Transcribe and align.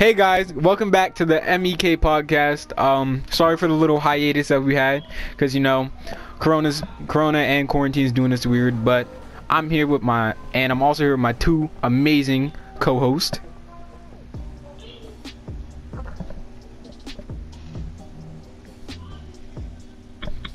Hey 0.00 0.14
guys, 0.14 0.50
welcome 0.54 0.90
back 0.90 1.16
to 1.16 1.26
the 1.26 1.42
MEK 1.42 2.00
podcast. 2.00 2.72
Um, 2.78 3.22
sorry 3.30 3.58
for 3.58 3.68
the 3.68 3.74
little 3.74 4.00
hiatus 4.00 4.48
that 4.48 4.62
we 4.62 4.74
had, 4.74 5.04
cause 5.36 5.54
you 5.54 5.60
know, 5.60 5.90
Corona's 6.38 6.82
Corona 7.06 7.40
and 7.40 7.68
quarantine 7.68 8.06
is 8.06 8.10
doing 8.10 8.32
us 8.32 8.46
weird. 8.46 8.82
But 8.82 9.06
I'm 9.50 9.68
here 9.68 9.86
with 9.86 10.00
my, 10.00 10.34
and 10.54 10.72
I'm 10.72 10.82
also 10.82 11.02
here 11.02 11.10
with 11.10 11.20
my 11.20 11.34
two 11.34 11.68
amazing 11.82 12.54
co-hosts. 12.78 13.40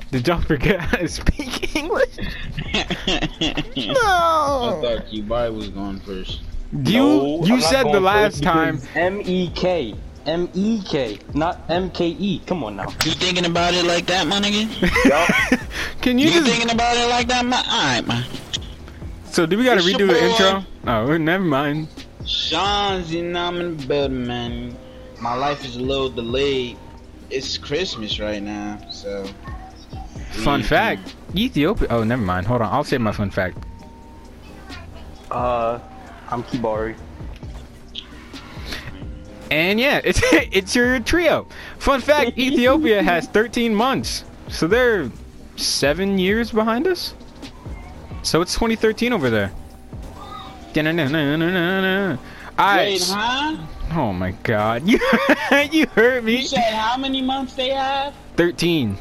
Did 0.10 0.28
y'all 0.28 0.42
forget 0.42 0.80
how 0.80 0.98
to 0.98 1.08
speak 1.08 1.76
English? 1.76 2.18
no. 2.18 3.94
I 3.94 4.80
thought 4.82 5.06
Q-Bai 5.08 5.50
was 5.50 5.70
going 5.70 6.00
first. 6.00 6.42
You 6.84 7.00
No, 7.00 7.46
you 7.46 7.54
I'm 7.56 7.62
said 7.62 7.84
the 7.86 8.00
last 8.00 8.44
time. 8.44 8.82
M 8.96 9.22
E 9.24 9.50
K. 9.56 9.96
M 10.26 10.50
E 10.56 10.82
K, 10.84 11.20
not 11.36 11.62
M 11.70 11.90
K 11.92 12.08
E. 12.08 12.42
Come 12.48 12.64
on 12.64 12.76
now. 12.78 12.88
You 13.06 13.12
thinking 13.12 13.46
about 13.46 13.74
it 13.76 13.86
like 13.86 14.08
that, 14.08 14.26
my 14.28 14.40
nigga? 14.42 14.66
Yup. 15.06 15.62
Can 16.02 16.18
you 16.18 16.28
You 16.28 16.34
just? 16.42 16.48
thinking 16.48 16.72
about 16.72 16.98
it 16.98 17.08
like 17.10 17.28
that, 17.28 17.46
man? 17.46 17.64
Alright, 17.66 18.08
man. 18.08 18.26
So 19.26 19.46
do 19.46 19.56
we 19.58 19.64
gotta 19.64 19.82
It's 19.82 19.88
redo 19.88 20.08
the 20.08 20.24
intro? 20.24 20.66
Oh, 20.88 21.16
never 21.18 21.44
mind. 21.44 21.88
Sean's 22.26 23.14
in 23.14 23.36
I'm 23.38 23.58
in 23.62 23.78
the 23.78 23.86
building, 23.86 24.26
man. 24.26 24.76
My 25.22 25.36
life 25.36 25.64
is 25.64 25.76
a 25.76 25.82
little 25.82 26.10
delayed. 26.10 26.78
It's 27.30 27.58
Christmas 27.58 28.20
right 28.20 28.42
now, 28.42 28.80
so. 28.90 29.26
Fun 30.44 30.62
Mhm. 30.62 30.66
fact: 30.66 31.16
Ethiopia. 31.36 31.88
Oh, 31.92 32.04
never 32.04 32.22
mind. 32.22 32.48
Hold 32.48 32.62
on. 32.64 32.74
I'll 32.74 32.84
say 32.84 32.98
my 32.98 33.12
fun 33.12 33.30
fact. 33.30 33.58
uh, 35.32 35.80
I'm 36.30 36.44
Kibari. 36.44 36.96
And 39.52 39.80
yeah, 39.80 40.02
it's 40.04 40.20
it's 40.32 40.76
your 40.76 41.00
trio. 41.00 41.48
Fun 41.78 42.02
fact: 42.02 42.32
Ethiopia 42.38 43.04
has 43.04 43.28
13 43.28 43.74
months, 43.74 44.24
so 44.50 44.68
they're 44.68 45.12
seven 45.56 46.18
years 46.18 46.52
behind 46.52 46.88
us. 46.88 47.14
So 48.24 48.42
it's 48.42 48.54
2013 48.56 49.14
over 49.14 49.30
there. 49.30 49.52
I, 52.58 52.78
Wait, 52.78 53.02
huh? 53.08 53.58
Oh 53.94 54.12
my 54.12 54.32
God! 54.44 54.84
You 54.90 55.00
you 55.72 55.86
heard 55.88 56.24
You 56.24 56.38
me. 56.38 56.42
said 56.44 56.74
how 56.74 56.98
many 56.98 57.22
months 57.22 57.54
they 57.54 57.70
have? 57.70 58.14
13. 58.36 58.98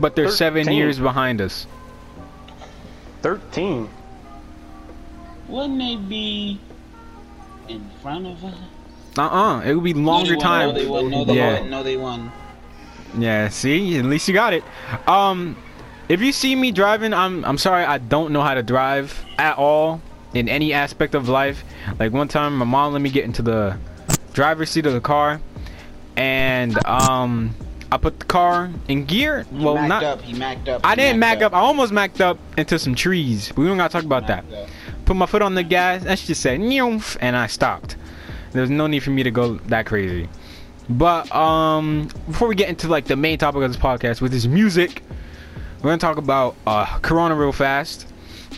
But 0.00 0.16
they're 0.16 0.30
seven 0.30 0.72
years 0.72 0.98
behind 0.98 1.40
us. 1.40 1.66
Thirteen. 3.20 3.88
Wouldn't 5.48 5.78
they 5.78 5.96
be 5.96 6.60
in 7.68 7.88
front 8.02 8.26
of 8.26 8.44
us? 8.44 8.54
Uh-uh. 9.18 9.60
It 9.62 9.74
would 9.74 9.84
be 9.84 9.94
longer 9.94 10.34
no, 10.34 10.40
time. 10.40 10.68
No, 10.68 10.74
they 10.74 10.86
won. 10.86 11.10
No, 11.10 11.24
they 11.24 11.34
Yeah. 11.34 11.60
won. 11.60 11.70
No, 11.70 11.82
they 11.82 11.96
won. 11.96 12.32
Yeah, 13.18 13.48
see, 13.48 13.98
at 13.98 14.06
least 14.06 14.26
you 14.26 14.32
got 14.34 14.54
it. 14.54 14.64
Um, 15.06 15.56
if 16.08 16.22
you 16.22 16.32
see 16.32 16.56
me 16.56 16.72
driving, 16.72 17.12
I'm 17.12 17.44
I'm 17.44 17.58
sorry, 17.58 17.84
I 17.84 17.98
don't 17.98 18.32
know 18.32 18.40
how 18.40 18.54
to 18.54 18.62
drive 18.62 19.22
at 19.38 19.58
all 19.58 20.00
in 20.32 20.48
any 20.48 20.72
aspect 20.72 21.14
of 21.14 21.28
life. 21.28 21.62
Like 21.98 22.12
one 22.12 22.28
time, 22.28 22.56
my 22.56 22.64
mom 22.64 22.94
let 22.94 23.02
me 23.02 23.10
get 23.10 23.24
into 23.24 23.42
the 23.42 23.76
driver's 24.32 24.70
seat 24.70 24.86
of 24.86 24.94
the 24.94 25.00
car, 25.00 25.42
and 26.16 26.82
um, 26.86 27.54
I 27.90 27.98
put 27.98 28.18
the 28.18 28.24
car 28.24 28.70
in 28.88 29.04
gear. 29.04 29.44
He 29.54 29.62
Well, 29.62 29.86
not. 29.86 30.02
up. 30.02 30.22
He 30.22 30.32
macked 30.32 30.70
up. 30.70 30.80
I 30.82 30.94
didn't 30.94 31.18
mac 31.18 31.42
up. 31.42 31.52
I 31.52 31.58
almost 31.58 31.92
macked 31.92 32.22
up 32.22 32.38
into 32.56 32.78
some 32.78 32.94
trees. 32.94 33.48
But 33.48 33.58
we 33.58 33.66
don't 33.66 33.76
gotta 33.76 33.92
talk 33.92 34.04
about 34.04 34.26
that. 34.28 34.44
Up. 34.50 34.68
Put 35.04 35.16
my 35.16 35.26
foot 35.26 35.42
on 35.42 35.54
the 35.54 35.62
gas. 35.62 36.04
That 36.04 36.18
just 36.18 36.40
said 36.40 36.60
"Nyoof," 36.60 37.16
and 37.20 37.36
I 37.36 37.46
stopped. 37.46 37.96
There's 38.52 38.70
no 38.70 38.86
need 38.86 39.02
for 39.02 39.10
me 39.10 39.22
to 39.22 39.30
go 39.30 39.54
that 39.68 39.86
crazy. 39.86 40.28
But 40.88 41.34
um, 41.34 42.08
before 42.26 42.48
we 42.48 42.54
get 42.54 42.68
into 42.68 42.88
like 42.88 43.06
the 43.06 43.16
main 43.16 43.38
topic 43.38 43.62
of 43.62 43.72
this 43.72 43.80
podcast, 43.80 44.20
which 44.20 44.32
is 44.32 44.46
music, 44.46 45.02
we're 45.78 45.90
gonna 45.90 45.98
talk 45.98 46.18
about 46.18 46.54
uh, 46.66 46.98
Corona 46.98 47.34
real 47.34 47.52
fast 47.52 48.06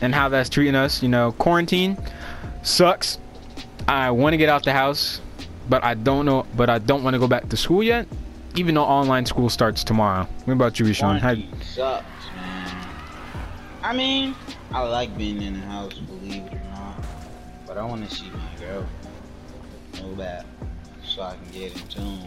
and 0.02 0.14
how 0.14 0.28
that's 0.28 0.50
treating 0.50 0.74
us. 0.74 1.02
You 1.02 1.08
know, 1.08 1.32
quarantine 1.32 1.96
sucks. 2.62 3.18
I 3.86 4.10
want 4.10 4.32
to 4.32 4.36
get 4.36 4.48
out 4.48 4.64
the 4.64 4.72
house, 4.72 5.20
but 5.68 5.84
I 5.84 5.94
don't 5.94 6.26
know. 6.26 6.46
But 6.56 6.70
I 6.70 6.78
don't 6.78 7.04
want 7.04 7.14
to 7.14 7.20
go 7.20 7.28
back 7.28 7.48
to 7.50 7.56
school 7.56 7.82
yet, 7.82 8.06
even 8.56 8.74
though 8.74 8.84
online 8.84 9.26
school 9.26 9.48
starts 9.48 9.84
tomorrow. 9.84 10.26
What 10.44 10.54
about 10.54 10.78
you, 10.80 10.86
Rashawn? 10.86 11.20
How, 11.20 11.34
sucks. 11.62 12.06
I 13.84 13.92
mean, 13.92 14.34
I 14.72 14.80
like 14.80 15.14
being 15.18 15.42
in 15.42 15.60
the 15.60 15.66
house, 15.66 15.92
believe 15.98 16.46
it 16.46 16.54
or 16.54 16.62
not. 16.70 17.04
But 17.66 17.76
I 17.76 17.84
want 17.84 18.08
to 18.08 18.16
see 18.16 18.30
my 18.30 18.58
girl. 18.58 18.86
Know 20.00 20.14
that. 20.14 20.46
So 21.04 21.20
I 21.20 21.36
can 21.36 21.50
get 21.52 21.76
in 21.76 21.86
tune. 21.88 22.26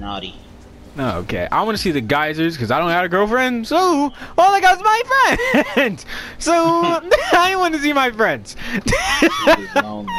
Naughty. 0.00 0.34
Okay. 0.98 1.46
I 1.50 1.62
want 1.62 1.76
to 1.76 1.82
see 1.82 1.92
the 1.92 2.00
geysers 2.00 2.56
because 2.56 2.70
I 2.70 2.78
don't 2.78 2.90
have 2.90 3.04
a 3.04 3.08
girlfriend. 3.08 3.66
So 3.66 3.78
all 3.78 4.12
I 4.38 4.60
got 4.60 4.76
is 4.76 4.82
my 4.82 5.72
friends. 5.74 6.04
So 6.38 6.52
I 7.32 7.54
want 7.56 7.74
to 7.74 7.80
see 7.80 7.92
my 7.92 8.10
friends. 8.10 8.56
Niggas 8.70 9.82
lonely. 9.82 10.12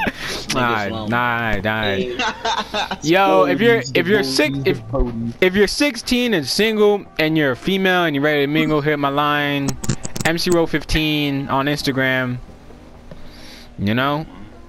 Nah, 0.53 0.85
Niggas 0.85 0.91
lonely. 0.91 1.09
nah, 1.09 2.87
nah. 2.87 2.95
Yo, 3.01 3.45
if 3.45 3.59
you're 3.59 3.81
if 3.95 4.07
you're 4.07 4.23
six 4.23 4.57
if 4.65 4.81
if 5.41 5.55
you're 5.55 5.67
16 5.67 6.33
and 6.33 6.45
single 6.47 7.03
and 7.19 7.37
you're 7.37 7.51
a 7.51 7.55
female 7.55 8.05
and 8.05 8.15
you're 8.15 8.23
ready 8.23 8.41
to 8.41 8.47
mingle, 8.47 8.81
hit 8.81 8.97
my 8.99 9.09
line, 9.09 9.67
MC 10.25 10.51
Row 10.51 10.65
15 10.65 11.49
on 11.49 11.65
Instagram. 11.65 12.37
You 13.79 13.95
know, 13.95 14.25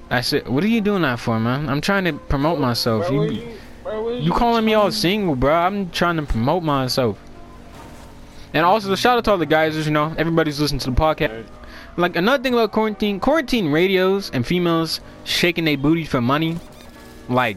that's 0.09 0.33
it. 0.33 0.49
What 0.49 0.65
are 0.65 0.69
you 0.69 0.81
doing 0.81 1.03
that 1.03 1.21
for, 1.21 1.39
man? 1.39 1.69
I'm 1.69 1.81
trying 1.83 2.05
to 2.05 2.15
promote 2.15 2.59
myself. 2.59 3.11
Where 3.11 3.31
were 3.85 3.91
You 3.93 3.97
you? 3.99 4.03
Where 4.03 4.03
were 4.03 4.19
you 4.19 4.33
calling 4.33 4.65
me 4.65 4.75
all 4.75 4.91
single, 4.91 5.35
bro? 5.37 5.53
I'm 5.55 5.91
trying 5.91 6.17
to 6.17 6.23
promote 6.23 6.63
myself. 6.63 7.19
And 8.55 8.67
also, 8.67 8.95
shout 8.95 9.17
out 9.19 9.25
to 9.25 9.31
all 9.33 9.39
the 9.39 9.47
guys. 9.47 9.77
You 9.87 9.93
know, 9.93 10.15
everybody's 10.19 10.61
listening 10.61 10.81
to 10.81 10.91
the 10.91 10.97
podcast. 10.97 11.45
Like 11.97 12.17
another 12.17 12.43
thing 12.43 12.55
about 12.55 12.73
quarantine, 12.73 13.21
quarantine 13.21 13.71
radios 13.71 14.31
and 14.31 14.47
females 14.47 15.01
shaking 15.25 15.65
their 15.65 15.77
booty 15.77 16.05
for 16.05 16.21
money. 16.21 16.57
Like, 17.29 17.57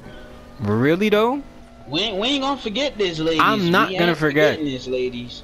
really 0.59 1.09
though? 1.09 1.41
We 1.87 2.01
ain't, 2.01 2.17
we 2.19 2.27
ain't 2.29 2.41
gonna 2.41 2.59
forget 2.59 2.97
this, 2.97 3.19
ladies. 3.19 3.41
I'm 3.43 3.71
not 3.71 3.89
We 3.89 3.97
gonna 3.97 4.11
ain't 4.11 4.17
forget. 4.17 4.57
this, 4.59 4.87
ladies. 4.87 5.43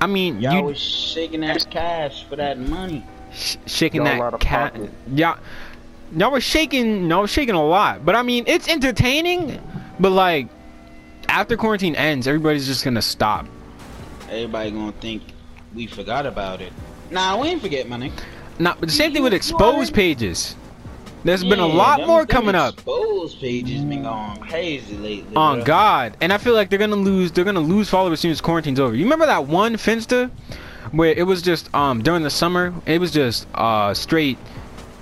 I 0.00 0.06
mean, 0.06 0.40
Y'all 0.40 0.54
you 0.54 0.62
was 0.62 0.78
shaking 0.78 1.40
that 1.40 1.68
cash 1.70 2.24
for 2.28 2.36
that 2.36 2.58
money. 2.58 3.04
sh- 3.32 3.56
shaking 3.66 4.06
Y'all 4.06 4.18
that 4.18 4.34
of 4.34 4.40
cat. 4.40 4.72
pocket. 4.74 4.90
Yeah, 5.12 5.36
y'all 6.16 6.30
were 6.30 6.40
shaking. 6.40 7.08
Y'all 7.10 7.22
were 7.22 7.26
shaking 7.26 7.54
a 7.54 7.64
lot. 7.66 8.04
But 8.06 8.16
I 8.16 8.22
mean, 8.22 8.44
it's 8.46 8.68
entertaining. 8.68 9.60
But 10.00 10.10
like, 10.10 10.48
after 11.28 11.56
quarantine 11.56 11.94
ends, 11.94 12.26
everybody's 12.26 12.66
just 12.66 12.82
gonna 12.84 13.02
stop. 13.02 13.46
Everybody 14.28 14.70
gonna 14.70 14.92
think 14.92 15.22
we 15.74 15.86
forgot 15.86 16.26
about 16.26 16.60
it. 16.60 16.72
Nah, 17.10 17.40
we 17.40 17.48
ain't 17.48 17.62
forget, 17.62 17.88
my 17.88 17.96
nigga. 17.96 18.12
Nah, 18.58 18.74
but 18.78 18.88
the 18.88 18.94
same 18.94 19.12
thing 19.12 19.22
with 19.22 19.34
exposed 19.34 19.94
pages. 19.94 20.56
There's 21.22 21.44
been 21.44 21.60
a 21.60 21.66
lot 21.66 21.98
them- 21.98 22.08
more 22.08 22.20
them 22.20 22.28
coming 22.28 22.54
up. 22.54 22.74
Exposed 22.74 23.40
pages 23.40 23.82
been 23.82 24.04
going 24.04 24.36
crazy 24.38 24.96
lately. 24.96 25.36
On 25.36 25.58
bro. 25.58 25.64
God, 25.66 26.16
and 26.20 26.32
I 26.32 26.38
feel 26.38 26.54
like 26.54 26.70
they're 26.70 26.78
gonna 26.78 26.96
lose. 26.96 27.30
They're 27.30 27.44
gonna 27.44 27.60
lose 27.60 27.90
followers 27.90 28.14
as 28.14 28.20
soon 28.20 28.30
as 28.30 28.40
quarantine's 28.40 28.80
over. 28.80 28.94
You 28.94 29.04
remember 29.04 29.26
that 29.26 29.46
one 29.46 29.74
Finsta 29.76 30.30
where 30.92 31.12
it 31.12 31.24
was 31.24 31.42
just 31.42 31.72
um 31.74 32.02
during 32.02 32.22
the 32.22 32.30
summer, 32.30 32.72
it 32.86 33.00
was 33.00 33.10
just 33.10 33.46
uh 33.54 33.92
straight 33.92 34.38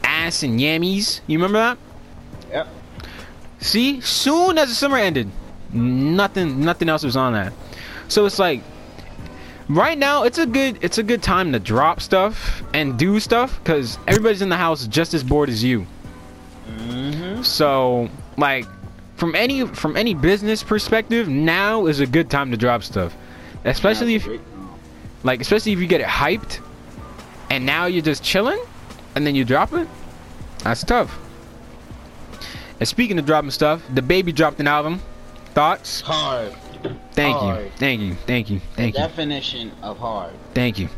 ass 0.03 0.43
and 0.43 0.59
yammies. 0.59 1.21
You 1.29 1.39
remember 1.39 1.59
that? 1.59 1.79
Yep. 2.51 2.69
See, 3.61 4.01
soon 4.01 4.59
as 4.59 4.69
the 4.69 4.75
summer 4.75 4.97
ended, 4.97 5.29
nothing, 5.73 6.61
nothing 6.61 6.89
else 6.89 7.03
was 7.03 7.17
on 7.17 7.33
that. 7.33 7.53
So 8.09 8.25
it's 8.27 8.39
like, 8.39 8.63
right 9.69 9.99
now, 9.99 10.23
it's 10.23 10.39
a 10.39 10.47
good, 10.47 10.79
it's 10.83 10.99
a 10.99 11.03
good 11.03 11.23
time 11.23 11.53
to 11.53 11.59
drop 11.59 12.01
stuff 12.01 12.63
and 12.73 12.99
do 12.99 13.21
stuff 13.21 13.59
because 13.63 13.99
everybody's 14.07 14.43
in 14.43 14.49
the 14.49 14.57
house 14.57 14.87
just 14.87 15.15
as 15.15 15.23
bored 15.23 15.49
as 15.49 15.63
you. 15.63 15.87
Mm-hmm. 16.69 17.43
So, 17.43 18.09
like, 18.37 18.67
from 19.19 19.35
any 19.35 19.67
from 19.67 19.97
any 19.97 20.15
business 20.15 20.63
perspective, 20.63 21.29
now 21.29 21.87
is 21.87 22.01
a 22.01 22.07
good 22.07 22.31
time 22.31 22.53
to 22.53 22.57
drop 22.57 22.85
stuff, 22.85 23.15
especially 23.65 24.15
if 24.15 24.29
like 25.25 25.41
especially 25.41 25.73
if 25.73 25.81
you 25.81 25.89
get 25.89 26.01
it 26.01 26.07
hyped, 26.07 26.61
and 27.51 27.67
now 27.67 27.87
you're 27.87 28.03
just 28.03 28.23
chilling, 28.23 28.61
and 29.17 29.27
then 29.27 29.35
you 29.35 29.45
drop 29.45 29.73
it. 29.73 29.89
That's 30.63 30.85
tough. 30.85 31.19
And 32.81 32.89
speaking 32.89 33.19
of 33.19 33.27
dropping 33.27 33.51
stuff, 33.51 33.83
DaBaby 33.89 34.35
dropped 34.35 34.61
an 34.61 34.67
album. 34.69 35.01
Thoughts? 35.55 36.01
hard. 36.01 36.53
Thank 37.13 37.43
you, 37.43 37.71
thank 37.77 38.01
you, 38.01 38.15
thank 38.27 38.51
you, 38.51 38.61
thank 38.77 38.95
you, 38.95 39.01
Definition 39.01 39.73
of 39.83 39.99
hard. 39.99 40.33
thank 40.55 40.79
you. 40.79 40.89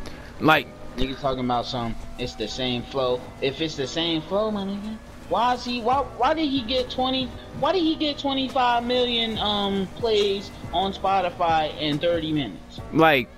Like, 0.41 0.67
Niggas 0.99 1.21
talking 1.21 1.45
about 1.45 1.65
some. 1.65 1.95
It's 2.19 2.35
the 2.35 2.47
same 2.49 2.83
flow. 2.83 3.21
If 3.41 3.61
it's 3.63 3.77
the 3.77 3.87
same 3.87 4.21
flow, 4.23 4.51
my 4.51 4.65
nigga, 4.65 4.99
why 5.31 5.55
is 5.55 5.65
he? 5.65 5.81
Why? 5.81 6.01
Why 6.19 6.35
did 6.35 6.51
he 6.51 6.61
get 6.63 6.91
twenty? 6.91 7.27
Why 7.61 7.73
did 7.73 7.81
he 7.83 7.95
get 7.97 8.19
twenty 8.19 8.49
five 8.51 8.85
million 8.85 9.39
um 9.39 9.87
plays 9.97 10.51
on 10.75 10.93
Spotify 10.93 11.75
in 11.81 11.99
thirty 11.99 12.33
minutes? 12.33 12.81
like, 12.93 13.29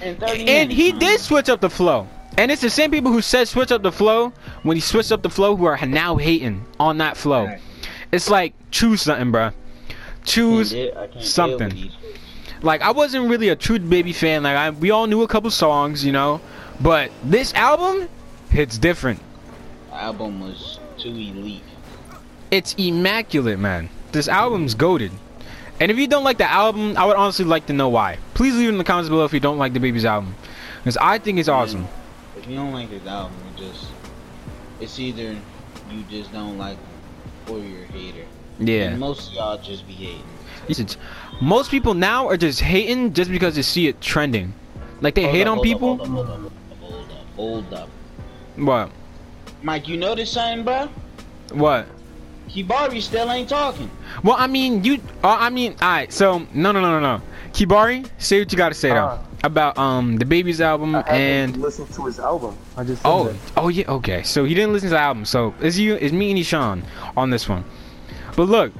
In 0.00 0.16
thirty 0.16 0.40
and 0.48 0.68
minutes. 0.70 0.74
he 0.74 0.92
did 0.92 1.20
switch 1.20 1.50
up 1.50 1.60
the 1.60 1.68
flow. 1.68 2.08
And 2.38 2.50
it's 2.50 2.62
the 2.62 2.70
same 2.70 2.90
people 2.90 3.12
who 3.12 3.20
said 3.20 3.48
switch 3.48 3.70
up 3.72 3.82
the 3.82 3.92
flow 3.92 4.32
when 4.62 4.76
he 4.76 4.80
switched 4.80 5.12
up 5.12 5.20
the 5.22 5.28
flow 5.28 5.54
who 5.56 5.66
are 5.66 5.84
now 5.84 6.16
hating 6.16 6.64
on 6.80 6.96
that 6.98 7.18
flow. 7.18 7.44
Right. 7.46 7.60
It's 8.12 8.28
like 8.28 8.52
choose 8.70 9.02
something, 9.02 9.32
bruh. 9.32 9.54
Choose 10.24 10.72
I 10.74 11.08
something. 11.20 11.68
deal 11.68 11.68
with 11.68 11.74
these 11.76 11.94
folks. 11.94 12.62
like 12.62 12.82
I 12.82 12.90
wasn't 12.92 13.28
really 13.28 13.48
a 13.48 13.56
true 13.56 13.78
baby 13.78 14.12
fan. 14.12 14.42
Like 14.42 14.56
I, 14.56 14.70
we 14.70 14.90
all 14.90 15.06
knew 15.06 15.22
a 15.22 15.28
couple 15.28 15.50
songs, 15.50 16.04
you 16.04 16.12
know, 16.12 16.40
but 16.80 17.10
this 17.24 17.54
album 17.54 18.08
hits 18.50 18.78
different. 18.78 19.20
The 19.88 19.96
album 19.96 20.40
was 20.40 20.78
too 20.98 21.08
elite. 21.08 21.62
It's 22.50 22.74
immaculate, 22.74 23.58
man. 23.58 23.88
This 24.12 24.28
album's 24.28 24.74
goaded. 24.74 25.10
And 25.80 25.90
if 25.90 25.98
you 25.98 26.06
don't 26.06 26.22
like 26.22 26.36
the 26.38 26.50
album, 26.50 26.96
I 26.98 27.06
would 27.06 27.16
honestly 27.16 27.46
like 27.46 27.66
to 27.66 27.72
know 27.72 27.88
why. 27.88 28.18
Please 28.34 28.54
leave 28.54 28.68
it 28.68 28.72
in 28.72 28.78
the 28.78 28.84
comments 28.84 29.08
below 29.08 29.24
if 29.24 29.32
you 29.32 29.40
don't 29.40 29.58
like 29.58 29.72
DaBaby's 29.72 30.04
album, 30.04 30.34
because 30.78 30.98
I 30.98 31.18
think 31.18 31.38
it's 31.38 31.48
awesome. 31.48 31.88
If 32.36 32.46
you 32.46 32.56
don't 32.56 32.72
like 32.72 32.90
this 32.90 33.06
album, 33.06 33.36
you 33.56 33.66
just 33.66 33.86
it's 34.80 34.98
either 34.98 35.34
you 35.90 36.02
just 36.10 36.30
don't 36.32 36.58
like 36.58 36.76
or 37.48 37.58
you're 37.58 37.82
a 37.84 37.86
hater. 37.86 38.24
Yeah. 38.58 38.90
And 38.90 39.00
most 39.00 39.28
of 39.28 39.34
y'all 39.34 39.58
just 39.58 39.86
be 39.86 39.92
hating. 39.94 40.22
It's- 40.68 40.96
most 41.40 41.70
people 41.70 41.94
now 41.94 42.28
are 42.28 42.36
just 42.36 42.60
hating 42.60 43.12
just 43.14 43.30
because 43.30 43.56
they 43.56 43.62
see 43.62 43.88
it 43.88 44.00
trending. 44.00 44.54
Like 45.00 45.14
they 45.16 45.22
Hold 45.22 45.34
hate 45.34 45.46
up, 45.46 45.48
on 45.48 45.56
hold 45.56 45.58
up, 45.58 45.72
people. 45.72 45.96
Hold 45.96 46.00
up, 46.00 46.26
hold 46.28 46.46
up, 46.46 46.52
hold 46.80 47.04
up, 47.10 47.26
hold 47.36 47.74
up. 47.74 47.88
What? 48.56 48.90
Mike, 49.62 49.88
you 49.88 49.96
notice 49.96 50.30
something, 50.30 50.64
bro? 50.64 50.88
What? 51.52 51.86
Kibari 52.48 53.00
still 53.00 53.30
ain't 53.30 53.48
talking. 53.48 53.90
Well, 54.22 54.36
I 54.38 54.46
mean, 54.46 54.84
you. 54.84 54.94
Uh, 55.24 55.36
I 55.40 55.50
mean, 55.50 55.72
alright. 55.82 56.12
So 56.12 56.46
no, 56.52 56.70
no, 56.72 56.80
no, 56.80 57.00
no, 57.00 57.00
no. 57.00 57.22
Kibari, 57.52 58.06
say 58.18 58.40
what 58.40 58.52
you 58.52 58.58
gotta 58.58 58.74
say 58.74 58.90
though 58.90 59.06
Uh. 59.06 59.18
About 59.44 59.76
um 59.76 60.18
DaBaby's 60.18 60.60
album 60.60 60.94
I 60.94 61.00
and. 61.02 61.56
listened 61.56 61.92
to 61.94 62.06
his 62.06 62.20
album. 62.20 62.56
I 62.76 62.84
just 62.84 63.02
Oh, 63.04 63.24
that. 63.28 63.36
oh 63.56 63.68
yeah, 63.68 63.84
okay. 63.88 64.22
So 64.22 64.44
he 64.44 64.54
didn't 64.54 64.72
listen 64.72 64.88
to 64.90 64.94
the 64.94 65.00
album. 65.00 65.24
So 65.24 65.52
is 65.60 65.78
you, 65.78 65.96
is 65.96 66.12
me 66.12 66.30
and 66.30 66.38
Ishan 66.38 66.84
on 67.16 67.30
this 67.30 67.48
one. 67.48 67.64
But 68.36 68.44
look, 68.44 68.72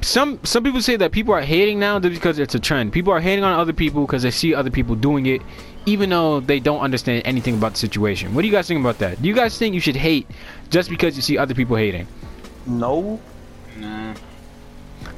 some 0.00 0.38
some 0.44 0.62
people 0.62 0.80
say 0.82 0.96
that 0.96 1.10
people 1.10 1.34
are 1.34 1.40
hating 1.42 1.78
now 1.80 1.98
just 1.98 2.14
because 2.14 2.38
it's 2.38 2.54
a 2.54 2.60
trend. 2.60 2.92
People 2.92 3.12
are 3.12 3.20
hating 3.20 3.44
on 3.44 3.58
other 3.58 3.72
people 3.72 4.06
because 4.06 4.22
they 4.22 4.30
see 4.30 4.54
other 4.54 4.70
people 4.70 4.94
doing 4.94 5.26
it, 5.26 5.42
even 5.86 6.10
though 6.10 6.38
they 6.40 6.60
don't 6.60 6.80
understand 6.80 7.22
anything 7.24 7.54
about 7.54 7.72
the 7.72 7.78
situation. 7.78 8.34
What 8.34 8.42
do 8.42 8.46
you 8.48 8.52
guys 8.52 8.68
think 8.68 8.80
about 8.80 8.98
that? 8.98 9.20
Do 9.20 9.26
you 9.28 9.34
guys 9.34 9.58
think 9.58 9.74
you 9.74 9.80
should 9.80 9.96
hate 9.96 10.28
just 10.70 10.90
because 10.90 11.16
you 11.16 11.22
see 11.22 11.36
other 11.38 11.54
people 11.54 11.74
hating? 11.76 12.06
No, 12.66 13.20
Nah, 13.78 14.14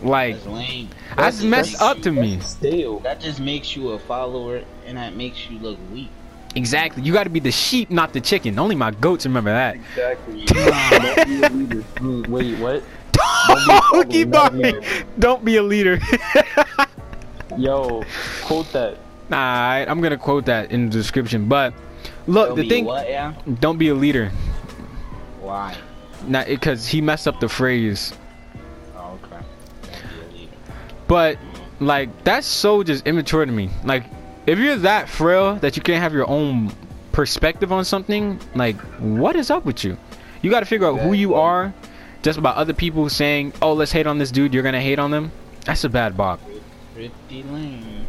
Like 0.05 0.37
that's 0.45 0.89
that's 1.17 1.43
messed 1.43 1.81
up 1.81 1.99
to 2.03 2.13
me. 2.13 2.39
stale. 2.41 2.99
That 3.01 3.21
just 3.21 3.41
makes 3.41 3.75
you 3.75 3.91
a 3.91 3.99
follower, 3.99 4.63
and 4.87 4.97
that 4.99 5.17
makes 5.17 5.49
you 5.51 5.59
look 5.59 5.79
weak. 5.93 6.11
Exactly. 6.57 7.03
You 7.03 7.13
got 7.13 7.25
to 7.25 7.31
be 7.31 7.41
the 7.41 7.51
sheep, 7.51 7.91
not 7.91 8.13
the 8.13 8.21
chicken. 8.21 8.59
Only 8.61 8.77
my 8.77 8.93
goats 8.93 9.25
remember 9.25 9.51
that. 9.51 9.75
Exactly. 9.75 10.45
Don't 10.47 11.27
be 11.27 11.43
a 11.43 11.49
leader. 11.51 11.83
Mm, 11.97 12.27
Wait, 12.29 12.59
what? 12.61 12.83
Don't 13.93 14.09
be 14.11 14.25
follower, 14.31 14.81
don't 15.19 15.45
be 15.45 15.57
a 15.57 15.63
leader. 15.63 15.99
Yo, 17.59 18.03
quote 18.43 18.71
that. 18.73 18.99
Alright, 19.31 19.89
I'm 19.89 20.01
gonna 20.01 20.17
quote 20.19 20.47
that 20.47 20.71
in 20.73 20.87
the 20.87 20.91
description. 20.93 21.49
But 21.49 21.75
look, 22.27 22.49
Don't 22.49 22.59
the 22.59 22.69
thing, 22.69 22.85
What, 22.85 23.09
yeah? 23.09 23.35
don't 23.61 23.79
be 23.79 23.89
a 23.89 23.95
leader. 23.95 24.31
Why? 25.41 25.77
Not 26.27 26.47
because 26.47 26.87
he 26.87 27.01
messed 27.01 27.29
up 27.29 27.39
the 27.41 27.49
phrase. 27.49 28.13
But 31.07 31.39
like 31.81 32.25
that's 32.25 32.47
so 32.47 32.83
just 32.83 33.07
immature 33.07 33.45
to 33.45 33.53
me. 33.53 33.71
Like 33.85 34.05
if 34.47 34.59
you're 34.59 34.77
that 34.77 35.09
frail 35.09 35.57
that 35.57 35.77
you 35.77 35.83
can't 35.83 36.03
have 36.03 36.13
your 36.13 36.29
own 36.29 36.73
perspective 37.13 37.73
on 37.73 37.85
something, 37.85 38.41
like 38.55 38.77
what 38.99 39.37
is 39.37 39.51
up 39.51 39.65
with 39.65 39.85
you? 39.85 39.97
You 40.43 40.51
got 40.51 40.61
to 40.61 40.67
figure 40.67 40.87
out 40.87 41.01
who 41.01 41.13
you 41.15 41.35
are 41.35 41.73
just 42.23 42.39
about 42.39 42.57
other 42.57 42.73
people 42.75 43.09
saying, 43.09 43.53
"Oh, 43.63 43.73
let's 43.75 43.93
hate 43.93 44.07
on 44.07 44.19
this 44.19 44.31
dude. 44.31 44.53
You're 44.55 44.63
gonna 44.63 44.81
hate 44.81 44.99
on 44.99 45.11
them." 45.11 45.31
That's 45.65 45.85
a 45.85 45.89
bad 45.89 46.17
bop. 46.17 46.41
Pretty 46.95 47.43
lame. 47.45 48.07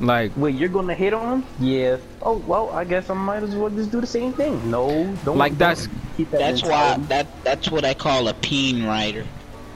Like 0.00 0.32
Wait, 0.36 0.54
you're 0.56 0.68
gonna 0.68 0.94
hate 0.94 1.12
on 1.12 1.40
him? 1.40 1.46
Yeah. 1.60 1.96
Oh 2.20 2.36
well, 2.46 2.70
I 2.70 2.84
guess 2.84 3.10
I 3.10 3.14
might 3.14 3.42
as 3.42 3.54
well 3.54 3.70
just 3.70 3.90
do 3.92 4.00
the 4.00 4.06
same 4.06 4.32
thing. 4.32 4.70
No, 4.70 4.88
don't. 5.24 5.38
Like, 5.38 5.56
that's- 5.56 5.88
keep 6.16 6.30
that 6.30 6.38
That's 6.38 6.62
why 6.62 6.96
that 7.08 7.26
that's 7.44 7.70
what 7.70 7.84
I 7.84 7.94
call 7.94 8.28
a 8.28 8.34
peen 8.34 8.84
rider. 8.84 9.24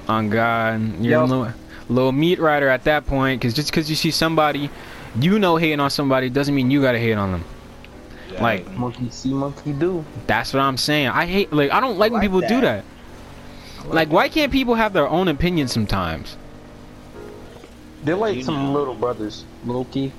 on 0.08 0.28
God, 0.30 1.00
you're 1.00 1.22
a 1.22 1.28
Yup. 1.28 1.54
Little, 1.88 1.94
little 1.94 2.12
meat 2.12 2.38
rider 2.38 2.68
at 2.68 2.84
that 2.84 3.06
point. 3.06 3.40
Because 3.40 3.54
just 3.54 3.70
because 3.70 3.88
you 3.90 3.96
see 3.96 4.10
somebody, 4.10 4.70
you 5.18 5.38
know 5.38 5.56
hating 5.56 5.80
on 5.80 5.90
somebody 5.90 6.30
doesn't 6.30 6.54
mean 6.54 6.70
you 6.70 6.80
gotta 6.82 6.98
hate 6.98 7.14
on 7.14 7.32
them. 7.32 7.44
Like- 8.40 8.70
monkey 8.72 9.10
see, 9.10 9.32
monkey 9.32 9.72
do. 9.72 10.04
That's 10.26 10.52
what 10.52 10.60
I'm 10.60 10.76
saying. 10.76 11.08
I 11.08 11.26
hate 11.26 11.52
like 11.52 11.72
I 11.72 11.80
don't 11.80 11.98
like 11.98 12.12
when 12.12 12.20
like 12.20 12.28
people 12.30 12.40
do 12.40 12.60
that. 12.60 12.84
that. 13.82 13.88
Like 13.88 14.10
why 14.10 14.28
can't 14.28 14.52
people 14.52 14.74
have 14.74 14.92
their 14.92 15.08
own 15.08 15.28
opinions 15.28 15.72
sometimes? 15.72 16.36
They're 18.04 18.16
like 18.16 18.36
You 18.36 18.42
some 18.44 18.66
know. 18.66 18.72
little 18.78 18.94
brothers, 18.94 19.44
low 19.64 19.84
key. 19.84 20.12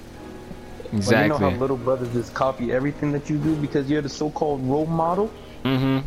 Like, 0.91 1.05
you 1.07 1.27
know 1.27 1.37
how 1.37 1.49
little 1.51 1.77
brothers 1.77 2.11
just 2.13 2.33
copy 2.33 2.71
everything 2.71 3.11
that 3.11 3.29
you 3.29 3.37
do 3.37 3.55
because 3.55 3.89
you're 3.89 4.01
the 4.01 4.09
so-called 4.09 4.61
role 4.67 4.87
model. 4.87 5.31
mm-hmm. 5.63 5.99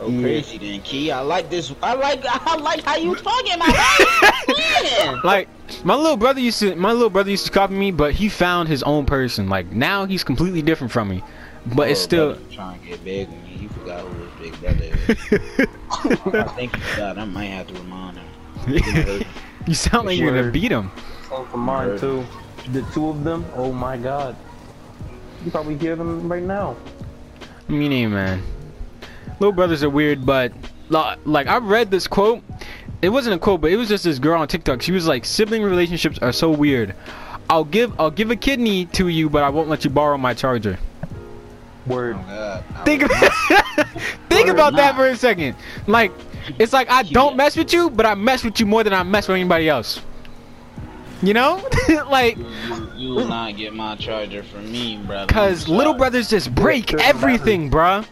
Oh, 0.00 0.08
Yeah. 0.08 0.22
crazy 0.22 0.58
then, 0.58 0.80
Key. 0.82 1.10
I 1.12 1.20
like 1.20 1.50
this. 1.50 1.72
I 1.82 1.94
like 1.94 2.24
I 2.26 2.56
like 2.56 2.82
how 2.82 2.96
you 2.96 3.14
talking, 3.14 3.58
my 3.58 3.68
man. 3.68 5.20
Like 5.24 5.48
my 5.84 5.94
little 5.94 6.16
brother 6.16 6.40
used 6.40 6.58
to 6.60 6.74
my 6.76 6.92
little 6.92 7.10
brother 7.10 7.30
used 7.30 7.46
to 7.46 7.52
copy 7.52 7.74
me, 7.74 7.90
but 7.90 8.12
he 8.12 8.28
found 8.28 8.68
his 8.68 8.82
own 8.82 9.06
person. 9.06 9.48
Like 9.48 9.70
now 9.72 10.04
he's 10.04 10.24
completely 10.24 10.62
different 10.62 10.92
from 10.92 11.08
me. 11.08 11.22
But 11.66 11.90
it's 11.90 12.00
still 12.00 12.34
Brother 12.34 12.44
trying 12.50 12.80
to 12.80 12.86
get 12.88 13.04
big 13.04 13.28
with 13.28 13.42
me. 13.44 13.56
You 13.60 13.68
forgot 13.68 14.00
who 14.00 14.24
his 14.24 14.50
big 14.50 14.60
brother 14.60 14.84
is. 15.08 15.68
I 16.34 16.52
think 16.56 16.76
you 16.76 16.82
forgot. 16.82 17.18
I 17.18 17.24
might 17.24 17.46
have 17.46 17.66
to 17.68 17.74
remind 17.74 18.18
him. 18.18 18.26
you 19.66 19.74
sound 19.74 20.06
like 20.06 20.18
you're 20.18 20.34
gonna 20.34 20.50
beat 20.50 20.72
him. 20.72 20.90
Same 21.30 21.46
for 21.46 21.56
mine 21.58 21.98
too. 21.98 22.24
The 22.72 22.82
two 22.92 23.08
of 23.08 23.22
them, 23.24 23.44
oh 23.54 23.72
my 23.72 23.96
god. 23.96 24.36
You 25.44 25.50
probably 25.50 25.76
hear 25.78 25.96
them 25.96 26.28
right 26.30 26.42
now. 26.42 26.76
Me 27.68 27.88
neither, 27.88 28.08
man. 28.08 28.42
Little 29.42 29.52
brothers 29.52 29.82
are 29.82 29.90
weird, 29.90 30.24
but 30.24 30.52
like 30.88 31.48
I 31.48 31.56
read 31.58 31.90
this 31.90 32.06
quote. 32.06 32.44
It 33.02 33.08
wasn't 33.08 33.34
a 33.34 33.38
quote, 33.40 33.60
but 33.60 33.72
it 33.72 33.76
was 33.76 33.88
just 33.88 34.04
this 34.04 34.20
girl 34.20 34.40
on 34.40 34.46
TikTok. 34.46 34.80
She 34.82 34.92
was 34.92 35.08
like, 35.08 35.24
"Sibling 35.24 35.64
relationships 35.64 36.16
are 36.22 36.30
so 36.30 36.48
weird. 36.48 36.94
I'll 37.50 37.64
give 37.64 37.92
I'll 38.00 38.12
give 38.12 38.30
a 38.30 38.36
kidney 38.36 38.84
to 38.86 39.08
you, 39.08 39.28
but 39.28 39.42
I 39.42 39.48
won't 39.48 39.68
let 39.68 39.82
you 39.82 39.90
borrow 39.90 40.16
my 40.16 40.32
charger." 40.32 40.78
Word. 41.88 42.16
Oh, 42.28 42.62
Think 42.84 43.02
about 43.02 43.32
think 44.28 44.46
Word, 44.46 44.54
about 44.54 44.76
that 44.76 44.94
for 44.94 45.08
a 45.08 45.16
second. 45.16 45.56
Like, 45.88 46.12
it's 46.60 46.72
like 46.72 46.88
I 46.88 47.02
don't 47.02 47.36
mess 47.36 47.56
with 47.56 47.72
you, 47.72 47.90
but 47.90 48.06
I 48.06 48.14
mess 48.14 48.44
with 48.44 48.60
you 48.60 48.66
more 48.66 48.84
than 48.84 48.92
I 48.92 49.02
mess 49.02 49.26
with 49.26 49.34
anybody 49.38 49.68
else. 49.68 50.00
You 51.20 51.34
know, 51.34 51.68
like, 52.08 52.36
You, 52.36 52.46
you 52.96 53.08
will 53.14 53.26
not 53.26 53.56
get 53.56 53.74
my 53.74 53.96
charger 53.96 54.44
from 54.44 54.70
me, 54.70 54.98
brother. 54.98 55.32
cause 55.32 55.66
little 55.68 55.94
brothers 55.94 56.30
just 56.30 56.54
break 56.54 56.94
everything, 56.94 57.68
bruh. 57.68 58.06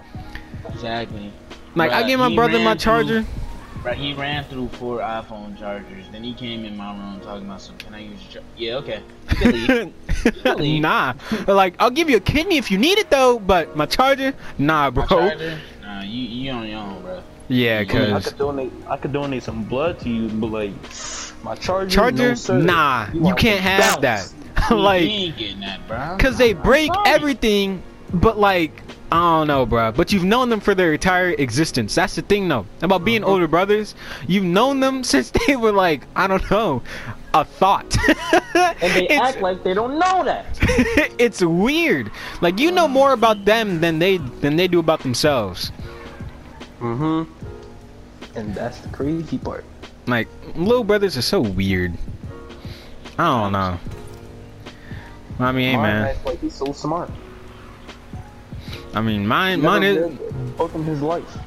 Exactly. 0.80 1.30
Like, 1.74 1.92
I 1.92 2.02
gave 2.04 2.18
my 2.18 2.34
brother 2.34 2.58
my 2.58 2.64
ran 2.64 2.78
through- 2.78 2.84
charger. 2.84 3.26
Right, 3.82 3.96
he 3.96 4.12
ran 4.12 4.44
through 4.44 4.68
four 4.68 4.98
iPhone 4.98 5.58
chargers. 5.58 6.04
Then 6.12 6.22
he 6.22 6.34
came 6.34 6.66
in 6.66 6.76
my 6.76 6.92
room 6.92 7.18
talking 7.20 7.46
about 7.46 7.62
some. 7.62 7.78
Can 7.78 7.94
I 7.94 8.00
use 8.00 8.22
your? 8.24 8.42
Char-? 8.42 8.50
Yeah, 8.58 8.74
okay. 8.74 9.02
You 9.30 9.36
can 9.36 9.52
leave. 10.44 10.44
leave. 10.58 10.82
nah, 10.82 11.14
like 11.46 11.76
I'll 11.78 11.90
give 11.90 12.10
you 12.10 12.18
a 12.18 12.20
kidney 12.20 12.58
if 12.58 12.70
you 12.70 12.76
need 12.76 12.98
it 12.98 13.08
though, 13.08 13.38
but 13.38 13.74
my 13.76 13.86
charger, 13.86 14.34
nah, 14.58 14.90
bro. 14.90 15.04
My 15.04 15.08
charger? 15.08 15.58
Nah, 15.80 16.02
you 16.02 16.20
you 16.20 16.50
on 16.50 16.68
your 16.68 16.78
own, 16.78 17.00
bro. 17.00 17.22
Yeah, 17.48 17.78
I, 17.88 17.92
mean, 17.92 18.02
I 18.02 18.10
cause 18.10 18.28
could 18.28 18.38
donate. 18.38 18.72
I 18.86 18.96
could 18.98 19.12
donate 19.14 19.42
some 19.44 19.64
blood 19.64 19.98
to 20.00 20.10
you, 20.10 20.28
but 20.28 20.48
like 20.48 20.72
my 21.42 21.54
charger. 21.54 21.88
charger, 21.88 22.52
no, 22.52 22.60
nah, 22.60 23.08
you 23.14 23.20
want 23.20 23.38
can't 23.38 23.60
have 23.60 24.02
bounce. 24.02 24.34
that. 24.34 24.70
you 24.70 24.76
like, 24.76 25.02
ain't 25.04 25.38
getting 25.38 25.60
that, 25.60 25.88
bro. 25.88 26.18
cause 26.20 26.36
they 26.36 26.52
break 26.52 26.90
everything, 27.06 27.82
but 28.12 28.38
like. 28.38 28.82
I 29.12 29.38
don't 29.38 29.48
know, 29.48 29.66
bro. 29.66 29.90
But 29.92 30.12
you've 30.12 30.24
known 30.24 30.50
them 30.50 30.60
for 30.60 30.74
their 30.74 30.92
entire 30.92 31.30
existence. 31.30 31.94
That's 31.96 32.14
the 32.14 32.22
thing, 32.22 32.46
though. 32.48 32.64
About 32.82 33.04
being 33.04 33.24
older 33.24 33.48
brothers, 33.48 33.94
you've 34.28 34.44
known 34.44 34.80
them 34.80 35.02
since 35.12 35.30
they 35.32 35.56
were 35.56 35.72
like, 35.72 36.02
I 36.14 36.26
don't 36.26 36.48
know, 36.50 36.82
a 37.34 37.44
thought. 37.44 37.96
And 38.82 38.92
they 38.94 39.04
It's- 39.04 39.20
act 39.20 39.42
like 39.42 39.62
they 39.62 39.74
don't 39.74 39.98
know 39.98 40.24
that. 40.24 40.46
it's 41.18 41.42
weird. 41.42 42.10
Like 42.40 42.58
you 42.58 42.70
know 42.72 42.88
more 42.88 43.12
about 43.12 43.44
them 43.44 43.80
than 43.80 43.98
they 43.98 44.16
than 44.16 44.56
they 44.56 44.66
do 44.68 44.78
about 44.80 45.00
themselves. 45.00 45.70
Mm-hmm. 46.80 47.30
And 48.36 48.54
that's 48.54 48.78
the 48.80 48.88
crazy 48.88 49.38
part. 49.38 49.64
Like 50.06 50.28
little 50.56 50.82
brothers 50.84 51.16
are 51.16 51.22
so 51.22 51.40
weird. 51.40 51.92
I 53.18 53.24
don't 53.26 53.52
know. 53.52 53.78
I 55.38 55.52
mean, 55.52 55.70
hey 55.70 55.76
man. 55.76 56.16
like 56.24 56.40
he's 56.40 56.54
so 56.54 56.72
smart. 56.72 57.10
I 58.94 59.00
mean, 59.00 59.26
mine, 59.26 59.62
Never 59.62 59.72
mine 59.80 59.82
is. 59.82 59.96
read 59.98 60.20
a 60.30 60.34
book 60.56 60.74
in 60.74 60.84
his 60.84 61.00
life. 61.00 61.38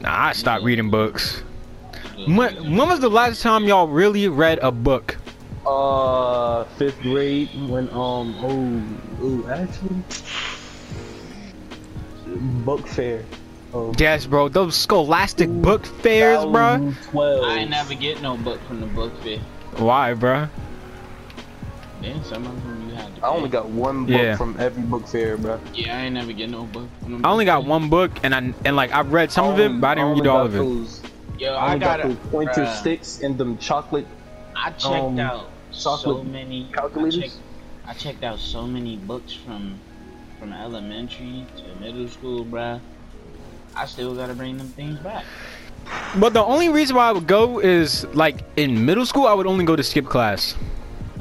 Nah, 0.00 0.26
I 0.28 0.32
stopped 0.32 0.64
reading 0.64 0.90
books. 0.90 1.42
When, 2.26 2.76
when 2.76 2.88
was 2.88 3.00
the 3.00 3.08
last 3.08 3.42
time 3.42 3.64
y'all 3.64 3.88
really 3.88 4.28
read 4.28 4.58
a 4.60 4.70
book? 4.70 5.16
Uh, 5.66 6.64
fifth 6.76 7.00
grade 7.02 7.48
when 7.68 7.88
um 7.90 8.34
oh 8.40 8.82
oh 9.22 9.48
actually 9.50 10.02
book 12.64 12.86
fair. 12.86 13.24
Oh. 13.74 13.94
Yes, 13.98 14.26
bro. 14.26 14.48
Those 14.48 14.76
scholastic 14.76 15.48
book 15.48 15.86
fairs, 15.86 16.44
bro. 16.44 16.78
2012. 16.78 17.44
I 17.44 17.58
ain't 17.58 17.70
never 17.70 17.94
get 17.94 18.20
no 18.20 18.36
book 18.36 18.60
from 18.66 18.80
the 18.80 18.86
book 18.86 19.12
fair. 19.22 19.38
Why, 19.76 20.14
bro? 20.14 20.48
Then 22.02 22.22
some 22.24 22.44
of 22.46 22.62
them 22.64 22.88
you 22.90 22.94
had 22.96 23.14
to. 23.16 23.24
I 23.24 23.28
only 23.28 23.48
got 23.48 23.68
one 23.68 24.06
book 24.06 24.20
Yeah. 24.20 24.36
from 24.36 24.56
every 24.58 24.82
book 24.82 25.06
fair, 25.06 25.36
bro. 25.36 25.60
Yeah, 25.72 25.96
I 25.96 26.00
ain't 26.02 26.14
never 26.14 26.32
get 26.32 26.50
no 26.50 26.64
book. 26.64 26.88
From 27.00 27.12
them 27.12 27.26
I 27.26 27.30
only 27.30 27.44
got 27.44 27.64
one 27.64 27.88
book, 27.88 28.10
and 28.24 28.34
I 28.34 28.52
and 28.64 28.74
like 28.76 28.92
I've 28.92 29.12
read 29.12 29.30
some 29.30 29.46
of 29.46 29.58
it, 29.60 29.80
but 29.80 29.86
I 29.86 29.94
didn't 29.94 30.14
read 30.18 30.26
all 30.26 30.44
of 30.44 30.54
it. 30.54 30.58
Those, 30.58 31.00
Yo, 31.38 31.54
I 31.54 31.56
I 31.56 31.66
only 31.68 31.78
got, 31.80 32.00
got 32.00 32.08
those 32.08 32.16
pointer 32.30 32.64
bruh, 32.64 32.76
sticks 32.80 33.20
and 33.22 33.38
them 33.38 33.56
chocolate. 33.58 34.06
I 34.56 34.70
checked 34.70 34.84
um, 34.84 35.18
out 35.18 35.48
so 35.70 36.22
many 36.24 36.68
calculators. 36.72 37.18
I 37.18 37.20
checked, 37.22 37.36
I 37.86 37.94
checked 37.94 38.24
out 38.24 38.38
so 38.38 38.66
many 38.66 38.96
books 38.96 39.32
from 39.32 39.78
from 40.38 40.52
elementary 40.52 41.46
to 41.56 41.80
middle 41.80 42.08
school, 42.08 42.44
bruh. 42.44 42.80
I 43.76 43.86
still 43.86 44.14
gotta 44.14 44.34
bring 44.34 44.58
them 44.58 44.68
things 44.68 44.98
back. 44.98 45.24
But 46.18 46.32
the 46.34 46.44
only 46.44 46.68
reason 46.68 46.96
why 46.96 47.08
I 47.08 47.12
would 47.12 47.26
go 47.26 47.58
is 47.60 48.04
like 48.12 48.42
in 48.56 48.84
middle 48.84 49.06
school, 49.06 49.26
I 49.26 49.34
would 49.34 49.46
only 49.46 49.64
go 49.64 49.76
to 49.76 49.82
skip 49.82 50.06
class. 50.06 50.54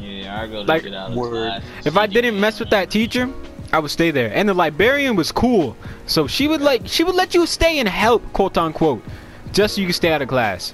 Yeah, 0.01 0.41
I 0.41 0.47
go 0.47 0.63
to 0.63 0.67
Like, 0.67 0.83
get 0.83 0.93
out 0.93 1.11
of 1.11 1.15
word. 1.17 1.31
class. 1.61 1.63
If 1.85 1.95
I 1.97 2.07
didn't 2.07 2.39
mess 2.39 2.59
with 2.59 2.69
that 2.71 2.89
teacher, 2.89 3.29
I 3.71 3.79
would 3.79 3.91
stay 3.91 4.11
there. 4.11 4.31
And 4.33 4.49
the 4.49 4.53
librarian 4.53 5.15
was 5.15 5.31
cool, 5.31 5.77
so 6.07 6.27
she 6.27 6.47
would 6.47 6.61
like 6.61 6.81
she 6.87 7.03
would 7.03 7.15
let 7.15 7.33
you 7.33 7.45
stay 7.45 7.79
and 7.79 7.87
help, 7.87 8.21
quote 8.33 8.57
unquote, 8.57 9.03
just 9.53 9.75
so 9.75 9.81
you 9.81 9.87
could 9.87 9.95
stay 9.95 10.11
out 10.11 10.21
of 10.21 10.27
class. 10.27 10.73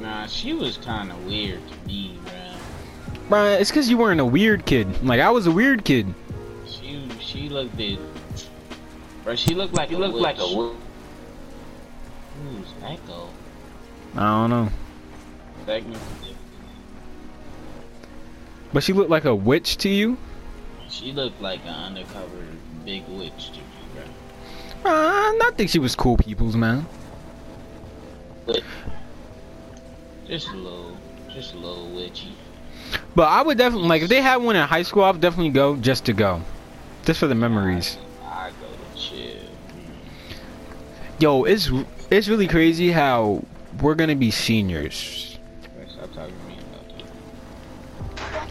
Nah, 0.00 0.26
she 0.26 0.52
was 0.54 0.76
kind 0.78 1.10
of 1.10 1.26
weird 1.26 1.60
to 1.68 1.86
me, 1.88 2.18
bruh. 2.24 3.28
Bruh, 3.28 3.60
it's 3.60 3.70
because 3.70 3.90
you 3.90 3.98
weren't 3.98 4.20
a 4.20 4.24
weird 4.24 4.64
kid. 4.64 4.86
Like 5.04 5.20
I 5.20 5.30
was 5.30 5.46
a 5.46 5.50
weird 5.52 5.84
kid. 5.84 6.06
She 6.66 7.06
she 7.20 7.48
looked 7.48 7.78
it. 7.80 7.98
Bro, 9.24 9.36
she 9.36 9.54
looked 9.54 9.74
like 9.74 9.90
You 9.90 9.98
a 9.98 10.00
look 10.00 10.14
witch. 10.14 10.22
like 10.22 10.38
a 10.38 10.46
wo- 10.46 10.76
Who's 12.42 12.66
Echo? 12.84 13.28
I 14.16 14.20
don't 14.20 14.50
know, 14.50 14.68
Technically, 15.66 16.34
but 18.72 18.82
she 18.82 18.92
looked 18.92 19.10
like 19.10 19.24
a 19.24 19.34
witch 19.34 19.76
to 19.78 19.88
you. 19.88 20.16
she 20.88 21.12
looked 21.12 21.40
like 21.40 21.60
an 21.64 21.74
undercover 21.74 22.46
big 22.84 23.04
witch 23.08 23.50
to 23.52 23.58
me, 23.58 23.64
Uh, 24.84 24.84
bro. 24.84 24.92
I 25.48 25.50
think 25.56 25.70
she 25.70 25.78
was 25.78 25.94
cool 25.94 26.16
people's 26.16 26.56
man. 26.56 26.86
Just 30.26 30.48
a 30.48 30.56
little, 30.56 30.96
just 31.32 31.54
a 31.54 31.56
little 31.58 31.88
witchy. 31.90 32.32
But 33.14 33.28
I 33.28 33.42
would 33.42 33.58
definitely 33.58 33.88
like 33.88 34.02
if 34.02 34.08
they 34.08 34.22
had 34.22 34.36
one 34.36 34.56
in 34.56 34.66
high 34.66 34.82
school, 34.82 35.04
I 35.04 35.10
would 35.10 35.20
definitely 35.20 35.50
go 35.50 35.76
just 35.76 36.04
to 36.06 36.12
go, 36.12 36.40
just 37.04 37.20
for 37.20 37.26
the 37.26 37.34
memories. 37.34 37.98
I 38.24 38.50
go 38.50 38.66
to 38.66 39.00
chill. 39.00 39.36
Yo, 41.18 41.44
it's 41.44 41.70
it's 42.10 42.28
really 42.28 42.48
crazy 42.48 42.90
how 42.90 43.44
we're 43.80 43.94
gonna 43.94 44.16
be 44.16 44.30
seniors. 44.30 45.31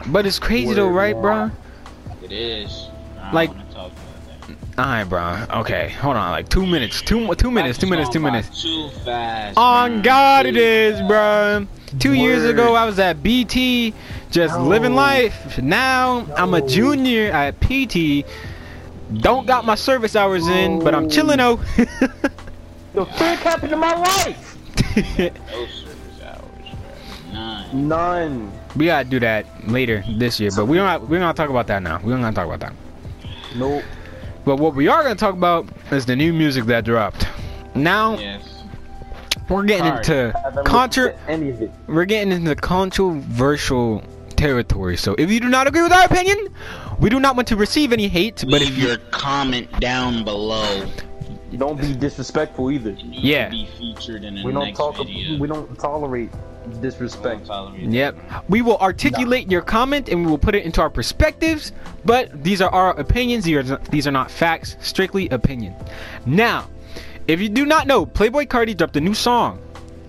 But 0.07 0.25
it's 0.25 0.39
crazy 0.39 0.73
though, 0.73 0.89
right, 0.89 1.15
bro? 1.19 1.51
It 2.23 2.31
is. 2.31 2.87
Like- 3.33 3.49
don't 3.49 3.57
wanna 3.57 3.73
talk 3.73 3.91
about 3.91 4.47
that. 4.75 4.79
Alright, 4.83 5.09
bro. 5.09 5.59
Okay, 5.61 5.89
hold 5.89 6.15
on. 6.17 6.31
Like 6.31 6.49
two 6.49 6.65
minutes, 6.65 7.01
two 7.01 7.33
two 7.35 7.51
minutes, 7.51 7.77
two 7.77 7.87
minutes, 7.87 8.09
two 8.09 8.19
minutes. 8.19 8.61
Too 8.61 8.89
fast. 9.05 9.57
Oh, 9.57 9.61
on. 9.61 10.01
God, 10.01 10.45
it 10.45 10.57
is, 10.57 11.01
bro. 11.07 11.67
Two 11.99 12.13
years 12.13 12.45
ago, 12.45 12.73
I 12.75 12.85
was 12.85 12.99
at 12.99 13.21
BT, 13.21 13.93
just 14.31 14.55
No. 14.57 14.63
living 14.65 14.95
life. 14.95 15.57
Now 15.61 16.25
I'm 16.37 16.53
a 16.53 16.61
junior 16.65 17.31
at 17.31 17.59
PT. 17.59 18.25
Don't 19.17 19.45
got 19.45 19.65
my 19.65 19.75
service 19.75 20.15
hours 20.15 20.47
in, 20.47 20.79
but 20.83 20.95
I'm 20.95 21.09
chilling 21.09 21.37
though. 21.37 21.59
The 22.93 23.05
frick 23.05 23.39
happened 23.39 23.69
to 23.69 23.77
my 23.77 23.93
life? 23.95 24.57
No 24.97 25.65
service 25.65 26.21
hours, 26.25 26.41
bro. 27.31 27.33
None. 27.33 27.87
None. 27.87 28.51
We 28.75 28.85
gotta 28.85 29.07
do 29.09 29.19
that 29.19 29.45
later 29.67 30.03
this 30.17 30.39
year, 30.39 30.51
but 30.55 30.65
we 30.65 30.77
don't. 30.77 31.07
We're 31.09 31.19
gonna 31.19 31.33
talk 31.33 31.49
about 31.49 31.67
that 31.67 31.81
now. 31.83 31.99
We're 32.03 32.17
not 32.17 32.33
gonna 32.33 32.35
talk 32.35 32.47
about 32.47 32.59
that. 32.61 32.73
Nope. 33.55 33.83
But 34.45 34.57
what 34.57 34.73
we 34.75 34.87
are 34.87 35.03
gonna 35.03 35.15
talk 35.15 35.33
about 35.33 35.67
is 35.91 36.05
the 36.05 36.15
new 36.15 36.33
music 36.33 36.65
that 36.65 36.85
dropped. 36.85 37.27
Now 37.75 38.17
Yes. 38.17 38.63
we're 39.49 39.63
getting 39.63 39.85
Hard. 39.85 39.99
into 39.99 40.39
Haven't 40.43 40.65
contra. 40.65 41.03
looked 41.05 41.19
at 41.23 41.29
any 41.29 41.49
of 41.49 41.61
it. 41.61 41.71
We're 41.87 42.05
getting 42.05 42.31
into 42.31 42.55
controversial 42.55 44.03
territory. 44.35 44.97
So 44.97 45.15
if 45.17 45.29
you 45.31 45.39
do 45.39 45.49
not 45.49 45.67
agree 45.67 45.83
with 45.83 45.91
our 45.93 46.05
opinion, 46.05 46.37
we 46.99 47.09
do 47.09 47.19
not 47.19 47.35
want 47.35 47.47
to 47.49 47.55
receive 47.55 47.93
any 47.93 48.07
hate. 48.07 48.43
But 48.49 48.61
if 48.61 48.69
Leave 48.69 48.77
you 48.77 48.87
your 48.87 48.97
comment 49.11 49.67
down 49.79 50.23
below. 50.23 50.83
Don't 51.57 51.79
be 51.79 51.93
disrespectful 51.93 52.71
either. 52.71 52.95
Yeah. 53.01 53.49
Be 53.49 53.67
featured 53.77 54.23
in 54.23 54.35
We 54.43 54.53
don't 54.53 54.63
next 54.65 54.77
talk. 54.77 54.97
video. 54.97 55.37
We 55.37 55.47
don't 55.47 55.77
tolerate 55.77 56.31
disrespect. 56.81 57.49
Yep. 57.77 58.17
We 58.49 58.61
will 58.61 58.77
articulate 58.77 59.49
your 59.51 59.61
comment 59.61 60.09
and 60.09 60.23
we 60.25 60.29
will 60.31 60.37
put 60.37 60.55
it 60.55 60.63
into 60.65 60.81
our 60.81 60.89
perspectives, 60.89 61.71
but 62.05 62.43
these 62.43 62.61
are 62.61 62.69
our 62.69 62.97
opinions. 62.99 63.43
These 63.45 63.71
are, 63.71 63.77
these 63.89 64.07
are 64.07 64.11
not 64.11 64.29
facts, 64.31 64.77
strictly 64.81 65.27
opinion. 65.29 65.75
Now, 66.25 66.69
if 67.27 67.39
you 67.41 67.49
do 67.49 67.65
not 67.65 67.87
know, 67.87 68.05
Playboi 68.05 68.47
Carti 68.47 68.75
dropped 68.75 68.95
a 68.97 69.01
new 69.01 69.13
song. 69.13 69.59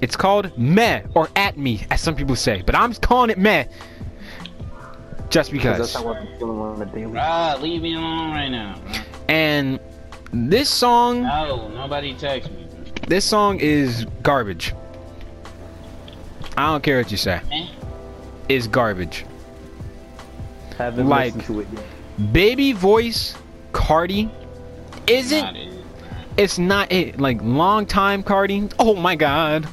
It's 0.00 0.16
called 0.16 0.56
Meh 0.59 1.02
or 1.14 1.28
At 1.37 1.56
Me, 1.56 1.87
as 1.90 2.00
some 2.00 2.16
people 2.16 2.35
say, 2.37 2.62
but 2.66 2.75
I'm 2.75 2.92
calling 2.94 3.30
it 3.30 3.38
Meh. 3.38 3.66
Just 5.30 5.50
Because 5.52 5.78
that's 5.78 5.92
because. 5.92 6.04
how 6.04 6.12
I'm 6.14 6.38
feeling 6.38 6.59
on 6.59 6.82
a 6.82 6.87
daily. 6.87 7.18
Ah, 7.18 7.56
leave 7.61 7.80
me 7.82 7.94
alone 7.94 8.30
right 8.32 8.49
now. 8.49 8.78
And 9.28 9.80
this 10.32 10.68
song, 10.68 11.23
No, 11.23 11.68
nobody 11.68 12.14
text 12.14 12.50
me. 12.50 12.66
this 13.06 13.25
song 13.25 13.59
is 13.61 14.06
garbage. 14.23 14.75
I 16.56 16.71
don't 16.71 16.82
care 16.82 16.99
what 16.99 17.11
you 17.11 17.16
say. 17.16 17.40
Eh? 17.50 17.66
It's 18.49 18.66
garbage. 18.66 19.25
Haven't 20.78 21.09
like- 21.09 21.35
listened 21.35 21.44
to 21.44 21.61
it 21.61 21.68
yet. 21.73 22.32
Baby 22.32 22.73
voice 22.73 23.35
Carti 23.73 24.30
isn't 25.06 25.40
Not 25.40 25.56
it. 25.56 25.73
it's 26.37 26.59
not 26.59 26.92
it 26.92 27.18
like 27.18 27.40
long 27.42 27.87
time 27.87 28.23
Carti. 28.23 28.73
Oh 28.78 28.94
my 28.94 29.14
god. 29.16 29.66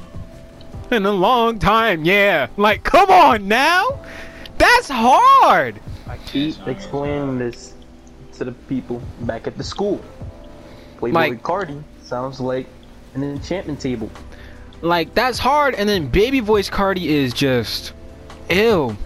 In 0.90 1.06
a 1.06 1.12
long 1.12 1.58
time, 1.58 2.04
yeah. 2.04 2.48
Like 2.56 2.82
come 2.82 3.10
on 3.10 3.46
now. 3.46 4.00
That's 4.58 4.88
hard. 4.88 5.78
I 6.08 6.16
Keep 6.26 6.66
explaining 6.66 7.38
this 7.38 7.74
to 8.34 8.44
the 8.44 8.52
people 8.52 9.00
back 9.20 9.46
at 9.46 9.56
the 9.58 9.64
school. 9.64 10.00
Playboi 10.98 11.12
Like- 11.12 11.42
Carti 11.42 11.82
sounds 12.02 12.40
like 12.40 12.66
an 13.14 13.22
enchantment 13.22 13.80
table. 13.80 14.10
Like 14.82 15.14
that's 15.14 15.38
hard 15.38 15.74
and 15.74 15.88
then 15.88 16.08
baby 16.08 16.40
voice 16.40 16.70
Carti 16.70 17.04
is 17.06 17.32
just 17.32 17.92
ew. 18.48 18.96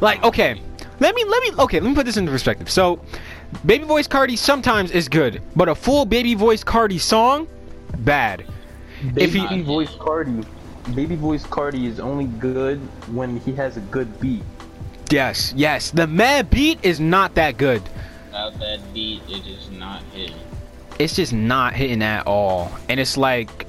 Like 0.00 0.22
okay. 0.24 0.60
Let 1.00 1.14
me 1.14 1.24
let 1.24 1.42
me 1.42 1.62
okay, 1.62 1.80
let 1.80 1.88
me 1.88 1.94
put 1.94 2.06
this 2.06 2.16
into 2.16 2.30
perspective. 2.30 2.70
So 2.70 3.00
baby 3.66 3.84
voice 3.84 4.08
Carti 4.08 4.38
sometimes 4.38 4.90
is 4.92 5.08
good, 5.08 5.42
but 5.56 5.68
a 5.68 5.74
full 5.74 6.04
baby 6.06 6.34
voice 6.34 6.62
Carti 6.64 7.00
song 7.00 7.48
bad. 7.98 8.44
If 9.16 9.32
Baby 9.32 9.40
he- 9.40 9.62
voice 9.62 9.90
Carti, 9.96 10.46
baby 10.94 11.16
voice 11.16 11.44
Carti 11.44 11.86
is 11.86 11.98
only 12.00 12.26
good 12.26 12.78
when 13.08 13.38
he 13.40 13.52
has 13.54 13.76
a 13.76 13.80
good 13.80 14.20
beat. 14.20 14.44
Yes, 15.10 15.52
yes. 15.56 15.90
The 15.90 16.06
mad 16.06 16.48
beat 16.50 16.78
is 16.84 17.00
not 17.00 17.34
that 17.34 17.56
good. 17.58 17.82
Without 18.26 18.58
that 18.60 18.78
beat, 18.94 19.20
it 19.28 19.46
is 19.46 19.70
not 19.70 20.02
hitting. 20.14 20.36
it's 20.98 21.16
just 21.16 21.32
not 21.32 21.74
hitting 21.74 22.00
at 22.02 22.26
all. 22.26 22.70
And 22.88 22.98
it's 23.00 23.16
like, 23.16 23.66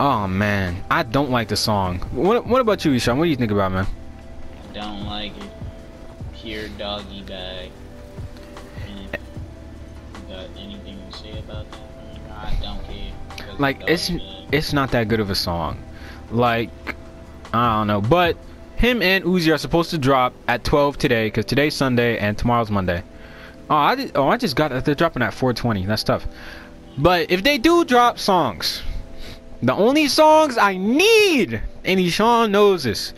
oh 0.00 0.26
man, 0.26 0.84
I 0.90 1.02
don't 1.02 1.30
like 1.30 1.48
the 1.48 1.56
song. 1.56 2.00
What, 2.12 2.46
what 2.46 2.60
about 2.60 2.84
you, 2.84 2.92
Ishan? 2.92 3.18
What 3.18 3.24
do 3.24 3.30
you 3.30 3.36
think 3.36 3.50
about 3.50 3.72
man? 3.72 3.86
I 4.70 4.72
don't 4.74 5.04
like 5.06 5.36
it. 5.36 5.50
Pure 6.34 6.68
doggy 6.78 7.22
bag. 7.22 7.70
And 8.86 9.10
got 10.28 10.48
anything 10.58 10.98
to 11.10 11.18
say 11.18 11.38
about 11.38 11.70
that? 11.70 11.80
I 12.30 12.58
don't 12.62 12.84
care. 12.84 13.56
Like 13.58 13.82
it's 13.88 14.10
bag. 14.10 14.22
it's 14.52 14.72
not 14.72 14.90
that 14.92 15.08
good 15.08 15.20
of 15.20 15.30
a 15.30 15.34
song. 15.34 15.82
Like 16.30 16.70
I 17.52 17.78
don't 17.78 17.86
know, 17.86 18.00
but 18.00 18.36
him 18.76 19.00
and 19.00 19.24
Uzi 19.24 19.54
are 19.54 19.58
supposed 19.58 19.90
to 19.90 19.98
drop 19.98 20.34
at 20.48 20.64
12 20.64 20.98
today 20.98 21.26
because 21.28 21.44
today's 21.44 21.74
Sunday 21.74 22.18
and 22.18 22.36
tomorrow's 22.36 22.70
Monday. 22.70 23.02
Oh, 23.70 23.76
I 23.76 23.94
did, 23.94 24.12
oh 24.14 24.28
I 24.28 24.36
just 24.36 24.56
got 24.56 24.72
that 24.72 24.84
they're 24.84 24.94
dropping 24.94 25.22
at 25.22 25.32
4:20. 25.32 25.86
That's 25.86 26.04
tough. 26.04 26.26
But 26.98 27.30
if 27.30 27.42
they 27.42 27.58
do 27.58 27.84
drop 27.84 28.18
songs, 28.18 28.82
the 29.64 29.74
only 29.74 30.08
songs 30.08 30.58
I 30.58 30.76
need, 30.76 31.60
and 31.84 31.98
Ishan 32.00 32.52
knows 32.52 32.84
this, 32.84 33.12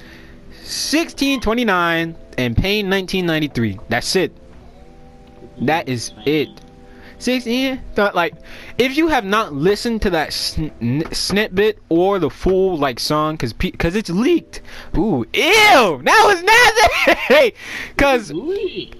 1629 0.50 2.16
and 2.38 2.56
Pain 2.56 2.88
1993. 2.88 3.78
That's 3.88 4.14
it. 4.16 4.32
That 5.60 5.88
is 5.88 6.12
it. 6.24 6.48
16 7.18 7.80
th- 7.96 8.14
like 8.14 8.34
if 8.76 8.96
you 8.96 9.08
have 9.08 9.24
not 9.24 9.54
listened 9.54 10.02
to 10.02 10.10
that 10.10 10.32
sn- 10.34 11.02
snippet 11.12 11.78
or 11.88 12.18
the 12.18 12.28
full 12.28 12.76
like 12.76 13.00
song 13.00 13.36
cuz 13.38 13.54
cuz 13.54 13.96
it's 13.96 14.10
leaked. 14.10 14.60
Ooh, 14.96 15.24
ew. 15.32 16.02
That 16.04 16.24
was 16.26 16.42
nasty. 16.42 17.20
Hey! 17.34 17.52
cuz 17.96 18.30
Ooh. 18.32 18.36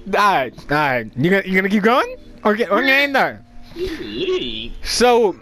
all 0.06 0.12
right, 0.12 0.54
all 0.58 0.76
right. 0.76 1.10
You 1.14 1.30
gonna 1.30 1.42
you 1.44 1.54
gonna 1.56 1.68
keep 1.68 1.82
going? 1.82 2.16
Or 2.42 2.54
get 2.54 2.70
or 2.70 2.82
get 2.82 3.04
in 3.04 3.12
there? 3.12 3.44
So 4.82 5.36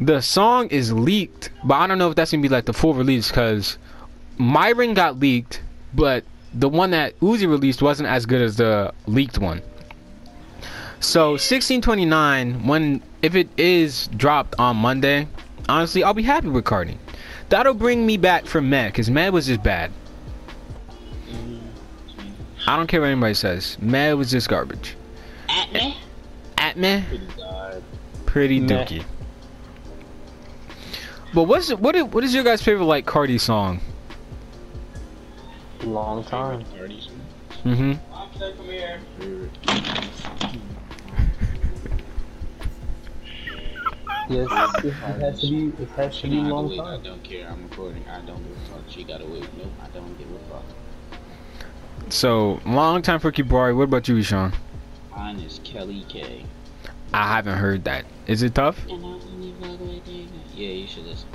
the 0.00 0.20
song 0.20 0.68
is 0.68 0.92
leaked, 0.92 1.50
but 1.64 1.74
I 1.74 1.86
don't 1.86 1.98
know 1.98 2.10
if 2.10 2.16
that's 2.16 2.30
gonna 2.32 2.42
be 2.42 2.48
like 2.48 2.64
the 2.64 2.72
full 2.72 2.94
release 2.94 3.28
because 3.28 3.78
Myron 4.38 4.94
got 4.94 5.18
leaked, 5.18 5.62
but 5.94 6.24
the 6.52 6.68
one 6.68 6.90
that 6.90 7.18
Uzi 7.20 7.48
released 7.48 7.82
wasn't 7.82 8.08
as 8.08 8.26
good 8.26 8.42
as 8.42 8.56
the 8.56 8.92
leaked 9.06 9.38
one. 9.38 9.62
So 11.00 11.32
1629, 11.32 12.66
when 12.66 13.02
if 13.22 13.34
it 13.34 13.48
is 13.58 14.08
dropped 14.16 14.54
on 14.58 14.76
Monday, 14.76 15.28
honestly, 15.68 16.02
I'll 16.02 16.14
be 16.14 16.22
happy 16.22 16.48
with 16.48 16.64
Carti. 16.64 16.96
That'll 17.50 17.74
bring 17.74 18.06
me 18.06 18.16
back 18.16 18.46
from 18.46 18.70
Mad, 18.70 18.92
because 18.92 19.10
Mad 19.10 19.32
was 19.32 19.46
just 19.46 19.62
bad. 19.62 19.92
I 22.66 22.76
don't 22.76 22.86
care 22.86 23.00
what 23.00 23.08
anybody 23.08 23.34
says. 23.34 23.76
Mad 23.80 24.14
was 24.14 24.30
just 24.30 24.48
garbage. 24.48 24.96
At 25.50 25.72
me. 25.72 25.96
At 26.56 26.76
me, 26.78 27.04
Pretty 27.08 27.26
God. 27.36 27.82
pretty 28.24 28.60
Meh. 28.60 28.84
dookie. 28.84 29.04
But 31.34 31.44
what's 31.44 31.70
what 31.74 31.96
is, 31.96 32.04
what 32.04 32.22
is 32.22 32.32
your 32.32 32.44
guys' 32.44 32.62
favorite 32.62 32.84
like 32.84 33.06
Carti 33.06 33.40
song? 33.40 33.80
Long 35.82 36.24
time. 36.24 36.64
Mm-hmm. 37.64 37.94
Yes, 44.28 44.48
it 44.84 44.90
has 44.92 45.40
to 45.40 45.50
be. 45.50 45.82
It 45.82 45.88
has 45.90 46.14
to 46.14 46.20
She 46.20 46.28
be 46.30 46.36
don't 46.36 46.44
have 46.44 46.48
to 46.48 46.54
long 46.54 46.68
wait. 46.70 46.80
I 46.80 46.84
time. 46.84 47.02
don't 47.02 47.24
care. 47.24 47.48
I'm 47.48 47.62
recording. 47.68 48.04
I 48.08 48.20
don't 48.22 48.42
give 48.42 48.56
a 48.56 48.60
fuck. 48.72 48.82
She 48.88 49.04
gotta 49.04 49.26
wait. 49.26 49.42
Nope. 49.58 49.66
I 49.82 49.88
don't 49.88 50.16
give 50.18 50.28
a 50.30 50.38
fuck. 50.50 50.64
So 52.10 52.60
long 52.64 53.02
time 53.02 53.20
for 53.20 53.30
Kibari. 53.32 53.76
What 53.76 53.84
about 53.84 54.08
you, 54.08 54.22
Sean? 54.22 54.52
Mine 55.10 55.40
is 55.40 55.60
Kelly 55.64 56.04
K. 56.08 56.44
I 57.12 57.28
haven't 57.34 57.58
heard 57.58 57.84
that. 57.84 58.04
Is 58.26 58.42
it 58.42 58.54
tough? 58.54 58.78
And 58.88 59.04
I 59.04 59.08
only 59.08 59.52
fuck 59.60 59.80
with 59.80 60.04
niggas. 60.06 60.28
Yeah, 60.54 60.68
you 60.68 60.86
should 60.86 61.06
listen. 61.06 61.28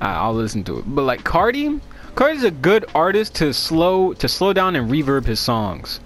I'll 0.00 0.34
listen 0.34 0.62
to 0.64 0.78
it. 0.78 0.84
But 0.86 1.02
like 1.02 1.24
Carti, 1.24 1.80
Carti's 2.14 2.44
a 2.44 2.50
good 2.50 2.84
artist 2.94 3.34
to 3.36 3.52
slow 3.52 4.12
to 4.14 4.28
slow 4.28 4.52
down 4.52 4.76
and 4.76 4.90
reverb 4.90 5.24
his 5.24 5.40
songs. 5.40 6.00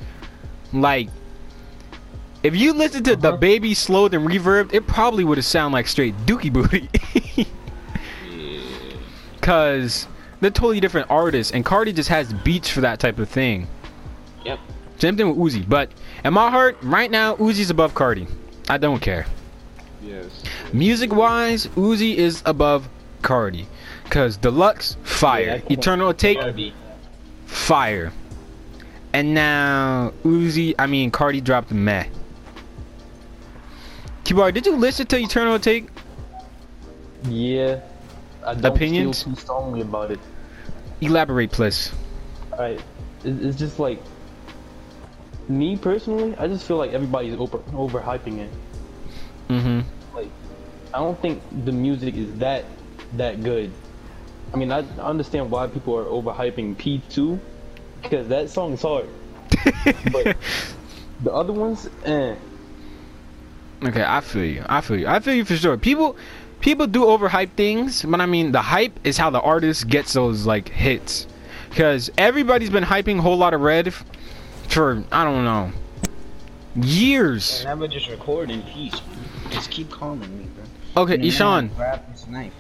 Like, 0.73 1.09
if 2.43 2.57
you 2.57 2.73
listen 2.73 3.05
to 3.05 3.17
the 3.17 3.29
Uh-huh. 3.29 3.37
baby 3.37 3.75
slowed 3.75 4.15
and 4.15 4.27
reverbed, 4.27 4.73
it 4.73 4.87
probably 4.87 5.25
would 5.25 5.39
have 5.39 5.45
sound 5.45 5.75
like 5.75 5.87
straight 5.87 6.15
Dookie 6.27 6.53
Booty. 6.53 6.89
Yeah. 8.29 8.65
Cause 9.41 10.07
they're 10.41 10.51
totally 10.51 10.81
different 10.81 11.11
artists, 11.11 11.53
and 11.53 11.65
Carti 11.65 11.95
just 11.95 12.09
has 12.09 12.33
beats 12.33 12.69
for 12.69 12.81
that 12.83 12.99
type 13.01 13.19
of 13.19 13.29
thing. 13.29 13.67
Yep. 14.45 14.59
Same 14.99 15.17
thing 15.17 15.29
with 15.29 15.37
Uzi, 15.55 15.69
but 15.69 15.91
in 16.25 16.33
my 16.33 16.51
heart, 16.51 16.77
right 16.83 17.11
now, 17.11 17.37
Uzi's 17.37 17.71
above 17.71 17.93
Carti. 17.95 18.27
I 18.69 18.79
don't 18.79 19.01
care. 19.01 19.27
Yes. 20.03 20.43
Music 20.73 21.13
wise, 21.13 21.67
Uzi 21.69 22.17
is 22.17 22.43
above 22.45 22.89
Carti. 23.23 23.67
Cause 24.11 24.37
Deluxe, 24.37 24.97
fire. 25.05 25.63
Yeah, 25.65 25.73
Eternal 25.73 26.13
Atake, 26.13 26.73
fire. 27.47 28.13
And 29.13 29.35
now 29.35 30.13
Uzi, 30.25 30.75
I 30.79 30.87
mean 30.87 31.11
Carti 31.11 31.43
dropped 31.43 31.71
meh. 31.71 32.07
Kibar, 34.25 34.53
did 34.53 34.67
you 34.67 34.77
listen 34.77 35.07
to 35.07 35.19
Eternal 35.19 35.59
Atake? 35.59 35.89
Yeah. 37.29 37.81
I 38.45 38.55
don't 38.55 38.75
Opinions? 38.75 39.23
feel 39.23 39.35
too 39.35 39.41
strongly 39.41 39.81
about 39.83 40.11
it. 40.11 40.19
Elaborate, 41.01 41.53
please. 41.53 41.93
Alright. 42.53 42.81
It's 43.25 43.59
just 43.59 43.79
like. 43.79 44.01
Me 45.49 45.77
personally, 45.77 46.37
I 46.39 46.47
just 46.47 46.67
feel 46.67 46.77
like 46.77 46.93
everybody's 46.93 47.35
over 47.35 47.59
overhyping 47.59 48.39
it. 48.39 48.51
Mm-hmm. 49.49 50.17
Like, 50.17 50.29
I 50.95 50.99
don't 50.99 51.21
think 51.21 51.43
the 51.65 51.73
music 51.73 52.17
is 52.17 52.33
that 52.39 52.65
that 53.15 53.43
good. 53.43 53.71
I 54.53 54.57
mean, 54.57 54.71
I 54.71 54.81
understand 55.01 55.51
why 55.51 55.67
people 55.67 55.97
are 55.99 56.05
overhyping 56.05 56.77
P2 56.77 57.39
because 58.03 58.29
that 58.29 58.51
song 58.51 58.75
is 58.75 58.83
hard. 58.83 59.09
But 60.13 60.37
the 61.23 61.33
other 61.33 61.53
ones, 61.53 61.89
eh. 62.05 62.35
Okay, 63.85 64.05
I 64.07 64.21
feel 64.21 64.45
you. 64.45 64.65
I 64.69 64.81
feel 64.81 64.99
you. 64.99 65.07
I 65.07 65.21
feel 65.21 65.35
you 65.35 65.45
for 65.45 65.57
sure. 65.57 65.77
People 65.77 66.17
people 66.61 66.87
do 66.87 67.05
overhype 67.05 67.51
things, 67.51 68.03
but 68.03 68.21
I 68.21 68.27
mean 68.27 68.53
the 68.53 68.63
hype 68.63 68.99
is 69.05 69.19
how 69.19 69.31
the 69.31 69.41
artist 69.41 69.89
gets 69.89 70.13
those 70.13 70.47
like 70.47 70.69
hits. 70.69 71.27
Cause 71.73 72.11
everybody's 72.19 72.71
been 72.71 72.85
hyping 72.85 73.19
a 73.19 73.23
whole 73.23 73.37
lot 73.37 73.55
of 73.55 73.61
red 73.61 73.89
f- 73.89 74.05
for 74.69 75.03
I 75.11 75.25
don't 75.25 75.45
know 75.45 75.73
years. 76.77 77.61
And 77.61 77.81
never 77.81 77.89
just 77.89 78.09
record 78.09 78.51
in 78.51 78.63
peace. 78.63 79.01
Just 79.53 79.71
keep 79.71 79.91
calling 79.91 80.21
me, 80.39 80.47
bro. 80.55 81.05
Okay, 81.05 81.27
Ishan, 81.27 81.71
Grab 81.77 82.03
this 82.11 82.27
knife. 82.27 82.53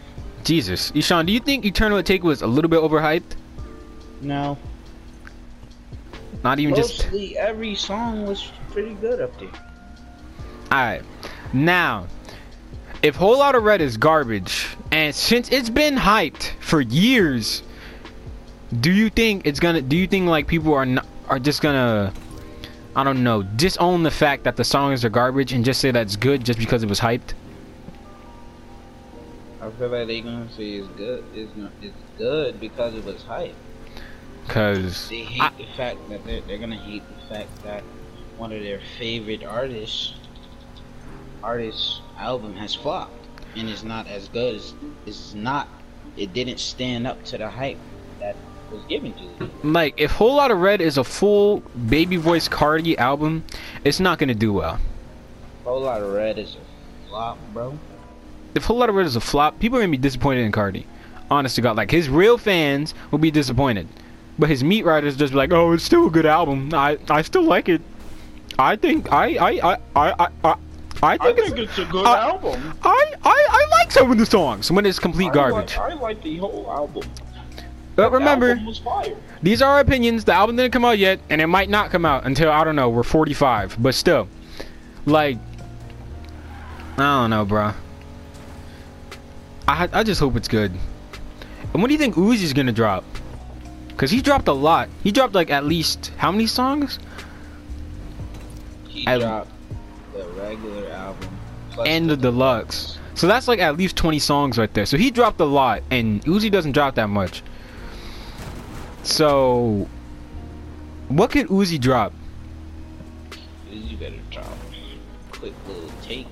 Jesus, 0.44 0.92
Ishan, 0.94 1.26
do 1.26 1.33
you 1.33 1.40
think 1.40 1.64
Eternal 1.64 2.02
Atake 2.02 2.22
was 2.22 2.42
a 2.42 2.46
little 2.46 2.68
bit 2.68 2.81
overhyped? 2.81 3.37
No. 4.20 4.59
Not 6.42 6.59
even 6.59 6.74
just. 6.74 7.05
Mostly 7.05 7.38
every 7.38 7.74
song 7.74 8.26
was 8.26 8.50
pretty 8.70 8.94
good 8.94 9.20
up 9.20 9.38
there. 9.38 9.50
Alright. 10.72 11.02
Now, 11.52 12.07
if 13.02 13.16
Whole 13.16 13.38
Lotta 13.38 13.61
Red 13.61 13.81
is 13.81 13.96
garbage, 13.96 14.68
and 14.90 15.14
since 15.14 15.50
it's 15.50 15.70
been 15.70 15.96
hyped 15.96 16.52
for 16.61 16.81
years, 16.81 17.62
do 18.81 18.90
you 18.90 19.11
think 19.11 19.46
it's 19.46 19.61
gonna 19.61 19.83
do 19.83 19.96
you 19.96 20.07
think 20.07 20.28
like 20.28 20.46
people 20.46 20.72
are 20.72 20.87
not, 20.87 21.07
are 21.28 21.38
just 21.38 21.61
gonna 21.62 22.12
I 22.94 23.05
don't 23.05 23.22
know, 23.24 23.42
disown 23.42 24.02
the 24.02 24.11
fact 24.11 24.44
that 24.44 24.57
the 24.57 24.64
songs 24.64 25.05
are 25.05 25.09
garbage 25.09 25.52
and 25.52 25.64
just 25.64 25.81
say 25.81 25.90
that's 25.90 26.16
good 26.16 26.44
just 26.44 26.59
because 26.59 26.83
it 26.83 26.88
was 26.88 27.00
hyped? 27.00 27.33
I 29.62 29.70
feel 29.70 29.88
like 29.88 30.09
they 30.09 30.20
gonna 30.20 30.50
say 30.50 30.72
it's 30.72 30.88
good. 30.88 31.24
It's 31.33 31.57
not, 31.57 31.72
it's 31.81 31.96
good 32.18 32.61
because 32.61 32.94
it 32.94 33.05
was 33.05 33.22
hype. 33.22 33.55
Cause 34.48 35.09
They 35.09 35.22
hate 35.22 35.40
I- 35.40 35.52
the 35.57 35.66
fact 35.76 36.09
that 36.09 36.24
they're, 36.24 36.42
they're 36.42 36.59
gonna 36.59 36.76
hate 36.76 37.02
the 37.09 37.35
fact 37.35 37.62
that 37.62 37.85
one 38.37 38.52
of 38.52 38.61
their 38.61 38.81
favorite 38.98 39.44
artists 39.44 40.14
artists 41.42 42.00
album 42.18 42.55
has 42.57 42.74
flopped 42.74 43.28
and 43.57 43.68
is 43.68 43.83
not 43.85 44.07
as 44.07 44.28
good 44.28 44.55
as 44.57 44.74
it's 45.07 45.35
not 45.35 45.68
it 46.16 46.33
didn't 46.33 46.59
stand 46.61 47.07
up 47.07 47.24
to 47.24 47.38
the 47.38 47.48
hype 47.48 47.81
that 48.20 48.37
was 48.72 48.82
given 48.85 49.12
to 49.14 49.44
it. 49.44 49.64
like 49.64 49.94
if 49.96 50.11
Whole 50.11 50.37
Lotta 50.37 50.54
Red 50.54 50.80
is 50.80 50.98
a 50.98 51.04
full 51.04 51.61
baby 51.88 52.16
voice 52.16 52.48
Carti 52.48 52.96
album, 52.96 53.44
it's 53.85 54.00
not 54.00 54.18
gonna 54.18 54.35
do 54.35 54.52
well. 54.52 54.78
Whole 55.64 55.82
lot 55.82 56.02
of 56.02 56.12
red 56.12 56.38
is 56.38 56.56
a 56.56 57.08
flop, 57.08 57.38
bro. 57.52 57.78
if 58.54 58.64
Whole 58.64 58.78
Lotta 58.78 58.92
Red 58.92 59.06
is 59.06 59.16
a 59.16 59.20
flop, 59.20 59.58
people 59.58 59.78
are 59.78 59.82
gonna 59.82 59.90
be 59.90 59.96
disappointed 59.98 60.42
in 60.42 60.52
Carti. 60.52 60.85
Honest 61.30 61.56
to 61.56 61.62
God, 61.62 61.76
like 61.76 61.90
his 61.90 62.08
real 62.08 62.37
fans 62.37 62.94
will 63.11 63.18
be 63.18 63.30
disappointed, 63.30 63.88
but 64.38 64.48
his 64.48 64.62
meat 64.64 64.85
riders 64.85 65.16
just 65.16 65.32
be 65.32 65.37
like, 65.37 65.52
"Oh, 65.52 65.72
it's 65.72 65.85
still 65.85 66.06
a 66.06 66.11
good 66.11 66.26
album. 66.26 66.70
I 66.74 66.98
I 67.08 67.22
still 67.22 67.42
like 67.42 67.68
it. 67.68 67.80
I 68.58 68.76
think 68.76 69.11
I 69.12 69.37
I 69.37 69.72
I 69.72 69.78
I 69.96 70.28
I." 70.44 70.56
I 71.04 71.14
I 71.14 71.32
think, 71.32 71.58
it's, 71.58 71.70
it's 71.70 71.78
a 71.78 71.85
good 71.87 72.06
uh, 72.06 72.14
album. 72.14 72.74
I, 72.85 73.14
I 73.24 73.46
I 73.50 73.66
like 73.78 73.90
some 73.90 74.12
of 74.12 74.18
the 74.18 74.26
songs 74.26 74.70
when 74.70 74.87
it's 74.87 75.00
complete 75.00 75.32
garbage. 75.32 75.76
I 75.76 75.94
like 75.94 76.22
the 76.22 76.37
whole 76.37 76.70
album. 76.70 77.02
But 77.94 78.11
remember, 78.12 78.59
these 79.42 79.61
are 79.61 79.74
our 79.74 79.81
opinions. 79.81 80.24
The 80.24 80.33
album 80.33 80.57
didn't 80.57 80.72
come 80.72 80.85
out 80.85 80.98
yet, 80.98 81.20
and 81.28 81.40
it 81.40 81.46
might 81.46 81.68
not 81.68 81.90
come 81.90 82.05
out 82.07 82.24
until 82.24 82.50
I 82.50 82.64
don't 82.64 82.76
know. 82.76 82.88
We're 82.88 83.02
45, 83.02 83.76
but 83.83 83.94
still, 83.94 84.28
like, 85.05 85.37
I 86.96 87.20
don't 87.20 87.31
know, 87.31 87.44
bro. 87.44 87.72
I 89.68 89.88
I 89.92 90.02
just 90.02 90.20
hope 90.20 90.37
it's 90.37 90.48
good. 90.48 90.72
And 91.72 91.83
when 91.83 91.88
do 91.88 91.92
you 91.92 91.98
think 91.98 92.14
Uzi's 92.14 92.52
gonna 92.52 92.72
drop? 92.72 93.05
Cause 93.96 94.11
he 94.11 94.20
dropped 94.22 94.48
a 94.48 94.52
lot. 94.52 94.88
He 95.05 95.12
dropped 95.12 95.35
like 95.35 95.50
at 95.50 95.64
least 95.64 96.12
how 96.16 96.33
many 96.33 96.46
songs? 96.46 96.98
He 98.88 99.07
I- 99.07 99.18
dropped 99.18 99.50
the 100.14 100.24
regular 100.40 100.88
album 100.90 101.28
And 101.87 102.09
the 102.11 102.16
deluxe. 102.16 102.98
So 103.14 103.26
that's 103.26 103.46
like 103.48 103.61
at 103.61 103.76
least 103.76 103.96
20 103.96 104.18
songs 104.18 104.59
right 104.59 104.72
there. 104.74 104.87
So 104.87 104.96
he 104.96 105.11
dropped 105.11 105.40
a 105.40 105.44
lot, 105.44 105.83
and 105.90 106.22
Uzi 106.24 106.50
doesn't 106.50 106.72
drop 106.72 106.94
that 106.96 107.09
much. 107.09 107.42
So, 109.02 109.88
what 111.08 111.30
could 111.30 111.48
Uzi 111.48 111.80
drop? 111.80 112.12
You 113.70 113.96
better 113.96 114.16
drop. 114.30 114.46
Quick 115.32 115.54
little 115.66 115.90
take. 116.02 116.26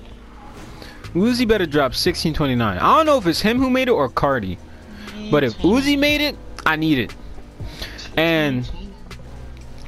Uzi 1.13 1.47
better 1.47 1.65
drop 1.65 1.91
1629. 1.91 2.77
I 2.77 2.97
don't 2.97 3.05
know 3.05 3.17
if 3.17 3.27
it's 3.27 3.41
him 3.41 3.57
who 3.59 3.69
made 3.69 3.89
it 3.89 3.91
or 3.91 4.09
Carti. 4.09 4.57
But 5.29 5.43
if 5.43 5.57
Uzi 5.59 5.97
made 5.99 6.21
it, 6.21 6.37
I 6.65 6.75
need 6.77 6.97
it. 6.97 7.13
And 8.17 8.69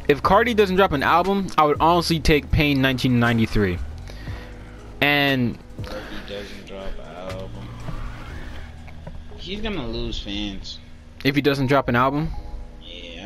if 0.08 0.22
Carti 0.22 0.56
doesn't 0.56 0.76
drop 0.76 0.92
an 0.92 1.04
album, 1.04 1.48
I 1.58 1.66
would 1.66 1.78
honestly 1.80 2.20
take 2.20 2.52
Pain 2.52 2.82
1993. 2.82 3.78
And 5.02 5.58
If 5.80 5.88
he 5.88 6.34
doesn't 6.34 6.66
drop 6.68 6.88
an 7.00 7.32
album, 7.32 7.68
he's 9.38 9.62
gonna 9.62 9.88
lose 9.88 10.20
fans. 10.22 10.80
if 11.24 11.36
he 11.36 11.42
doesn't 11.42 11.68
drop 11.68 11.90
an 11.90 11.96
album, 11.96 12.30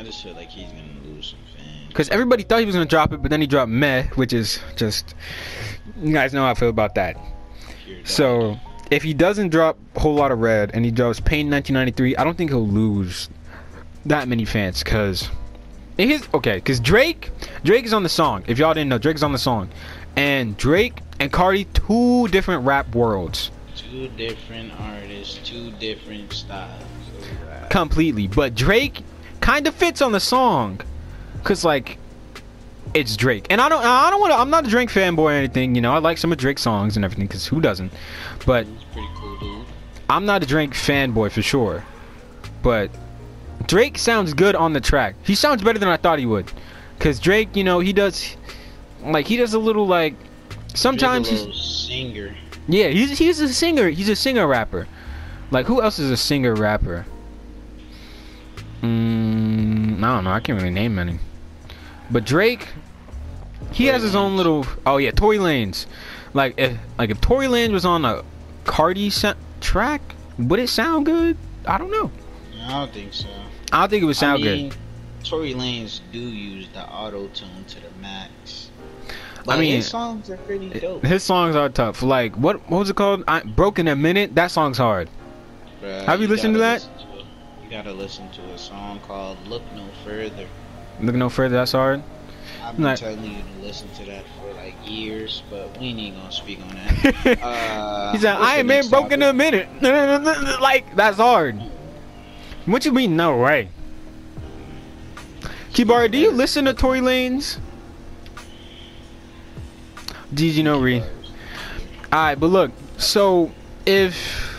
just 0.07 0.23
feel 0.23 0.33
like 0.33 0.49
he's 0.49 0.69
gonna 0.69 0.83
lose 1.05 1.29
some 1.31 1.39
fans. 1.55 1.87
because 1.89 2.09
everybody 2.09 2.43
thought 2.43 2.59
he 2.59 2.65
was 2.65 2.75
gonna 2.75 2.85
drop 2.85 3.11
it, 3.13 3.21
but 3.21 3.29
then 3.29 3.41
he 3.41 3.47
dropped 3.47 3.69
Meh, 3.69 4.03
which 4.15 4.33
is 4.33 4.59
just 4.75 5.15
you 6.01 6.13
guys 6.13 6.33
know 6.33 6.43
how 6.43 6.51
I 6.51 6.53
feel 6.53 6.69
about 6.69 6.95
that. 6.95 7.17
So 8.03 8.57
if 8.89 9.03
he 9.03 9.13
doesn't 9.13 9.49
drop 9.49 9.77
a 9.95 9.99
whole 9.99 10.15
lot 10.15 10.31
of 10.31 10.39
red 10.39 10.71
and 10.73 10.85
he 10.85 10.91
drops 10.91 11.19
Pain 11.19 11.49
1993, 11.49 12.15
I 12.15 12.23
don't 12.23 12.37
think 12.37 12.51
he'll 12.51 12.67
lose 12.67 13.29
that 14.05 14.27
many 14.27 14.45
fans 14.45 14.81
because 14.83 15.29
his 15.97 16.25
okay 16.33 16.55
because 16.55 16.79
Drake 16.79 17.31
Drake 17.63 17.85
is 17.85 17.93
on 17.93 18.03
the 18.03 18.09
song. 18.09 18.43
If 18.47 18.59
y'all 18.59 18.73
didn't 18.73 18.89
know, 18.89 18.97
Drake's 18.97 19.23
on 19.23 19.33
the 19.33 19.37
song, 19.37 19.69
and 20.15 20.55
Drake 20.55 20.99
and 21.19 21.33
Carti 21.33 21.67
two 21.73 22.27
different 22.29 22.65
rap 22.65 22.93
worlds 22.95 23.51
two 23.75 24.07
different 24.09 24.71
artists, 24.79 25.39
two 25.43 25.71
different 25.71 26.31
styles. 26.33 26.83
completely. 27.69 28.27
But 28.27 28.55
Drake 28.55 29.01
kind 29.41 29.67
of 29.67 29.75
fits 29.75 30.01
on 30.01 30.11
the 30.11 30.19
song 30.19 30.81
because 31.41 31.63
like 31.63 31.97
it's 32.93 33.15
Drake, 33.17 33.47
and 33.49 33.59
I 33.61 33.69
don't 33.69 33.83
I 33.83 34.09
don't 34.09 34.19
want 34.21 34.33
to. 34.33 34.37
I'm 34.39 34.49
not 34.49 34.65
a 34.65 34.69
Drake 34.69 34.89
fanboy 34.89 35.19
or 35.19 35.31
anything. 35.31 35.75
You 35.75 35.81
know, 35.81 35.93
I 35.93 35.99
like 35.99 36.17
some 36.17 36.31
of 36.31 36.37
Drake's 36.37 36.61
songs 36.61 36.95
and 36.95 37.05
everything 37.05 37.27
because 37.27 37.45
who 37.45 37.61
doesn't? 37.61 37.91
But 38.45 38.65
He's 38.93 39.07
cool. 39.15 39.65
I'm 40.09 40.25
not 40.25 40.43
a 40.43 40.45
Drake 40.45 40.71
fanboy 40.71 41.31
for 41.31 41.41
sure, 41.41 41.83
but 42.63 42.89
Drake 43.67 43.97
sounds 43.97 44.33
good 44.33 44.55
on 44.55 44.73
the 44.73 44.79
track. 44.81 45.15
He 45.23 45.35
sounds 45.35 45.61
better 45.61 45.79
than 45.79 45.89
I 45.89 45.97
thought 45.97 46.17
he 46.19 46.25
would, 46.25 46.51
cause 46.99 47.19
Drake, 47.19 47.55
you 47.55 47.63
know, 47.63 47.79
he 47.79 47.93
does 47.93 48.35
like 49.03 49.27
he 49.27 49.37
does 49.37 49.53
a 49.53 49.59
little 49.59 49.85
like 49.85 50.15
sometimes 50.73 51.29
Drake 51.29 51.49
a 51.49 51.53
singer. 51.53 52.35
yeah 52.67 52.87
he's 52.87 53.17
he's 53.17 53.39
a 53.41 53.53
singer. 53.53 53.89
He's 53.89 54.09
a 54.09 54.15
singer 54.15 54.47
rapper. 54.47 54.87
Like 55.51 55.65
who 55.65 55.81
else 55.81 55.99
is 55.99 56.09
a 56.09 56.17
singer 56.17 56.55
rapper? 56.55 57.05
Mm, 58.81 59.97
I 60.03 60.15
don't 60.15 60.23
know. 60.23 60.31
I 60.31 60.39
can't 60.39 60.57
really 60.61 60.73
name 60.73 60.99
any. 60.99 61.19
But 62.09 62.25
Drake, 62.25 62.67
he 63.71 63.85
Tory 63.85 63.93
has 63.93 64.03
his 64.03 64.15
own 64.15 64.37
little. 64.37 64.65
Oh 64.85 64.97
yeah, 64.97 65.11
Tory 65.11 65.37
Lanez. 65.37 65.85
Like 66.33 66.55
if 66.57 66.77
like 66.97 67.09
if 67.09 67.19
Tory 67.21 67.47
Lanez 67.47 67.71
was 67.71 67.85
on 67.85 68.05
a 68.05 68.23
Carti 68.65 69.11
sa- 69.11 69.33
track, 69.61 70.01
would 70.37 70.59
it 70.59 70.69
sound 70.69 71.05
good? 71.05 71.37
I 71.65 71.77
don't 71.77 71.91
know. 71.91 72.11
I 72.63 72.69
don't 72.79 72.93
think 72.93 73.13
so. 73.13 73.27
I 73.71 73.81
don't 73.81 73.89
think 73.89 74.03
it 74.03 74.05
would 74.05 74.15
sound 74.15 74.43
I 74.43 74.45
mean, 74.47 74.69
good. 74.69 74.77
Tory 75.23 75.53
Lanez 75.53 75.99
do 76.11 76.19
use 76.19 76.67
the 76.73 76.83
auto 76.87 77.27
tune 77.27 77.65
to 77.67 77.75
the 77.81 77.89
max. 78.01 78.69
I 79.49 79.57
mean, 79.57 79.77
his 79.77 79.87
songs 79.87 80.29
are 80.29 80.37
pretty 80.37 80.69
dope. 80.69 81.05
His 81.05 81.23
songs 81.23 81.55
are 81.55 81.69
tough. 81.69 82.01
Like 82.03 82.35
what? 82.35 82.69
What 82.69 82.79
was 82.79 82.89
it 82.89 82.95
called? 82.95 83.23
I, 83.27 83.41
Broke 83.41 83.79
in 83.79 83.87
a 83.87 83.95
Minute. 83.95 84.35
That 84.35 84.51
song's 84.51 84.77
hard. 84.77 85.09
Bruh, 85.81 86.03
Have 86.05 86.21
you 86.21 86.27
listened 86.27 86.53
to 86.55 86.59
that? 86.59 86.81
listen 86.81 86.91
to. 86.99 87.16
You 87.69 87.75
gotta 87.75 87.91
listen 87.91 88.29
to 88.31 88.41
a 88.53 88.57
song 88.57 89.01
called 89.05 89.37
"Look 89.47 89.61
No 89.75 89.83
Further." 90.05 90.47
Look 91.01 91.15
no 91.15 91.27
further. 91.27 91.55
That's 91.57 91.73
hard. 91.73 92.01
I've 92.63 92.75
been 92.77 92.85
Like- 92.85 92.97
telling 92.99 93.21
you 93.25 93.41
to 93.41 93.65
listen 93.65 93.89
to 93.97 94.05
that 94.05 94.23
for 94.39 94.53
like 94.53 94.73
years, 94.85 95.43
but 95.49 95.77
we 95.77 95.87
ain't 95.87 96.15
gonna 96.15 96.31
speak 96.31 96.59
on 96.61 96.69
that. 96.69 97.39
Uh, 97.43 98.11
he 98.13 98.19
said, 98.19 98.37
"I 98.37 98.59
ain't 98.59 98.69
been 98.69 98.87
broken 98.89 99.19
topic? 99.19 99.29
a 99.29 99.33
minute." 99.33 99.67
like 100.61 100.95
that's 100.95 101.17
hard. 101.17 101.61
What 102.65 102.85
you 102.85 102.93
mean? 102.93 103.17
No 103.17 103.37
way. 103.37 103.67
Kibari, 105.73 106.09
do 106.09 106.17
you 106.17 106.31
listen 106.31 106.63
to 106.65 106.73
Tory 106.73 107.01
Lanez? 107.01 107.59
Did 110.33 110.55
you 110.55 110.63
know, 110.63 110.79
Ree? 110.79 111.03
Alright, 112.13 112.39
but 112.39 112.47
look, 112.47 112.71
so 112.97 113.51
if 113.85 114.56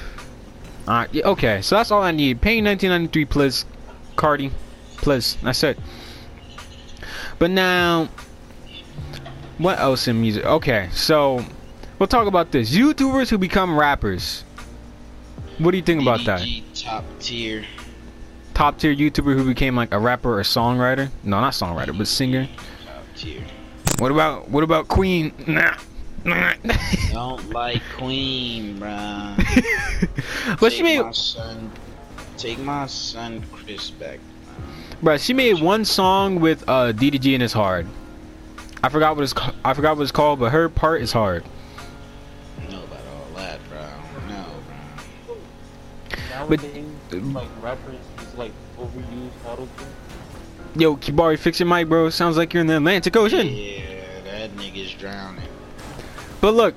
Alright, 0.88 1.12
yeah, 1.12 1.26
okay, 1.26 1.60
so 1.60 1.76
that's 1.76 1.90
all 1.90 2.02
I 2.02 2.12
need. 2.12 2.40
Pain 2.40 2.64
1993 2.64 3.24
plus 3.26 3.66
Carti 4.16 4.50
plus 4.96 5.34
that's 5.42 5.62
it. 5.62 5.78
But 7.38 7.50
now 7.50 8.08
what 9.58 9.78
else 9.78 10.08
in 10.08 10.18
music? 10.18 10.46
Okay, 10.46 10.88
so 10.92 11.44
we'll 11.98 12.06
talk 12.06 12.26
about 12.26 12.52
this. 12.52 12.74
YouTubers 12.74 13.28
who 13.28 13.36
become 13.36 13.78
rappers. 13.78 14.44
What 15.58 15.72
do 15.72 15.76
you 15.76 15.82
think 15.82 16.00
about 16.00 16.24
that? 16.24 16.40
Top 16.74 17.04
tier. 17.18 17.66
Top 18.54 18.78
tier 18.78 18.94
YouTuber 18.94 19.36
who 19.36 19.44
became 19.44 19.76
like 19.76 19.92
a 19.92 19.98
rapper 19.98 20.38
or 20.38 20.42
songwriter? 20.42 21.10
No, 21.22 21.38
not 21.40 21.52
songwriter, 21.52 21.96
but 21.96 22.08
singer. 22.08 22.48
Top 22.86 23.04
tier. 23.14 23.42
What 23.98 24.10
about 24.10 24.48
what 24.48 24.64
about 24.64 24.88
Queen? 24.88 25.34
Nah. 25.46 25.76
Nah. 26.24 26.54
Don't 27.12 27.50
like 27.50 27.82
Queen, 27.96 28.78
bruh. 28.78 29.36
but 30.60 30.72
she 30.72 30.78
Take 30.78 30.84
made 30.84 31.02
my 31.02 31.12
son. 31.12 31.70
Take 32.36 32.58
my 32.58 32.86
son 32.86 33.44
Chris 33.52 33.90
back. 33.90 34.18
Bruh, 35.02 35.22
she 35.24 35.32
made 35.32 35.60
one 35.60 35.84
song 35.84 36.40
with 36.40 36.64
uh 36.68 36.92
DDG 36.92 37.34
and 37.34 37.42
it's 37.42 37.52
hard. 37.52 37.86
I 38.82 38.88
forgot 38.88 39.16
what 39.16 39.22
it's 39.22 39.34
I 39.64 39.74
forgot 39.74 39.96
what 39.96 40.02
it's 40.02 40.12
called, 40.12 40.40
but 40.40 40.50
her 40.50 40.68
part 40.68 41.02
is 41.02 41.12
hard. 41.12 41.44
I 42.60 42.70
know 42.70 42.82
about 42.84 43.00
all 43.06 43.36
that, 43.36 43.60
bro. 43.68 43.78
I 43.78 44.44
bro. 45.26 45.36
Nowadays, 46.30 46.86
like 47.34 47.48
rappers 47.62 47.96
just 48.18 48.38
like 48.38 48.52
overuse 48.76 49.30
auto. 49.46 49.68
Yo, 50.76 50.96
Kibari, 50.96 51.38
fix 51.38 51.58
your 51.58 51.68
mic, 51.68 51.88
bro. 51.88 52.10
Sounds 52.10 52.36
like 52.36 52.52
you're 52.52 52.60
in 52.60 52.66
the 52.66 52.76
Atlantic 52.76 53.16
Ocean. 53.16 53.48
Yeah, 53.48 53.82
that 54.24 54.50
nigga's 54.56 54.92
drowning. 54.92 55.47
But 56.40 56.54
look, 56.54 56.74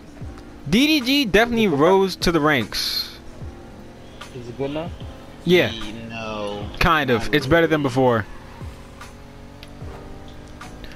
DDG 0.70 1.32
definitely 1.32 1.68
rose 1.68 2.16
to 2.18 2.32
the 2.32 2.40
ranks. 2.40 3.20
Is 4.36 4.48
it 4.48 4.58
good 4.58 4.72
now? 4.72 4.90
Yeah, 5.44 5.72
No. 6.10 6.68
kind 6.80 7.10
of. 7.10 7.24
not 7.26 7.36
It's 7.36 7.48
better 7.48 7.68
than 7.68 7.82
before. 7.84 8.26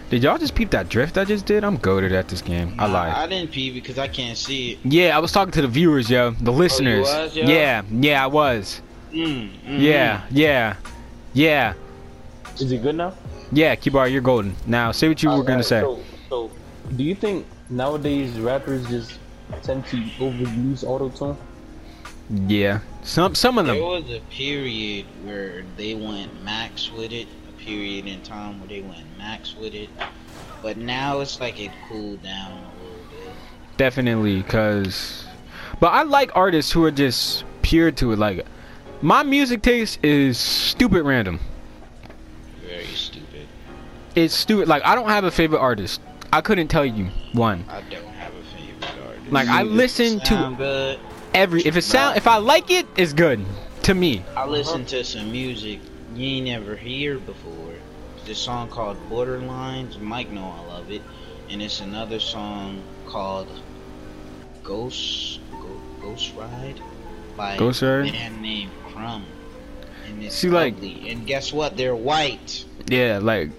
Did 0.09 0.21
y'all 0.23 0.37
just 0.37 0.53
peep 0.53 0.69
that 0.69 0.87
drift 0.87 1.17
I 1.17 1.25
just 1.25 1.45
did? 1.47 1.63
I'm 1.63 1.77
goaded 1.77 2.11
at 2.11 2.27
this 2.27 2.41
game. 2.41 2.75
I 2.77 2.85
Nah, 2.87 2.93
lied. 2.93 3.13
I 3.15 3.27
didn't 3.27 3.51
pee 3.51 3.71
because 3.71 3.97
I 3.97 4.07
can't 4.07 4.37
see 4.37 4.73
it. 4.73 4.79
Yeah, 4.83 5.15
I 5.17 5.19
was 5.19 5.31
talking 5.31 5.51
to 5.53 5.61
the 5.63 5.67
viewers, 5.67 6.09
yo, 6.09 6.31
the 6.31 6.51
listeners. 6.51 7.07
was, 7.07 7.35
yo? 7.35 7.47
Yeah, 7.47 7.81
yeah, 7.91 8.23
I 8.23 8.27
was. 8.27 8.81
Mm, 9.11 9.49
mm, 9.65 9.79
Yeah, 9.79 10.21
yeah, 10.29 10.75
yeah, 11.33 11.73
Is 12.59 12.71
it 12.71 12.83
good 12.83 12.95
now? 12.95 13.13
yeah. 13.51 13.75
Kibar, 13.75 14.11
you're 14.11 14.21
golden. 14.21 14.55
Now, 14.67 14.91
say 14.91 15.07
what 15.07 15.23
you 15.23 15.29
were 15.29 15.43
gonna 15.43 15.63
say. 15.63 15.81
So, 15.81 15.99
so, 16.29 16.51
do 16.95 17.03
you 17.03 17.15
think 17.15 17.45
nowadays 17.69 18.39
rappers 18.39 18.87
just 18.87 19.19
tend 19.63 19.85
to 19.87 19.97
overuse 20.19 20.83
auto 20.83 21.09
tune? 21.09 21.37
Yeah, 22.47 22.79
some 23.03 23.35
some 23.35 23.57
of 23.57 23.67
them. 23.67 23.75
There 23.75 23.85
was 23.85 24.09
a 24.09 24.19
period 24.31 25.05
where 25.23 25.63
they 25.77 25.93
went 25.93 26.43
max 26.43 26.91
with 26.91 27.11
it. 27.11 27.27
A 27.49 27.51
period 27.61 28.07
in 28.07 28.21
time 28.23 28.59
where 28.59 28.67
they 28.67 28.81
went 28.81 29.05
max 29.17 29.55
with 29.55 29.73
it. 29.73 29.89
But 30.63 30.77
now 30.77 31.19
it's 31.19 31.39
like 31.39 31.59
it 31.59 31.71
cooled 31.87 32.23
down 32.23 32.51
a 32.51 32.83
little 32.83 33.05
bit. 33.11 33.33
Definitely, 33.77 34.41
cause. 34.43 35.27
But 35.79 35.87
I 35.87 36.03
like 36.03 36.31
artists 36.35 36.71
who 36.71 36.83
are 36.85 36.91
just 36.91 37.43
pure 37.61 37.91
to 37.91 38.13
it. 38.13 38.19
Like, 38.19 38.45
my 39.01 39.21
music 39.21 39.61
taste 39.61 40.03
is 40.03 40.39
stupid 40.39 41.03
random. 41.03 41.39
Very 42.65 42.85
stupid. 42.85 43.47
It's 44.15 44.33
stupid. 44.33 44.67
Like, 44.67 44.83
I 44.83 44.95
don't 44.95 45.09
have 45.09 45.25
a 45.25 45.31
favorite 45.31 45.59
artist. 45.59 46.01
I 46.35 46.41
couldn't 46.41 46.67
tell 46.67 46.85
you 46.85 47.05
one. 47.31 47.63
I 47.69 47.79
don't 47.89 48.03
have 48.07 48.33
a 48.35 48.43
favorite 48.43 49.07
artist. 49.07 49.31
Like, 49.31 49.47
I 49.47 49.63
listen 49.63 50.19
to 50.19 50.53
good. 50.57 50.99
every. 51.33 51.61
If 51.61 51.77
it 51.77 51.83
sound, 51.83 52.17
if 52.17 52.27
I 52.27 52.35
like 52.39 52.69
it, 52.69 52.85
it's 52.97 53.13
good 53.13 53.39
to 53.83 53.93
me. 53.93 54.21
I 54.35 54.45
listen 54.45 54.85
to 54.87 55.01
some 55.05 55.31
music 55.31 55.79
you 56.13 56.27
ain't 56.27 56.47
never 56.47 56.75
heard 56.75 57.25
before. 57.25 57.75
This 58.25 58.37
song 58.37 58.67
called 58.67 58.97
Borderlines. 59.09 59.97
Mike 60.01 60.29
know 60.29 60.53
I 60.59 60.73
love 60.73 60.91
it, 60.91 61.01
and 61.49 61.61
it's 61.61 61.79
another 61.79 62.19
song 62.19 62.83
called 63.07 63.47
Ghost 64.61 65.39
Ghost 66.01 66.33
Ride 66.35 66.81
by 67.37 67.55
Ghost 67.55 67.81
a 67.81 67.99
Ride? 67.99 68.11
man 68.11 68.41
named 68.41 68.71
Crumb. 68.89 69.25
And 70.05 70.21
it's 70.21 70.35
See, 70.35 70.49
like- 70.49 70.75
And 70.83 71.25
guess 71.25 71.53
what? 71.53 71.77
They're 71.77 71.95
white. 71.95 72.65
Yeah, 72.87 73.19
like 73.21 73.51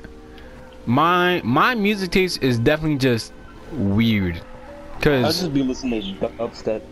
my 0.87 1.41
my 1.45 1.75
music 1.75 2.11
taste 2.11 2.43
is 2.43 2.59
definitely 2.59 2.99
just 2.99 3.33
weird. 3.73 4.41
Cause 5.01 5.25
I'll 5.25 5.33
just 5.33 5.55
be 5.55 5.63
listening 5.63 6.19
to 6.21 6.29
dubstep. 6.29 6.83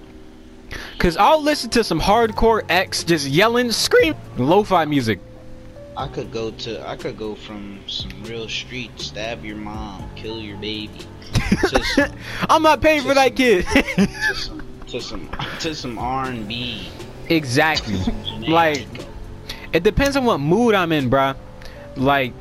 Cause 0.99 1.17
I'll 1.17 1.43
listen 1.43 1.71
to 1.71 1.85
some 1.85 2.01
hardcore 2.01 2.63
X 2.69 3.05
just 3.05 3.27
yelling, 3.29 3.71
scream, 3.73 4.15
lo-fi 4.37 4.85
music. 4.85 5.21
I 5.97 6.09
could 6.09 6.33
go 6.33 6.51
to 6.51 6.87
I 6.89 6.97
could 6.97 7.17
go 7.17 7.35
from 7.35 7.81
some 7.87 8.11
real 8.25 8.49
street, 8.49 8.91
stab 8.99 9.45
your 9.45 9.57
mom, 9.57 10.11
kill 10.17 10.41
your 10.41 10.57
baby, 10.59 10.91
some 11.69 12.11
I'm 12.51 12.63
not 12.63 12.81
paying 12.81 13.03
for 13.03 13.15
that 13.15 13.37
kid. 13.37 13.65
to 13.67 14.35
some 14.35 14.63
to 14.89 15.01
some 15.01 15.31
to 15.61 15.75
some 15.75 15.99
R 15.99 16.27
and 16.27 16.47
B. 16.49 16.89
exactly. 17.29 18.01
Like, 18.47 18.87
it 19.73 19.85
depends 19.85 20.17
on 20.19 20.27
what 20.27 20.37
mood 20.37 20.75
I'm 20.75 20.93
in, 20.93 21.09
bruh. 21.09 21.35
Like, 21.97 22.35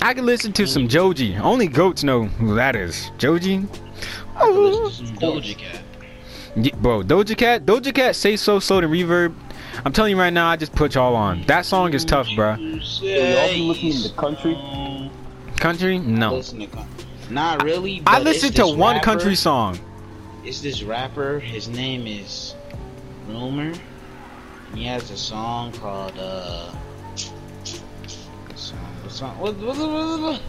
I 0.00 0.14
can 0.14 0.24
listen 0.26 0.52
to 0.54 0.66
some 0.66 0.88
Joji. 0.88 1.36
Only 1.36 1.66
goats 1.66 2.04
know 2.04 2.24
who 2.24 2.54
that 2.54 2.76
is. 2.76 3.10
Joji? 3.18 3.66
I 4.36 4.40
could 4.46 4.54
listen 4.54 5.06
to 5.06 5.12
some 5.12 5.16
Doja 5.18 5.58
Cat. 5.58 5.82
Yeah, 6.56 6.74
bro, 6.76 7.02
Doja 7.02 7.36
Cat, 7.36 7.66
Doja 7.66 7.94
Cat, 7.94 8.16
say 8.16 8.36
so, 8.36 8.58
so 8.58 8.80
the 8.80 8.86
reverb. 8.86 9.34
I'm 9.84 9.92
telling 9.92 10.10
you 10.12 10.18
right 10.18 10.32
now, 10.32 10.48
I 10.48 10.56
just 10.56 10.72
put 10.72 10.94
y'all 10.94 11.14
on. 11.14 11.42
That 11.42 11.64
song 11.64 11.94
is 11.94 12.04
tough, 12.04 12.26
bruh. 12.28 12.56
y'all 12.58 13.54
be 13.54 13.60
listening 13.60 14.02
to 14.02 14.16
country? 14.16 15.10
Country? 15.56 15.98
No. 15.98 16.34
Listen 16.34 16.60
to 16.60 16.66
country. 16.66 17.06
Not 17.30 17.62
really. 17.62 18.02
I 18.06 18.16
but 18.18 18.22
listen 18.22 18.48
it's 18.48 18.56
to 18.56 18.66
one 18.66 18.94
rapper- 18.96 19.04
country 19.04 19.34
song. 19.34 19.78
it's 20.44 20.60
this 20.60 20.82
rapper. 20.82 21.38
His 21.38 21.68
name 21.68 22.06
is 22.06 22.54
Rumor. 23.28 23.72
He 24.74 24.84
has 24.84 25.10
a 25.10 25.16
song 25.16 25.72
called 25.72 26.14
uh. 26.18 26.72
What, 29.20 29.56
what, 29.56 29.76
what, 29.76 30.40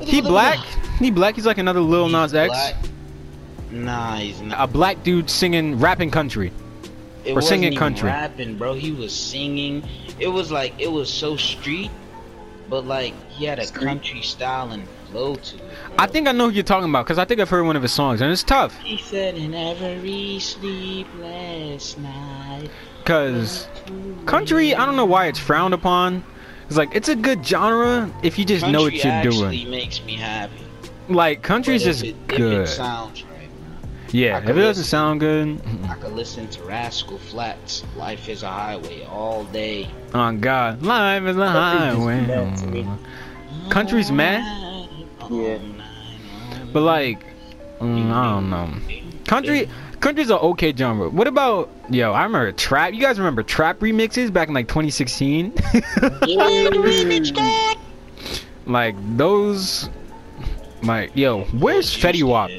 He 0.00 0.20
black? 0.20 0.58
He 0.98 1.10
black? 1.10 1.34
He's 1.34 1.46
like 1.46 1.58
another 1.58 1.80
Lil 1.80 2.04
He's 2.04 2.12
Nas 2.12 2.34
X. 2.34 2.48
black. 2.48 2.76
Nah, 3.70 4.16
he's 4.16 4.40
not. 4.40 4.56
A 4.60 4.66
black 4.66 5.02
dude 5.02 5.28
singing 5.28 5.78
rapping 5.78 6.10
country. 6.10 6.52
It 7.24 7.32
or 7.32 7.42
singing 7.42 7.76
country. 7.76 8.08
rapping, 8.08 8.56
bro. 8.56 8.74
He 8.74 8.92
was 8.92 9.14
singing. 9.14 9.86
It 10.18 10.28
was 10.28 10.50
like 10.50 10.72
it 10.78 10.90
was 10.90 11.12
so 11.12 11.36
street, 11.36 11.90
but 12.70 12.86
like 12.86 13.12
he 13.30 13.44
had 13.44 13.58
a 13.58 13.66
Street. 13.66 13.84
country 13.84 14.22
style 14.22 14.70
and 14.70 14.88
flow 15.10 15.34
to 15.34 15.56
it. 15.56 15.60
Bro. 15.60 15.96
I 15.98 16.06
think 16.06 16.28
I 16.28 16.32
know 16.32 16.48
who 16.48 16.54
you're 16.54 16.64
talking 16.64 16.88
about 16.88 17.04
because 17.04 17.18
I 17.18 17.24
think 17.26 17.40
I've 17.40 17.50
heard 17.50 17.64
one 17.66 17.76
of 17.76 17.82
his 17.82 17.92
songs 17.92 18.20
and 18.22 18.32
it's 18.32 18.42
tough. 18.42 18.78
he 18.78 18.96
said 18.98 19.36
in 19.36 19.52
every 19.54 20.38
sleepless 20.38 21.98
night. 21.98 22.70
Cause 23.04 23.68
country, 24.26 24.74
I 24.74 24.86
don't 24.86 24.96
know 24.96 25.04
why 25.06 25.26
it's 25.26 25.38
frowned 25.38 25.74
upon. 25.74 26.24
It's 26.68 26.76
like 26.76 26.94
it's 26.94 27.08
a 27.08 27.16
good 27.16 27.44
genre 27.46 28.12
if 28.22 28.38
you 28.38 28.44
just 28.44 28.66
know 28.66 28.82
what 28.82 28.92
you're 28.92 29.06
actually 29.12 29.58
doing. 29.58 29.70
makes 29.70 30.02
me 30.04 30.14
happy. 30.16 30.52
Like 31.08 31.42
country's 31.42 31.82
But 31.82 31.86
just 31.88 32.04
if 32.04 32.10
it, 32.10 32.16
If 32.28 32.36
good. 32.36 32.62
it 32.62 32.66
sounds 32.68 33.24
right, 33.24 33.48
yeah, 34.12 34.38
if 34.38 34.44
it 34.44 34.46
doesn't 34.48 34.62
listen. 34.66 34.84
sound 34.84 35.20
good. 35.20 35.60
I 35.88 35.94
could 35.94 36.12
listen 36.12 36.46
to 36.48 36.62
Rascal 36.64 37.18
Flatts. 37.18 37.84
Life 37.96 38.28
is 38.28 38.42
a 38.42 38.48
highway 38.50 39.04
all 39.06 39.44
day. 39.44 39.88
oh 40.12 40.32
god, 40.32 40.82
life 40.82 41.22
is 41.24 41.36
a 41.36 41.40
Country's 41.40 42.10
mad 42.10 42.54
highway. 42.58 42.86
Country's 43.70 44.12
mad? 44.12 44.88
Yeah. 45.30 45.58
But 46.72 46.82
like, 46.82 47.24
mm, 47.80 48.10
I 48.12 48.24
don't 48.30 48.50
know. 48.50 48.70
Country, 49.26 49.68
country's 50.00 50.30
an 50.30 50.38
okay 50.38 50.74
genre. 50.74 51.08
What 51.08 51.26
about 51.26 51.70
yo? 51.90 52.12
I 52.12 52.24
remember 52.24 52.52
trap. 52.52 52.94
You 52.94 53.00
guys 53.00 53.18
remember 53.18 53.42
trap 53.42 53.78
remixes 53.80 54.32
back 54.32 54.48
in 54.48 54.54
like 54.54 54.68
2016? 54.68 55.52
like 58.66 58.94
those. 59.16 59.88
Like 60.82 61.16
yo, 61.16 61.42
where's 61.44 61.94
Fetty 61.96 62.22
Wap? 62.22 62.50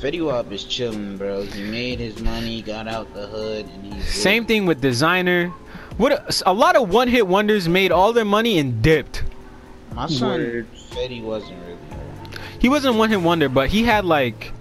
Fetty 0.00 0.24
Wap 0.24 0.52
is 0.52 0.64
chilling, 0.64 1.16
bro. 1.16 1.42
He 1.42 1.64
made 1.64 1.98
his 1.98 2.20
money, 2.20 2.62
got 2.62 2.86
out 2.86 3.12
the 3.14 3.26
hood, 3.26 3.66
and 3.66 3.94
he's 3.94 4.14
Same 4.14 4.44
thing 4.44 4.66
with 4.66 4.82
Desiigner. 4.82 5.50
What 5.96 6.12
a, 6.12 6.50
a 6.50 6.52
lot 6.52 6.76
of 6.76 6.90
one-hit 6.90 7.26
wonders 7.26 7.66
made 7.68 7.90
all 7.90 8.12
their 8.12 8.26
money 8.26 8.58
and 8.58 8.82
dipped. 8.82 9.24
My 9.94 10.06
son 10.06 10.38
Word. 10.38 10.66
Fetty 10.90 11.22
wasn't 11.22 11.58
really. 11.62 11.78
He 12.58 12.68
wasn't 12.68 12.94
a 12.94 12.98
one-hit 12.98 13.22
wonder, 13.22 13.48
but 13.48 13.70
he 13.70 13.84
had 13.84 14.04
like, 14.04 14.52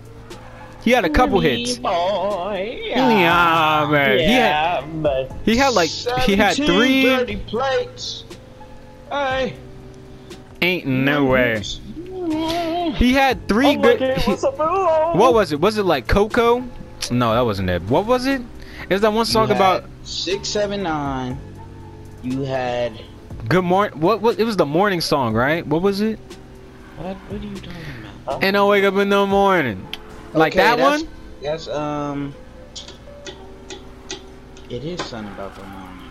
he 0.85 0.91
had 0.91 1.03
a 1.03 1.09
couple 1.09 1.39
hits. 1.39 1.77
Boy, 1.79 2.79
Yeah, 2.85 3.87
man. 3.89 4.19
He 4.19 4.25
had 4.35 4.83
Yeah, 5.03 5.27
he 5.43 5.57
had 5.57 5.73
like 5.73 5.89
he 5.89 6.35
had 6.35 6.55
three. 6.55 7.03
dirty 7.03 7.37
plates. 7.37 8.23
Hey. 9.09 9.55
Ain't 10.61 10.85
no 10.85 11.25
way. 11.25 11.61
He 12.95 13.13
had 13.13 13.47
three 13.47 13.75
oh, 13.77 13.81
good. 13.81 13.99
looking, 13.99 14.15
he- 14.21 14.29
what's 14.31 14.43
up, 14.43 14.57
bro? 14.57 15.15
what 15.15 15.33
was 15.33 15.51
it? 15.51 15.59
Was 15.59 15.77
it 15.77 15.83
like 15.83 16.07
Coco? 16.07 16.63
No, 17.11 17.33
that 17.33 17.41
wasn't 17.41 17.69
it. 17.71 17.81
What 17.83 18.05
was 18.05 18.27
it? 18.27 18.41
It 18.87 18.93
was 18.93 19.01
that 19.01 19.11
one 19.11 19.25
song 19.25 19.49
about 19.49 19.85
six 20.03 20.47
seven 20.49 20.83
nine. 20.83 21.37
You 22.21 22.43
had 22.43 22.93
good 23.47 23.63
morning. 23.63 23.99
What 23.99 24.21
was? 24.21 24.37
It 24.37 24.43
was 24.43 24.55
the 24.57 24.65
morning 24.67 25.01
song, 25.01 25.33
right? 25.33 25.65
What 25.65 25.81
was 25.81 26.01
it? 26.01 26.19
what? 26.97 27.15
What 27.15 27.41
are 27.41 27.43
you 27.43 27.55
talking 27.55 27.71
about? 28.25 28.43
And 28.43 28.55
I 28.55 28.63
wake 28.65 28.83
up 28.83 28.95
in 28.95 29.09
the 29.09 29.25
morning. 29.25 29.87
Like 30.35 30.53
Okay, 30.53 30.63
that 30.63 30.77
that's- 30.77 31.01
one? 31.01 31.09
That's 31.41 31.67
um. 31.67 32.33
It 34.69 34.83
is 34.83 35.03
something 35.05 35.31
about 35.33 35.55
the 35.55 35.63
morning. 35.63 36.09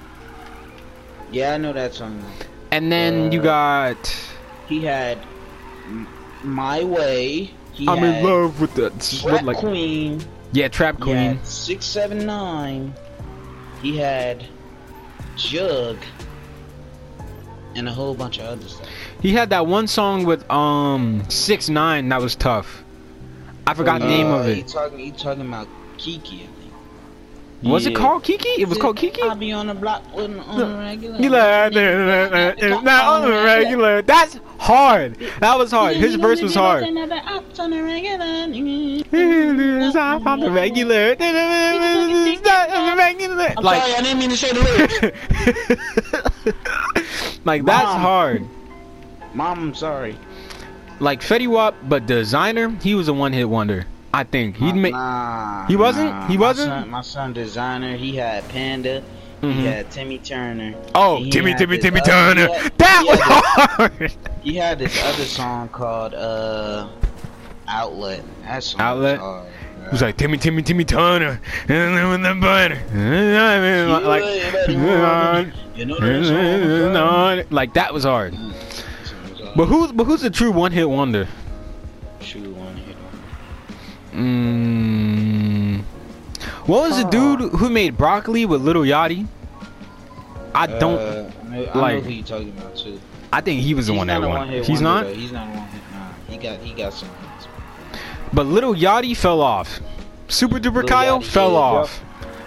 Yeah, 1.32 1.54
I 1.54 1.56
know 1.58 1.72
that 1.72 1.94
song. 1.94 2.22
And 2.70 2.90
then 2.90 3.32
you 3.32 3.40
Uh, 3.40 3.44
got 3.44 4.16
He 4.68 4.84
had 4.84 5.18
My 6.42 6.84
Way. 6.84 7.50
He 7.72 7.88
I'm 7.88 8.02
in 8.04 8.24
love 8.24 8.60
with 8.60 8.74
the 8.74 8.90
Trap 9.28 9.42
like 9.42 9.56
Queen. 9.56 10.24
yeah, 10.52 10.68
Trap 10.68 10.96
He 10.98 11.02
Queen. 11.02 11.16
had 11.36 11.46
six 11.46 11.84
seven 11.84 12.24
nine. 12.24 12.94
He 13.82 13.96
had 13.98 14.44
Jug. 15.36 15.96
And 17.76 17.88
a 17.88 17.92
whole 17.92 18.14
bunch 18.14 18.38
of 18.38 18.44
other 18.46 18.68
stuff. 18.68 18.86
He 19.20 19.32
had 19.32 19.50
that 19.50 19.66
one 19.66 19.88
song 19.88 20.24
with 20.24 20.48
um 20.48 21.24
six 21.28 21.68
nine 21.68 22.08
that 22.10 22.20
was 22.22 22.36
tough. 22.36 22.83
I 23.66 23.74
forgot 23.74 24.00
the 24.00 24.06
name 24.06 24.26
Uh, 24.28 24.40
of 24.40 24.46
He 24.46 24.60
it. 24.60 24.68
talking. 24.68 24.98
He 24.98 25.10
talking 25.10 25.46
about 25.46 25.68
Kiki. 25.98 26.36
I 26.36 26.46
think. 26.46 26.52
Was 27.72 27.86
it 27.86 27.94
called 27.96 28.22
Kiki? 28.24 28.60
It 28.60 28.68
was 28.68 28.76
called 28.76 28.98
Kiki. 28.98 29.22
I'll 29.22 29.34
be 29.36 29.50
on 29.52 29.68
the 29.68 29.74
block 29.74 30.02
with 30.14 30.38
on 30.38 30.58
the 30.58 30.66
regular. 30.78 31.16
You 31.18 31.30
like, 31.30 31.72
not 32.84 33.04
on 33.06 33.22
the 33.22 33.32
regular. 33.42 34.02
That's 34.02 34.38
hard. 34.58 35.16
That 35.40 35.56
was 35.56 35.70
hard. 35.70 35.96
His 35.96 36.16
verse 36.16 36.42
was 36.42 36.54
hard. 36.54 36.84
On 36.84 36.94
the 36.94 37.82
regular. 37.82 38.36
It's 39.10 39.94
not 39.94 40.26
on 40.26 40.40
the 40.40 40.50
regular. 40.50 41.16
It's 41.18 42.42
not 42.44 42.70
on 42.70 42.86
the 42.90 42.96
regular. 42.98 43.54
I'm 43.56 43.64
Like, 43.64 43.80
sorry, 43.82 43.94
I 43.94 44.02
didn't 44.02 44.18
mean 44.18 44.30
to 44.30 44.36
say 44.36 44.52
the 44.52 44.60
lyrics. 46.44 46.54
like 47.46 47.64
that's 47.70 47.92
hard. 47.92 48.46
Mom, 49.32 49.58
I'm 49.58 49.74
sorry. 49.74 50.16
Like 51.00 51.20
Fetty 51.20 51.48
Wap, 51.48 51.74
but 51.84 52.06
Desiigner, 52.06 52.80
he 52.82 52.94
was 52.94 53.08
a 53.08 53.12
one-hit 53.14 53.48
wonder. 53.48 53.86
I 54.12 54.22
think 54.24 54.56
he'd 54.56 54.74
make. 54.76 54.92
Nah, 54.92 55.66
He 55.66 55.74
wasn't? 55.76 56.10
nah. 56.10 56.26
He 56.28 56.38
wasn't? 56.38 56.68
son- 56.68 56.90
My 56.90 57.00
son, 57.02 57.34
Desiigner. 57.34 57.96
He 57.96 58.14
had 58.16 58.48
Panda. 58.48 59.02
Mhm. 59.42 59.52
He 59.54 59.64
had 59.66 59.90
Timmy 59.90 60.18
Turner. 60.18 60.74
Oh, 60.94 61.18
Timmy, 61.30 61.52
Timmy, 61.54 61.78
Timmy 61.78 62.00
other- 62.00 62.10
Turner. 62.10 62.46
he 62.46 62.54
had- 62.54 62.72
That 62.78 63.04
was 63.06 63.18
had 63.20 63.42
hard. 63.90 64.12
He 64.42 64.54
had 64.56 64.78
this 64.78 65.02
other 65.04 65.24
song 65.24 65.68
called 65.68 66.14
uh, 66.14 66.86
Outlet. 67.68 68.22
That 68.44 68.62
song 68.62 68.80
Outlet? 68.80 69.18
Was 69.18 69.26
hard, 69.26 69.46
He 69.84 69.88
was 69.90 70.02
like 70.02 70.16
Timmy, 70.16 70.38
Timmy, 70.38 70.62
Timmy 70.62 70.84
Turner, 70.84 71.40
and 71.62 71.68
then 71.68 72.08
with 72.08 72.22
the 72.22 72.34
butter, 72.40 72.80
like, 74.06 74.22
you 74.68 75.86
know 75.86 77.42
like 77.50 77.74
that 77.74 77.92
was 77.92 78.04
hard. 78.04 78.32
Was 78.32 78.63
But 79.56 79.66
who's 79.66 79.92
but 79.92 80.04
who's 80.04 80.20
the 80.22 80.30
true 80.30 80.50
one-hit 80.50 80.88
wonder? 80.88 81.28
True 82.20 82.52
one 82.54 82.76
hit 82.76 82.96
wonder. 84.12 84.28
Mm, 85.78 85.82
what 86.66 86.88
was 86.88 87.02
the 87.02 87.08
dude 87.10 87.52
who 87.52 87.70
made 87.70 87.96
broccoli 87.96 88.46
with 88.46 88.62
Lil 88.62 88.82
Yachty? 88.82 89.26
I 90.54 90.66
don't. 90.66 90.98
Uh, 90.98 91.30
I 91.42 91.48
know, 91.48 91.62
like- 91.80 91.94
know 91.96 92.00
who 92.02 92.10
you 92.10 92.22
talking 92.22 92.48
about 92.50 92.76
too. 92.76 93.00
I 93.32 93.40
think 93.40 93.60
he 93.62 93.74
was 93.74 93.86
the 93.88 93.92
He's 93.92 93.98
one 93.98 94.06
that 94.08 94.20
won. 94.20 94.30
one-hit 94.30 94.66
He's 94.66 94.80
wonder, 94.82 94.84
not. 94.84 95.04
though. 95.06 95.14
He's 95.14 95.32
not 95.32 95.48
one 95.48 95.68
hit. 95.68 95.82
Nah, 95.92 96.08
he 96.28 96.36
got 96.36 96.58
he 96.60 96.72
got 96.72 96.92
some 96.92 97.08
hits. 97.08 97.48
But 98.32 98.46
Lil 98.46 98.74
Yachty 98.74 99.16
fell 99.16 99.40
off. 99.40 99.80
Super 100.28 100.58
Duper 100.58 100.76
Lil 100.76 100.86
Kyle 100.88 101.20
Yachty 101.20 101.24
fell 101.26 101.50
did, 101.50 101.56
off. 101.56 102.04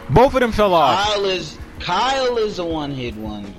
Both 0.09 0.33
of 0.33 0.39
them 0.39 0.51
fell 0.51 0.73
off. 0.73 1.05
Kyle 1.05 1.25
is 1.25 1.57
Kyle 1.79 2.37
is 2.37 2.59
a 2.59 2.65
one 2.65 2.91
hit 2.91 3.15
wonder. 3.15 3.49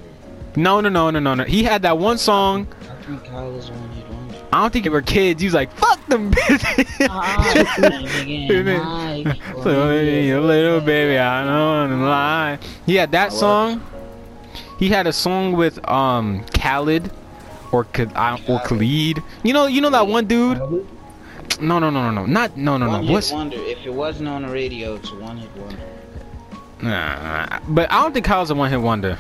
No, 0.57 0.81
no, 0.81 0.89
no, 0.89 1.11
no, 1.11 1.19
no, 1.21 1.35
no. 1.35 1.45
He 1.45 1.63
had 1.63 1.83
that 1.83 1.99
one 1.99 2.19
song. 2.19 2.67
I 3.09 3.11
think 3.11 3.25
Kyle 3.25 3.57
is 3.57 3.71
a 3.71 3.73
one 3.73 3.89
hit 3.93 4.07
wonder. 4.11 4.37
I 4.53 4.61
don't 4.61 4.71
think 4.71 4.85
they 4.85 4.91
were 4.91 5.01
kids. 5.01 5.41
He 5.41 5.47
was 5.47 5.55
like, 5.55 5.73
"Fuck 5.73 6.05
them 6.09 6.31
bitches." 6.31 7.09
so 9.63 9.89
hey, 9.89 10.31
a 10.31 10.41
little 10.41 10.81
baby, 10.83 11.17
I 11.17 11.43
don't 11.43 11.91
wanna 11.91 12.07
lie. 12.07 12.59
He 12.85 12.97
had 12.97 13.11
that 13.13 13.33
I 13.33 13.35
song. 13.35 13.83
He 14.79 14.91
had 14.91 15.07
a 15.07 15.13
song 15.15 15.53
with 15.55 15.79
um 15.89 16.45
Khaled 16.53 17.11
or 17.73 17.85
Kha- 17.85 18.13
uh, 18.15 18.37
or 18.47 18.61
Khalid. 18.61 19.23
You 19.43 19.55
know, 19.55 19.67
you 19.67 19.81
know 19.81 19.91
that 19.91 20.07
one 20.07 20.27
dude. 20.27 20.59
No, 20.59 21.79
no, 21.79 21.89
no, 21.89 21.91
no, 21.91 22.11
no, 22.11 22.27
not 22.27 22.59
no, 22.59 22.77
no, 22.77 22.91
no. 22.91 23.01
hit 23.01 23.11
What's 23.11 23.33
wonder. 23.33 23.57
If 23.57 23.87
it 23.87 23.95
wasn't 23.95 24.29
on 24.29 24.43
the 24.43 24.49
radio, 24.49 24.97
it's 24.97 25.11
a 25.11 25.15
one 25.15 25.39
hit 25.39 25.51
wonder. 25.57 25.81
nah, 26.83 27.59
but 27.69 27.91
I 27.91 28.03
don't 28.03 28.13
think 28.13 28.27
Kyle's 28.27 28.51
a 28.51 28.55
one 28.55 28.71
hit 28.71 28.83
wonder. 28.83 29.19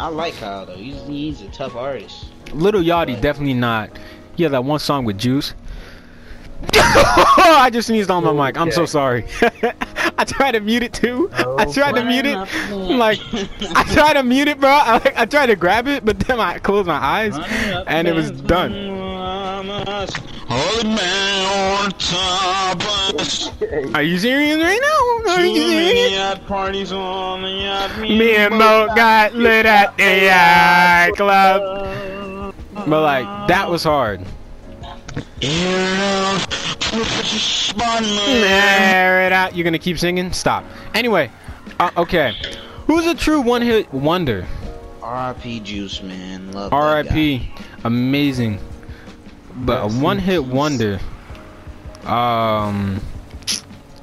I 0.00 0.08
like 0.08 0.34
Kyle 0.36 0.64
though. 0.64 0.76
He's 0.76 1.00
he's 1.06 1.42
a 1.42 1.48
tough 1.48 1.76
artist. 1.76 2.26
Lil 2.52 2.72
Yachty 2.72 3.14
Right. 3.14 3.20
definitely 3.20 3.54
not. 3.54 3.90
He 4.34 4.42
had 4.44 4.52
that 4.52 4.64
one 4.64 4.78
song 4.78 5.04
with 5.04 5.18
Juice. 5.18 5.54
I 6.74 7.70
just 7.72 7.88
sneezed 7.88 8.10
on 8.10 8.24
my 8.24 8.32
mic. 8.48 8.58
I'm 8.58 8.70
so 8.70 8.86
sorry. 8.86 9.24
I 10.18 10.24
tried 10.24 10.52
to 10.52 10.60
mute 10.60 10.82
it 10.82 10.92
too. 10.92 11.30
I 11.32 11.64
tried 11.66 11.94
to 11.96 12.04
mute 12.04 12.26
it. 12.26 12.36
Like 12.70 13.18
I 13.74 13.84
tried 13.92 14.14
to 14.14 14.22
mute 14.22 14.48
it, 14.48 14.58
bro. 14.60 14.70
I, 14.70 14.92
like, 14.94 15.16
I 15.16 15.24
tried 15.26 15.46
to 15.46 15.56
grab 15.56 15.86
it, 15.86 16.04
but 16.04 16.18
then 16.20 16.40
I 16.40 16.58
closed 16.58 16.86
my 16.86 16.96
eyes, 16.96 17.36
and 17.86 18.08
it 18.08 18.14
was 18.14 18.30
done. 18.30 18.89
Hold 19.86 20.84
man 20.84 21.84
on 21.84 21.90
top 21.92 22.84
us. 23.14 23.50
Are 23.94 24.02
you 24.02 24.18
serious 24.18 24.60
right 24.60 24.78
now? 24.80 25.32
Are 25.32 25.46
you 25.46 25.56
serious? 25.56 26.12
yacht 26.12 26.46
parties 26.46 26.92
on 26.92 27.40
the 27.42 27.48
yacht. 27.48 27.98
Me 28.00 28.36
and 28.36 28.58
Mo 28.58 28.88
got 28.94 29.34
lit 29.34 29.64
at 29.64 29.96
the 29.96 30.24
yacht 30.26 31.16
club. 31.16 32.54
But 32.74 33.02
like 33.02 33.48
that 33.48 33.70
was 33.70 33.82
hard. 33.82 34.20
Air 38.52 39.26
it 39.26 39.32
out. 39.32 39.56
You're 39.56 39.64
gonna 39.64 39.78
keep 39.78 39.98
singing? 39.98 40.32
Stop. 40.32 40.64
Anyway, 40.94 41.30
uh, 41.78 41.90
okay. 41.96 42.34
Who's 42.86 43.06
a 43.06 43.14
true 43.14 43.40
one-hit 43.40 43.92
wonder? 43.94 44.46
R.I.P. 45.02 45.60
Juice, 45.60 46.02
man. 46.02 46.52
Love. 46.52 46.72
R.I.P. 46.72 47.50
Amazing, 47.84 48.58
but 49.60 49.82
a 49.84 49.88
one-hit 50.00 50.44
wonder. 50.44 50.98
Um, 52.04 53.00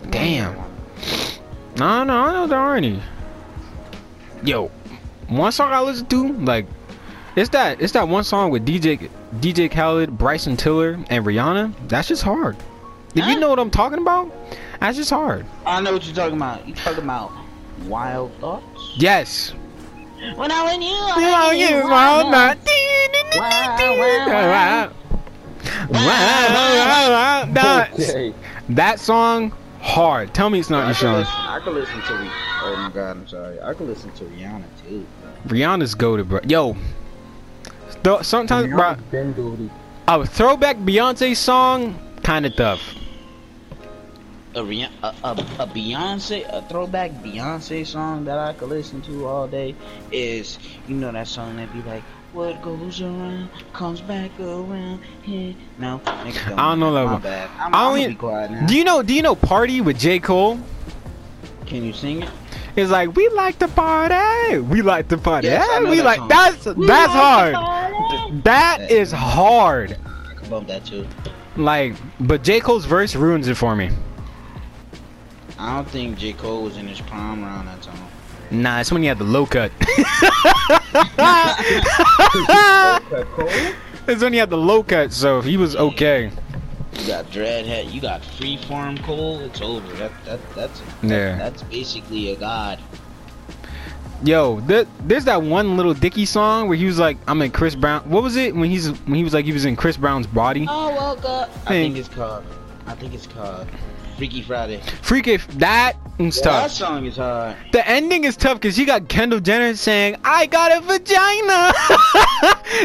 damn. 0.09 0.55
No, 1.77 2.03
no, 2.03 2.13
I 2.17 2.33
know 2.33 2.47
there 2.47 2.59
aren't 2.59 2.85
any. 2.85 3.01
Yo, 4.43 4.67
one 5.27 5.51
song 5.51 5.71
I 5.71 5.81
listen 5.81 6.05
to, 6.07 6.33
like, 6.33 6.65
it's 7.35 7.49
that 7.49 7.81
it's 7.81 7.93
that 7.93 8.07
one 8.07 8.23
song 8.23 8.49
with 8.49 8.65
DJ 8.65 9.09
DJ 9.35 9.69
Khaled, 9.69 10.17
Bryson 10.17 10.57
Tiller, 10.57 10.93
and 11.09 11.23
Rihanna. 11.25 11.71
That's 11.87 12.07
just 12.07 12.23
hard. 12.23 12.57
If 13.13 13.25
you 13.27 13.39
know 13.39 13.49
what 13.49 13.59
I'm 13.59 13.69
talking 13.71 13.99
about, 13.99 14.31
that's 14.79 14.97
just 14.97 15.09
hard. 15.09 15.45
I 15.65 15.81
know 15.81 15.93
what 15.93 16.05
you're 16.05 16.15
talking 16.15 16.37
about. 16.37 16.67
You 16.67 16.73
talking 16.73 17.03
about 17.03 17.31
Wild 17.85 18.31
Thoughts? 18.39 18.93
Yes. 18.95 19.53
When 20.35 20.51
I 20.51 20.63
went 20.63 20.81
you, 20.81 20.89
Oh, 20.91 21.51
you 21.51 21.87
wild 21.87 22.31
not. 22.31 22.57
Wow, 25.89 27.47
Wow, 27.47 27.53
That, 27.53 28.33
that 28.69 28.99
song 28.99 29.51
hard. 29.81 30.33
Tell 30.33 30.49
me 30.49 30.59
it's 30.59 30.69
not 30.69 30.83
I 30.83 30.87
your 30.87 30.93
song. 30.95 31.23
I 31.25 31.59
can 31.63 31.73
listen 31.73 31.95
to. 32.01 32.13
Rih- 32.13 32.43
Oh 32.63 32.75
my 32.75 32.89
God, 32.93 33.11
I'm 33.17 33.27
sorry. 33.27 33.61
I 33.61 33.73
could 33.73 33.87
listen 33.87 34.11
to 34.13 34.25
Rihanna 34.25 34.65
too. 34.85 35.05
Rihanna's 35.47 35.95
goaded, 35.95 36.27
bro. 36.27 36.39
Yo, 36.45 36.75
th- 38.03 38.23
sometimes, 38.23 38.67
bro, 38.69 38.95
Rihanna's 38.95 39.01
been 39.11 39.33
goated. 39.33 39.69
a 40.07 40.25
throwback 40.25 40.77
Beyonce 40.77 41.35
song, 41.35 41.97
kind 42.23 42.45
of 42.45 42.55
tough. 42.55 42.81
A, 44.55 44.59
Rih- 44.59 44.89
a, 45.03 45.07
a, 45.23 45.31
a 45.31 45.67
Beyonce, 45.67 46.45
a 46.51 46.61
throwback 46.67 47.11
Beyonce 47.11 47.85
song 47.85 48.25
that 48.25 48.39
I 48.39 48.53
could 48.53 48.69
listen 48.69 49.01
to 49.03 49.27
all 49.27 49.47
day 49.47 49.75
is, 50.11 50.57
you 50.87 50.95
know, 50.95 51.11
that 51.11 51.27
song 51.27 51.57
that 51.57 51.71
be 51.71 51.81
like, 51.83 52.03
"What 52.37 52.61
goes 52.61 53.01
around 53.01 53.49
comes 53.73 53.99
back 54.01 54.31
around." 54.39 54.99
Here, 55.23 55.55
no, 55.79 55.99
nigga, 56.05 56.53
I 56.53 56.69
don't 56.69 56.79
know 56.79 56.93
that 56.93 57.03
one. 57.05 57.21
bad. 57.21 57.49
I'm, 57.59 57.73
I 57.73 57.79
I'm 57.79 57.87
only- 57.87 58.07
be 58.07 58.15
quiet 58.15 58.51
now. 58.51 58.65
Do 58.67 58.75
you 58.77 58.83
know? 58.83 59.01
Do 59.01 59.13
you 59.13 59.21
know 59.21 59.35
"Party" 59.35 59.81
with 59.81 59.97
J 59.99 60.19
Cole? 60.19 60.59
Can 61.65 61.83
you 61.83 61.93
sing 61.93 62.23
it? 62.23 62.29
It's 62.75 62.91
like 62.91 63.15
we 63.15 63.27
like 63.29 63.57
to 63.59 63.67
party, 63.67 64.59
we 64.59 64.83
like 64.83 65.07
to 65.07 65.17
party. 65.17 65.47
Yes, 65.47 65.67
yeah, 65.67 65.89
we 65.89 65.97
that 65.97 66.05
like 66.05 66.19
song. 66.19 66.27
that's 66.29 66.63
that's 66.63 67.11
hard. 67.11 67.55
That 68.43 68.91
is 68.91 69.11
hard. 69.11 69.97
I 70.05 70.33
can 70.35 70.49
bump 70.49 70.67
that 70.67 70.85
too. 70.85 71.07
Like, 71.55 71.95
but 72.19 72.43
J 72.43 72.59
Cole's 72.59 72.85
verse 72.85 73.15
ruins 73.15 73.47
it 73.47 73.55
for 73.55 73.75
me. 73.75 73.89
I 75.57 75.75
don't 75.77 75.89
think 75.89 76.19
J 76.19 76.33
Cole 76.33 76.61
was 76.63 76.77
in 76.77 76.87
his 76.87 77.01
prime 77.01 77.43
around 77.43 77.65
that 77.65 77.81
time. 77.81 77.97
Nah, 78.51 78.79
it's 78.79 78.91
when 78.91 79.01
he 79.01 79.07
had 79.07 79.17
the 79.17 79.23
low 79.25 79.45
cut. 79.47 79.71
it's 84.07 84.21
when 84.21 84.33
he 84.33 84.39
had 84.39 84.49
the 84.49 84.57
low 84.57 84.83
cut, 84.83 85.11
so 85.11 85.41
he 85.41 85.57
was 85.57 85.75
okay. 85.75 86.31
You 86.99 87.07
got 87.07 87.25
Dreadhead, 87.25 87.93
you 87.93 88.01
got 88.01 88.21
Freeform 88.21 89.01
Cole. 89.03 89.39
It's 89.41 89.61
over. 89.61 89.93
That 89.95 90.11
that 90.25 90.39
that's 90.55 90.81
Yeah. 91.01 91.37
that's 91.37 91.63
basically 91.63 92.31
a 92.31 92.35
god. 92.35 92.79
Yo, 94.23 94.59
th- 94.61 94.87
there's 95.01 95.25
that 95.25 95.43
one 95.43 95.77
Lil 95.77 95.93
Dicky 95.93 96.25
song 96.25 96.67
where 96.67 96.77
he 96.77 96.85
was 96.85 96.97
like, 96.97 97.17
"I'm 97.27 97.39
in 97.43 97.51
Chris 97.51 97.75
Brown." 97.75 98.01
What 98.09 98.23
was 98.23 98.35
it 98.35 98.55
when 98.55 98.69
he's 98.69 98.89
when 98.89 99.15
he 99.15 99.23
was 99.23 99.33
like 99.33 99.45
he 99.45 99.53
was 99.53 99.65
in 99.65 99.75
Chris 99.75 99.95
Brown's 99.97 100.25
body? 100.25 100.65
Oh 100.67 100.89
well, 100.89 101.15
God. 101.17 101.49
I 101.65 101.69
think 101.69 101.97
it's 101.97 102.09
called. 102.09 102.43
I 102.87 102.95
think 102.95 103.13
it's 103.13 103.27
called 103.27 103.67
Freaky 104.17 104.41
Friday. 104.41 104.81
Freak 105.03 105.27
if 105.27 105.47
that 105.59 105.95
is 106.17 106.37
Yeah, 106.37 106.61
that 106.61 106.71
song 106.71 107.05
is 107.05 107.17
hard. 107.17 107.55
The 107.71 107.87
ending 107.87 108.23
is 108.23 108.35
tough 108.35 108.59
because 108.59 108.77
you 108.77 108.87
got 108.87 109.07
Kendall 109.07 109.39
Jenner 109.39 109.75
saying, 109.75 110.15
"I 110.23 110.47
got 110.47 110.75
a 110.75 110.81
vagina," 110.81 111.71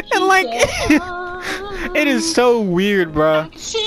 and 0.13 0.25
like, 0.25 0.45
it 1.95 2.07
is 2.07 2.33
so 2.35 2.61
weird, 2.61 3.13
bro. 3.13 3.49
So 3.55 3.79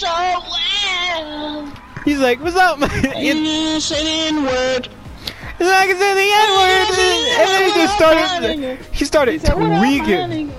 well. 0.00 1.72
He's 2.06 2.20
like, 2.20 2.40
"What's 2.40 2.56
up?" 2.56 2.78
it's 2.82 3.80
say 3.80 4.02
the 4.02 4.40
like 5.68 5.90
it's 5.90 6.00
in 6.00 6.16
the 6.16 6.30
N 6.32 6.50
word, 6.56 6.88
and 7.38 7.48
then 7.50 7.62
he 7.68 7.74
just 7.74 7.94
started. 7.96 8.78
He 8.92 9.04
started 9.04 9.44
tweaking. 9.44 10.52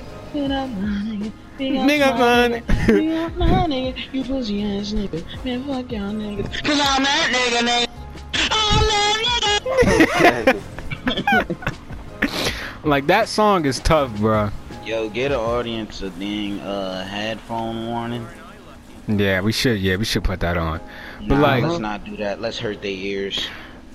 Nigga, 1.58 2.18
man. 2.18 3.96
You 4.12 4.24
pussy 4.24 4.64
ass 4.64 4.92
nigga. 4.94 5.24
Man, 5.46 5.64
fuck 5.64 5.92
y'all 5.92 6.12
niggas. 6.12 6.64
Cause 6.64 6.80
I'm 6.82 7.04
that 7.04 7.32
nigga, 7.34 7.62
nigga. 7.68 7.90
I'm 8.52 8.88
that 8.88 10.56
nigga. 11.06 11.72
Like 12.86 13.08
that 13.08 13.28
song 13.28 13.66
is 13.66 13.80
tough, 13.80 14.16
bro. 14.18 14.52
Yo, 14.86 15.10
get 15.10 15.32
an 15.32 15.40
audience 15.40 16.04
a 16.04 16.12
dang 16.12 16.60
uh 16.60 17.04
headphone 17.04 17.88
warning. 17.88 18.28
Yeah, 19.08 19.42
we 19.42 19.52
should. 19.52 19.80
Yeah, 19.80 19.96
we 19.96 20.06
should 20.06 20.24
put 20.24 20.40
that 20.42 20.56
on. 20.56 20.80
But 21.22 21.36
Nah, 21.36 21.42
like, 21.42 21.64
let's 21.64 21.80
not 21.80 22.04
do 22.04 22.16
that. 22.18 22.42
Let's 22.42 22.60
hurt 22.60 22.84
their 22.84 22.92
ears. 22.92 23.48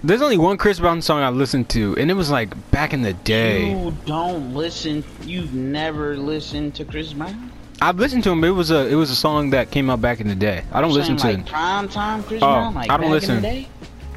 There's 0.03 0.23
only 0.23 0.39
one 0.39 0.57
Chris 0.57 0.79
Brown 0.81 1.03
song 1.03 1.23
I 1.23 1.29
listened 1.31 1.69
to, 1.71 1.97
and 1.97 2.11
it 2.11 2.15
was 2.15 2.31
like 2.31 2.71
back 2.71 2.93
in 2.93 3.03
the 3.03 3.13
day. 3.13 3.71
You 3.71 3.95
don't 4.07 4.55
listen. 4.55 5.05
You've 5.23 5.55
never 5.55 6.17
listened 6.17 6.75
to 6.77 6.85
Chris 6.85 7.13
Brown. 7.13 7.53
I've 7.83 7.99
listened 7.99 8.25
to 8.25 8.31
him. 8.31 8.45
It 8.45 8.51
was 8.51 8.71
a 8.71 8.87
it 8.89 8.95
was 8.95 9.11
a 9.11 9.17
song 9.17 9.51
that 9.51 9.71
came 9.71 9.89
out 9.91 10.01
back 10.03 10.21
in 10.21 10.29
the 10.29 10.35
day. 10.35 10.65
I 10.73 10.81
don't 10.81 10.93
listen 10.93 11.17
to 11.17 11.23
Saying, 11.23 11.41
it. 11.41 11.47
prime 11.47 11.89
time 11.89 12.23
Chris 12.25 12.43
Oh, 12.43 12.47
Brown. 12.47 12.75
Like 12.75 12.91
I 12.91 12.97
don't 12.97 13.07
back 13.07 13.11
listen. 13.11 13.37
In 13.37 13.43
the 13.43 13.49
day? 13.49 13.69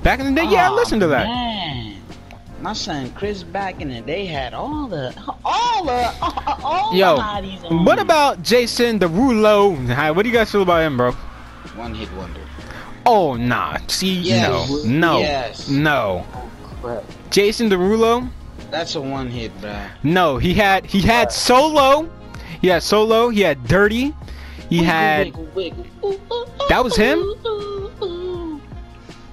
Back 0.03 0.19
in 0.19 0.33
the 0.35 0.41
day, 0.41 0.47
yeah, 0.49 0.69
I 0.69 0.73
listened 0.73 0.99
to 1.01 1.07
that. 1.07 1.25
Oh, 1.27 1.29
man. 1.29 2.01
My 2.61 2.73
son 2.73 3.11
Chris 3.11 3.43
back 3.43 3.81
in 3.81 3.89
the 3.89 4.01
day 4.01 4.25
had 4.25 4.53
all 4.53 4.87
the 4.87 5.13
all 5.45 5.85
the 5.85 6.13
all 6.63 6.93
Yo, 6.95 7.15
the 7.17 7.75
What 7.77 7.99
about 7.99 8.41
Jason 8.43 8.99
Derulo? 8.99 10.13
What 10.15 10.23
do 10.23 10.29
you 10.29 10.35
guys 10.35 10.51
feel 10.51 10.61
about 10.61 10.81
him, 10.83 10.95
bro? 10.97 11.11
one 11.75 11.93
hit 11.95 12.11
wonder? 12.13 12.39
Oh 13.05 13.35
nah. 13.35 13.77
See, 13.87 14.13
Yes. 14.19 14.69
no, 14.69 14.83
no, 14.85 15.19
Yes. 15.19 15.67
no. 15.69 16.25
Crap. 16.81 17.03
Jason 17.31 17.69
Derulo? 17.69 18.29
That's 18.71 18.95
a 18.95 19.01
one 19.01 19.29
hit, 19.29 19.51
bruh. 19.61 19.87
No, 20.03 20.37
he 20.37 20.53
had 20.53 20.85
he 20.85 21.01
had 21.01 21.31
solo. 21.31 22.09
He 22.61 22.67
had 22.69 22.81
solo. 22.83 23.29
He 23.29 23.41
had 23.41 23.67
dirty. 23.67 24.13
He 24.69 24.83
had 24.83 25.27
Wiggle, 25.53 25.85
wiggle, 26.01 26.49
That 26.69 26.83
was 26.83 26.95
him? 26.95 27.19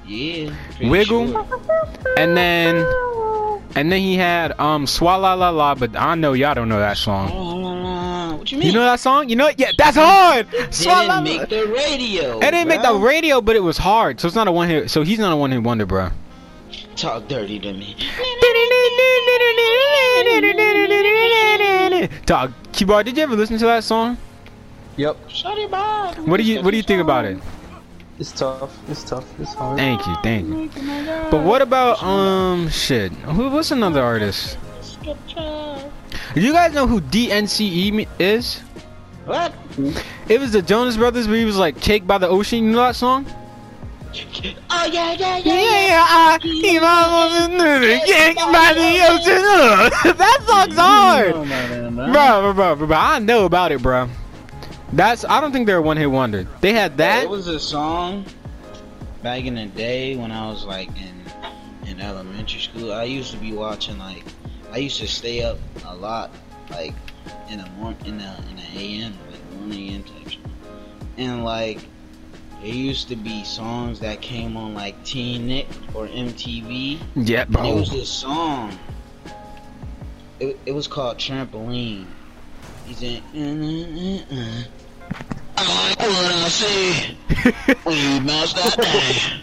Yeah. 0.06 0.50
Wiggle. 0.82 1.28
sure. 1.28 1.46
and 2.18 2.36
then 2.36 2.84
and 3.76 3.92
then 3.92 4.00
he 4.00 4.16
had 4.16 4.58
um 4.58 4.86
Swalla 4.86 5.38
La 5.38 5.50
La. 5.50 5.74
But 5.76 5.96
I 5.96 6.14
know 6.16 6.32
y'all 6.32 6.54
don't 6.54 6.68
know 6.68 6.80
that 6.80 6.96
song. 6.96 7.30
What 8.40 8.50
you 8.50 8.56
mean? 8.56 8.68
You 8.68 8.72
know 8.72 8.84
that 8.84 9.00
song? 9.00 9.28
You 9.28 9.36
know 9.36 9.48
it? 9.48 9.56
Yeah, 9.58 9.72
that's 9.76 9.98
hard. 9.98 10.48
Swalla 10.70 11.22
didn't 11.22 11.40
make 11.40 11.48
the 11.50 11.66
radio. 11.66 12.38
It 12.38 12.52
didn't 12.52 12.68
make 12.68 12.80
the 12.80 12.94
radio, 12.94 13.42
but 13.42 13.54
it 13.54 13.60
was 13.60 13.76
hard. 13.76 14.18
So 14.18 14.26
it's 14.26 14.34
not 14.34 14.48
a 14.48 14.52
one 14.52 14.66
hit. 14.66 14.90
So 14.90 15.02
he's 15.02 15.18
not 15.18 15.30
a 15.30 15.36
one 15.36 15.50
hit 15.52 15.62
wonder, 15.62 15.84
bro. 15.84 16.08
Talk 16.96 17.28
dirty 17.28 17.58
to 17.58 17.74
me. 17.74 17.94
Dog, 22.24 22.54
Keyboard, 22.72 23.04
did 23.04 23.18
you 23.18 23.24
ever 23.24 23.36
listen 23.36 23.58
to 23.58 23.66
that 23.66 23.84
song? 23.84 24.16
Yep. 24.96 25.18
Shut 25.28 25.58
it 25.58 25.70
up. 25.74 26.18
What 26.20 26.38
do 26.38 26.42
you 26.42 26.62
What 26.62 26.70
do 26.70 26.78
you 26.78 26.82
think 26.82 27.02
about 27.02 27.26
it? 27.26 27.38
It's 28.18 28.32
tough. 28.32 28.74
It's 28.88 29.04
tough. 29.04 29.26
It's 29.38 29.52
hard. 29.52 29.76
Thank 29.76 30.06
you, 30.06 30.16
thank 30.22 30.48
you. 30.48 30.70
But 31.30 31.44
what 31.44 31.60
about 31.60 32.02
um 32.02 32.70
shit? 32.70 33.12
Who? 33.12 33.50
What's 33.50 33.70
another 33.70 34.02
artist? 34.02 34.56
Do 36.34 36.40
you 36.40 36.52
guys 36.52 36.72
know 36.72 36.86
who 36.86 37.00
DNCE 37.00 38.06
is? 38.18 38.60
What? 39.24 39.52
It 40.28 40.40
was 40.40 40.52
the 40.52 40.62
Jonas 40.62 40.96
Brothers, 40.96 41.28
where 41.28 41.36
he 41.36 41.44
was 41.44 41.56
like 41.56 41.80
"Cake 41.80 42.06
by 42.06 42.18
the 42.18 42.28
Ocean." 42.28 42.64
You 42.64 42.72
know 42.72 42.78
that 42.78 42.96
song? 42.96 43.26
Oh 44.70 44.88
yeah, 44.92 45.12
yeah, 45.12 45.38
yeah. 45.38 45.54
Yeah, 45.54 46.04
I 46.08 46.38
keep 46.40 46.82
on 46.82 47.50
moving, 47.52 48.00
cake 48.00 48.36
by 48.36 48.72
the 48.74 49.06
ocean. 49.08 49.42
Ugh. 49.44 49.92
that 50.16 50.38
song's 50.46 50.74
hard, 50.74 51.32
bro, 51.32 52.12
bro, 52.12 52.52
bro, 52.54 52.76
bro, 52.76 52.86
bro. 52.88 52.96
I 52.96 53.20
know 53.20 53.44
about 53.44 53.70
it, 53.70 53.80
bro. 53.82 54.08
That's. 54.92 55.24
I 55.24 55.40
don't 55.40 55.52
think 55.52 55.66
they're 55.66 55.76
a 55.76 55.82
one 55.82 55.96
hit 55.96 56.10
wonder. 56.10 56.48
They 56.60 56.72
had 56.72 56.96
that. 56.96 57.22
It 57.22 57.30
was 57.30 57.46
a 57.46 57.60
song 57.60 58.24
back 59.22 59.44
in 59.44 59.54
the 59.54 59.66
day 59.66 60.16
when 60.16 60.32
I 60.32 60.48
was 60.50 60.64
like 60.64 60.88
in 60.88 61.88
in 61.88 62.00
elementary 62.00 62.60
school. 62.60 62.92
I 62.92 63.04
used 63.04 63.30
to 63.30 63.38
be 63.38 63.52
watching 63.52 63.96
like 63.98 64.24
I 64.72 64.78
used 64.78 65.00
to 65.00 65.08
stay 65.08 65.42
up 65.42 65.58
a 65.86 65.94
lot 65.94 66.30
like 66.70 66.94
in 67.48 67.58
the 67.58 67.68
morning 67.70 68.06
in 68.06 68.18
the 68.18 68.36
in 68.48 68.56
the 68.56 68.78
AM 68.78 69.12
like 69.30 69.40
one 69.60 69.72
AM 69.72 70.04
type 70.04 70.28
shit. 70.28 70.38
And 71.16 71.44
like 71.44 71.78
it 72.62 72.74
used 72.74 73.08
to 73.08 73.16
be 73.16 73.42
songs 73.44 74.00
that 74.00 74.20
came 74.20 74.56
on 74.56 74.74
like 74.74 75.02
Teen 75.04 75.46
Nick 75.46 75.66
or 75.94 76.06
MTV. 76.06 77.00
Yeah, 77.16 77.44
And 77.44 77.66
it 77.66 77.74
was 77.74 77.90
this 77.90 78.08
song. 78.08 78.78
It, 80.38 80.58
it 80.66 80.72
was 80.72 80.86
called 80.86 81.18
Trampoline. 81.18 82.06
He's 82.86 83.02
in. 83.02 83.22
I 85.56 85.88
like 85.88 85.98
what 85.98 86.32
I 86.32 86.48
see 86.48 87.16
when 87.82 87.96
you 87.96 88.26
bounce 88.26 88.52
that 88.54 88.74
thing. 88.74 89.40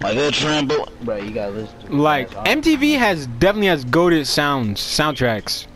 Like 0.00 0.16
a 0.16 0.30
tremble. 0.30 0.88
Bro, 1.02 1.16
you 1.18 1.32
gotta 1.32 1.52
listen 1.52 1.78
to. 1.80 1.92
Like 1.96 2.34
awesome. 2.36 2.62
MTV 2.62 2.98
has 2.98 3.26
definitely 3.26 3.66
has 3.68 3.84
goaded 3.84 4.26
sounds 4.26 4.80
soundtracks. 4.80 5.66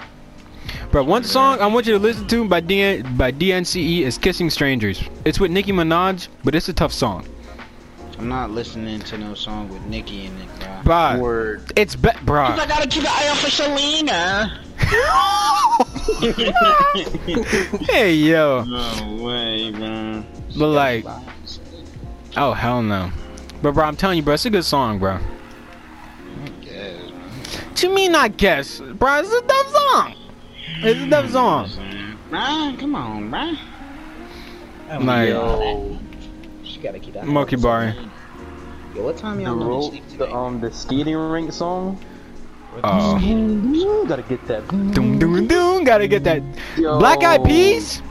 But 0.92 1.04
one 1.04 1.24
song 1.24 1.58
I 1.60 1.66
want 1.66 1.86
you 1.86 1.94
to 1.94 1.98
listen 1.98 2.26
to 2.28 2.46
by 2.46 2.60
D 2.60 3.02
by 3.02 3.32
DNCE 3.32 4.02
is 4.02 4.18
"Kissing 4.18 4.50
Strangers." 4.50 5.02
It's 5.24 5.40
with 5.40 5.50
Nicki 5.50 5.72
Minaj, 5.72 6.28
but 6.44 6.54
it's 6.54 6.68
a 6.68 6.72
tough 6.72 6.92
song. 6.92 7.26
I'm 8.18 8.28
not 8.28 8.50
listening 8.50 9.00
to 9.00 9.18
no 9.18 9.34
song 9.34 9.68
with 9.70 9.82
Nicki 9.86 10.26
in 10.26 10.36
it, 10.38 10.48
bro. 10.60 10.68
Bruh, 10.94 11.18
Word. 11.18 11.72
it's 11.74 11.96
be- 11.96 12.10
bruh. 12.10 12.50
I 12.56 12.66
gotta 12.66 12.86
keep 12.88 13.02
an 13.02 13.08
eye 13.10 13.26
out 13.28 13.38
for 13.38 13.50
Selena. 13.50 14.60
hey 17.90 18.14
yo, 18.14 18.62
No 18.64 19.24
way, 19.24 19.70
bro. 19.72 20.24
but 20.58 20.66
like, 20.68 21.04
oh 22.36 22.52
hell 22.52 22.82
no. 22.82 23.10
But 23.62 23.72
bro, 23.74 23.84
I'm 23.84 23.96
telling 23.96 24.16
you, 24.16 24.22
bro, 24.22 24.34
it's 24.34 24.44
a 24.44 24.50
good 24.50 24.64
song, 24.64 24.98
bro. 24.98 25.18
Yes, 26.62 27.10
What 27.68 27.82
you 27.82 27.94
mean 27.94 28.12
not 28.12 28.36
guess, 28.36 28.80
bro? 28.80 29.18
It's 29.20 29.32
a 29.32 29.40
tough 29.42 29.68
song. 29.68 30.14
It's 30.84 31.00
a 31.00 31.08
tough 31.10 31.30
song. 31.30 31.70
Brian, 32.28 32.76
come 32.76 32.94
on, 32.96 33.30
Brian. 33.30 33.58
Like- 35.00 35.28
Yo. 35.28 35.98
She 36.64 36.80
gotta 36.80 36.98
keep 36.98 37.14
that. 37.14 37.24
Monkey 37.26 37.56
bar. 37.56 37.94
Yo, 38.94 39.02
what 39.04 39.16
time 39.16 39.40
y'all 39.40 39.54
gonna 39.54 39.66
ro- 39.66 39.88
sleep 39.88 40.04
the 40.18 40.30
um 40.34 40.60
the 40.60 40.70
skating 40.72 41.16
rink 41.16 41.52
song. 41.52 41.98
Oh, 42.84 43.18
Ooh, 43.22 44.06
gotta 44.08 44.22
get 44.22 44.46
that. 44.48 44.66
doom 44.68 45.18
doom 45.18 45.46
doom. 45.46 45.84
Gotta 45.84 46.06
get 46.08 46.24
that. 46.24 46.42
Yo. 46.76 46.98
Black 46.98 47.22
Eyed 47.22 47.44
Peas? 47.44 48.02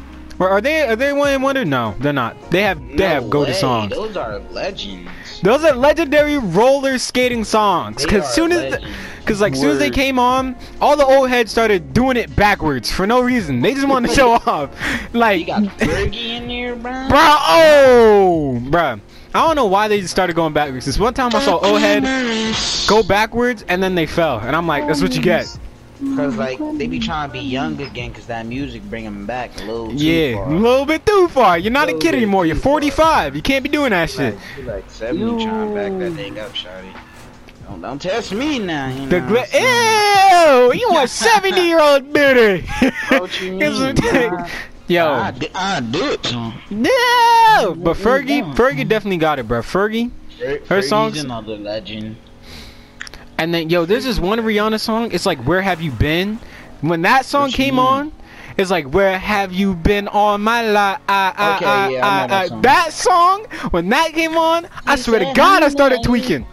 Or 0.42 0.50
are 0.50 0.60
they 0.60 0.82
are 0.82 0.96
they 0.96 1.14
one 1.14 1.32
in 1.34 1.42
wonder? 1.44 1.64
No, 1.64 1.94
they're 2.00 2.12
not. 2.12 2.50
They 2.50 2.64
have 2.64 2.80
they 2.80 2.96
No 2.96 3.08
have 3.08 3.30
go 3.30 3.46
to 3.46 3.52
way, 3.52 3.58
songs. 3.58 3.92
Those 3.92 4.18
are 4.18 4.40
legends. 4.40 5.12
Those 5.44 5.64
are 5.64 5.76
legendary 5.76 6.40
roller 6.40 6.98
skating 6.98 7.44
songs. 7.44 7.98
They 8.04 8.10
Cause 8.10 8.24
are 8.24 8.34
soon 8.34 8.52
as 8.52 8.84
cause 9.24 9.40
like 9.40 9.56
soon 9.56 9.70
as 9.70 9.78
they 9.78 9.92
came 9.92 10.18
on, 10.18 10.56
all 10.82 10.98
the 10.98 11.06
old 11.06 11.30
heads 11.30 11.52
started 11.52 11.94
doing 11.94 12.18
it 12.18 12.36
backwards 12.36 12.92
for 12.92 13.06
no 13.06 13.22
reason. 13.22 13.62
They 13.62 13.76
just 13.76 13.88
wanted 13.88 14.08
to 14.10 14.16
show 14.16 14.32
off. 14.48 14.72
Like 15.14 15.42
You 15.42 15.54
Like 15.54 15.78
got 15.78 15.80
Fergie 15.80 16.16
in 16.16 16.48
there, 16.48 16.76
bro. 16.76 16.92
Bruh, 17.10 17.38
oh, 17.48 18.60
bruh. 18.64 19.00
I 19.36 19.46
don't 19.46 19.56
know 19.56 19.68
why 19.68 19.90
they 19.90 20.02
just 20.02 20.12
started 20.12 20.36
going 20.36 20.54
backwards. 20.54 20.88
This 20.88 20.98
one 20.98 21.14
time 21.14 21.36
I 21.36 21.40
saw 21.42 21.60
old 21.60 21.80
head 21.80 22.04
go 22.88 23.04
backwards 23.04 23.64
and 23.68 23.82
then 23.82 23.94
they 23.94 24.08
fell, 24.08 24.40
and 24.40 24.56
I'm 24.56 24.66
like, 24.66 24.88
that's 24.88 25.04
what 25.04 25.14
you 25.14 25.22
get. 25.22 25.46
Cause 26.16 26.36
like 26.36 26.58
they 26.78 26.88
be 26.88 27.00
trying 27.00 27.30
to 27.30 27.34
be 27.34 27.40
young 27.40 27.80
again, 27.80 28.12
cause 28.12 28.26
that 28.26 28.46
music 28.48 28.82
bring 28.90 29.04
them 29.04 29.26
back 29.28 29.56
a 29.62 29.66
little 29.66 29.90
too 29.90 29.96
Yeah, 29.98 30.48
a 30.48 30.50
little 30.50 30.86
bit 30.86 31.06
too 31.06 31.28
far. 31.28 31.60
You're 31.60 31.72
not 31.72 31.90
a 31.90 31.98
kid 31.98 32.16
anymore. 32.16 32.46
You're 32.48 32.56
too 32.56 32.62
far. 32.62 32.72
45. 32.74 33.36
You 33.36 33.42
can't 33.44 33.64
be 33.64 33.70
doing 33.70 33.92
that 33.92 34.10
shit. 34.10 34.34
Like, 34.36 34.44
you 34.58 34.64
like 34.64 34.90
70 34.90 35.44
trying 35.46 35.70
to 35.70 35.76
back 35.76 36.00
that 36.00 36.12
thing 36.16 36.40
up, 36.40 36.52
shawty. 36.54 36.92
Don't, 37.68 37.82
don't 37.82 38.02
test 38.02 38.34
me 38.34 38.58
now. 38.60 38.88
You 38.90 39.08
The 39.10 39.20
know? 39.22 40.72
Ew! 40.74 40.80
You 40.80 40.90
want 40.92 41.10
70 41.12 41.62
year 41.62 41.80
old 41.80 42.12
bitty? 42.12 42.68
What 43.10 43.40
you 43.42 43.52
mean, 43.58 44.46
Yo, 44.88 45.06
I, 45.08 45.34
I 45.56 45.80
do 45.80 46.04
it 46.12 46.24
to 46.24 46.34
him. 46.34 46.54
no! 46.72 47.76
But 47.78 47.96
Fergie, 47.96 48.44
Fergie 48.56 48.88
definitely 48.88 49.18
got 49.18 49.40
it, 49.40 49.48
bro. 49.48 49.62
Fergie. 49.62 50.12
Her 50.68 50.82
songs- 50.82 51.24
another 51.24 51.56
legend. 51.58 52.18
And 53.42 53.52
then, 53.52 53.72
yo, 53.72 53.86
this 53.86 54.20
one 54.20 54.38
Rihanna 54.38 54.80
song. 54.80 55.12
It's 55.12 55.26
like, 55.26 55.40
Where 55.46 55.64
Have 55.64 55.82
You 55.82 55.90
Been? 55.90 56.38
When 56.82 57.02
that 57.02 57.26
song 57.26 57.46
What 57.48 57.54
came 57.56 57.80
on, 57.80 58.12
it's 58.56 58.70
like, 58.70 58.86
Where 58.94 59.18
Have 59.18 59.52
You 59.52 59.74
Been 59.74 60.08
all 60.08 60.38
my 60.38 60.62
life? 60.62 61.00
Okay, 61.10 61.94
yeah, 61.96 62.48
that 62.62 62.94
song. 62.94 63.48
when 63.72 63.90
that 63.90 64.14
came 64.14 64.38
on, 64.38 64.68
I 64.86 64.96
swear 64.96 65.22
to 65.22 65.34
God, 65.34 65.64
I 65.64 65.70
started 65.70 66.04
tweaking. 66.04 66.46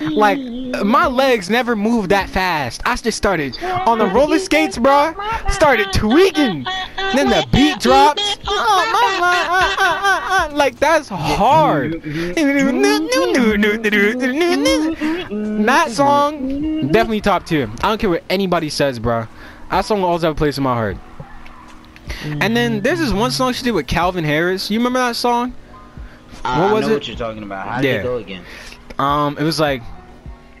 Like, 0.00 0.38
my 0.84 1.06
legs 1.06 1.50
never 1.50 1.74
moved 1.76 2.10
that 2.10 2.28
fast. 2.30 2.80
I 2.84 2.96
just 2.96 3.16
started 3.18 3.56
on 3.62 3.98
the 3.98 4.06
roller 4.06 4.38
skates, 4.38 4.78
bro. 4.78 5.14
Started 5.50 5.92
tweaking. 5.92 6.64
Then 7.14 7.28
the 7.28 7.46
beat 7.52 7.80
drops. 7.80 8.38
Oh, 8.46 9.18
my, 9.20 9.46
uh, 9.48 9.76
uh, 9.82 10.52
uh. 10.52 10.56
Like, 10.56 10.78
that's 10.78 11.08
hard. 11.08 12.02
That 14.50 15.90
song, 15.90 16.88
definitely 16.88 17.20
top 17.20 17.46
tier. 17.46 17.70
I 17.82 17.88
don't 17.88 17.98
care 18.00 18.10
what 18.10 18.24
anybody 18.28 18.68
says, 18.68 18.98
bro. 18.98 19.26
That 19.70 19.84
song 19.84 20.00
will 20.00 20.08
always 20.08 20.22
have 20.22 20.32
a 20.32 20.36
place 20.36 20.56
in 20.58 20.64
my 20.64 20.74
heart. 20.74 20.96
And 22.24 22.56
then 22.56 22.80
there's 22.82 22.98
this 22.98 23.12
one 23.12 23.30
song 23.30 23.52
she 23.52 23.62
did 23.62 23.70
with 23.72 23.86
Calvin 23.86 24.24
Harris. 24.24 24.70
You 24.70 24.78
remember 24.78 24.98
that 24.98 25.16
song? 25.16 25.54
I, 26.44 26.60
What 26.60 26.70
I 26.70 26.72
was 26.72 26.86
know 26.86 26.92
it? 26.92 26.94
what 26.94 27.08
you're 27.08 27.16
talking 27.16 27.42
about. 27.42 27.68
How 27.68 27.80
did 27.80 27.88
Yeah. 27.88 28.00
it 28.00 28.02
go 28.02 28.16
again? 28.16 28.44
Um, 29.00 29.38
it 29.38 29.42
was 29.44 29.58
like 29.58 29.82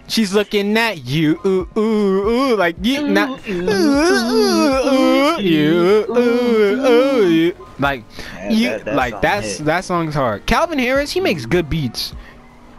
she's 0.08 0.32
looking 0.32 0.76
at 0.78 1.04
you, 1.04 1.38
ooh, 1.44 1.68
ooh, 1.76 2.28
ooh, 2.28 2.56
like 2.56 2.76
you, 2.82 3.06
not, 3.06 3.46
ooh, 3.48 3.52
ooh, 3.68 5.38
ooh, 5.38 5.40
you, 5.40 6.06
ooh, 6.08 6.86
ooh, 6.86 7.28
you. 7.28 7.56
like 7.78 8.02
Yeah, 8.36 8.50
you, 8.50 8.68
that- 8.70 8.84
that 8.86 8.94
like 8.96 9.20
that's 9.20 9.58
hit. 9.58 9.66
that 9.66 9.84
song's 9.84 10.14
hard. 10.14 10.46
Calvin 10.46 10.78
Harris, 10.78 11.12
he 11.12 11.20
makes 11.20 11.44
good 11.46 11.68
beats. 11.68 12.14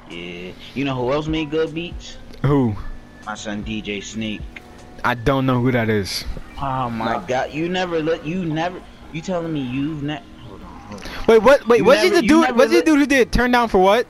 Yeah. 0.09 0.51
You 0.74 0.84
know 0.84 0.95
who 0.95 1.12
else 1.14 1.28
made 1.28 1.51
good 1.51 1.74
beats? 1.74 2.18
Who? 2.43 2.76
My 3.26 3.36
son 3.36 3.64
DJ 3.64 4.03
Snake. 4.03 4.41
I 5.03 5.14
don't 5.14 5.45
know 5.45 5.62
who 5.62 5.72
that 5.72 5.89
is. 5.89 6.26
Oh 6.62 6.89
my 6.89 7.24
god. 7.28 7.51
You 7.51 7.70
never 7.70 8.01
look, 8.01 8.26
you 8.26 8.45
never 8.45 8.82
you 9.14 9.22
telling 9.22 9.53
me 9.53 9.62
you've 9.62 10.01
never 10.03 10.24
hold 10.47 10.62
on, 10.62 10.68
hold 10.68 11.01
on. 11.05 11.09
Wait, 11.28 11.41
what? 11.43 11.68
Wait, 11.68 11.78
You 11.80 11.86
was 11.86 12.01
he 12.01 12.09
the 12.09 12.22
dude? 12.22 12.41
never 12.41 12.57
Was 12.57 12.72
he 12.72 12.78
the 12.80 12.84
dude 12.84 12.99
who 12.99 13.05
did 13.05 13.32
"Turn 13.32 13.51
Down 13.51 13.70
for 13.70 13.78
What"? 13.78 14.07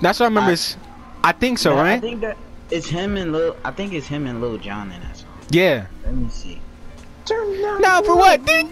That's 0.00 0.20
what 0.20 0.26
I 0.26 0.28
remember. 0.28 0.50
I- 0.50 0.54
is- 0.54 0.76
I 1.24 1.32
think 1.32 1.58
so, 1.58 1.74
right? 1.74 1.94
I 1.94 2.00
think 2.00 2.20
that 2.20 2.36
it's 2.70 2.86
him 2.88 3.16
and 3.16 3.32
Lil 3.32 3.56
I 3.64 3.70
think 3.72 3.92
it's 3.92 4.06
him 4.06 4.26
and 4.26 4.40
Lil 4.40 4.58
Jon 4.58 4.92
in 4.92 5.00
that 5.00 5.16
song. 5.16 5.26
Yeah. 5.50 5.86
Let 6.04 6.14
me 6.14 6.28
see. 6.30 6.60
Now 7.80 8.00
for 8.02 8.14
what? 8.16 8.40
Yeah, 8.46 8.62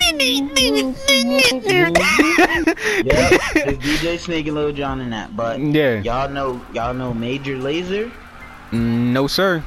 it's 3.56 3.84
DJ 3.84 4.18
Snake 4.18 4.46
and 4.46 4.54
Lil 4.54 4.72
Jon 4.72 5.00
in 5.00 5.10
that. 5.10 5.36
But 5.36 5.58
Yeah. 5.60 6.00
y'all 6.00 6.28
know 6.30 6.60
y'all 6.72 6.94
know 6.94 7.12
Major 7.12 7.56
Lazer? 7.56 8.10
Mm, 8.70 9.12
no, 9.12 9.26
sir. 9.26 9.62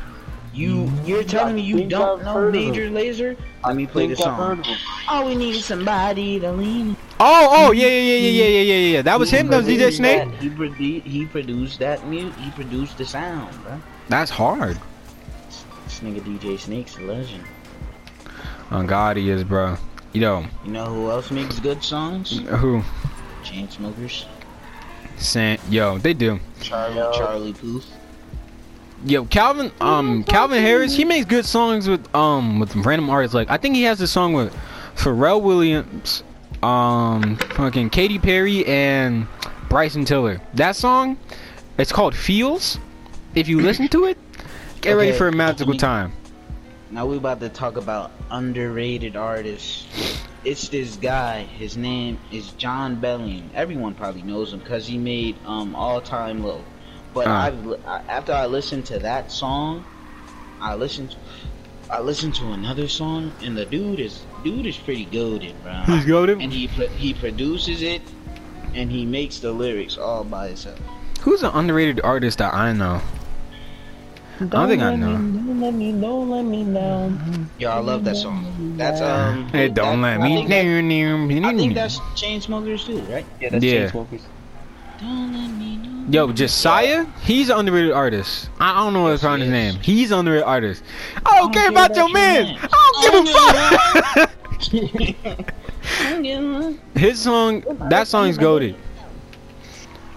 You 0.57 0.91
you're 1.05 1.23
telling 1.23 1.53
me 1.53 1.61
you 1.61 1.85
don't 1.85 2.19
I've 2.21 2.25
know 2.25 2.49
Major 2.49 2.89
Lazer? 2.89 3.37
Let 3.63 3.75
me 3.75 3.85
play 3.85 4.07
the 4.07 4.15
song. 4.15 4.65
Oh, 5.07 5.27
we 5.27 5.35
need 5.35 5.61
somebody 5.61 6.39
to 6.39 6.51
lean. 6.51 6.97
Oh 7.19 7.47
oh 7.51 7.71
yeah 7.73 7.85
yeah 7.85 8.17
yeah 8.17 8.29
yeah 8.29 8.45
yeah 8.45 8.61
yeah 8.61 8.95
yeah 8.95 9.01
That 9.03 9.19
was 9.19 9.29
he 9.29 9.37
him. 9.37 9.49
That 9.49 9.57
was 9.57 9.67
DJ 9.67 9.93
Snake. 9.93 10.33
He 10.39 10.49
produced 10.49 11.05
he 11.05 11.25
produced 11.27 11.77
that 11.77 12.07
mute. 12.07 12.33
He 12.37 12.49
produced 12.49 12.97
the 12.97 13.05
sound. 13.05 13.53
Bro. 13.61 13.79
That's 14.09 14.31
hard. 14.31 14.79
This 15.85 15.99
nigga 15.99 16.21
DJ 16.21 16.57
Snake's 16.57 16.97
a 16.97 17.01
legend. 17.01 17.43
Oh 18.71 18.81
God, 18.81 19.15
he 19.15 19.29
is, 19.29 19.43
bro. 19.43 19.77
You 20.13 20.21
know. 20.21 20.45
You 20.65 20.71
know 20.71 20.85
who 20.85 21.11
else 21.11 21.29
makes 21.29 21.59
good 21.59 21.83
songs? 21.83 22.39
Who? 22.39 22.81
Chainsmokers. 23.43 24.25
Saint, 25.17 25.61
yo, 25.69 25.99
they 25.99 26.15
do. 26.15 26.39
Charlie, 26.61 27.15
Charlie 27.15 27.53
Puth. 27.53 27.96
Yo, 29.05 29.25
Calvin. 29.25 29.71
Um, 29.79 30.23
Calvin 30.23 30.61
Harris. 30.61 30.95
He 30.95 31.05
makes 31.05 31.25
good 31.25 31.45
songs 31.45 31.87
with 31.87 32.13
um 32.15 32.59
with 32.59 32.75
random 32.75 33.09
artists. 33.09 33.35
Like 33.35 33.49
I 33.49 33.57
think 33.57 33.75
he 33.75 33.83
has 33.83 34.01
a 34.01 34.07
song 34.07 34.33
with 34.33 34.55
Pharrell 34.95 35.41
Williams, 35.41 36.23
um, 36.63 37.37
fucking 37.37 37.91
Katy 37.91 38.19
Perry 38.19 38.65
and 38.65 39.27
Bryson 39.69 40.05
Tiller. 40.05 40.41
That 40.55 40.75
song, 40.75 41.17
it's 41.77 41.91
called 41.91 42.15
Feels. 42.15 42.79
If 43.35 43.47
you 43.47 43.61
listen 43.61 43.87
to 43.89 44.05
it, 44.05 44.17
get 44.81 44.93
ready 44.93 45.11
for 45.11 45.27
a 45.27 45.31
magical 45.31 45.75
time. 45.75 46.13
Now 46.89 47.05
we 47.05 47.17
about 47.17 47.39
to 47.41 47.49
talk 47.49 47.77
about 47.77 48.11
underrated 48.31 49.15
artists. 49.15 49.85
It's 50.43 50.69
this 50.69 50.95
guy. 50.95 51.43
His 51.43 51.77
name 51.77 52.17
is 52.31 52.51
Jon 52.51 52.95
Bellion. 52.95 53.43
Everyone 53.53 53.93
probably 53.93 54.23
knows 54.23 54.53
him 54.53 54.59
because 54.59 54.87
he 54.87 54.97
made 54.97 55.35
um 55.45 55.75
All 55.75 56.01
Time 56.01 56.43
Low. 56.43 56.63
But 57.17 57.27
Uh. 57.27 57.31
I've, 57.31 57.67
I, 57.87 58.01
after 58.09 58.31
I 58.33 58.45
listened 58.45 58.85
to 58.87 58.99
that 58.99 59.31
song, 59.31 59.83
I 60.61 60.75
listened. 60.75 61.15
I 61.89 62.01
listened 62.01 62.35
to 62.35 62.51
another 62.51 62.87
song, 62.87 63.31
and 63.41 63.57
the 63.57 63.65
dude 63.65 63.99
is 63.99 64.21
dude 64.43 64.65
is 64.65 64.77
pretty 64.77 65.05
goaded, 65.05 65.55
bro. 65.63 65.73
He's 65.87 66.05
goaded. 66.05 66.41
And 66.41 66.51
he 66.53 66.67
he 66.67 67.13
produces 67.13 67.81
it, 67.81 68.01
and 68.75 68.91
he 68.91 69.05
makes 69.05 69.39
the 69.39 69.51
lyrics 69.51 69.97
all 69.97 70.23
by 70.23 70.49
himself. 70.49 70.77
Who's 71.21 71.41
an 71.43 71.51
underrated 71.53 72.01
artist 72.03 72.37
that 72.39 72.53
I 72.53 72.73
know? 72.73 73.01
I 74.39 74.43
don't 74.45 74.67
think 74.69 74.83
I 74.83 74.95
know. 74.95 75.13
Don't 75.13 75.59
let 75.61 75.73
me, 75.73 75.91
don't 75.93 76.29
let 76.29 76.43
me 76.45 76.63
down. 76.65 77.49
Yo, 77.57 77.71
I 77.71 77.79
love 77.79 78.03
that 78.03 78.15
song. 78.17 78.75
That's 78.77 79.01
um. 79.01 79.47
Hey, 79.49 79.67
don't 79.69 80.01
that- 80.03 80.19
let 80.19 80.25
I 80.25 80.29
me. 80.29 80.35
think 80.35 80.49
that- 80.49 81.47
I 81.47 81.55
think 81.55 81.73
down. 81.73 81.73
that's 81.73 81.97
Chainsmokers 82.13 82.85
too, 82.85 82.99
right? 83.11 83.25
Yeah, 83.41 83.49
that's 83.49 83.63
Yeah. 83.63 83.89
Chainsmokers. 83.89 84.21
Don't 84.99 85.33
let 85.33 85.49
me 85.49 85.56
know. 85.56 85.56
Yo, 86.09 86.31
Josiah, 86.31 87.05
he's 87.21 87.49
an 87.49 87.57
underrated 87.57 87.91
artist. 87.91 88.49
I 88.61 88.73
don't 88.75 88.93
know 88.93 89.03
what's 89.03 89.25
on 89.25 89.41
his 89.41 89.49
name. 89.49 89.75
He's 89.81 90.11
an 90.11 90.19
underrated 90.19 90.45
artist. 90.45 90.83
I 91.25 91.37
don't 91.37 91.53
care 91.53 91.69
about 91.69 91.95
your 91.97 92.09
man. 92.09 92.57
I 92.61 93.11
don't 93.11 93.25
give 93.25 93.35
a 93.35 94.27
fuck. 94.27 95.53
His 96.97 97.19
song, 97.19 97.63
that 97.89 98.07
song's 98.07 98.37
goaded. 98.37 98.75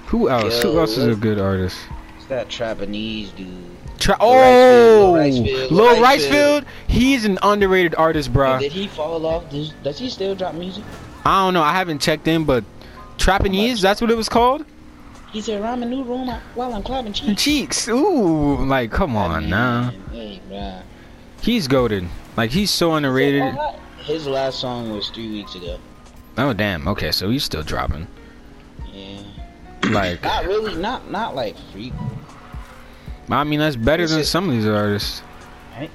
Who 0.07 0.29
else? 0.29 0.63
Who 0.63 0.79
else 0.79 0.97
is 0.97 1.07
a 1.07 1.15
good 1.19 1.39
artist? 1.39 1.79
It's 2.17 2.27
that 2.27 2.49
Trapanese 2.49 3.31
dude. 3.31 3.49
Tra- 3.99 4.17
oh, 4.19 5.15
Ricefield, 5.17 5.71
Lil 5.71 5.87
Lil 5.87 6.03
Ricefield. 6.03 6.65
He's 6.89 7.25
an 7.25 7.39
underrated 7.43 7.95
artist, 7.97 8.33
bruh. 8.33 8.59
Did 8.59 8.73
he 8.73 8.89
fall 8.89 9.27
off? 9.27 9.49
Does, 9.51 9.71
does 9.83 9.99
he 9.99 10.09
still 10.09 10.35
drop 10.35 10.55
music? 10.55 10.85
I 11.25 11.45
don't 11.45 11.55
know. 11.55 11.63
I 11.63 11.73
haven't 11.73 12.01
checked 12.01 12.27
in, 12.27 12.45
but 12.45 12.65
Trapanese, 13.19 13.83
that's 13.83 14.01
what 14.01 14.11
it 14.11 14.17
was 14.17 14.29
called. 14.29 14.65
He 15.33 15.41
said, 15.41 15.63
"Ramen 15.63 15.89
noodle 15.89 16.15
on 16.19 16.27
my- 16.27 16.41
while 16.55 16.75
I'm 16.75 16.83
clapping 16.83 17.13
cheeks." 17.13 17.43
Cheeks. 17.43 17.89
Ooh, 17.89 18.65
like 18.65 18.91
come 18.91 19.17
on 19.17 19.49
now. 19.49 19.93
Hey, 20.13 20.41
bruh. 20.51 20.83
He's 21.41 21.69
goaded. 21.69 22.09
Like 22.37 22.51
he's 22.51 22.71
so 22.71 22.95
underrated. 22.95 23.43
Uh, 23.43 23.73
his 23.99 24.27
last 24.27 24.59
song 24.59 24.91
was 24.91 25.09
three 25.11 25.31
weeks 25.31 25.55
ago. 25.55 25.79
Oh 26.37 26.53
damn. 26.53 26.89
Okay, 26.89 27.13
so 27.13 27.31
he's 27.31 27.45
still 27.45 27.63
dropping. 27.63 28.07
Yeah. 28.93 29.19
Like, 29.91 30.23
Not 30.23 30.45
really. 30.47 30.75
Not 30.77 31.11
not 31.11 31.35
like 31.35 31.57
freak. 31.73 31.93
I 33.31 33.45
mean, 33.45 33.61
that's 33.61 33.77
better 33.77 34.09
than 34.09 34.25
some 34.25 34.49
of 34.49 34.55
these 34.55 34.67
artists. 34.67 35.23
Right? 35.77 35.91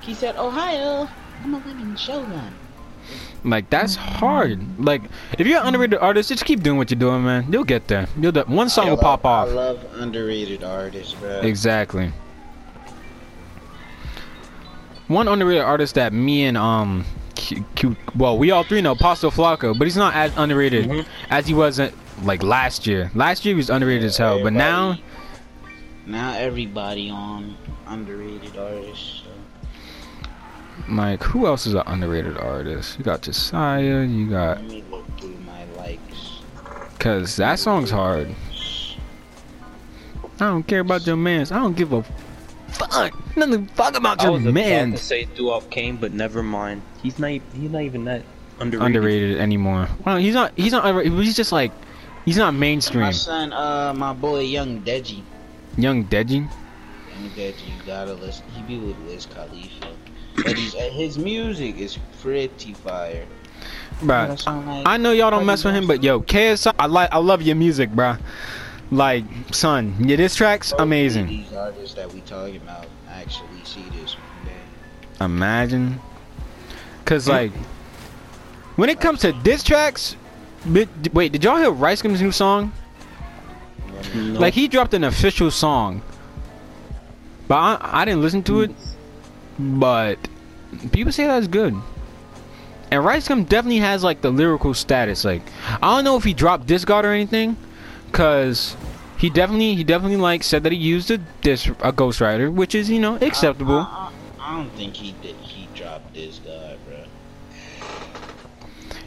He 0.00 0.12
said, 0.14 0.36
"Ohio, 0.36 1.08
I'm 1.44 1.54
a 1.54 1.58
women 1.58 1.94
showman." 1.96 2.52
Like 3.44 3.68
that's 3.70 3.94
hard. 3.94 4.58
Like 4.82 5.02
if 5.38 5.46
you're 5.46 5.60
an 5.60 5.66
underrated 5.66 5.98
artist, 5.98 6.30
just 6.30 6.44
keep 6.44 6.62
doing 6.62 6.78
what 6.78 6.90
you're 6.90 6.98
doing, 6.98 7.22
man. 7.24 7.52
You'll 7.52 7.64
get 7.64 7.88
there. 7.88 8.06
You'll 8.18 8.32
do- 8.32 8.44
one 8.46 8.68
song 8.70 8.86
I 8.86 8.90
will 8.90 8.96
love- 8.96 9.02
pop 9.02 9.24
off. 9.26 9.48
I 9.48 9.52
love 9.52 9.84
underrated 9.96 10.64
artists, 10.64 11.12
bro. 11.14 11.40
Exactly. 11.40 12.10
One 15.08 15.28
underrated 15.28 15.62
artist 15.62 15.96
that 15.96 16.12
me 16.14 16.44
and 16.46 16.56
um, 16.56 17.04
Q, 17.34 17.64
Q, 17.74 17.96
well, 18.16 18.38
we 18.38 18.50
all 18.50 18.64
three 18.64 18.80
know, 18.80 18.94
Pasto 18.94 19.30
Flocco, 19.30 19.76
but 19.78 19.84
he's 19.84 19.96
not 19.96 20.14
as 20.14 20.32
underrated 20.36 20.86
Mhm. 20.86 21.06
as 21.28 21.46
he 21.46 21.52
was 21.52 21.78
uh, 21.78 21.90
like 22.22 22.42
last 22.42 22.86
year. 22.86 23.10
Last 23.14 23.44
year 23.44 23.54
he 23.54 23.56
was 23.58 23.68
underrated 23.68 24.04
as 24.04 24.16
hell, 24.16 24.42
but 24.42 24.54
now, 24.54 24.96
now 26.06 26.32
everybody 26.38 27.10
on 27.10 27.54
underrated 27.86 28.56
artists. 28.56 29.23
So. 30.86 30.92
like, 30.92 31.22
who 31.22 31.46
else 31.46 31.66
is 31.66 31.74
an 31.74 31.82
underrated 31.86 32.36
artist? 32.38 32.98
You 32.98 33.04
got 33.04 33.22
Josiah, 33.22 34.02
you 34.04 34.28
got, 34.30 34.60
Let 34.62 34.70
me 34.70 34.84
look 34.90 35.20
through 35.20 35.36
my 35.46 35.64
likes. 35.76 36.42
cause 36.98 37.36
that 37.36 37.58
song's 37.58 37.90
hard. 37.90 38.34
I 40.40 40.46
don't 40.46 40.64
care 40.64 40.80
about 40.80 41.06
your 41.06 41.16
mans. 41.16 41.52
I 41.52 41.58
don't 41.58 41.76
give 41.76 41.92
a 41.92 42.02
fuck. 42.68 43.36
Nothing 43.36 43.66
fuck 43.68 43.96
about 43.96 44.20
I 44.20 44.24
your 44.24 44.32
was 44.32 44.46
about 44.46 44.54
to 44.54 44.96
say 44.96 45.26
Duop 45.26 45.70
Kane, 45.70 45.96
but 45.96 46.12
never 46.12 46.42
mind. 46.42 46.82
He's 47.02 47.18
not. 47.18 47.30
He's 47.30 47.70
not 47.70 47.82
even 47.82 48.04
that 48.06 48.22
underrated. 48.58 48.86
Underrated 48.86 49.38
anymore. 49.38 49.88
Well, 50.04 50.16
he's 50.16 50.34
not. 50.34 50.52
He's 50.56 50.72
not. 50.72 51.04
He's 51.04 51.36
just 51.36 51.52
like, 51.52 51.72
he's 52.24 52.36
not 52.36 52.52
mainstream. 52.54 53.02
My 53.02 53.10
son, 53.12 53.52
uh, 53.52 53.94
my 53.96 54.12
boy 54.12 54.40
Young 54.40 54.80
Deji. 54.82 55.22
Young 55.76 56.04
Deji. 56.04 56.48
Young 57.10 57.30
Deji, 57.30 57.66
you 57.66 57.86
gotta 57.86 58.14
listen. 58.14 58.44
He 58.54 58.62
be 58.62 58.78
with 58.78 58.98
Wiz 59.06 59.26
Khalifa. 59.26 59.88
But 60.36 60.56
he's, 60.56 60.74
uh, 60.74 60.90
his 60.92 61.18
music 61.18 61.78
is 61.78 61.98
pretty 62.22 62.74
fire. 62.74 63.24
Bruh, 64.00 64.28
That 64.28 64.40
song 64.40 64.66
like- 64.66 64.86
I 64.86 64.96
know 64.96 65.12
y'all 65.12 65.30
don't 65.30 65.46
mess 65.46 65.64
with 65.64 65.74
him, 65.74 65.86
but 65.86 66.02
yo, 66.02 66.20
KSI, 66.20 66.72
I 66.78 66.86
like, 66.86 67.08
I 67.12 67.18
love 67.18 67.42
your 67.42 67.56
music, 67.56 67.90
bro. 67.90 68.16
Like, 68.90 69.24
son, 69.52 69.94
your 70.00 70.16
diss 70.16 70.34
tracks, 70.34 70.70
Hopefully 70.70 70.88
amazing. 70.88 71.26
These 71.28 71.52
artists 71.52 71.94
that 71.94 72.12
we 72.12 72.20
talking 72.22 72.56
about 72.56 72.86
actually 73.10 73.46
see 73.64 73.84
this 74.00 74.14
one 74.14 74.46
day. 74.46 75.24
Imagine, 75.24 76.00
cause 77.04 77.28
like, 77.28 77.52
when 78.76 78.88
it 78.90 79.00
comes 79.00 79.20
to 79.20 79.32
diss 79.32 79.62
tracks, 79.62 80.16
bi- 80.66 80.88
wait, 81.12 81.32
did 81.32 81.44
y'all 81.44 81.56
hear 81.56 81.70
Rice 81.70 82.02
Gum's 82.02 82.20
new 82.20 82.32
song? 82.32 82.72
No. 84.14 84.38
Like, 84.40 84.54
he 84.54 84.68
dropped 84.68 84.92
an 84.94 85.04
official 85.04 85.50
song, 85.50 86.02
but 87.48 87.54
I, 87.56 87.78
I 87.80 88.04
didn't 88.04 88.20
listen 88.22 88.42
to 88.44 88.62
it. 88.62 88.70
But 89.58 90.18
people 90.92 91.12
say 91.12 91.26
that's 91.26 91.46
good. 91.46 91.74
And 92.90 93.04
Rice 93.04 93.28
Gum 93.28 93.44
definitely 93.44 93.78
has 93.78 94.04
like 94.04 94.20
the 94.20 94.30
lyrical 94.30 94.74
status. 94.74 95.24
Like 95.24 95.42
I 95.82 95.94
don't 95.96 96.04
know 96.04 96.16
if 96.16 96.24
he 96.24 96.34
dropped 96.34 96.66
Discard 96.66 97.04
or 97.04 97.12
anything, 97.12 97.56
cause 98.12 98.76
he 99.18 99.30
definitely 99.30 99.74
he 99.74 99.84
definitely 99.84 100.16
like 100.16 100.42
said 100.42 100.62
that 100.64 100.72
he 100.72 100.78
used 100.78 101.10
a 101.10 101.18
dis 101.40 101.66
a 101.66 101.92
ghostwriter, 101.92 102.52
which 102.52 102.74
is 102.74 102.90
you 102.90 102.98
know 102.98 103.16
acceptable. 103.16 103.78
I, 103.78 104.10
I, 104.38 104.52
I 104.52 104.56
don't 104.56 104.70
think 104.70 104.94
he 104.94 105.14
did. 105.22 105.36
He 105.36 105.68
dropped 105.74 106.14
this 106.14 106.40
guy, 106.44 106.76
bro. 106.86 107.04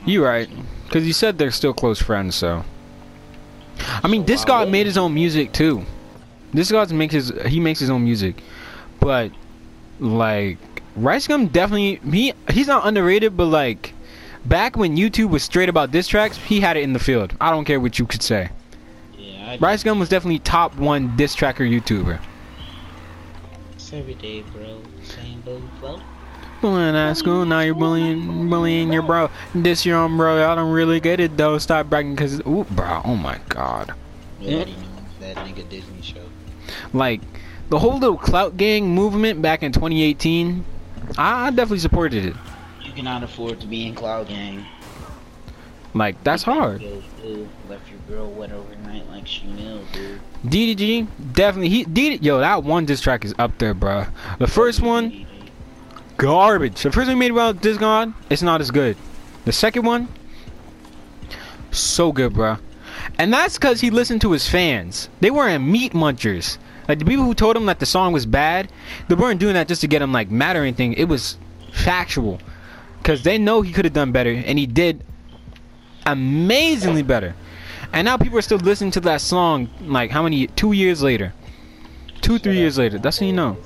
You 0.06 0.24
right, 0.24 0.50
cause 0.90 1.04
he 1.04 1.12
said 1.12 1.38
they're 1.38 1.52
still 1.52 1.74
close 1.74 2.02
friends. 2.02 2.36
So 2.36 2.64
I 4.04 4.08
mean, 4.08 4.22
So 4.22 4.28
Discard 4.28 4.70
made 4.70 4.86
his 4.86 4.98
own 4.98 5.14
music 5.14 5.52
too. 5.52 5.86
Discard 6.54 6.92
makes 6.92 7.14
his 7.14 7.34
he 7.46 7.60
makes 7.60 7.80
his 7.80 7.90
own 7.90 8.04
music, 8.04 8.42
but 9.00 9.32
like 10.00 10.58
Rice 10.96 11.28
Gum 11.28 11.48
definitely 11.48 12.00
he 12.12 12.34
he's 12.52 12.68
not 12.68 12.88
underrated, 12.88 13.38
but 13.38 13.46
like 13.46 13.94
back 14.46 14.78
when 14.78 14.98
YouTube 14.98 15.30
was 15.30 15.44
straight 15.44 15.70
about 15.70 15.92
diss 15.92 16.08
tracks, 16.08 16.38
he 16.38 16.60
had 16.60 16.78
it 16.78 16.84
in 16.84 16.94
the 16.94 17.00
field. 17.00 17.36
I 17.40 17.52
don't 17.52 17.66
care 17.66 17.80
what 17.80 18.00
you 18.00 18.06
could 18.06 18.22
say. 18.24 18.50
Yeah, 19.18 19.52
I 19.52 19.58
Rice 19.58 19.84
Gum 19.84 20.00
was 20.00 20.10
definitely 20.10 20.40
top 20.40 20.76
one 20.78 21.16
diss 21.16 21.36
tracker 21.36 21.64
YouTuber. 21.64 22.20
It's 23.74 23.94
every 23.94 24.16
day, 24.16 24.42
bro. 24.54 24.82
Same 25.04 25.42
boat 25.42 25.62
float. 25.80 26.02
Bullying 26.60 26.96
at 26.96 27.14
school, 27.14 27.46
now 27.46 27.60
you're 27.60 27.76
bullying, 27.76 28.50
bullying 28.50 28.92
your 28.92 29.04
bro. 29.04 29.30
This 29.54 29.86
your 29.86 29.98
own 29.98 30.18
bro, 30.18 30.52
I 30.52 30.56
don't 30.56 30.72
really 30.72 31.00
get 31.00 31.20
it 31.20 31.38
though. 31.38 31.60
Stop 31.60 31.88
bragging, 31.88 32.16
cause 32.16 32.40
ooh, 32.48 32.66
bro, 32.72 33.02
oh 33.06 33.16
my 33.16 33.40
god. 33.50 33.94
Know 34.42 34.66
that 35.20 35.36
nigga 35.38 35.70
Disney 35.70 36.02
show. 36.02 36.24
like 36.94 37.22
the 37.70 37.80
whole 37.80 37.98
little 38.00 38.18
clout 38.18 38.58
gang 38.58 38.94
movement 38.94 39.42
back 39.42 39.64
in 39.64 39.72
2018 39.72 40.64
i 41.18 41.48
I 41.48 41.50
definitely 41.50 41.80
supported 41.80 42.26
it 42.26 42.36
You 42.84 42.92
cannot 42.94 43.24
afford 43.24 43.60
to 43.62 43.68
be 43.68 43.86
in 43.88 43.96
clout 43.96 44.28
Gang. 44.28 44.66
like 45.94 46.22
that's 46.24 46.44
hard 46.44 46.82
left 47.70 47.90
your 47.90 48.00
girl 48.08 48.32
wet 48.32 48.52
overnight 48.52 49.08
like 49.10 49.28
she 49.28 49.46
knew, 49.48 49.82
dude. 49.92 50.20
ddg 50.46 51.08
definitely 51.34 51.70
he 51.70 51.84
did 51.84 52.24
yo 52.24 52.40
that 52.40 52.64
one 52.64 52.86
diss 52.86 53.02
track 53.02 53.26
is 53.26 53.34
up 53.38 53.58
there 53.58 53.74
bro. 53.74 54.06
the 54.40 54.48
first 54.48 54.82
one 54.82 55.26
garbage 56.18 56.82
the 56.84 56.92
first 56.92 57.08
one 57.10 57.20
made 57.20 57.32
about 57.32 57.62
this 57.62 57.78
god 57.78 58.14
it's 58.30 58.42
not 58.42 58.62
as 58.62 58.72
good 58.72 58.96
the 59.46 59.52
second 59.52 59.84
one 59.86 60.08
so 61.72 62.12
good 62.12 62.34
bro. 62.34 62.58
and 63.18 63.32
that's 63.34 63.58
because 63.58 63.82
he 63.82 63.90
listened 63.90 64.22
to 64.22 64.32
his 64.32 64.48
fans 64.50 65.10
they 65.20 65.30
weren't 65.32 65.64
meat 65.64 65.92
munchers 65.94 66.58
like 66.88 67.00
the 67.00 67.06
people 67.06 67.26
who 67.26 67.34
told 67.34 67.56
him 67.56 67.66
that 67.66 67.80
the 67.80 67.86
song 67.86 68.14
was 68.14 68.26
bad 68.26 68.72
they 69.08 69.16
weren't 69.16 69.40
doing 69.40 69.54
that 69.54 69.68
just 69.68 69.82
to 69.82 69.88
get 69.88 70.02
him 70.02 70.12
like 70.12 70.30
mad 70.30 70.56
or 70.56 70.62
anything 70.62 70.94
it 70.94 71.06
was 71.06 71.38
factual 71.72 72.40
because 73.00 73.24
they 73.24 73.38
know 73.38 73.62
he 73.62 73.72
could 73.72 73.86
have 73.86 73.94
done 73.94 74.12
better 74.12 74.32
and 74.32 74.58
he 74.58 74.66
did 74.66 75.04
amazingly 76.06 77.04
better 77.04 77.36
and 77.94 78.06
now 78.06 78.18
people 78.18 78.38
are 78.38 78.42
still 78.42 78.58
listening 78.60 78.92
to 78.92 79.00
that 79.00 79.22
song 79.22 79.70
like 79.82 80.12
how 80.12 80.24
many 80.24 80.48
two 80.48 80.72
years 80.72 81.02
later 81.02 81.34
two 82.22 82.38
three 82.40 82.58
years 82.58 82.78
later 82.78 82.98
that's 82.98 83.20
how 83.20 83.26
you 83.26 83.34
know 83.34 83.58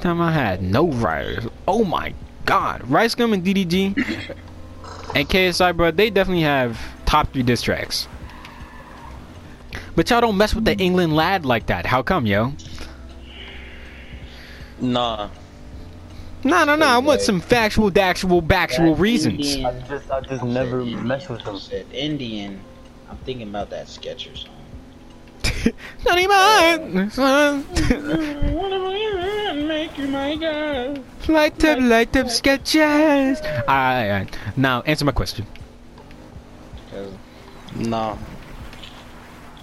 time 0.00 0.20
I 0.20 0.32
had 0.32 0.62
no 0.62 0.88
writers. 0.88 1.46
Oh 1.68 1.84
my 1.84 2.14
god. 2.46 2.88
Rice 2.88 3.14
Gum 3.14 3.32
and 3.32 3.44
DDG 3.44 3.96
and 5.14 5.28
KSI, 5.28 5.76
bro, 5.76 5.90
they 5.90 6.10
definitely 6.10 6.42
have 6.42 6.80
top 7.06 7.32
three 7.32 7.42
diss 7.42 7.62
tracks. 7.62 8.08
But 10.00 10.08
y'all 10.08 10.22
don't 10.22 10.38
mess 10.38 10.54
with 10.54 10.64
the 10.64 10.74
England 10.78 11.14
lad 11.14 11.44
like 11.44 11.66
that. 11.66 11.84
How 11.84 12.02
come, 12.02 12.24
yo? 12.24 12.54
Nah. 14.80 15.28
No, 16.42 16.64
no, 16.64 16.74
no. 16.74 16.86
I 16.86 16.96
want 16.96 17.20
some 17.20 17.38
factual, 17.38 17.92
actual, 18.00 18.40
factual 18.40 18.94
reasons. 18.94 19.56
I 19.56 19.78
just, 19.80 20.10
I 20.10 20.22
just 20.22 20.42
never 20.42 20.86
mess 20.86 21.28
with 21.28 21.42
him. 21.42 21.58
Said 21.58 21.84
Indian. 21.92 22.62
I'm 23.10 23.18
thinking 23.26 23.50
about 23.50 23.68
that 23.68 23.90
Sketcher 23.90 24.34
song. 24.34 24.54
Not 26.06 26.18
even. 26.18 27.10
Make 29.68 29.98
you 29.98 30.08
my 30.08 30.34
girl. 30.34 30.96
Light 31.28 31.62
up, 31.62 31.78
light 31.78 32.16
up 32.16 32.30
sketches. 32.30 33.42
Alright, 33.68 34.34
now 34.56 34.80
answer 34.80 35.04
my 35.04 35.12
question. 35.12 35.44
Nah. 37.76 38.16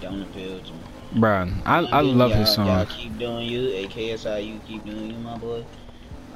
Don't 0.00 0.22
appeal 0.22 0.60
to 0.60 0.72
me. 0.72 0.78
Bruh, 1.14 1.52
I, 1.64 1.78
I 1.78 2.00
love 2.02 2.30
y'all- 2.30 2.38
his 2.40 2.56
Y'all 2.56 2.86
keep 2.86 3.18
doing 3.18 3.46
you, 3.48 3.62
AKSI, 3.88 4.46
you 4.46 4.60
keep 4.66 4.84
doing 4.84 5.10
you, 5.10 5.16
my 5.18 5.36
boy. 5.38 5.64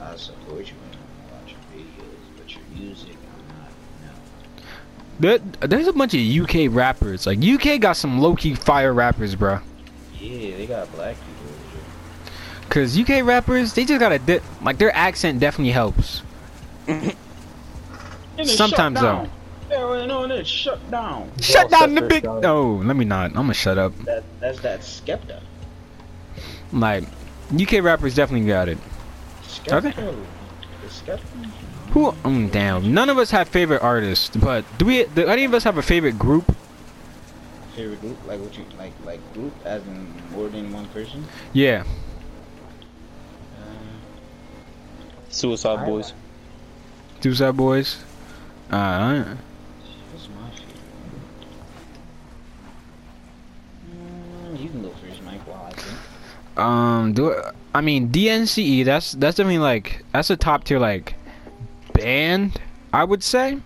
I 0.00 0.16
support 0.16 0.66
you 0.66 0.74
when 0.74 0.98
I 0.98 1.42
watch 1.42 1.52
your 1.52 1.84
videos, 1.84 2.38
but 2.38 2.52
your 2.54 2.62
music, 2.86 3.16
I'm 3.16 3.58
not. 3.58 3.70
No. 5.20 5.38
There, 5.60 5.68
there's 5.68 5.86
a 5.86 5.92
bunch 5.92 6.14
of 6.14 6.20
UK 6.20 6.74
rappers. 6.74 7.26
Like 7.26 7.38
UK 7.44 7.78
got 7.80 7.96
some 7.96 8.18
low 8.20 8.34
key 8.34 8.54
fire 8.54 8.92
rappers, 8.94 9.36
bruh. 9.36 9.62
Yeah, 10.18 10.56
they 10.56 10.66
got 10.66 10.90
black 10.92 11.16
people. 11.16 11.32
over. 11.52 12.68
Cause 12.70 12.98
UK 12.98 13.24
rappers, 13.24 13.74
they 13.74 13.84
just 13.84 14.00
got 14.00 14.12
a 14.12 14.18
di- 14.18 14.40
like 14.62 14.78
their 14.78 14.94
accent 14.96 15.38
definitely 15.38 15.72
helps. 15.72 16.22
Sometimes, 18.44 18.98
shut 18.98 19.28
down. 19.72 20.10
On 20.10 20.30
it, 20.30 20.46
shut 20.46 20.90
down. 20.90 21.30
Shut 21.40 21.70
down 21.70 21.94
the 21.94 22.02
big. 22.02 22.24
shot. 22.24 22.44
Oh, 22.44 22.80
let 22.84 22.96
me 22.96 23.04
not. 23.04 23.30
I'm 23.30 23.34
gonna 23.34 23.54
shut 23.54 23.78
up. 23.78 23.96
That 24.04 24.24
that's 24.40 24.60
that 24.60 24.80
Skepta. 24.80 25.40
Like, 26.72 27.04
UK 27.52 27.82
rappers 27.82 28.14
definitely 28.14 28.46
got 28.46 28.68
it. 28.68 28.78
Skepta. 29.42 29.88
Okay. 29.88 29.92
The 29.92 30.88
Skepta. 30.88 31.20
Who? 31.92 32.12
Mm, 32.12 32.50
damn. 32.50 32.94
None 32.94 33.10
of 33.10 33.18
us 33.18 33.30
have 33.32 33.48
favorite 33.48 33.82
artists, 33.82 34.36
but 34.36 34.64
do 34.78 34.86
we? 34.86 35.04
Do 35.04 35.26
any 35.26 35.44
of 35.44 35.52
us 35.54 35.64
have 35.64 35.76
a 35.78 35.82
favorite 35.82 36.18
group? 36.18 36.54
Favorite 37.76 38.00
group? 38.00 38.16
Like 38.26 38.40
what 38.40 38.56
you 38.56 38.64
like? 38.78 38.92
Like 39.04 39.20
group 39.34 39.52
as 39.64 39.82
in 39.82 40.12
more 40.32 40.48
than 40.48 40.72
one 40.72 40.86
person? 40.88 41.24
Yeah. 41.52 41.84
Suicide 45.32 45.78
I 45.78 45.86
Boys. 45.86 46.12
Suicide 47.20 47.56
Boys. 47.56 47.96
Uh, 48.70 49.24
What's 50.12 50.28
my 50.28 50.50
favorite? 50.50 50.66
Mm, 53.90 54.41
you 54.56 54.68
can 54.68 54.82
go 54.82 54.90
first, 54.90 55.22
Mike. 55.22 55.40
While 55.46 55.64
I 55.66 55.72
think. 55.72 56.58
um, 56.58 57.12
do 57.12 57.28
it. 57.28 57.44
I 57.74 57.80
mean 57.80 58.10
DNCE. 58.10 58.84
That's 58.84 59.12
that's 59.12 59.36
definitely 59.36 59.58
like 59.58 60.04
that's 60.12 60.30
a 60.30 60.36
top 60.36 60.64
tier 60.64 60.78
like 60.78 61.14
band. 61.94 62.60
I 62.92 63.04
would 63.04 63.22
say 63.22 63.58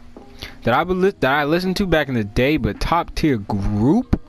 that 0.63 0.75
I 0.75 0.83
would 0.83 0.97
li- 0.97 1.15
that 1.21 1.33
I 1.33 1.45
listened 1.45 1.77
to 1.79 1.87
back 1.87 2.09
in 2.09 2.15
the 2.15 2.25
day, 2.25 2.57
but 2.57 2.81
top 2.81 3.15
tier 3.15 3.39
group. 3.39 4.21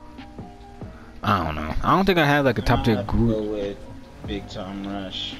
I 1.22 1.44
don't 1.44 1.54
know. 1.56 1.74
I 1.82 1.96
don't 1.96 2.04
think 2.04 2.18
I 2.18 2.26
had 2.26 2.44
like 2.44 2.58
a 2.58 2.62
top 2.62 2.84
tier 2.84 2.96
have 2.96 3.06
to 3.06 3.12
group. 3.12 3.36
Go 3.36 3.42
with 3.52 3.76
Big 4.26 4.48
Time 4.48 4.86
Rush. 4.86 5.34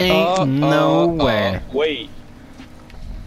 Ain't 0.00 0.38
Uh, 0.38 0.44
no 0.44 1.10
uh, 1.20 1.24
way. 1.24 1.54
uh, 1.56 1.60
wait. 1.72 2.10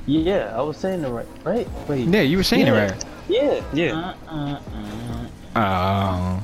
Yeah, 0.08 0.54
I 0.56 0.62
was 0.62 0.78
saying 0.78 1.04
it 1.04 1.10
right. 1.10 1.28
Right? 1.44 1.68
Wait. 1.88 2.08
Yeah, 2.08 2.22
you 2.22 2.38
were 2.38 2.44
saying 2.44 2.68
Yeah. 2.68 2.74
it 2.86 2.92
right. 2.92 3.06
Yeah. 3.28 3.64
Yeah. 3.74 4.14
Uh, 4.30 4.60
uh, 5.56 5.60
uh. 5.60 5.60
Oh. 5.60 6.44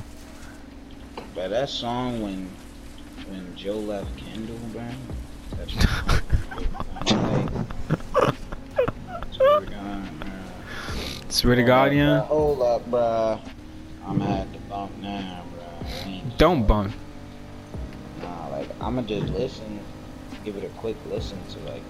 But 1.34 1.48
that 1.48 1.68
song 1.68 2.20
when 2.20 2.50
when 3.28 3.56
Jo 3.56 3.74
left 3.74 4.14
Kendall, 4.16 4.58
bro. 4.72 4.82
That 5.56 5.70
shit 5.70 5.86
was 5.88 7.12
like, 7.12 8.34
swear 9.32 9.60
to 9.60 9.66
God. 9.66 10.08
Swear 11.28 11.54
to 11.54 11.62
God, 11.62 11.94
yeah. 11.94 12.20
Hold 12.20 12.60
up, 12.60 12.86
bro. 12.90 13.40
I'm 14.06 14.20
at 14.22 14.52
the 14.52 14.58
bump 14.60 14.92
now, 14.98 15.44
bro. 15.54 16.20
Don't 16.36 16.66
bump. 16.66 16.92
Nah, 18.20 18.48
like 18.48 18.68
I'ma 18.80 19.02
just 19.02 19.32
listen, 19.32 19.80
give 20.44 20.56
it 20.56 20.64
a 20.64 20.68
quick 20.80 20.96
listen 21.08 21.38
to 21.50 21.58
like. 21.60 21.82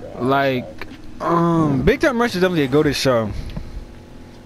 bro, 0.00 0.22
Like, 0.22 0.86
um, 1.20 1.82
Big 1.82 2.00
Time 2.00 2.18
Rush 2.18 2.34
is 2.34 2.40
definitely 2.40 2.64
a 2.64 2.68
go-to 2.68 2.94
show. 2.94 3.30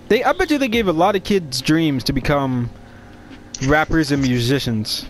They, 0.09 0.25
I 0.25 0.33
bet 0.33 0.51
you 0.51 0.59
they 0.59 0.69
gave 0.69 0.89
a 0.89 0.93
lot 0.93 1.15
of 1.15 1.23
kids 1.23 1.61
dreams 1.63 2.03
to 2.05 2.13
become 2.13 2.71
rappers 3.67 4.13
and 4.13 4.23
musicians. 4.23 5.07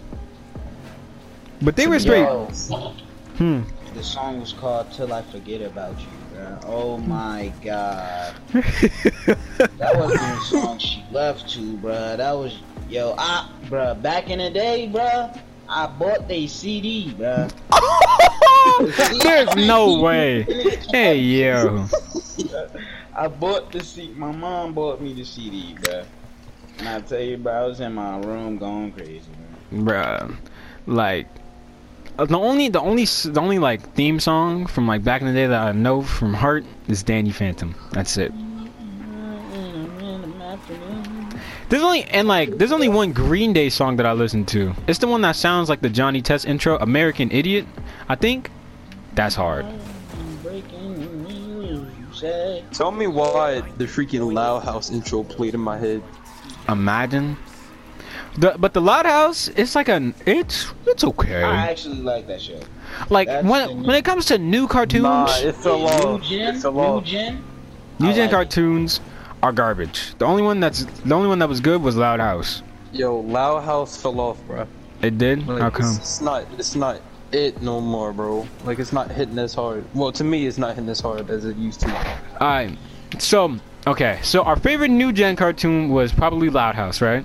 But 1.61 1.77
they 1.77 1.87
were 1.87 1.99
straight. 1.99 2.23
Yo, 2.23 2.49
Hmm. 3.39 3.63
the 3.95 4.03
song 4.03 4.41
was 4.41 4.53
called 4.53 4.91
"Till 4.93 5.13
I 5.13 5.23
Forget 5.23 5.63
About 5.63 5.99
You," 5.99 6.07
bro. 6.35 6.59
Oh 6.67 6.99
my 6.99 7.53
god. 7.63 8.35
That 9.79 9.97
wasn't 9.97 10.21
the 10.21 10.41
song 10.45 10.79
she 10.79 11.05
left 11.13 11.49
to, 11.51 11.61
bruh. 11.79 12.17
That 12.17 12.33
was, 12.33 12.59
yo, 12.89 13.15
I, 13.19 13.49
bruh, 13.67 14.01
back 14.03 14.29
in 14.31 14.39
the 14.39 14.51
day, 14.51 14.91
bruh, 14.93 15.39
I 15.69 15.87
bought 15.87 16.27
they 16.29 16.47
CD, 16.47 17.15
bruh. 17.17 17.51
There's 19.23 19.55
no 19.57 20.01
way. 20.01 20.43
Hey 20.91 21.19
yo. 21.19 21.87
I 23.17 23.29
bought 23.29 23.71
the 23.73 23.83
CD, 23.85 24.13
my 24.15 24.33
mom 24.33 24.73
bought 24.73 25.01
me 25.01 25.13
the 25.13 25.25
CD, 25.25 25.75
bruh. 25.81 26.05
And 26.79 26.89
I 26.89 27.01
tell 27.01 27.21
you, 27.21 27.37
bro, 27.37 27.53
I 27.53 27.67
was 27.67 27.81
in 27.81 27.93
my 27.95 28.19
room 28.19 28.59
going 28.59 28.93
crazy, 28.93 29.31
bruh. 29.73 29.85
Bruh. 29.85 30.37
Like 30.87 31.27
uh, 32.19 32.27
the 32.27 32.39
only 32.39 32.69
the 32.69 32.81
only 32.81 33.05
the 33.05 33.41
only 33.41 33.59
like 33.59 33.81
theme 33.95 34.21
song 34.21 34.67
from 34.67 34.87
like 34.87 35.03
back 35.03 35.23
in 35.23 35.29
the 35.29 35.33
day 35.33 35.47
that 35.47 35.61
I 35.61 35.73
know 35.73 36.03
from 36.03 36.35
heart 36.35 36.65
is 36.89 37.03
Danny 37.03 37.31
Phantom. 37.31 37.75
That's 37.93 38.17
it. 38.17 38.33
There's 41.69 41.83
only 41.83 42.05
and 42.05 42.29
like 42.29 42.59
there's 42.59 42.73
only 42.73 42.91
one 42.91 43.13
Green 43.13 43.55
Day 43.55 43.71
song 43.71 43.97
that 43.97 44.05
I 44.05 44.13
listen 44.13 44.45
to. 44.47 44.75
It's 44.87 44.99
the 44.99 45.07
one 45.07 45.23
that 45.23 45.37
sounds 45.37 45.71
like 45.71 45.81
the 45.81 45.89
Johnny 45.89 46.21
Test 46.21 46.45
intro, 46.45 46.77
American 46.79 47.31
Idiot, 47.31 47.67
I 48.11 48.15
think. 48.15 48.51
That's 49.15 49.35
hard. 49.35 49.65
Breaking 50.43 51.01
the 51.01 51.33
news, 51.33 51.89
you 51.99 52.07
said. 52.13 52.71
Tell 52.73 52.91
me 52.91 53.07
why 53.07 53.63
the 53.79 53.87
freaking 53.87 54.33
Loud 54.35 54.65
House 54.65 54.91
intro 54.91 55.23
played 55.23 55.55
in 55.55 55.61
my 55.61 55.79
head. 55.79 56.03
Imagine. 56.69 57.37
The, 58.39 58.55
but 58.59 58.73
the 58.73 58.81
Loud 58.81 59.05
House, 59.05 59.49
it's 59.49 59.75
like 59.75 59.89
an 59.89 60.15
it's 60.25 60.73
it's 60.87 61.05
okay. 61.05 61.43
I 61.43 61.67
actually 61.71 61.97
like 62.01 62.27
that 62.29 62.41
show. 62.41 62.61
Like 63.11 63.29
that's 63.29 63.47
when 63.47 63.69
new- 63.81 63.87
when 63.87 63.97
it 63.97 64.05
comes 64.05 64.25
to 64.27 64.39
new 64.39 64.67
cartoons, 64.67 65.03
Nah, 65.03 65.27
it's 65.39 65.67
a 65.67 65.77
New 65.77 66.19
gen, 66.21 66.55
It's 66.55 66.65
a 66.65 66.71
new 66.71 67.01
gen. 67.03 67.45
new 67.99 68.09
I 68.09 68.13
gen 68.13 68.21
like 68.21 68.29
it. 68.29 68.31
cartoons 68.31 69.01
are 69.43 69.53
garbage. 69.53 70.15
The 70.19 70.25
only 70.25 70.43
one 70.43 70.61
that's 70.61 70.85
the 70.85 71.15
only 71.15 71.29
one 71.29 71.41
that 71.41 71.49
was 71.49 71.61
good 71.61 71.83
was 71.83 71.97
Loud 71.97 72.21
House. 72.21 72.63
Yo, 72.93 73.19
Loud 73.21 73.65
House 73.65 74.01
fell 74.01 74.19
off, 74.21 74.39
bro. 74.47 74.67
It 75.03 75.19
did. 75.19 75.47
Like, 75.47 75.61
How 75.61 75.71
come? 75.71 75.87
It's, 75.91 75.99
it's 75.99 76.21
not. 76.23 76.47
It's 76.59 76.75
not 76.75 77.01
it 77.33 77.61
no 77.61 77.81
more, 77.83 78.13
bro. 78.15 78.47
Like 78.65 78.79
it's 78.79 78.93
not 78.95 79.11
hitting 79.11 79.39
as 79.39 79.53
hard. 79.53 79.85
Well, 79.95 80.13
to 80.13 80.25
me, 80.25 80.47
it's 80.47 80.59
not 80.59 80.75
hitting 80.75 80.89
as 80.91 81.01
hard 81.01 81.29
as 81.29 81.45
it 81.45 81.57
used 81.57 81.81
to. 81.81 81.89
Alright. 82.41 82.79
So 83.19 83.57
okay. 83.87 84.19
So 84.23 84.43
our 84.43 84.57
favorite 84.57 84.89
new 84.91 85.13
gen 85.13 85.37
cartoon 85.37 85.89
was 85.89 86.13
probably 86.13 86.51
Loud 86.51 86.75
House, 86.75 87.01
right? 87.01 87.25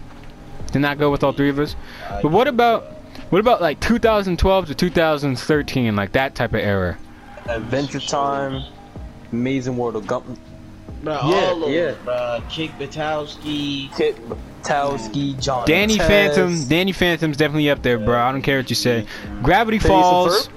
Did 0.71 0.79
not 0.79 0.97
go 0.97 1.09
with 1.11 1.23
all 1.23 1.31
three 1.31 1.49
of 1.49 1.59
us. 1.59 1.75
But 2.21 2.31
what 2.31 2.47
about 2.47 2.83
what 3.29 3.39
about 3.39 3.61
like 3.61 3.79
2012 3.79 4.67
to 4.67 4.75
2013, 4.75 5.95
like 5.95 6.11
that 6.13 6.35
type 6.35 6.53
of 6.53 6.59
era? 6.59 6.97
Adventure 7.47 7.99
Time, 7.99 8.63
Amazing 9.31 9.77
World 9.77 9.95
of 9.95 10.05
Gump, 10.05 10.25
Bruh, 11.03 11.29
Yeah, 11.29 11.47
all 11.49 11.63
of 11.63 11.69
yeah. 11.71 11.79
it, 11.89 12.05
bruh. 12.05 12.49
Kick 12.49 12.71
Buttowski. 12.77 13.95
Kit 13.95 14.17
Buttowski, 14.27 15.39
John. 15.41 15.67
Danny 15.67 15.95
Test. 15.95 16.09
Phantom, 16.09 16.67
Danny 16.67 16.91
Phantom's 16.91 17.37
definitely 17.37 17.69
up 17.69 17.83
there, 17.83 17.97
bro. 17.99 18.19
I 18.19 18.31
don't 18.31 18.41
care 18.41 18.57
what 18.57 18.69
you 18.69 18.75
say. 18.75 19.05
Gravity 19.43 19.79
Phineas 19.79 19.95
and 19.95 20.01
Falls. 20.03 20.49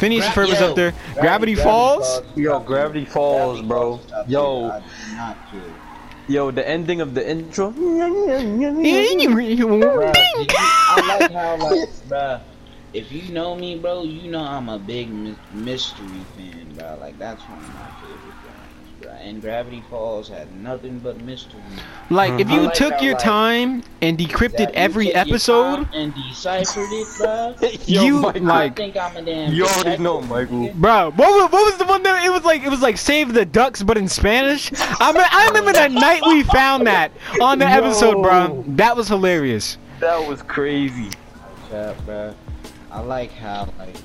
Phineas 0.00 0.24
and 0.24 0.34
Gra- 0.34 0.44
Ferb 0.44 0.48
was 0.50 0.60
yo, 0.60 0.70
up 0.70 0.76
there. 0.76 0.94
Gravity, 1.20 1.54
Falls. 1.54 2.22
Yo, 2.34 2.58
Gravity 2.60 3.04
Falls, 3.04 3.60
bro. 3.62 4.00
Yo. 4.26 4.70
I 4.70 4.80
did 4.80 5.16
not 5.16 5.36
care. 5.50 5.60
Yo, 6.28 6.50
the 6.50 6.66
ending 6.66 7.00
of 7.00 7.14
the 7.14 7.28
intro. 7.28 7.70
Bruh, 7.72 7.76
did 10.12 10.50
you- 10.50 10.56
I 10.58 11.18
like 11.18 11.32
how 11.32 11.56
like, 11.56 11.88
bruh. 12.08 12.40
If 12.92 13.12
you 13.12 13.32
know 13.32 13.54
me, 13.54 13.76
bro, 13.78 14.02
you 14.02 14.30
know 14.30 14.42
I'm 14.42 14.68
a 14.68 14.78
big 14.78 15.10
mystery 15.52 16.24
fan, 16.36 16.74
bro. 16.76 16.96
Like 17.00 17.18
that's 17.18 17.42
one 17.42 17.58
of 17.58 17.74
my 17.74 17.86
favorite 18.00 18.18
things, 18.20 18.24
bro. 18.24 18.29
And 19.22 19.42
Gravity 19.42 19.82
Falls 19.90 20.28
had 20.28 20.50
nothing 20.56 20.98
but 20.98 21.20
mystery. 21.22 21.60
Like, 22.08 22.40
if 22.40 22.48
Mhm. 22.48 22.54
you 22.54 22.60
like 22.62 22.72
took 22.74 22.94
how, 22.94 23.00
your 23.02 23.12
like, 23.14 23.22
time 23.22 23.82
and 24.00 24.16
decrypted 24.16 24.70
every 24.72 25.14
episode, 25.14 25.86
and 25.92 26.14
deciphered 26.14 26.88
it, 26.90 27.06
bro. 27.18 27.54
Yo, 27.86 28.02
You, 28.02 28.20
Michael, 28.20 28.50
I 28.50 28.54
like- 28.64 28.76
think 28.76 28.96
I'm 28.96 29.16
a 29.18 29.22
damn. 29.22 29.52
You 29.52 29.66
already 29.66 30.02
know, 30.02 30.22
Michael. 30.22 30.70
bro, 30.74 31.10
what 31.16 31.28
was, 31.28 31.52
what 31.52 31.64
was 31.66 31.76
the 31.76 31.84
one 31.84 32.02
that 32.04 32.24
it 32.24 32.30
was 32.30 32.44
like? 32.44 32.62
It 32.62 32.70
was 32.70 32.80
like 32.80 32.96
Save 32.96 33.34
the 33.34 33.44
Ducks, 33.44 33.82
but 33.82 33.98
in 33.98 34.08
Spanish. 34.08 34.72
I 35.00 35.12
me- 35.12 35.20
I 35.22 35.46
remember 35.48 35.72
that 35.74 35.92
night 36.08 36.22
we 36.26 36.42
found 36.44 36.86
that 36.86 37.12
on 37.42 37.58
the 37.58 37.66
episode, 37.66 38.22
bro. 38.22 38.64
That 38.68 38.96
was 38.96 39.06
hilarious. 39.08 39.76
that 40.00 40.26
was 40.26 40.40
crazy. 40.42 41.10
Yeah, 41.70 41.92
bruh. 42.06 42.34
I 42.90 43.00
like 43.00 43.32
how 43.32 43.68
like 43.78 43.96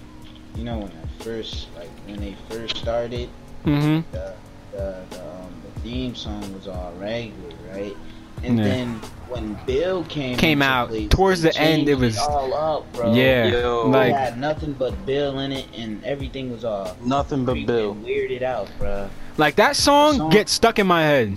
you 0.55 0.63
know 0.66 0.80
when 0.80 0.89
I 0.91 1.24
first 1.24 1.68
like 1.78 1.89
when 2.05 2.20
they 2.20 2.36
first 2.49 2.76
started 2.78 3.30
hmm 3.63 4.01
the 4.11 4.34
the, 4.76 4.95
the, 5.09 5.21
um, 5.21 5.49
the 5.73 5.80
theme 5.82 6.15
song 6.15 6.53
was 6.53 6.67
all 6.67 6.93
regular, 6.99 7.53
right? 7.73 7.95
And 8.43 8.57
Yeah. 8.57 8.63
then 8.65 8.88
when 9.30 9.57
Bill 9.65 10.03
came 10.03 10.38
Came 10.38 10.61
out, 10.61 10.89
place, 10.89 11.09
towards 11.09 11.41
the 11.41 11.55
end, 11.57 11.84
it 11.88 11.97
changed 11.97 12.01
was- 12.01 12.17
all 12.17 12.53
up, 12.53 12.93
bro. 12.93 13.13
Yeah, 13.13 13.45
Yo. 13.47 13.84
it 13.86 13.88
like 13.89 14.13
had 14.13 14.38
nothing 14.39 14.73
but 14.73 15.05
Bill 15.05 15.39
in 15.39 15.51
it, 15.51 15.65
and 15.78 16.03
everything 16.03 16.51
was 16.51 16.63
all 16.65 16.95
Nothing 17.03 17.45
but 17.45 17.55
freaking 17.55 17.65
Bill. 17.67 17.95
weirded 17.95 18.41
out, 18.43 18.67
bro. 18.78 19.09
like 19.38 19.55
that 19.55 19.76
song, 19.76 20.17
song- 20.17 20.30
gets 20.30 20.51
stuck 20.51 20.80
in 20.80 20.88
my 20.88 21.01
head. 21.01 21.36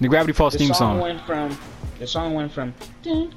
The 0.00 0.08
Gravity 0.08 0.32
Falls 0.32 0.52
The 0.52 0.60
theme 0.60 0.68
song, 0.68 0.94
song. 0.96 1.00
went 1.00 1.20
from 1.22 1.58
the 1.98 2.06
song 2.06 2.34
went 2.34 2.52
from 2.52 2.72
to 3.02 3.30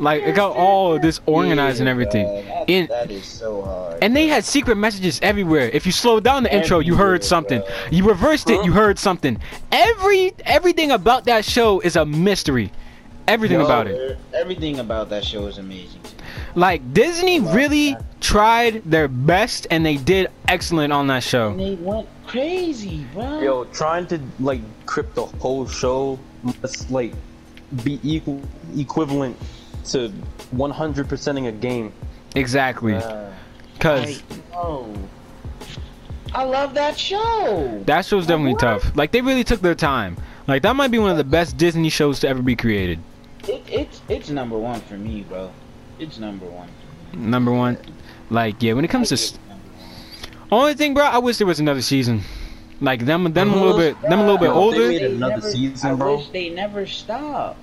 Like 0.00 0.22
it 0.22 0.34
got 0.34 0.56
all 0.56 0.98
this 0.98 1.20
organized 1.26 1.80
and 1.80 1.88
everything. 1.88 2.24
bro, 2.26 2.42
that- 2.42 2.70
In- 2.70 2.86
that 2.88 3.10
is 3.10 3.24
so 3.24 3.62
hard. 3.62 3.98
And 4.02 4.16
they 4.16 4.26
had 4.26 4.44
secret 4.44 4.76
messages 4.76 5.18
everywhere. 5.22 5.70
If 5.72 5.86
you 5.86 5.92
slow 5.92 6.20
down 6.20 6.42
the 6.44 6.54
intro, 6.54 6.78
you 6.80 6.94
heard 6.96 7.22
something. 7.24 7.60
bro. 7.60 7.68
You 7.90 8.04
reversed 8.08 8.50
it, 8.50 8.64
you 8.64 8.72
heard 8.72 8.98
something. 8.98 9.38
Every 9.70 10.32
everything 10.46 10.90
about 10.90 11.24
that 11.26 11.44
show 11.44 11.80
is 11.80 11.96
a 11.96 12.04
mystery. 12.04 12.72
Everything 13.26 13.58
Yo, 13.60 13.64
about 13.64 13.86
it. 13.86 14.18
Everything 14.34 14.80
about 14.80 15.08
that 15.10 15.24
show 15.24 15.46
is 15.46 15.56
amazing. 15.58 16.00
Like 16.54 16.92
Disney 16.92 17.40
really 17.40 17.96
tried 18.20 18.82
their 18.84 19.08
best 19.08 19.66
and 19.70 19.84
they 19.84 19.96
did 19.96 20.30
excellent 20.48 20.92
on 20.92 21.06
that 21.06 21.14
And 21.14 21.24
show. 21.24 21.56
they 21.56 21.74
went 21.76 22.06
crazy, 22.26 23.06
bro. 23.12 23.40
Yo, 23.40 23.64
trying 23.66 24.06
to 24.08 24.20
like 24.40 24.60
crypt 24.86 25.14
the 25.14 25.26
whole 25.26 25.66
show 25.66 26.18
must 26.62 26.90
like 26.90 27.12
be 27.82 27.98
equal 28.02 28.40
equivalent 28.76 29.36
to 29.86 30.12
100%ing 30.54 31.46
a 31.46 31.52
game. 31.52 31.92
Exactly. 32.34 32.94
Uh, 32.94 33.30
Cause 33.80 34.22
Like, 34.30 34.38
no. 34.52 34.92
I 36.34 36.42
love 36.44 36.74
that 36.74 36.98
show. 36.98 37.82
that 37.86 38.04
show's 38.04 38.26
definitely 38.26 38.52
What? 38.54 38.60
tough. 38.60 38.96
Like 38.96 39.12
they 39.12 39.20
really 39.20 39.44
took 39.44 39.60
their 39.60 39.74
time. 39.74 40.16
Like 40.48 40.62
that 40.62 40.74
might 40.76 40.90
be 40.90 40.98
one 40.98 41.10
of 41.10 41.16
the 41.16 41.24
best 41.24 41.56
Disney 41.56 41.88
shows 41.90 42.20
to 42.20 42.28
ever 42.28 42.42
be 42.42 42.56
created. 42.56 42.98
It, 43.46 43.62
it's 43.70 44.00
it's 44.08 44.30
number 44.30 44.58
one 44.58 44.80
for 44.82 44.94
me, 44.94 45.22
bro. 45.28 45.50
It's 45.98 46.18
number 46.18 46.46
one. 46.46 46.68
Number 47.12 47.52
one. 47.52 47.76
Like 48.30 48.62
yeah, 48.62 48.72
when 48.72 48.84
it 48.84 48.88
comes 48.88 49.10
to 49.10 49.38
only 50.54 50.74
thing, 50.74 50.94
bro, 50.94 51.04
I 51.04 51.18
wish 51.18 51.38
there 51.38 51.46
was 51.46 51.60
another 51.60 51.82
season. 51.82 52.22
Like 52.80 53.04
them, 53.06 53.32
them 53.32 53.52
a 53.52 53.56
little 53.56 53.76
bit, 53.78 54.00
them 54.02 54.18
a 54.18 54.22
little 54.22 54.36
bit 54.38 54.48
Bro, 54.48 54.54
older. 54.56 54.76
older. 54.82 54.88
They 54.88 55.00
made 55.00 55.10
another 55.12 55.34
never- 55.36 55.50
season, 55.50 55.90
I 55.90 55.94
bro. 55.94 56.16
wish 56.16 56.28
they 56.28 56.50
never 56.50 56.86
stopped. 56.86 57.58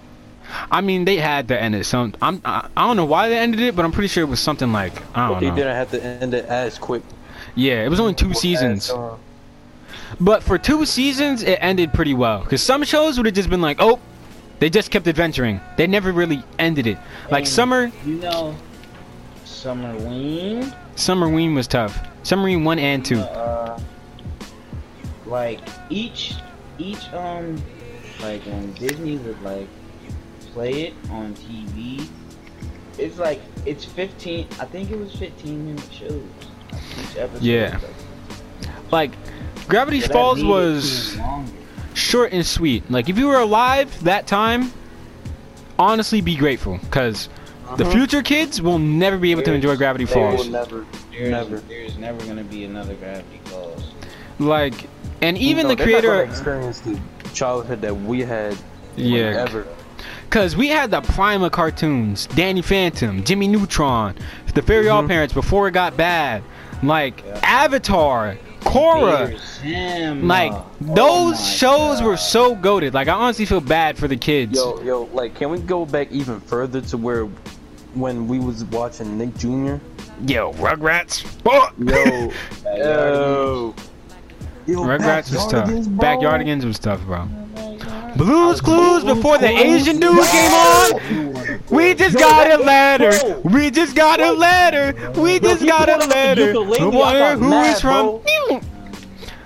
I 0.71 0.81
mean, 0.81 1.05
they 1.05 1.17
had 1.17 1.47
to 1.49 1.61
end 1.61 1.75
it. 1.75 1.85
Some, 1.85 2.13
I'm, 2.21 2.41
I, 2.43 2.67
I 2.75 2.87
don't 2.87 2.97
know 2.97 3.05
why 3.05 3.29
they 3.29 3.37
ended 3.37 3.59
it, 3.59 3.75
but 3.75 3.85
I'm 3.85 3.91
pretty 3.91 4.07
sure 4.07 4.23
it 4.23 4.27
was 4.29 4.39
something 4.39 4.71
like 4.73 4.93
I 5.15 5.27
don't 5.29 5.39
they 5.39 5.49
know. 5.49 5.55
didn't 5.55 5.75
have 5.75 5.91
to 5.91 6.03
end 6.03 6.33
it 6.33 6.45
as 6.45 6.77
quick. 6.77 7.03
Yeah, 7.55 7.83
it 7.85 7.89
was 7.89 7.99
only 7.99 8.15
two 8.15 8.33
seasons. 8.33 8.89
As, 8.89 8.95
uh, 8.95 9.15
But 10.19 10.43
for 10.43 10.57
two 10.57 10.85
seasons, 10.85 11.43
it 11.43 11.59
ended 11.61 11.93
pretty 11.93 12.13
well. 12.13 12.39
Because 12.43 12.61
some 12.61 12.83
shows 12.83 13.17
would 13.17 13.25
have 13.25 13.35
just 13.35 13.49
been 13.49 13.61
like, 13.61 13.77
oh, 13.79 13.99
they 14.59 14.69
just 14.69 14.91
kept 14.91 15.07
adventuring. 15.07 15.59
They 15.77 15.87
never 15.87 16.11
really 16.11 16.41
ended 16.59 16.87
it. 16.87 16.97
Like 17.29 17.41
And 17.43 17.47
Summer, 17.47 17.91
You 18.05 18.15
know, 18.15 18.55
Summer 19.61 19.95
Ween. 19.97 20.73
Summerween 20.95 21.53
was 21.53 21.67
tough. 21.67 21.95
Summerween 22.23 22.63
one 22.63 22.79
and 22.79 23.05
two. 23.05 23.19
Uh, 23.19 23.79
like 25.27 25.59
each 25.91 26.33
each 26.79 27.07
um 27.13 27.61
like 28.23 28.41
when 28.47 28.73
Disney 28.73 29.17
would 29.17 29.39
like 29.43 29.67
play 30.53 30.87
it 30.87 30.93
on 31.11 31.35
TV, 31.35 32.07
it's 32.97 33.19
like 33.19 33.39
it's 33.63 33.85
15. 33.85 34.47
I 34.59 34.65
think 34.65 34.89
it 34.89 34.97
was 34.97 35.15
15 35.15 35.63
minute 35.67 35.93
shows. 35.93 36.23
Each 36.99 37.17
episode. 37.17 37.43
Yeah. 37.43 37.79
Like 38.89 39.11
Gravity 39.67 40.01
So 40.01 40.11
Falls 40.11 40.43
was 40.43 41.19
short 41.93 42.33
and 42.33 42.43
sweet. 42.43 42.89
Like 42.89 43.09
if 43.09 43.17
you 43.19 43.27
were 43.27 43.37
alive 43.37 44.03
that 44.05 44.25
time, 44.25 44.73
honestly, 45.77 46.19
be 46.19 46.35
grateful. 46.35 46.79
Because 46.79 47.29
the 47.77 47.83
Uh-huh. 47.85 47.93
future 47.93 48.21
kids 48.21 48.61
will 48.61 48.79
never 48.79 49.17
be 49.17 49.31
able 49.31 49.43
to 49.43 49.53
enjoy 49.53 49.75
Gravity 49.75 50.05
they 50.05 50.15
will 50.19 50.31
Falls. 50.37 50.49
never, 50.49 50.85
There's, 51.11 51.29
never. 51.29 51.59
there's 51.67 51.97
never 51.97 52.23
gonna 52.25 52.43
be 52.43 52.63
another 52.65 52.93
Gravity 52.95 53.39
Falls. 53.45 53.83
Like, 54.39 54.87
and 55.21 55.37
even 55.37 55.63
No, 55.63 55.69
the 55.69 55.75
they're 55.75 55.87
not 55.87 56.01
creator, 56.01 56.23
experience 56.23 56.79
the 56.81 56.99
childhood 57.33 57.81
that 57.81 57.95
we 57.95 58.21
had. 58.21 58.57
yeah, 58.95 59.45
Ever. 59.47 59.65
because 60.29 60.55
we 60.57 60.67
had 60.67 60.91
the 60.91 61.01
prime 61.01 61.43
of 61.43 61.51
cartoons: 61.51 62.27
Danny 62.35 62.61
Phantom, 62.61 63.23
Jimmy 63.23 63.47
Neutron, 63.47 64.15
the 64.53 64.61
Fairy 64.61 64.89
All 64.89 65.03
Mhm. 65.03 65.07
Parents 65.07 65.33
before 65.33 65.67
it 65.67 65.71
got 65.71 65.95
bad, 65.95 66.41
like 66.83 67.23
Yeah. 67.25 67.39
Avatar, 67.43 68.37
Korra. 68.61 69.33
Like 70.23 70.51
uh, 70.51 70.61
those 70.81 70.97
oh 70.97 71.29
my 71.31 71.35
shows 71.37 72.01
were 72.01 72.17
so 72.17 72.55
goaded. 72.55 72.93
Like 72.93 73.07
I 73.07 73.13
honestly 73.13 73.45
feel 73.45 73.61
bad 73.61 73.97
for 73.97 74.07
the 74.07 74.15
kids. 74.17 74.55
Yo, 74.55 74.81
yo, 74.81 75.09
like, 75.13 75.35
can 75.35 75.49
we 75.51 75.59
go 75.59 75.85
back 75.85 76.11
even 76.11 76.39
further 76.41 76.81
to 76.81 76.97
where 76.97 77.27
when 77.93 78.27
we 78.27 78.39
was 78.39 78.63
watching 78.65 79.17
Nick 79.17 79.35
Jr. 79.37 79.75
Yo, 80.27 80.53
Rugrats. 80.53 81.25
Oh! 81.45 81.71
Yo, 81.77 82.31
yo, 82.77 83.75
yo, 84.67 84.79
Rugrats 84.79 85.31
was 85.33 85.47
tough. 85.47 85.67
Backyardigans, 85.69 85.87
bro. 85.89 86.07
Backyardigans 86.07 86.63
was 86.65 86.79
tough, 86.79 87.01
bro. 87.05 87.27
Blue's 88.17 88.59
Clues 88.61 89.03
before 89.05 89.37
the 89.37 89.47
Asian 89.47 89.99
dude 89.99 90.25
came 90.27 90.51
on. 90.51 91.61
We 91.69 91.93
just 91.93 92.17
got 92.17 92.51
a 92.51 92.57
letter. 92.61 93.39
We 93.45 93.71
just 93.71 93.95
got 93.95 94.19
a 94.19 94.31
letter. 94.33 95.11
We 95.19 95.39
just 95.39 95.65
got 95.65 95.87
a 95.89 95.93
pulled 95.97 96.03
out 96.03 96.09
the 96.09 96.15
letter. 96.15 96.45
ukulele, 96.47 96.77
I 96.77 96.83
I 96.83 96.85
wonder 96.85 97.19
got 97.19 97.37
who 97.37 97.49
mad, 97.49 97.71
it's 97.71 97.81
from. 97.81 98.21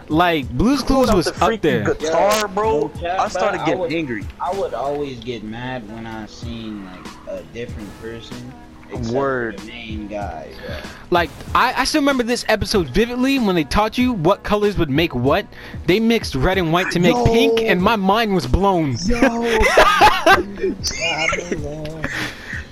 Like 0.08 0.50
Blue's 0.50 0.82
Clues 0.84 1.12
was 1.14 1.26
the 1.26 1.46
up 1.46 1.62
there. 1.62 1.94
Guitar, 1.94 2.48
bro. 2.50 2.92
I 3.04 3.28
started 3.28 3.58
bro, 3.58 3.64
I 3.64 3.66
getting 3.66 3.80
would- 3.80 3.94
angry. 3.94 4.24
I 4.40 4.52
would 4.58 4.74
always 4.74 5.20
get 5.20 5.44
mad 5.44 5.88
when 5.92 6.06
I 6.06 6.26
seen 6.28 6.86
like 6.86 7.06
a 7.36 7.44
different 7.54 7.90
person. 8.02 8.54
except 8.92 9.14
Word. 9.16 9.60
The 9.60 9.68
main 9.68 10.08
guy. 10.08 10.50
bro. 10.66 10.76
Like 11.12 11.30
I, 11.54 11.74
I 11.82 11.84
still 11.86 12.02
remember 12.02 12.24
this 12.24 12.46
episode 12.48 12.90
vividly 12.90 13.40
when 13.40 13.56
they 13.56 13.64
taught 13.64 13.98
you 13.98 14.14
what 14.14 14.44
colors 14.44 14.78
would 14.78 14.90
make 14.90 15.14
what. 15.16 15.46
They 15.88 16.00
mixed 16.00 16.36
red 16.36 16.58
and 16.58 16.72
white 16.74 16.92
to 16.92 17.00
make 17.00 17.16
Yo. 17.16 17.26
pink, 17.26 17.62
and 17.62 17.82
my 17.82 17.96
mind 17.96 18.34
was 18.36 18.48
blown. 18.48 18.96
Yo, 19.06 19.42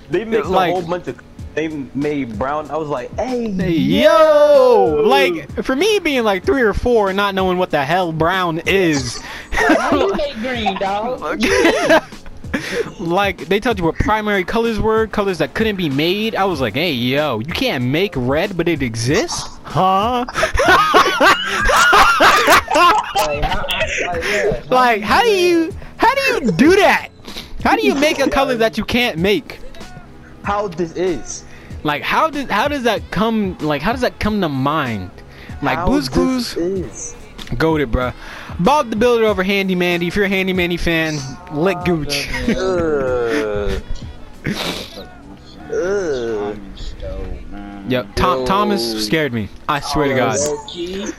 they 0.10 0.26
mixed 0.26 0.50
Like- 0.50 0.70
a 0.72 0.74
whole 0.74 0.82
bunch 0.88 1.08
of. 1.08 1.20
They 1.56 1.68
made 1.68 2.40
brown. 2.40 2.72
I 2.72 2.78
was 2.78 2.88
like, 2.90 3.14
hey, 3.14 3.52
Hey, 3.52 3.70
Yo, 3.78 5.04
like 5.06 5.64
for 5.64 5.76
me 5.76 6.00
being 6.00 6.24
like 6.24 6.44
three 6.44 6.64
or 6.64 6.74
four 6.74 7.10
and 7.10 7.16
not 7.18 7.36
knowing 7.36 7.60
what 7.60 7.70
the 7.70 7.86
hell 7.86 8.12
brown 8.12 8.58
is. 8.66 9.20
How 9.52 9.96
you 10.08 10.16
make 10.16 10.34
green, 10.38 10.76
dog? 10.80 11.44
like 13.00 13.46
they 13.48 13.60
told 13.60 13.80
you 13.80 13.86
what 13.86 13.96
primary 13.96 14.44
colors 14.44 14.80
were, 14.80 15.08
colors 15.08 15.38
that 15.40 15.54
couldn't 15.54 15.76
be 15.76 15.90
made. 15.90 16.36
I 16.36 16.46
was 16.46 16.62
like, 16.62 16.74
hey 16.74 16.92
yo, 16.92 17.40
you 17.40 17.54
can't 17.54 17.84
make 17.84 18.14
red, 18.16 18.56
but 18.58 18.68
it 18.68 18.82
exists, 18.82 19.48
huh? 19.64 20.26
Like, 23.16 23.44
how, 23.44 23.74
like, 24.04 24.24
yeah, 24.26 24.62
how 24.70 24.76
like 24.76 25.02
you 25.02 25.06
how 25.06 25.22
do 25.24 25.30
you 25.30 25.72
how 25.98 26.16
do 26.16 26.22
you 26.22 26.52
do 26.52 26.76
that? 26.76 27.10
How 27.64 27.76
do 27.76 27.86
you 27.86 27.96
make 27.96 28.20
a 28.20 28.30
color 28.30 28.56
that 28.56 28.78
you 28.78 28.84
can't 28.84 29.18
make? 29.18 29.60
how 30.44 30.68
this 30.68 30.96
is. 30.96 31.44
Like 31.84 32.04
how 32.04 32.30
did 32.30 32.50
how 32.50 32.68
does 32.68 32.84
that 32.84 33.02
come? 33.12 33.58
Like 33.60 33.82
how 33.82 33.92
does 33.92 34.02
that 34.02 34.20
come 34.20 34.42
to 34.42 34.50
mind? 34.50 35.10
Like 35.62 35.78
How 35.78 35.88
Blue's 35.88 36.10
Clues, 36.10 37.16
goaded, 37.58 37.92
bruh. 37.92 38.14
Bob 38.60 38.90
the 38.90 38.96
Builder 38.96 39.26
over 39.26 39.44
Handy 39.44 39.76
Manny. 39.76 40.08
If 40.08 40.16
you're 40.16 40.26
a 40.26 40.30
Handy 40.30 40.54
Manny 40.54 40.78
fan, 40.78 41.18
lick 41.52 41.78
gooch. 41.86 42.30
Ugh. 42.50 43.82
Simon 45.74 46.78
Stove, 46.78 47.52
man. 47.52 47.90
Yep, 47.90 48.16
Tom 48.16 48.46
Thomas 48.46 49.06
scared 49.06 49.34
me. 49.34 49.50
I 49.68 49.80
swear 49.80 50.08
to 50.10 50.16
God. 50.16 50.38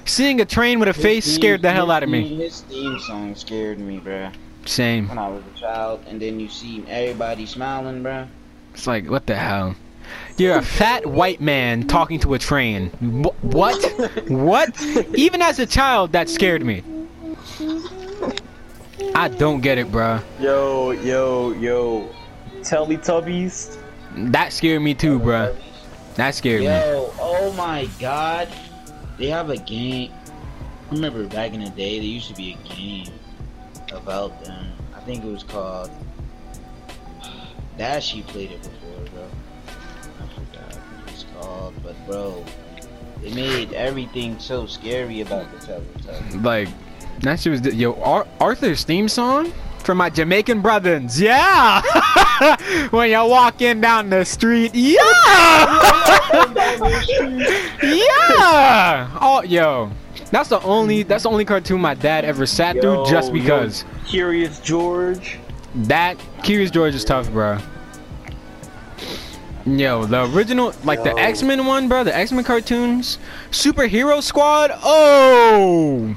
Seeing 0.05 0.41
a 0.41 0.45
train 0.45 0.79
with 0.79 0.89
a 0.89 0.95
face 0.95 1.25
scared 1.25 1.63
the 1.63 1.71
hell 1.71 1.91
out 1.91 2.03
of 2.03 2.09
me. 2.09 2.37
His 2.37 2.61
theme 2.63 2.99
song 3.01 3.35
scared 3.35 3.81
me, 3.81 3.99
bruh. 3.99 4.33
Same. 4.65 5.09
When 5.09 5.19
I 5.19 5.29
was 5.29 5.43
a 5.55 5.59
child, 5.59 6.05
and 6.07 6.21
then 6.21 6.39
you 6.39 6.49
see 6.49 6.85
everybody 6.89 7.47
smiling, 7.47 8.03
bruh. 8.03 8.29
It's 8.73 8.87
like, 8.87 9.11
what 9.11 9.27
the 9.27 9.37
hell? 9.37 9.75
You're 10.37 10.59
a 10.59 10.63
fat 10.63 11.07
white 11.07 11.41
man 11.41 11.87
talking 11.87 12.21
to 12.21 12.35
a 12.35 12.39
train. 12.39 12.91
What? 13.41 13.83
what? 14.29 14.81
Even 15.15 15.43
as 15.43 15.59
a 15.59 15.67
child, 15.67 16.13
that 16.13 16.29
scared 16.29 16.65
me. 16.65 16.83
I 19.15 19.29
don't 19.29 19.61
get 19.61 19.79
it, 19.79 19.91
bruh. 19.91 20.23
Yo, 20.41 20.91
yo, 20.91 21.53
yo. 21.53 22.09
Teletubbies. 22.61 23.77
That 24.17 24.53
scared 24.53 24.83
me 24.83 24.95
too, 24.95 25.19
bruh. 25.21 25.55
That 26.17 26.35
scared 26.35 26.61
me. 26.61 26.67
Yo, 26.67 27.13
oh 27.21 27.53
my 27.57 27.89
god. 28.01 28.49
They 29.19 29.29
have 29.29 29.51
a 29.51 29.57
game. 29.57 30.13
I 30.91 30.95
remember 30.95 31.27
back 31.27 31.53
in 31.55 31.63
the 31.63 31.71
day, 31.71 31.99
there 31.99 32.09
used 32.09 32.29
to 32.29 32.35
be 32.35 32.53
a 32.53 32.69
game 32.69 33.13
about 33.93 34.45
them. 34.45 34.73
I 34.95 35.01
think 35.01 35.25
it 35.25 35.31
was 35.31 35.43
called. 35.43 35.91
Dashi 37.79 38.25
played 38.27 38.53
it 38.53 38.63
before, 38.63 39.05
bro. 39.13 39.27
I 40.21 40.27
forgot 40.35 40.75
what 40.75 41.13
it's 41.13 41.25
called, 41.39 41.75
but 41.83 42.07
bro, 42.07 42.45
it 43.25 43.35
made 43.35 43.73
everything 43.73 44.39
so 44.39 44.67
scary 44.67 45.21
about 45.21 45.51
the 45.51 45.59
Teletubbies. 45.59 46.45
Like, 46.45 46.69
that 47.21 47.41
shit 47.41 47.53
was. 47.53 47.75
Yo, 47.75 47.95
Ar- 48.03 48.27
Arthur's 48.41 48.85
theme 48.85 49.09
song? 49.09 49.53
For 49.79 49.95
my 49.95 50.09
Jamaican 50.09 50.63
brothers, 50.63 51.21
yeah! 51.21 51.83
when 52.91 53.11
you're 53.11 53.29
walking 53.29 53.83
down 53.83 54.09
the 54.09 54.25
street, 54.25 54.71
yeah! 54.75 55.03
yeah! 57.83 59.19
Oh, 59.21 59.43
yo. 59.45 59.91
That's 60.31 60.49
the 60.49 60.61
only 60.63 61.03
that's 61.03 61.25
the 61.25 61.31
only 61.31 61.45
cartoon 61.45 61.81
my 61.83 61.93
dad 61.95 62.25
ever 62.25 62.47
sat 62.47 62.81
through 62.81 63.05
just 63.07 63.31
because. 63.33 63.83
yo, 63.83 64.09
Curious 64.09 64.61
George. 64.61 65.39
That 65.75 66.17
Curious 66.43 66.71
George 66.71 66.95
is 66.95 67.05
tough, 67.05 67.31
bro. 67.31 67.59
Yo, 69.67 70.05
the 70.05 70.31
original, 70.35 70.75
like 70.85 71.03
the 71.03 71.17
X 71.19 71.43
Men 71.43 71.65
one, 71.67 71.89
bro, 71.89 72.05
the 72.05 72.15
X 72.15 72.33
Men 72.33 72.45
cartoons, 72.45 73.19
Superhero 73.51 74.23
Squad. 74.23 74.71
Oh, 74.83 76.15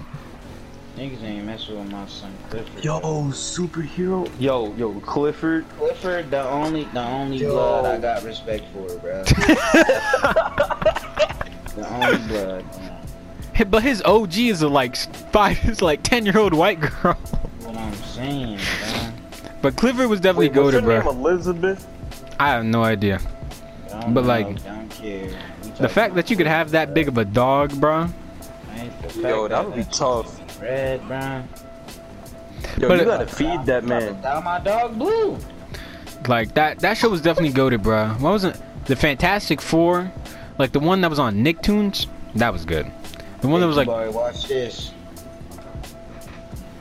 Niggas 0.97 1.21
ain't 1.23 1.45
messing 1.45 1.77
with 1.77 1.91
my 1.91 2.07
son 2.07 2.33
Clifford. 2.49 2.83
Yo, 2.83 2.99
bro. 2.99 3.09
superhero. 3.31 4.27
Yo, 4.39 4.73
yo, 4.75 4.99
Clifford. 5.01 5.63
Clifford, 5.77 6.31
the 6.31 6.43
only, 6.49 6.85
the 6.85 7.01
only 7.01 7.37
Yo. 7.37 7.51
blood 7.51 7.85
I 7.85 7.99
got 7.99 8.23
respect 8.23 8.63
for, 8.73 8.87
bro. 8.97 9.23
the 11.75 11.87
only 11.91 12.27
blood. 12.27 12.65
Man. 12.77 12.93
But 13.69 13.83
his 13.83 14.01
OG 14.03 14.37
is 14.37 14.61
a 14.63 14.67
like 14.67 14.95
five, 15.31 15.63
is 15.69 15.81
like 15.83 16.01
ten 16.01 16.25
year 16.25 16.37
old 16.39 16.53
white 16.53 16.79
girl. 16.79 17.13
What 17.13 17.75
I'm 17.77 17.93
saying, 17.95 18.57
bro. 18.57 19.11
But 19.61 19.75
Clifford 19.75 20.09
was 20.09 20.19
definitely 20.19 20.49
Wait, 20.49 20.57
what's 20.61 20.71
goaded, 20.73 20.83
bro. 20.83 20.99
name? 20.99 21.07
Elizabeth. 21.07 21.87
I 22.39 22.49
have 22.49 22.65
no 22.65 22.83
idea. 22.83 23.19
Don't 23.89 24.13
But, 24.13 24.21
know, 24.21 24.27
like, 24.27 24.63
don't 24.63 24.89
care. 24.89 25.29
The 25.79 25.89
fact 25.89 26.15
that 26.15 26.29
you 26.31 26.37
could 26.37 26.47
have 26.47 26.71
that 26.71 26.93
big 26.95 27.07
of 27.07 27.17
a 27.17 27.25
dog, 27.25 27.71
bro. 27.79 28.01
Right? 28.01 28.11
The 29.01 29.09
fact 29.09 29.15
Yo, 29.17 29.47
that 29.47 29.65
would 29.65 29.75
be 29.75 29.83
tough. 29.85 30.36
Red, 30.61 31.05
brown. 31.07 31.47
Yo, 32.77 32.87
But 32.87 32.99
you 32.99 33.05
gotta 33.05 33.27
feed 33.27 33.65
that 33.65 33.83
man. 33.83 34.21
Down 34.21 34.43
my 34.43 34.59
dog 34.59 34.97
blue. 34.97 35.37
Like 36.27 36.53
that 36.55 36.79
that 36.79 36.97
show 36.97 37.09
was 37.09 37.21
definitely 37.21 37.53
goaded, 37.53 37.83
bro. 37.83 38.09
What 38.19 38.33
was 38.33 38.43
it? 38.43 38.59
The 38.85 38.95
Fantastic 38.95 39.61
Four, 39.61 40.11
like 40.57 40.71
the 40.71 40.79
one 40.79 41.01
that 41.01 41.09
was 41.09 41.19
on 41.19 41.43
Nicktoons. 41.43 42.07
That 42.35 42.53
was 42.53 42.65
good. 42.65 42.91
The 43.41 43.47
one 43.47 43.61
that 43.61 43.67
was 43.67 43.77
like, 43.77 43.87
boy, 43.87 44.11
watch 44.11 44.47
this. 44.47 44.91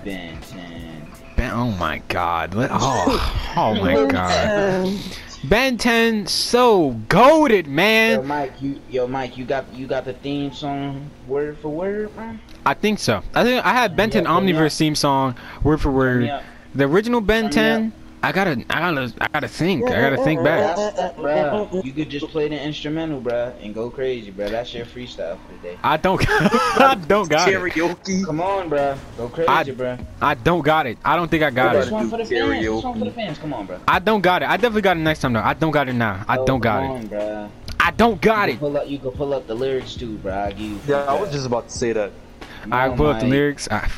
Ben 0.05 0.41
10. 0.41 1.07
Ben, 1.37 1.53
oh 1.53 1.73
my 1.73 1.99
god, 2.09 2.55
oh, 2.57 3.53
oh 3.57 3.75
my 3.75 4.07
god, 4.07 4.99
Ben 5.45 5.77
10 5.77 6.27
so 6.27 6.93
goaded, 7.09 7.67
man. 7.67 8.13
Yo, 8.13 8.19
man. 8.19 8.29
Mike, 8.29 8.63
you, 8.63 8.81
yo, 8.89 9.07
Mike, 9.07 9.37
you 9.37 9.45
got, 9.45 9.73
you 9.75 9.87
got 9.87 10.05
the 10.05 10.15
theme 10.15 10.53
song 10.53 11.11
word 11.27 11.59
for 11.59 11.69
word, 11.69 12.15
bro. 12.15 12.37
I 12.67 12.75
think 12.75 12.99
so. 12.99 13.23
I 13.35 13.45
think 13.45 13.65
I 13.65 13.73
had 13.73 13.97
Ben 13.97 14.11
10 14.11 14.25
Yeah, 14.25 14.31
yeah. 14.31 14.41
Omniverse 14.41 14.77
theme 14.77 14.95
song 14.97 15.37
word 15.63 15.81
for 15.81 15.91
word. 15.93 16.25
Yeah. 16.25 16.43
The 16.75 16.85
original 16.85 17.21
Ben 17.21 17.49
10. 17.49 17.87
me 17.87 17.93
I 18.23 18.33
gotta, 18.33 18.65
I 18.71 18.81
gotta, 18.81 19.15
I 19.21 19.29
gotta 19.29 19.47
think. 19.47 19.89
I 19.89 20.01
gotta 20.01 20.17
think 20.25 20.43
back. 20.43 20.77
Bruh, 21.17 21.85
you 21.85 21.93
could 21.93 22.09
just 22.09 22.27
play 22.29 22.49
the 22.49 22.61
instrumental, 22.61 23.21
bruh, 23.21 23.55
and 23.63 23.73
go 23.73 23.89
crazy, 23.89 24.33
bruh. 24.33 24.51
That's 24.51 24.75
your 24.75 24.85
freestyle 24.85 25.39
for 25.47 25.53
the 25.53 25.59
day. 25.63 25.79
I 25.85 25.97
don't, 25.97 26.21
I 26.29 27.01
don't 27.07 27.29
got 27.31 27.49
it. 27.49 27.75
Come 28.25 28.41
on, 28.41 28.69
bruh. 28.69 28.99
Go 29.17 29.29
crazy, 29.29 29.49
I- 29.49 29.65
bruh. 29.65 30.05
I 30.21 30.35
don't 30.35 30.63
got 30.63 30.87
it. 30.87 30.99
I 31.05 31.15
don't 31.15 31.31
think 31.31 31.45
I 31.45 31.51
got 31.51 31.77
it. 31.77 31.83
about- 31.87 31.93
one 31.93 32.11
for 32.11 32.17
the 32.17 32.25
fans. 32.25 32.65
This 32.65 32.83
one 32.85 32.99
for 32.99 33.05
the 33.05 33.11
fans. 33.13 33.39
Come 33.39 33.53
on, 33.55 33.69
bruh. 33.69 33.79
I 33.87 34.01
don't 34.01 34.23
got 34.23 34.43
it. 34.43 34.49
I 34.49 34.57
definitely 34.57 34.83
got 34.83 34.97
it 34.97 35.01
next 35.01 35.21
time 35.21 35.35
though. 35.35 35.41
I 35.43 35.55
don't 35.55 35.71
got 35.71 35.89
it 35.89 35.93
now. 35.93 36.25
I 36.27 36.39
Oh, 36.39 36.47
don't 36.47 36.61
got 36.61 36.81
come 36.83 36.97
it. 36.97 36.99
on, 36.99 37.09
bruh. 37.09 37.51
I 37.79 37.91
don't 37.93 38.21
got 38.21 38.49
You 38.49 38.55
it. 38.55 38.59
pull 38.61 38.77
up, 38.77 38.89
you 38.89 38.99
can 38.99 39.11
pull 39.13 39.35
up 39.35 39.47
the 39.47 39.55
lyrics 39.55 39.95
too, 39.95 40.19
bruh. 40.19 40.47
I 40.47 40.51
give 40.51 40.61
you. 40.63 40.79
Yeah, 40.89 41.05
I 41.05 41.21
was 41.21 41.31
just 41.31 41.47
about 41.47 41.69
to 41.69 41.75
say 41.79 41.93
that. 41.93 42.11
I 42.73 42.89
Come 42.89 42.97
pull 42.97 43.07
up 43.07 43.21
the 43.21 43.27
lyrics. 43.27 43.69
I? 43.71 43.89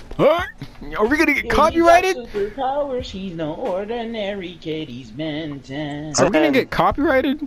Are 0.97 1.07
we 1.07 1.17
gonna 1.17 1.35
get 1.35 1.45
Yeah, 1.47 1.55
copyrighted? 1.55 2.17
He 2.17 2.23
got 2.23 2.33
superpowers. 2.33 3.05
He's 3.05 3.35
no 3.35 3.55
ordinary 3.55 4.59
kid. 4.61 4.89
He's 4.89 5.11
Ben 5.11 5.61
10. 5.61 6.15
Are 6.19 6.25
we 6.25 6.31
gonna 6.31 6.51
get 6.51 6.71
copyrighted? 6.71 7.47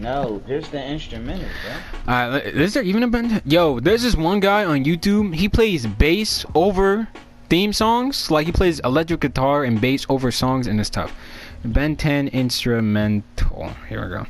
No, 0.00 0.42
here's 0.46 0.68
the 0.68 0.82
instrumental, 0.84 1.48
bro. 2.06 2.14
Uh, 2.14 2.40
is 2.44 2.74
there 2.74 2.82
even 2.82 3.02
a 3.02 3.08
band? 3.08 3.42
Yo, 3.44 3.80
there's 3.80 4.02
this 4.02 4.14
one 4.14 4.40
guy 4.40 4.64
on 4.64 4.84
YouTube. 4.84 5.34
He 5.34 5.48
plays 5.48 5.86
bass 5.86 6.44
over 6.54 7.08
theme 7.48 7.72
songs. 7.72 8.30
Like 8.30 8.46
he 8.46 8.52
plays 8.52 8.80
electric 8.80 9.20
guitar 9.20 9.64
and 9.64 9.80
bass 9.80 10.06
over 10.08 10.30
songs, 10.30 10.66
and 10.66 10.78
it's 10.80 10.90
tough. 10.90 11.12
Ben 11.64 11.96
10 11.96 12.28
instrumental. 12.28 13.70
Here 13.88 14.02
we 14.04 14.08
go. 14.10 14.26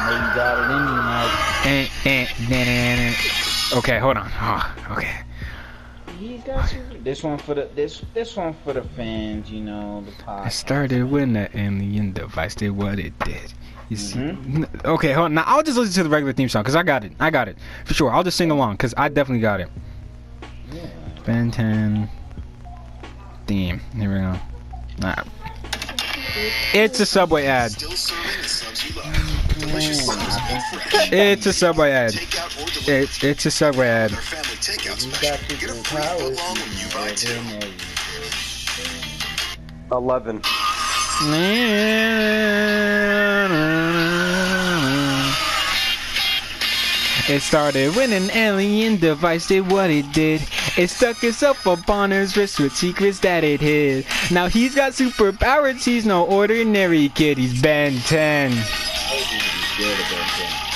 I 0.00 0.10
know 0.10 0.16
you 0.16 0.34
got 0.34 0.54
it 0.58 0.70
in 0.74 0.82
you, 0.88 1.02
Mike. 1.02 1.36
Eh, 1.66 2.10
eh, 2.10 2.26
nah, 2.48 2.64
nah, 2.64 3.10
nah. 3.10 3.78
Okay, 3.78 3.98
hold 3.98 4.16
on. 4.16 4.30
Oh, 4.40 4.94
okay. 4.96 5.14
He's 6.18 6.42
got 6.42 6.68
super. 6.68 6.98
This 6.98 7.22
one 7.22 7.38
for 7.38 7.54
the 7.54 7.68
this 7.74 8.02
this 8.14 8.36
one 8.36 8.54
for 8.64 8.72
the 8.74 8.82
fans, 8.82 9.50
you 9.50 9.60
know, 9.60 10.04
the 10.04 10.10
I 10.30 10.44
podcast. 10.48 10.52
started 10.52 11.10
when 11.10 11.32
the 11.32 11.48
alien 11.56 12.12
device 12.12 12.54
did 12.54 12.70
what 12.70 12.98
it 12.98 13.18
did. 13.20 13.52
You 13.88 13.96
see? 13.96 14.18
Mhm. 14.18 14.56
N- 14.56 14.68
Okay, 14.84 15.12
hold 15.12 15.26
on. 15.26 15.34
Now 15.34 15.44
I'll 15.46 15.62
just 15.62 15.78
listen 15.78 15.94
to 15.94 16.02
the 16.04 16.10
regular 16.10 16.32
theme 16.32 16.48
song 16.48 16.62
because 16.62 16.76
I 16.76 16.82
got 16.82 17.04
it. 17.04 17.12
I 17.20 17.30
got 17.30 17.48
it 17.48 17.56
for 17.84 17.94
sure. 17.94 18.10
I'll 18.12 18.22
just 18.22 18.36
sing 18.36 18.50
along 18.50 18.72
because 18.72 18.92
I 18.96 19.08
definitely 19.08 19.40
got 19.40 19.60
it. 19.60 19.68
Yeah. 20.72 20.86
Ben 21.24 21.50
10 21.50 22.08
theme. 23.46 23.80
Here 23.96 24.12
we 24.12 24.18
go. 24.20 24.36
Nah. 24.98 25.24
It's 26.74 27.00
a 27.00 27.06
Subway 27.06 27.46
ad. 27.46 27.72
Still 29.70 29.80
serving 29.80 29.88
the 29.88 29.94
subs 29.94 30.06
you 30.06 30.06
love. 30.06 30.06
Delicious 30.06 30.06
Man, 30.08 30.30
subs 30.30 30.90
fresh. 30.90 31.12
It's 31.12 31.46
a 31.46 31.52
Subway 31.52 31.90
ad. 31.92 32.12
Takeout 32.12 32.62
or 32.62 32.66
delivery. 32.70 33.04
It's 33.04 33.24
it's 33.24 33.46
a 33.46 33.50
Subway 33.50 33.88
ad. 33.88 34.12
Our 34.12 34.20
family 34.20 34.56
takeout 34.56 35.00
special. 35.00 35.20
Get 35.20 35.70
a 35.70 35.74
free 35.84 36.02
foot 36.02 36.36
long 36.36 36.56
when 36.56 36.72
you 36.78 36.88
buy 36.92 37.14
two. 37.14 37.40
Eleven. 39.92 40.42
It 47.28 47.42
started 47.42 47.94
when 47.94 48.12
an 48.12 48.30
alien 48.32 48.96
device 48.96 49.46
did 49.46 49.70
what 49.70 49.90
it 49.90 50.10
did. 50.12 50.42
It 50.76 50.88
stuck 50.88 51.22
itself 51.22 51.66
up 51.66 51.88
on 51.88 52.10
his 52.10 52.36
wrist 52.36 52.58
with 52.58 52.74
secrets 52.74 53.20
that 53.20 53.44
it 53.44 53.60
hid. 53.60 54.06
Now 54.32 54.48
he's 54.48 54.74
got 54.74 54.92
superpowers, 54.92 55.84
he's 55.84 56.06
no 56.06 56.24
ordinary 56.24 57.08
kid, 57.10 57.38
he's 57.38 57.60
Ben 57.62 57.98
10. 58.00 58.52
Good 59.80 59.98
about 59.98 60.28
that. 60.36 60.66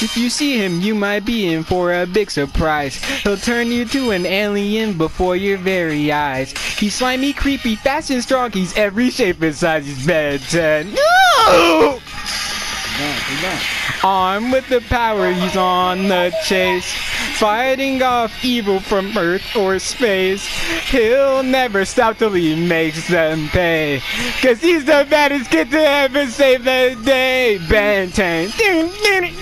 If 0.00 0.16
you 0.16 0.30
see 0.30 0.56
him, 0.56 0.80
you 0.80 0.94
might 0.94 1.24
be 1.24 1.52
in 1.52 1.64
for 1.64 1.92
a 1.92 2.06
big 2.06 2.30
surprise. 2.30 3.02
He'll 3.22 3.36
turn 3.36 3.68
you 3.68 3.84
to 3.86 4.10
an 4.10 4.26
alien 4.26 4.98
before 4.98 5.34
your 5.34 5.58
very 5.58 6.12
eyes. 6.12 6.52
He's 6.78 6.94
slimy, 6.94 7.32
creepy, 7.32 7.74
fast 7.76 8.10
and 8.10 8.22
strong. 8.22 8.52
He's 8.52 8.76
every 8.76 9.10
shape 9.10 9.42
and 9.42 9.54
size. 9.54 9.86
He's 9.86 10.06
Ben 10.06 10.38
10. 10.38 10.94
No! 10.94 11.98
Keep 11.98 12.98
going, 12.98 13.18
keep 13.28 13.40
going. 13.42 13.58
Armed 14.04 14.52
with 14.52 14.68
the 14.68 14.80
power, 14.82 15.32
he's 15.32 15.56
on 15.56 16.08
the 16.08 16.32
chase. 16.44 16.92
Fighting 17.34 18.00
off 18.00 18.44
evil 18.44 18.78
from 18.78 19.16
Earth 19.18 19.56
or 19.56 19.78
space. 19.80 20.46
He'll 20.88 21.42
never 21.42 21.84
stop 21.84 22.18
till 22.18 22.32
he 22.32 22.54
makes 22.54 23.08
them 23.08 23.48
pay. 23.48 24.00
Cause 24.40 24.60
he's 24.60 24.84
the 24.84 25.04
baddest 25.10 25.50
kid 25.50 25.70
to 25.72 25.78
ever 25.78 26.26
save 26.26 26.62
the 26.62 26.96
day. 27.04 27.58
Ben 27.68 28.10
10. 28.12 28.50
Ben 28.56 28.90
10. 28.92 29.32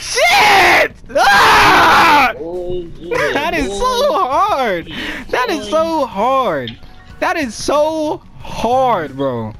Shit! 0.00 0.92
Ah! 1.16 2.32
Oh, 2.38 2.86
That 3.32 3.54
is 3.54 3.66
so 3.66 4.12
hard. 4.12 4.86
That 5.30 5.50
is 5.50 5.68
so 5.68 6.06
hard. 6.06 6.78
That 7.24 7.38
is 7.38 7.54
so 7.54 8.18
hard, 8.40 9.16
bro. 9.16 9.54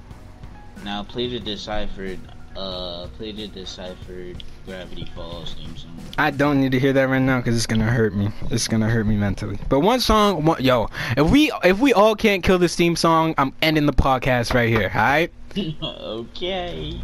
Now 0.85 1.03
play 1.03 1.31
the 1.31 1.41
deciphered. 1.41 2.19
Uh, 2.55 3.07
play 3.17 3.33
the 3.33 3.49
deciphered 3.49 4.45
Gravity 4.67 5.11
Falls 5.17 5.55
theme 5.55 5.75
song. 5.75 5.99
I 6.19 6.31
don't 6.31 6.61
need 6.61 6.73
to 6.73 6.79
hear 6.79 6.93
that 6.93 7.09
right 7.09 7.23
now 7.23 7.39
because 7.39 7.57
it's 7.57 7.65
gonna 7.65 7.91
hurt 7.91 8.15
me. 8.15 8.29
It's 8.51 8.69
gonna 8.69 8.91
hurt 8.91 9.07
me 9.07 9.17
mentally. 9.17 9.59
But 9.71 9.81
one 9.81 10.01
song, 10.01 10.45
one, 10.45 10.63
yo, 10.63 10.91
if 11.17 11.31
we 11.31 11.51
if 11.65 11.81
we 11.81 11.95
all 11.95 12.15
can't 12.15 12.45
kill 12.45 12.59
this 12.59 12.77
theme 12.77 12.97
song, 12.97 13.35
I'm 13.39 13.55
ending 13.63 13.87
the 13.87 13.95
podcast 13.95 14.53
right 14.53 14.69
here. 14.69 14.93
All 14.95 15.01
right. 15.01 15.33
okay. 15.83 17.01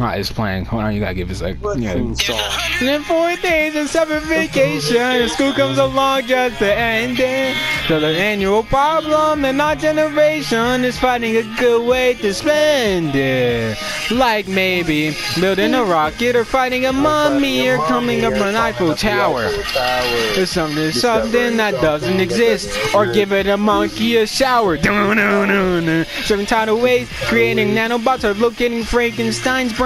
All 0.00 0.06
right, 0.06 0.18
it's 0.18 0.32
playing. 0.32 0.64
Hold 0.64 0.82
on, 0.82 0.92
you 0.92 0.98
gotta 0.98 1.14
give 1.14 1.30
us 1.30 1.40
like. 1.40 1.56
What 1.58 1.78
Yeah. 1.78 1.92
song? 2.14 2.40
And 2.80 2.88
then 2.88 3.02
four 3.04 3.36
days 3.36 3.76
of 3.76 3.88
summer 3.88 4.18
vacation, 4.18 4.96
and 4.96 5.30
school 5.30 5.52
comes 5.52 5.78
along 5.78 6.26
just 6.26 6.58
to 6.58 6.76
end 6.76 7.20
it. 7.20 7.54
So 7.86 8.00
the 8.00 8.08
annual 8.08 8.64
problem 8.64 9.44
in 9.44 9.60
our 9.60 9.76
generation 9.76 10.84
is 10.84 10.98
finding 10.98 11.36
a 11.36 11.42
good 11.60 11.86
way 11.86 12.14
to 12.14 12.34
spend 12.34 13.14
it. 13.14 13.78
Like 14.10 14.48
maybe 14.48 15.16
building 15.38 15.74
a 15.74 15.84
rocket 15.84 16.34
or 16.34 16.44
fighting 16.44 16.86
a 16.86 16.92
mummy 16.92 17.68
or 17.68 17.78
coming 17.86 18.24
up 18.24 18.34
an 18.34 18.56
Eiffel 18.56 18.96
Tower. 18.96 19.48
Or 20.36 20.44
something, 20.46 20.90
something 20.90 21.56
that 21.58 21.80
doesn't 21.80 22.18
exist. 22.18 22.68
Or 22.96 23.06
give 23.06 23.30
it 23.32 23.46
a 23.46 23.56
monkey 23.56 24.16
a 24.16 24.26
shower. 24.26 24.76
Dun-dun-dun-dun. 24.76 26.46
Tidal 26.46 26.80
waves, 26.80 27.08
creating 27.26 27.74
nanobots 27.76 28.24
or 28.24 28.34
locating 28.34 28.82
Frankenstein's 28.82 29.72
brain. 29.72 29.83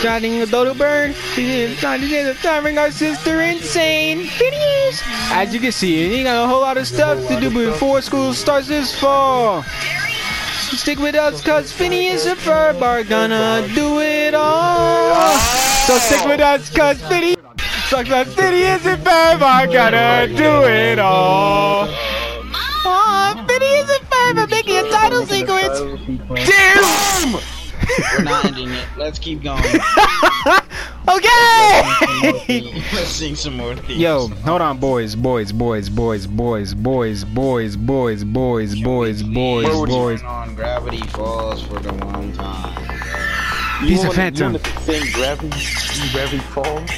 Starting 0.00 0.40
a 0.42 0.46
dodo 0.46 0.74
bird, 0.74 1.14
driving 1.78 2.78
our 2.78 2.90
sister 2.90 3.40
insane. 3.40 4.26
Videos. 4.26 5.02
As 5.30 5.52
you 5.52 5.60
can 5.60 5.72
see, 5.72 6.18
you 6.18 6.24
got 6.24 6.44
a 6.44 6.48
whole 6.48 6.60
lot 6.60 6.76
of 6.76 6.86
stuff 6.86 7.26
to 7.28 7.40
do 7.40 7.50
before 7.50 8.00
school 8.02 8.32
starts 8.32 8.68
this 8.68 8.98
fall. 8.98 9.62
Stick 10.72 10.98
with 10.98 11.14
us, 11.14 11.42
cause 11.42 11.70
Phineas 11.72 12.26
and 12.26 12.38
Ferb 12.38 12.82
are 12.82 13.04
gonna 13.04 13.68
do 13.74 14.00
it 14.00 14.34
all. 14.34 15.36
So 15.86 15.98
stick 15.98 16.24
with 16.24 16.40
us, 16.40 16.70
cause 16.70 17.00
Phineas 17.02 17.36
that 17.90 18.26
city 18.26 18.62
isn't 18.62 19.04
fair, 19.04 19.38
but 19.38 19.46
I 19.46 19.66
gotta 19.66 20.26
do 20.34 20.64
it 20.64 20.98
all. 20.98 21.88
Oh, 22.84 23.46
city 23.48 23.64
isn't 23.64 24.04
fair, 24.08 24.34
but 24.34 24.50
making 24.50 24.78
a 24.78 24.90
title 24.90 25.24
sequence. 25.24 25.78
Damn! 26.48 27.55
We're 28.18 28.24
not 28.24 28.44
ending 28.44 28.70
it. 28.70 28.86
Let's 28.96 29.18
keep 29.18 29.42
going. 29.42 29.62
okay! 31.08 31.82
Let's 32.92 33.08
sing 33.08 33.34
some 33.34 33.56
more 33.56 33.74
themes. 33.74 34.00
Yo, 34.00 34.28
hold 34.28 34.60
on, 34.60 34.78
boys, 34.78 35.14
boys, 35.14 35.52
boys, 35.52 35.88
boys, 35.88 36.26
boys, 36.26 36.74
boys, 36.74 37.24
boys, 37.24 37.24
boys, 37.24 38.24
boys, 38.24 38.74
boys, 38.74 39.22
boys, 39.22 39.22
boys. 39.22 40.22
on 40.22 40.54
Gravity 40.54 41.06
Falls 41.08 41.62
for 41.62 41.78
the 41.80 41.92
one 42.04 42.32
time. 42.32 42.76
Of 43.82 43.98
wanna- 43.98 44.10
Phantom. 44.12 44.54
You 44.54 44.58
wanna 44.58 44.80
sing 44.80 45.12
Gravity, 45.12 46.12
Gravity 46.12 46.38
Falls? 46.38 46.90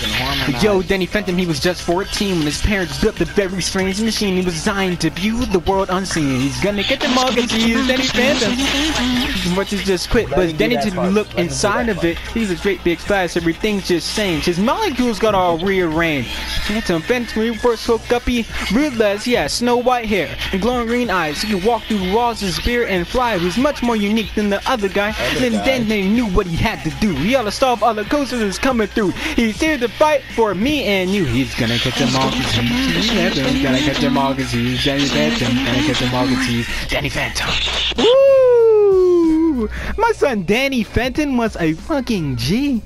You 0.00 0.06
can 0.06 0.14
harmonize. 0.14 0.62
Yo, 0.62 0.82
Danny 0.82 1.06
Fenton, 1.06 1.36
he 1.36 1.46
was 1.46 1.58
just 1.58 1.82
14 1.82 2.36
when 2.36 2.46
his 2.46 2.60
parents 2.62 3.00
built 3.00 3.16
the 3.16 3.24
very 3.24 3.60
strange 3.62 4.00
machine. 4.00 4.36
He 4.36 4.44
was 4.44 4.54
designed 4.54 5.00
to 5.00 5.10
view 5.10 5.44
the 5.46 5.58
world 5.60 5.88
unseen. 5.90 6.40
He's 6.40 6.60
gonna 6.62 6.82
get 6.84 7.00
the 7.00 7.08
mug 7.08 7.36
and 7.36 7.50
see 7.50 7.74
Danny 7.86 8.04
Phantom. 8.04 9.54
Much 9.56 9.72
is 9.72 9.82
just 9.84 10.10
quit, 10.10 10.28
Let 10.30 10.36
but 10.36 10.58
Danny 10.58 10.76
that 10.76 10.84
didn't 10.84 10.98
part. 10.98 11.12
look 11.12 11.28
Let 11.34 11.46
inside 11.46 11.88
of 11.88 12.04
it. 12.04 12.18
He's 12.32 12.50
a 12.50 12.56
great 12.56 12.82
big 12.84 13.00
splash. 13.00 13.36
Everything's 13.36 13.88
just 13.88 14.14
changed. 14.14 14.46
His 14.46 14.58
molecules 14.58 15.18
got 15.18 15.34
all 15.34 15.58
rearranged. 15.58 16.30
Phantom 16.66 17.02
Fenton, 17.02 17.38
when 17.38 17.52
he 17.52 17.58
first 17.58 17.88
woke 17.88 18.12
up, 18.12 18.22
he 18.22 18.46
realized 18.72 19.24
he 19.24 19.32
had 19.32 19.50
snow 19.50 19.78
white 19.78 20.06
hair 20.06 20.36
and 20.52 20.62
glowing 20.62 20.86
green 20.86 21.10
eyes. 21.10 21.42
He 21.42 21.52
could 21.52 21.64
walk 21.64 21.82
through 21.84 22.12
walls 22.12 22.42
of 22.42 22.50
spirit 22.54 22.90
and 22.90 23.06
fly. 23.06 23.38
He 23.38 23.44
was 23.44 23.58
much 23.58 23.82
more 23.82 23.96
unique 23.96 24.34
than 24.34 24.48
the 24.50 24.60
other 24.70 24.88
guy. 24.88 25.12
then 25.38 25.52
guy. 25.52 25.64
then 25.64 25.88
they 25.88 26.06
knew 26.06 26.26
what 26.26 26.46
he 26.46 26.56
had 26.56 26.84
to 26.84 26.90
do. 27.00 27.14
He 27.14 27.34
ought 27.34 27.42
to 27.42 27.50
stop 27.50 27.82
all 27.82 27.94
the 27.94 28.04
coasters 28.04 28.40
that's 28.40 28.58
coming 28.58 28.86
through. 28.86 29.10
He's 29.34 29.60
here 29.60 29.78
to 29.78 29.87
fight 29.88 30.22
for 30.34 30.54
me 30.54 30.84
and 30.84 31.10
you. 31.10 31.24
He's 31.24 31.54
gonna 31.54 31.78
catch 31.78 31.98
them 31.98 32.14
all 32.14 32.30
cause 32.30 32.52
he's 32.52 33.10
Phantom. 33.10 33.62
Gonna 33.62 33.78
catch 33.78 33.98
them 33.98 34.18
all 34.18 34.34
cause 34.34 34.50
he's 34.50 34.84
Danny 34.84 35.06
Phantom. 35.06 35.54
Gonna 35.54 35.86
catch 35.86 35.98
them 36.00 36.14
all 36.14 36.26
cause 36.26 36.46
he's 36.46 36.68
Danny 36.88 37.08
Phantom. 37.08 37.48
Woo! 37.96 39.68
My 39.96 40.12
son 40.12 40.44
Danny 40.44 40.82
Fenton 40.82 41.36
was 41.36 41.56
a 41.56 41.72
fucking 41.72 42.36
G. 42.36 42.82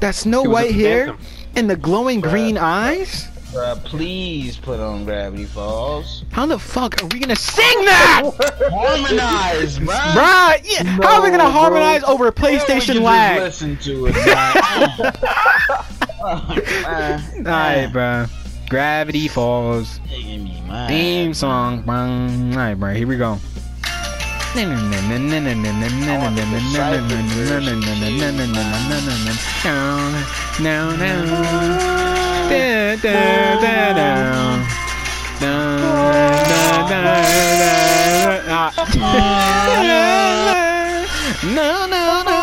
That 0.00 0.14
snow 0.14 0.44
a 0.44 0.48
white 0.48 0.74
hair 0.74 1.16
and 1.56 1.68
the 1.68 1.76
glowing 1.76 2.20
green 2.20 2.58
eyes. 2.58 3.28
Bruh, 3.52 3.84
please 3.84 4.56
put 4.56 4.80
on 4.80 5.04
Gravity 5.04 5.44
Falls. 5.44 6.24
How 6.30 6.46
the 6.46 6.58
fuck 6.58 7.02
are 7.02 7.06
we 7.08 7.18
gonna 7.18 7.36
sing 7.36 7.84
that? 7.84 8.22
Harmonize, 8.72 9.78
bruh. 9.78 10.14
Bruh, 10.14 10.58
yeah. 10.64 10.84
how 10.84 11.18
are 11.18 11.22
we 11.22 11.28
gonna 11.28 11.42
bro. 11.42 11.52
harmonize 11.52 12.02
over 12.04 12.32
PlayStation 12.32 12.94
can 12.94 13.02
lag? 13.02 13.40
Just 13.40 13.60
listen 13.60 13.76
to 13.76 14.06
it, 14.06 14.14
bruh. 14.14 15.12
uh, 16.24 17.20
Alright, 17.36 17.92
bruh. 17.92 18.30
Gravity 18.70 19.28
Falls. 19.28 20.00
Taking 20.08 20.44
me 20.44 20.62
mad. 20.66 20.88
Theme 20.88 21.34
song. 21.34 21.86
Alright, 21.86 22.80
bro, 22.80 22.94
here 22.94 23.06
we 23.06 23.18
go. 23.18 23.38
No, 24.54 24.64
no. 30.96 32.41
Da, 32.48 32.96
da, 32.96 33.12
da, 33.60 33.92
da. 33.92 34.10
Da, 35.40 35.54
da, 36.48 36.62
da, 36.88 37.00
da, 37.02 37.70
da. 38.48 38.72
Ah. 39.00 39.72
No, 41.42 41.86
no, 41.86 42.22
no, 42.22 42.41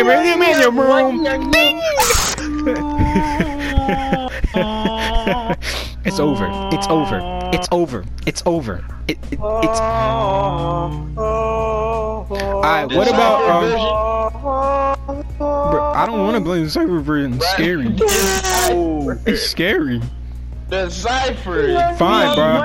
It's 6.02 6.18
over. 6.18 6.48
It's 6.72 6.86
over. 6.88 7.20
It's 7.52 7.68
over. 7.70 8.04
It's 8.26 8.42
over. 8.46 8.82
It, 9.06 9.18
it, 9.30 9.32
it's. 9.32 9.40
Alright, 9.40 9.70
what 12.90 13.06
about 13.08 13.50
um? 13.50 13.70
Bro, 15.36 15.92
I 15.94 16.06
don't 16.06 16.20
want 16.20 16.36
to 16.36 16.40
blame 16.40 16.64
the 16.64 16.70
cypher 16.70 17.00
version. 17.00 17.34
It's 17.34 17.46
scary. 17.50 17.94
It's 19.26 19.42
scary. 19.42 20.00
The 20.68 20.88
cipher. 20.88 21.94
Fine, 21.98 22.34
bro. 22.34 22.62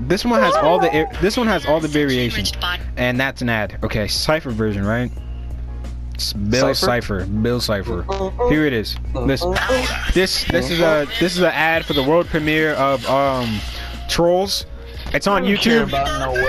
This 0.00 0.24
one 0.24 0.40
has 0.40 0.54
all 0.56 0.78
the 0.78 0.92
air- 0.92 1.10
this 1.20 1.36
one 1.36 1.46
has 1.46 1.64
all 1.66 1.80
the 1.80 1.88
variations, 1.88 2.52
and 2.96 3.18
that's 3.18 3.42
an 3.42 3.48
ad. 3.48 3.78
Okay, 3.82 4.08
cipher 4.08 4.50
version, 4.50 4.84
right? 4.84 5.10
It's 6.14 6.32
Bill 6.32 6.74
Cipher? 6.74 7.24
Bill 7.26 7.60
Cipher. 7.60 8.04
Here 8.48 8.66
it 8.66 8.72
is. 8.72 8.96
Listen. 9.14 9.54
This 10.12 10.44
this 10.44 10.70
is 10.70 10.80
a 10.80 11.06
this 11.20 11.34
is 11.36 11.38
an 11.40 11.46
ad 11.52 11.84
for 11.84 11.92
the 11.92 12.02
world 12.02 12.26
premiere 12.26 12.72
of 12.74 13.04
um 13.08 13.58
Trolls. 14.08 14.66
It's 15.12 15.26
on 15.26 15.44
YouTube. 15.44 15.90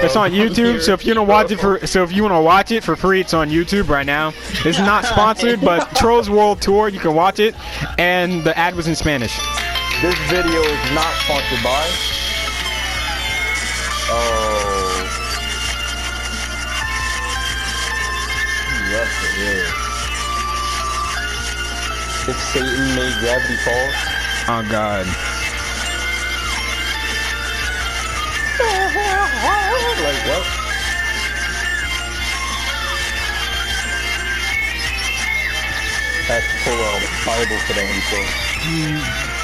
It's 0.04 0.16
on 0.16 0.32
YouTube. 0.32 0.82
So 0.82 0.94
if 0.94 1.06
you 1.06 1.14
want 1.16 1.28
to 1.28 1.32
watch 1.32 1.52
it 1.52 1.60
for 1.60 1.86
so 1.86 2.04
if 2.04 2.12
you 2.12 2.24
want 2.24 2.34
to 2.36 2.42
watch 2.42 2.72
it 2.72 2.84
for 2.84 2.96
free, 2.96 3.22
it's 3.22 3.34
on 3.34 3.50
YouTube 3.50 3.90
right 3.90 4.06
now. 4.06 4.34
It's 4.64 4.80
not 4.80 5.06
sponsored, 5.14 5.62
but 5.62 5.88
Trolls 5.96 6.30
World 6.30 6.62
Tour, 6.62 6.88
you 6.90 7.00
can 7.00 7.14
watch 7.16 7.40
it. 7.40 7.56
And 8.00 8.44
the 8.44 8.58
ad 8.58 8.76
was 8.76 8.88
in 8.88 8.96
Spanish. 8.96 9.36
This 10.02 10.18
video 10.30 10.62
is 10.62 10.94
not 10.94 11.12
sponsored 11.24 11.64
by. 11.64 12.25
Oh. 14.18 15.06
Yes, 18.90 19.12
it 19.28 19.36
is. 19.44 19.72
If 22.30 22.38
Satan 22.54 22.96
made 22.96 23.16
Gravity 23.20 23.58
Falls. 23.58 23.96
Oh 24.48 24.64
God. 24.72 25.06
like 30.06 30.22
what? 30.28 30.46
Had 36.28 36.42
to 36.42 36.56
pull 36.64 36.80
out 36.82 37.02
a 37.02 37.10
Bible 37.26 37.60
for 37.66 37.74
that 37.74 37.88
intro. 37.90 39.35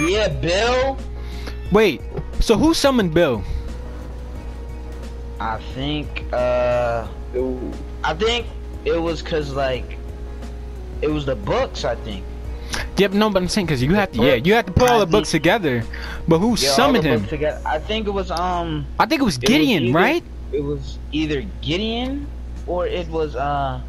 Yeah, 0.00 0.28
Bill. 0.28 0.98
Wait. 1.72 2.00
So 2.40 2.56
who 2.56 2.74
summoned 2.74 3.12
Bill? 3.14 3.42
I 5.38 5.58
think. 5.74 6.24
uh 6.32 7.06
I 8.02 8.14
think 8.14 8.46
it 8.84 8.98
was 9.00 9.22
cause 9.22 9.52
like 9.54 9.98
it 11.02 11.08
was 11.08 11.26
the 11.26 11.36
books. 11.36 11.84
I 11.84 11.94
think. 11.96 12.24
Yep, 12.96 13.12
no, 13.12 13.30
but 13.30 13.42
I'm 13.42 13.48
saying 13.48 13.66
because 13.66 13.82
you 13.82 13.94
have 13.94 14.12
to, 14.12 14.22
yeah, 14.22 14.34
you 14.34 14.52
have 14.54 14.66
to 14.66 14.72
put 14.72 14.90
all 14.90 15.00
the 15.00 15.06
books 15.06 15.30
together. 15.30 15.82
But 16.28 16.38
who 16.38 16.50
Yeah, 16.50 16.70
summoned 16.70 17.04
him? 17.04 17.24
Together. 17.26 17.60
I 17.64 17.78
think 17.78 18.06
it 18.06 18.10
was 18.10 18.30
um. 18.30 18.86
I 18.98 19.06
think 19.06 19.20
it 19.22 19.24
was 19.24 19.38
was 19.38 19.38
Gideon, 19.38 19.84
either- 19.84 19.98
right? 19.98 20.24
It 20.52 20.62
was 20.62 20.98
either 21.12 21.42
Gideon 21.62 22.26
or 22.66 22.86
it 22.86 23.08
was 23.08 23.36
uh. 23.36 23.80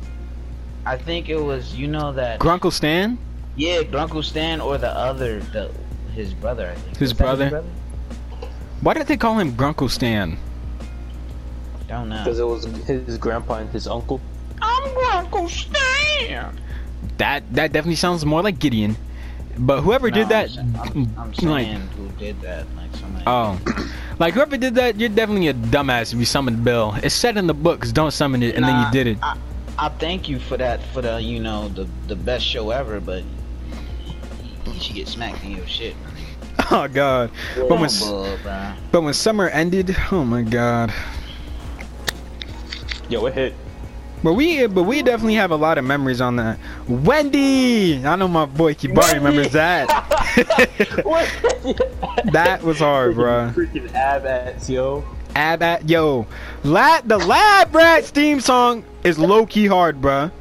I 0.86 0.98
think 0.98 1.30
it 1.30 1.38
was 1.42 1.76
you 1.76 1.88
know 1.88 2.12
that 2.14 2.40
Grunkle 2.40 2.72
Stan. 2.72 3.18
yeah 3.56 3.82
Grunkle 3.84 4.24
Stan 4.24 4.60
or 4.62 4.78
the 4.78 4.90
other 4.90 5.40
the 5.52 5.70
his 6.14 6.34
brother 6.34 6.70
I 6.70 6.76
think 6.76 6.98
His 6.98 7.12
Was 7.18 7.40
that 7.40 7.50
brother? 7.50 7.64
Why 8.82 8.94
did 8.94 9.08
they 9.08 9.18
call 9.18 9.38
him 9.40 9.54
Grunkle 9.54 9.90
Stan? 9.90 10.38
Don't 11.88 12.10
know. 12.10 12.24
Because 12.24 12.40
it 12.40 12.44
was 12.48 12.66
his 12.86 13.18
grandpa 13.18 13.56
and 13.56 13.70
his 13.70 13.88
uncle. 13.88 14.20
I'm 14.62 14.84
Grunkle 14.90 15.50
Stan. 15.50 16.60
That 17.18 17.44
that 17.54 17.72
definitely 17.74 17.96
sounds 17.96 18.26
more 18.26 18.42
like 18.42 18.60
Gideon. 18.60 18.96
But 19.58 19.82
whoever 19.82 20.10
No, 20.10 20.16
did 20.16 20.30
that, 20.30 20.50
I'm, 20.58 20.76
I'm, 20.78 21.14
I'm 21.18 21.34
saying 21.34 21.50
like, 21.50 21.90
who 21.92 22.08
did 22.18 22.40
that 22.42 22.66
like 22.76 22.96
somebody. 22.96 23.24
oh, 23.28 23.60
like 24.18 24.34
whoever 24.34 24.56
did 24.58 24.76
that, 24.76 24.98
you're 25.00 25.10
definitely 25.10 25.50
a 25.50 25.54
dumbass 25.54 26.14
if 26.14 26.20
you 26.20 26.26
summoned 26.26 26.64
Bill. 26.64 26.96
It's 27.04 27.14
said 27.14 27.36
in 27.38 27.48
the 27.48 27.54
books, 27.54 27.92
don't 27.92 28.12
summon 28.12 28.42
it, 28.44 28.56
and 28.56 28.64
then 28.64 28.86
you 28.86 28.92
did 28.92 29.08
it. 29.08 29.18
I, 29.22 29.38
I 29.78 29.90
thank 29.90 30.30
you 30.30 30.40
for 30.40 30.56
that 30.58 30.82
for 30.94 31.02
the 31.02 31.22
you 31.22 31.40
know 31.42 31.68
the 31.70 31.88
the 32.08 32.16
best 32.16 32.46
show 32.46 32.70
ever, 32.72 33.02
but 33.02 33.24
you 34.68 34.80
should 34.80 34.96
get 34.96 35.08
smacked 35.08 35.44
in 35.44 35.52
your 35.52 35.68
shit. 35.68 35.96
Oh 36.70 36.88
God. 36.88 37.32
But 37.56 37.70
when, 37.72 37.86
s- 37.86 38.08
Bull, 38.08 38.38
bruh. 38.44 38.76
but 38.92 39.02
when 39.02 39.14
summer 39.14 39.50
ended, 39.50 39.96
oh 40.12 40.24
my 40.24 40.42
God. 40.42 40.94
Yo, 43.10 43.26
it 43.26 43.34
hit. 43.34 43.54
But 44.24 44.34
we, 44.34 44.68
but 44.68 44.84
we 44.84 45.02
definitely 45.02 45.36
have 45.36 45.52
a 45.52 45.56
lot 45.56 45.78
of 45.78 45.84
memories 45.84 46.22
on 46.22 46.36
that. 46.38 46.60
Wendy, 46.88 48.06
I 48.06 48.16
know 48.16 48.28
my 48.28 48.46
boy 48.46 48.74
Kibari 48.76 49.16
remembers 49.16 49.52
that. 49.52 49.88
that 52.32 52.62
was 52.64 52.80
hard, 52.80 53.16
bro. 53.16 53.52
Freaking 53.54 53.92
ab 53.94 54.26
ass, 54.26 54.70
yo. 54.70 55.04
Ab 55.36 55.64
at 55.64 55.90
yo, 55.90 56.28
lab 56.64 57.08
the 57.08 57.18
lab 57.18 57.74
rats 57.74 58.12
theme 58.12 58.40
song 58.40 58.84
is 59.04 59.18
low 59.18 59.46
key 59.46 59.66
hard, 59.66 60.02
bruh. 60.02 60.32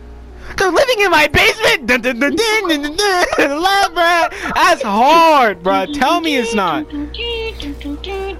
They're 0.57 0.71
living 0.71 1.01
in 1.01 1.11
my 1.11 1.29
basement. 1.29 1.89
Lab 1.89 1.97
rat, 3.97 4.35
that's 4.55 4.83
hard, 4.83 5.63
bruh. 5.63 5.93
Tell 5.99 6.21
me 6.21 6.37
it's 6.37 6.55
not. 6.55 6.87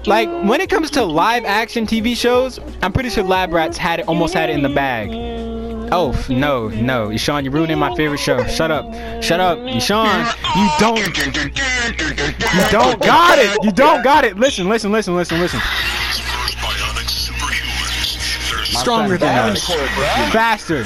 Like 0.07 0.29
when 0.47 0.61
it 0.61 0.69
comes 0.69 0.89
to 0.91 1.03
live 1.03 1.45
action 1.45 1.85
TV 1.85 2.15
shows, 2.15 2.59
I'm 2.81 2.91
pretty 2.91 3.09
sure 3.09 3.23
Lab 3.23 3.53
Rats 3.53 3.77
had 3.77 3.99
it, 3.99 4.07
almost 4.07 4.33
had 4.33 4.49
it 4.49 4.53
in 4.53 4.63
the 4.63 4.69
bag. 4.69 5.09
Oh 5.93 6.15
no, 6.29 6.69
no, 6.69 7.15
Sean, 7.17 7.43
you're 7.43 7.53
ruining 7.53 7.77
my 7.77 7.93
favorite 7.95 8.19
show. 8.19 8.45
Shut 8.47 8.71
up, 8.71 8.85
shut 9.21 9.39
up, 9.41 9.59
Sean. 9.81 10.25
You 10.55 10.69
don't, 10.79 10.97
you 10.97 12.63
don't 12.71 13.01
got 13.01 13.37
it. 13.39 13.57
You 13.61 13.71
don't 13.71 14.01
got 14.01 14.23
it. 14.23 14.37
Listen, 14.37 14.69
listen, 14.69 14.91
listen, 14.91 15.15
listen, 15.15 15.39
listen. 15.39 15.59
First 15.59 16.57
bionic 16.57 17.09
superhumans. 17.09 18.51
There's 18.51 18.79
Stronger 18.79 19.17
than 19.17 19.49
us, 19.49 19.65
faster, 20.31 20.85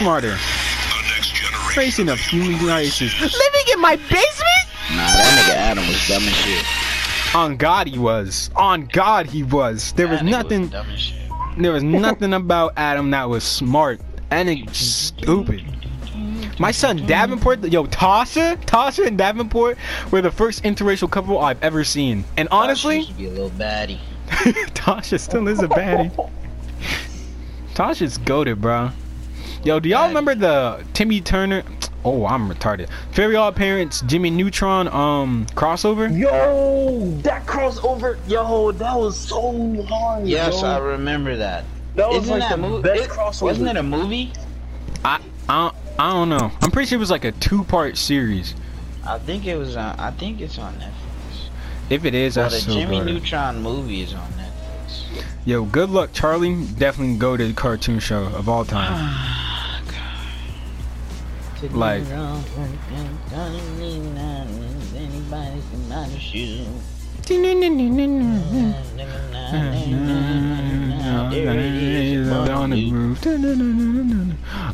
smarter, 0.00 0.30
the 0.30 1.02
next 1.14 1.34
generation. 1.34 1.74
facing 1.74 2.08
of 2.08 2.18
human 2.18 2.64
races. 2.66 3.12
Living 3.20 3.66
in 3.72 3.80
my 3.80 3.96
basement. 3.96 4.66
Nah, 4.90 4.96
that 5.06 5.46
nigga 5.48 5.54
Adam 5.56 5.86
was 5.86 6.08
dumb 6.08 6.22
as 6.22 6.34
shit. 6.34 7.34
On 7.34 7.56
God, 7.56 7.86
he 7.86 7.98
was. 7.98 8.50
On 8.56 8.86
God, 8.86 9.26
he 9.26 9.42
was. 9.44 9.92
There 9.92 10.08
was 10.08 10.18
That 10.20 10.24
nothing. 10.24 10.68
dumb. 10.68 10.86
There 11.58 11.72
was 11.72 11.82
nothing 11.82 12.32
about 12.34 12.72
Adam 12.76 13.10
that 13.10 13.28
was 13.28 13.44
smart. 13.44 14.00
And 14.30 14.48
it's 14.48 14.78
stupid. 14.78 15.62
My 16.58 16.70
son 16.72 17.06
Davenport, 17.06 17.64
yo, 17.72 17.84
Tasha, 17.86 18.56
Tasha 18.64 19.06
and 19.06 19.16
Davenport 19.16 19.78
were 20.10 20.20
the 20.22 20.30
first 20.30 20.62
interracial 20.62 21.10
couple 21.10 21.38
I've 21.38 21.62
ever 21.62 21.84
seen. 21.84 22.24
And 22.36 22.48
She 22.48 22.52
honestly, 22.56 22.96
used 22.98 23.08
to 23.10 23.14
be 23.14 23.26
a 23.26 23.30
little 23.30 23.50
baddie. 23.50 23.98
Tasha 24.28 25.18
still 25.18 25.48
is 25.48 25.60
a 25.60 25.68
baddie. 25.68 26.10
Tasha's 27.74 28.18
goaded, 28.18 28.60
bro. 28.60 28.90
Yo, 29.62 29.78
do 29.78 29.88
y'all 29.90 30.08
remember 30.08 30.34
the 30.34 30.84
Timmy 30.94 31.20
Turner? 31.20 31.62
Oh, 32.02 32.24
I'm 32.24 32.48
retarded. 32.50 32.88
Fairy 33.12 33.36
Odd 33.36 33.54
Parents, 33.56 34.00
Jimmy 34.06 34.30
Neutron, 34.30 34.88
um, 34.88 35.44
crossover. 35.54 36.08
Yo, 36.18 37.10
that 37.20 37.44
crossover, 37.44 38.16
yo, 38.26 38.72
that 38.72 38.96
was 38.98 39.18
so 39.18 39.82
hard. 39.82 40.26
Yes, 40.26 40.62
yo. 40.62 40.66
I 40.66 40.78
remember 40.78 41.36
that. 41.36 41.66
That 41.96 42.08
was 42.08 42.22
Isn't 42.22 42.38
like 42.38 42.48
that 42.48 42.56
the 42.56 42.62
movie? 42.62 42.82
best 42.88 43.02
It, 43.04 43.10
crossover. 43.10 43.42
wasn't 43.42 43.68
it 43.68 43.76
a 43.76 43.82
movie? 43.82 44.32
I, 45.04 45.20
I, 45.46 45.72
I 45.98 46.10
don't 46.12 46.30
know. 46.30 46.50
I'm 46.62 46.70
pretty 46.70 46.88
sure 46.88 46.96
it 46.96 47.00
was 47.00 47.10
like 47.10 47.26
a 47.26 47.32
two-part 47.32 47.98
series. 47.98 48.54
I 49.06 49.18
think 49.18 49.44
it 49.46 49.56
was 49.56 49.76
on. 49.76 50.00
I 50.00 50.10
think 50.12 50.40
it's 50.40 50.58
on 50.58 50.72
Netflix. 50.76 51.48
If 51.90 52.06
it 52.06 52.14
is, 52.14 52.38
Well, 52.38 52.48
that's 52.48 52.64
the 52.64 52.70
so 52.72 52.78
Jimmy 52.78 53.00
good. 53.00 53.08
Neutron 53.08 53.60
movie 53.62 54.00
is 54.00 54.14
on 54.14 54.26
Netflix. 54.32 55.22
Yo, 55.44 55.66
good 55.66 55.90
luck, 55.90 56.14
Charlie. 56.14 56.64
Definitely 56.78 57.16
go 57.18 57.36
to 57.36 57.46
the 57.46 57.52
cartoon 57.52 57.98
show 57.98 58.22
of 58.24 58.48
all 58.48 58.64
time. 58.64 59.26
Like-. 61.68 62.04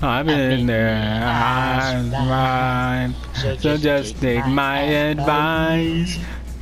I've 0.03 0.27
been 0.27 0.67
there. 0.67 1.25
I'm 1.25 2.11
fine. 2.11 3.15
So 3.35 3.77
just 3.77 4.21
take 4.21 4.47
my 4.47 4.79
advice. 4.79 6.19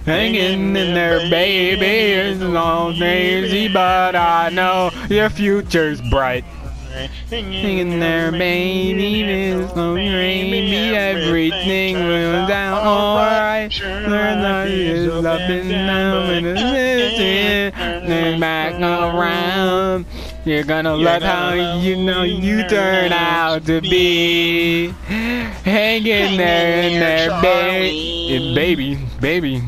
Hanging 0.07 0.77
in 0.77 0.95
there, 0.95 1.31
baby, 1.31 1.87
is 1.87 2.43
all 2.43 2.95
crazy, 2.95 3.69
but 3.69 4.17
I 4.17 4.51
know 4.51 4.91
your 5.09 5.31
future's 5.31 6.01
bright. 6.11 6.45
Hang 6.95 7.79
in 7.79 7.99
there, 7.99 8.31
baby, 8.31 9.67
crazy, 9.73 10.95
everything 10.95 11.97
will 11.97 12.47
down 12.47 12.87
alright. 12.87 13.77
Learn 13.81 14.43
that 14.43 14.69
is 14.69 15.09
up 15.25 15.41
and 15.41 15.69
down, 15.71 16.31
and 16.31 16.47
it's 16.47 17.19
in, 17.19 18.09
then 18.09 18.39
back 18.39 18.75
around. 18.75 20.07
You're 20.45 20.63
gonna 20.63 20.95
love 20.95 21.23
how 21.23 21.55
you 21.81 21.97
know 21.97 22.23
you 22.23 22.69
turn 22.69 23.13
out 23.13 23.67
to 23.67 23.81
be. 23.81 24.91
Hang 25.65 26.07
in 26.07 26.37
there, 26.37 26.83
in 26.83 27.01
there, 27.01 27.43
baby, 27.43 28.55
baby, 28.55 28.95
baby, 29.21 29.63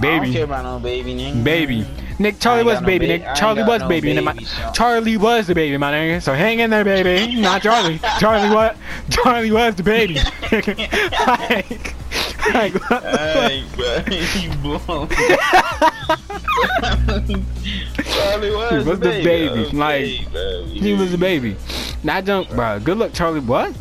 don't 0.00 0.32
care 0.32 0.44
about 0.44 0.64
no 0.64 0.78
baby 0.78 1.42
baby. 1.42 1.86
Nick, 2.22 2.38
Charlie 2.38 2.62
was 2.64 2.80
no 2.80 2.86
baby. 2.86 3.06
ba- 3.06 3.18
Nick, 3.18 3.34
Charlie 3.34 3.62
was 3.64 3.80
no 3.82 3.88
baby. 3.88 4.12
baby, 4.14 4.24
my, 4.24 4.36
so- 4.36 4.70
Charlie 4.72 5.16
was 5.16 5.46
the 5.48 5.54
baby, 5.54 5.76
my 5.76 5.92
nigga. 5.92 6.22
So 6.22 6.32
hang 6.34 6.60
in 6.60 6.70
there, 6.70 6.84
baby. 6.84 7.40
Not 7.40 7.62
Charlie. 7.62 7.98
Charlie 8.20 8.54
what? 8.54 8.76
Charlie 9.10 9.50
was 9.50 9.74
the 9.74 9.82
baby. 9.82 10.14
like, 10.52 11.94
like 12.54 12.74
what 12.90 13.02
the 13.02 13.18
Hey, 13.18 13.64
bro, 13.76 14.04
you 14.40 14.50
blown. 14.62 15.08
Charlie 18.04 18.50
was, 18.50 18.70
He 18.70 18.88
was 18.90 18.98
the 19.00 19.20
baby, 19.24 19.48
Okay, 19.60 19.76
like. 19.76 20.04
He 20.68 20.92
was 20.94 21.10
the 21.12 21.18
baby. 21.18 21.56
Not 22.04 22.24
junk, 22.24 22.48
bro. 22.50 22.78
Good 22.80 22.98
luck, 22.98 23.12
Charlie. 23.12 23.40
What? 23.40 23.74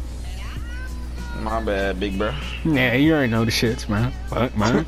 My 1.42 1.60
bad, 1.62 2.00
big 2.00 2.18
bro. 2.18 2.34
Yeah, 2.66 2.94
you 2.94 3.14
already 3.14 3.32
know 3.32 3.46
the 3.46 3.52
shits, 3.52 3.90
man. 3.90 4.12
Fuck, 4.28 4.56
man. 4.56 4.86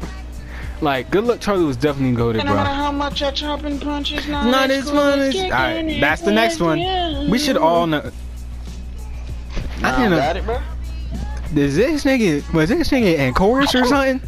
Like, 0.83 1.09
good 1.09 1.23
luck, 1.23 1.39
Charlie 1.39 1.63
was 1.65 1.77
definitely 1.77 2.15
goaded, 2.15 2.39
No 2.45 2.53
matter 2.53 2.65
bro. 2.65 2.73
how 2.73 2.91
much 2.91 3.23
I 3.23 3.31
chop 3.31 3.63
and 3.63 3.81
punch, 3.81 4.11
it's 4.11 4.27
not, 4.27 4.45
Not 4.45 4.69
as 4.71 4.83
cool 4.85 4.93
fun 4.95 5.19
as. 5.19 5.35
Alright, 5.35 5.99
that's 6.01 6.21
the 6.21 6.31
next 6.31 6.59
one. 6.59 6.79
you. 6.79 7.29
We 7.31 7.39
should 7.39 7.57
all 7.57 7.87
know. 7.87 8.11
Nah, 9.81 9.89
I 9.89 9.95
didn't 9.97 10.11
know. 10.11 10.17
got 10.17 10.37
it, 10.37 10.45
bro. 10.45 10.61
Is 11.55 11.75
this 11.75 12.03
nigga 12.03 12.51
was 12.53 12.69
this 12.69 12.89
nigga 12.89 13.17
in 13.17 13.33
chorus 13.33 13.75
or 13.75 13.85
something? 13.85 14.21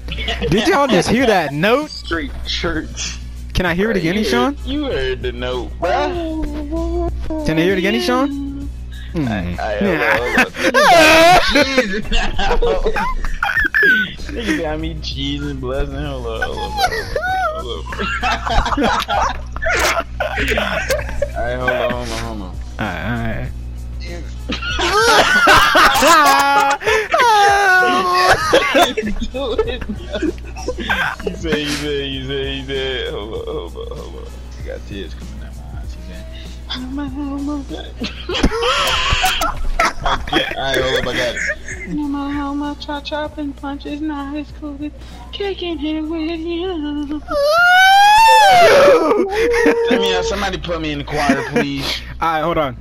Did 0.49 0.67
y'all 0.67 0.87
just 0.87 1.09
hear 1.09 1.25
that 1.25 1.53
note? 1.53 1.89
Street 1.89 2.31
church. 2.45 3.17
Can 3.53 3.65
I 3.65 3.73
hear 3.73 3.89
it 3.89 3.97
again, 3.97 4.15
you 4.15 4.23
Sean? 4.23 4.55
You 4.65 4.85
heard 4.85 5.21
the 5.23 5.31
note, 5.31 5.71
bro. 5.79 7.09
Can 7.45 7.57
I 7.57 7.61
hear 7.61 7.71
it 7.73 7.79
again, 7.79 7.99
Sean? 8.01 8.44
Hmm. 9.15 9.29
Alright, 9.29 9.57
hold 9.57 9.95
on, 9.95 10.11
hold 10.17 10.35
on. 10.35 10.51
Jesus, 11.53 12.11
now. 12.11 12.57
Nigga 14.27 14.61
got 14.61 14.75
me 14.81 14.99
cheese 15.01 15.41
and 15.41 15.61
blessing. 15.61 15.95
Hold 15.95 16.27
on, 16.27 16.41
hold 16.41 16.57
on, 16.57 16.71
hold 17.55 17.71
on. 17.71 17.85
Alright, 21.33 21.57
hold 21.59 21.69
on, 21.69 21.91
hold 21.91 22.09
on, 22.09 22.19
hold 22.25 22.41
on. 22.41 22.51
Alright, 22.77 23.05
alright. 23.07 23.51
you 31.23 31.35
say, 31.37 31.61
you 31.63 31.69
say, 31.69 32.03
you 32.03 32.25
No 41.87 42.07
matter 42.07 42.33
how 42.33 42.53
much 42.53 42.89
I 42.89 42.99
chop 42.99 43.37
and 43.37 43.55
punch, 43.55 43.85
it's 43.85 44.01
not 44.01 44.35
as 44.35 44.51
cool 44.59 44.77
as 44.83 44.91
kicking 45.31 45.83
it 45.83 46.01
with 46.01 46.39
you. 46.39 47.21
Let 49.89 50.01
me, 50.01 50.15
uh, 50.15 50.23
somebody 50.23 50.57
put 50.57 50.81
me 50.81 50.91
in 50.91 50.97
the 50.99 51.05
choir, 51.05 51.41
please. 51.51 52.01
Alright, 52.21 52.43
hold 52.43 52.57
on. 52.57 52.77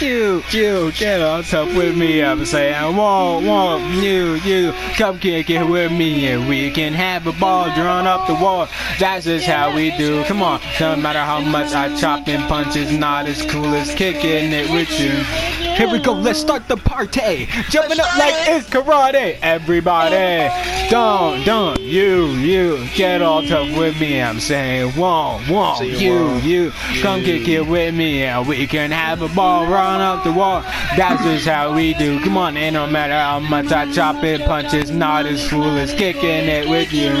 You, 0.00 0.44
you, 0.50 0.92
get 0.92 1.20
on 1.20 1.42
tough 1.42 1.74
with 1.74 1.96
me. 1.96 2.22
I'm 2.22 2.44
saying, 2.46 2.96
whoa, 2.96 3.40
whoa, 3.40 3.78
you, 4.00 4.34
you, 4.36 4.72
come 4.96 5.18
kick 5.18 5.50
it 5.50 5.64
with 5.64 5.90
me, 5.90 6.28
and 6.28 6.48
we 6.48 6.70
can 6.70 6.92
have 6.92 7.26
a 7.26 7.32
ball 7.32 7.74
drawn 7.74 8.06
up 8.06 8.28
the 8.28 8.34
wall. 8.34 8.68
That's 9.00 9.24
just 9.24 9.46
how 9.46 9.74
we 9.74 9.90
do. 9.96 10.22
Come 10.24 10.40
on, 10.40 10.60
no 10.78 10.94
matter 10.94 11.18
how 11.18 11.40
much 11.40 11.72
I 11.72 11.96
chop 11.96 12.28
and 12.28 12.48
punch, 12.48 12.76
it's 12.76 12.92
not 12.92 13.26
as 13.26 13.44
cool 13.46 13.74
as 13.74 13.92
kicking 13.92 14.52
it 14.52 14.70
with 14.70 14.88
you. 15.00 15.67
Here 15.78 15.88
we 15.88 16.00
go, 16.00 16.12
let's 16.12 16.40
start 16.40 16.66
the 16.66 16.76
party. 16.76 17.46
Jumping 17.70 18.00
up 18.00 18.18
like 18.18 18.34
it's 18.48 18.68
karate. 18.68 19.38
Everybody, 19.40 20.50
don't, 20.90 21.44
don't, 21.44 21.80
you, 21.80 22.26
you, 22.30 22.84
get 22.96 23.22
all 23.22 23.44
tough 23.44 23.68
with 23.78 24.00
me. 24.00 24.20
I'm 24.20 24.40
saying, 24.40 24.90
whoa, 24.94 25.38
whoa, 25.46 25.76
Say 25.76 25.96
you, 25.96 26.18
whoa. 26.18 26.36
you, 26.38 26.72
come 27.00 27.20
kick 27.20 27.46
it 27.46 27.64
with 27.64 27.94
me, 27.94 28.24
and 28.24 28.48
we 28.48 28.66
can 28.66 28.90
have 28.90 29.22
a 29.22 29.28
ball 29.28 29.66
run 29.68 30.00
up 30.00 30.24
the 30.24 30.32
wall. 30.32 30.62
That's 30.96 31.22
just 31.22 31.46
how 31.46 31.72
we 31.72 31.94
do. 31.94 32.18
Come 32.24 32.36
on, 32.36 32.56
and 32.56 32.74
no 32.74 32.88
matter 32.88 33.14
how 33.14 33.38
much 33.38 33.70
I 33.70 33.92
chop 33.92 34.24
it, 34.24 34.40
punch, 34.46 34.74
it's 34.74 34.90
not 34.90 35.26
as 35.26 35.48
cool 35.48 35.78
as 35.78 35.94
kicking 35.94 36.24
it 36.24 36.68
with 36.68 36.92
you. 36.92 37.12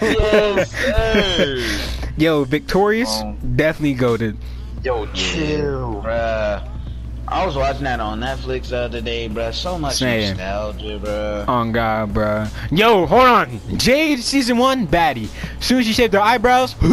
Yes, 0.00 0.70
sir. 0.70 1.62
Yo, 2.16 2.44
victorious, 2.44 3.20
Oh. 3.22 3.36
definitely 3.56 3.94
goaded. 3.94 4.36
Yo, 4.84 5.06
chill. 5.12 6.02
Bruh. 6.04 6.62
I 7.30 7.42
I 7.42 7.44
was 7.46 7.56
watching 7.56 7.84
that 7.84 8.00
on 8.00 8.20
Netflix 8.20 8.68
the 8.70 8.78
other 8.78 9.00
day, 9.02 9.28
bruh. 9.28 9.52
So 9.52 9.78
much 9.78 9.96
Same. 9.96 10.30
nostalgia, 10.36 10.98
bruh. 10.98 11.44
Oh 11.46 11.70
God, 11.72 12.14
bruh. 12.14 12.50
Yo, 12.70 13.04
hold 13.06 13.22
on. 13.24 13.60
Jade 13.76 14.20
season 14.20 14.56
one, 14.58 14.86
baddie. 14.86 15.28
Soon 15.60 15.80
as 15.80 15.86
she 15.86 15.92
shaved 15.92 16.14
her 16.14 16.20
eyebrows, 16.20 16.74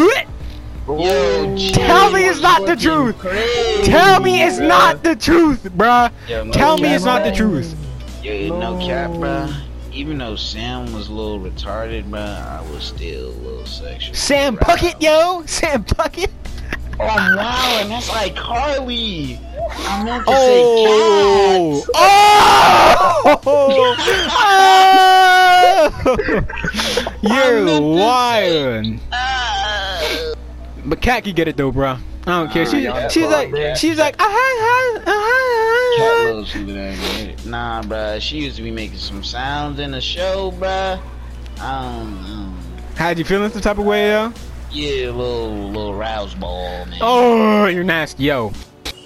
Yo, 0.88 1.56
Tell 1.74 2.12
me 2.12 2.26
it's 2.28 2.42
not 2.42 2.66
the 2.68 2.76
truth. 2.76 3.18
crazy, 3.18 3.84
tell 3.90 4.20
me 4.22 4.44
it's 4.44 4.60
bruh. 4.60 4.68
not 4.68 5.04
the 5.04 5.16
truth, 5.16 5.64
bruh. 5.76 6.12
Yo, 6.28 6.44
no 6.44 6.52
Tell 6.52 6.78
me 6.78 6.94
it's 6.94 7.06
not 7.06 7.24
the 7.24 7.32
bruh. 7.32 7.36
truth. 7.38 7.76
Yo, 8.24 8.60
no 8.60 8.78
cap, 8.86 9.10
bruh. 9.12 9.52
Even 9.96 10.18
though 10.18 10.36
Sam 10.36 10.92
was 10.92 11.08
a 11.08 11.14
little 11.14 11.40
retarded, 11.40 12.04
bruh, 12.10 12.46
I 12.46 12.62
was 12.74 12.84
still 12.84 13.30
a 13.30 13.40
little 13.40 13.66
sexual. 13.66 14.14
Sam 14.14 14.58
Puckett, 14.58 15.02
yo, 15.02 15.44
Sam 15.46 15.86
Puckett. 15.86 16.30
Oh 17.00 17.06
wow, 17.06 17.78
and 17.82 17.90
that's 17.92 18.10
like 18.10 18.36
Carly. 18.36 19.40
I 19.72 20.04
meant 20.04 20.26
to 20.26 20.32
Oh, 20.34 21.82
say 21.82 21.82
cat. 21.82 21.92
oh, 21.96 23.42
oh. 23.46 23.96
You're 27.22 27.64
meant 27.66 27.78
to 27.78 27.82
wild. 27.82 29.00
Ah. 29.14 30.34
But 30.86 31.02
Cat 31.02 31.24
can 31.24 31.34
get 31.36 31.48
it 31.48 31.56
though, 31.58 31.72
bro. 31.72 31.98
I 32.28 32.40
don't 32.40 32.52
care. 32.52 32.66
She, 32.66 32.80
y'all 32.80 33.08
she's 33.10 33.28
like, 33.28 33.52
that. 33.52 33.78
she's 33.78 33.98
like, 34.00 34.16
ah, 34.20 34.26
ah, 34.28 35.00
ah, 35.00 35.04
ah, 35.08 36.00
ah. 36.00 36.32
loves 36.34 36.56
you, 36.56 36.66
that. 36.66 37.46
Nah, 37.46 37.82
bruh. 37.84 38.20
She 38.20 38.38
used 38.40 38.56
to 38.58 38.64
be 38.64 38.72
making 38.72 38.98
some 38.98 39.24
sounds 39.24 39.80
in 39.80 39.92
the 39.92 40.02
show, 40.02 40.52
bruh. 40.58 41.00
Um, 41.62 42.58
How'd 42.96 43.18
you 43.20 43.26
feeling 43.26 43.52
some 43.52 43.62
type 43.62 43.78
of 43.78 43.86
way, 43.86 44.10
yo? 44.10 44.34
yeah, 44.72 45.10
little 45.12 45.70
little 45.70 45.94
rouse 45.96 46.34
ball, 46.34 46.86
man. 46.88 46.98
Oh, 47.02 47.66
you're 47.68 47.84
nasty, 47.84 48.24
yo. 48.26 48.52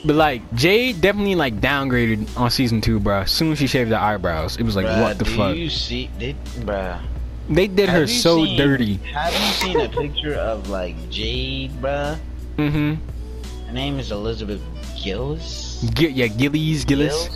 But 0.06 0.16
like, 0.16 0.42
Jade 0.56 1.02
definitely 1.02 1.36
like 1.36 1.60
downgraded 1.60 2.38
on 2.40 2.50
season 2.50 2.80
two, 2.82 3.00
bro. 3.00 3.20
As 3.22 3.32
soon 3.32 3.52
as 3.52 3.60
she 3.60 3.68
shaved 3.68 3.92
her 3.92 3.98
eyebrows, 3.98 4.58
it 4.58 4.64
was 4.64 4.76
like, 4.76 4.86
Bruh, 4.86 5.02
what 5.02 5.20
the 5.20 5.26
do 5.26 5.36
fuck? 5.36 5.56
you 5.58 5.70
see? 5.70 6.10
Did, 6.18 6.38
bruh. 6.62 7.02
They 7.50 7.68
did 7.68 7.90
her 7.90 8.00
Have 8.02 8.10
you 8.10 8.16
so 8.16 8.46
seen- 8.46 8.58
dirty. 8.58 8.94
Have 9.14 9.34
you 9.34 9.40
seen 9.54 9.80
a 9.82 9.90
picture 9.90 10.36
of 10.36 10.70
like 10.70 10.96
Jade, 11.10 11.72
bruh? 11.82 12.18
Mm-hmm. 12.60 13.68
Her 13.68 13.74
name 13.74 14.00
is 14.00 14.12
Elizabeth 14.12 14.62
Gillies. 15.02 15.80
G- 15.94 16.10
yeah, 16.10 16.28
Gillies, 16.28 16.84
Gillis. 16.84 17.30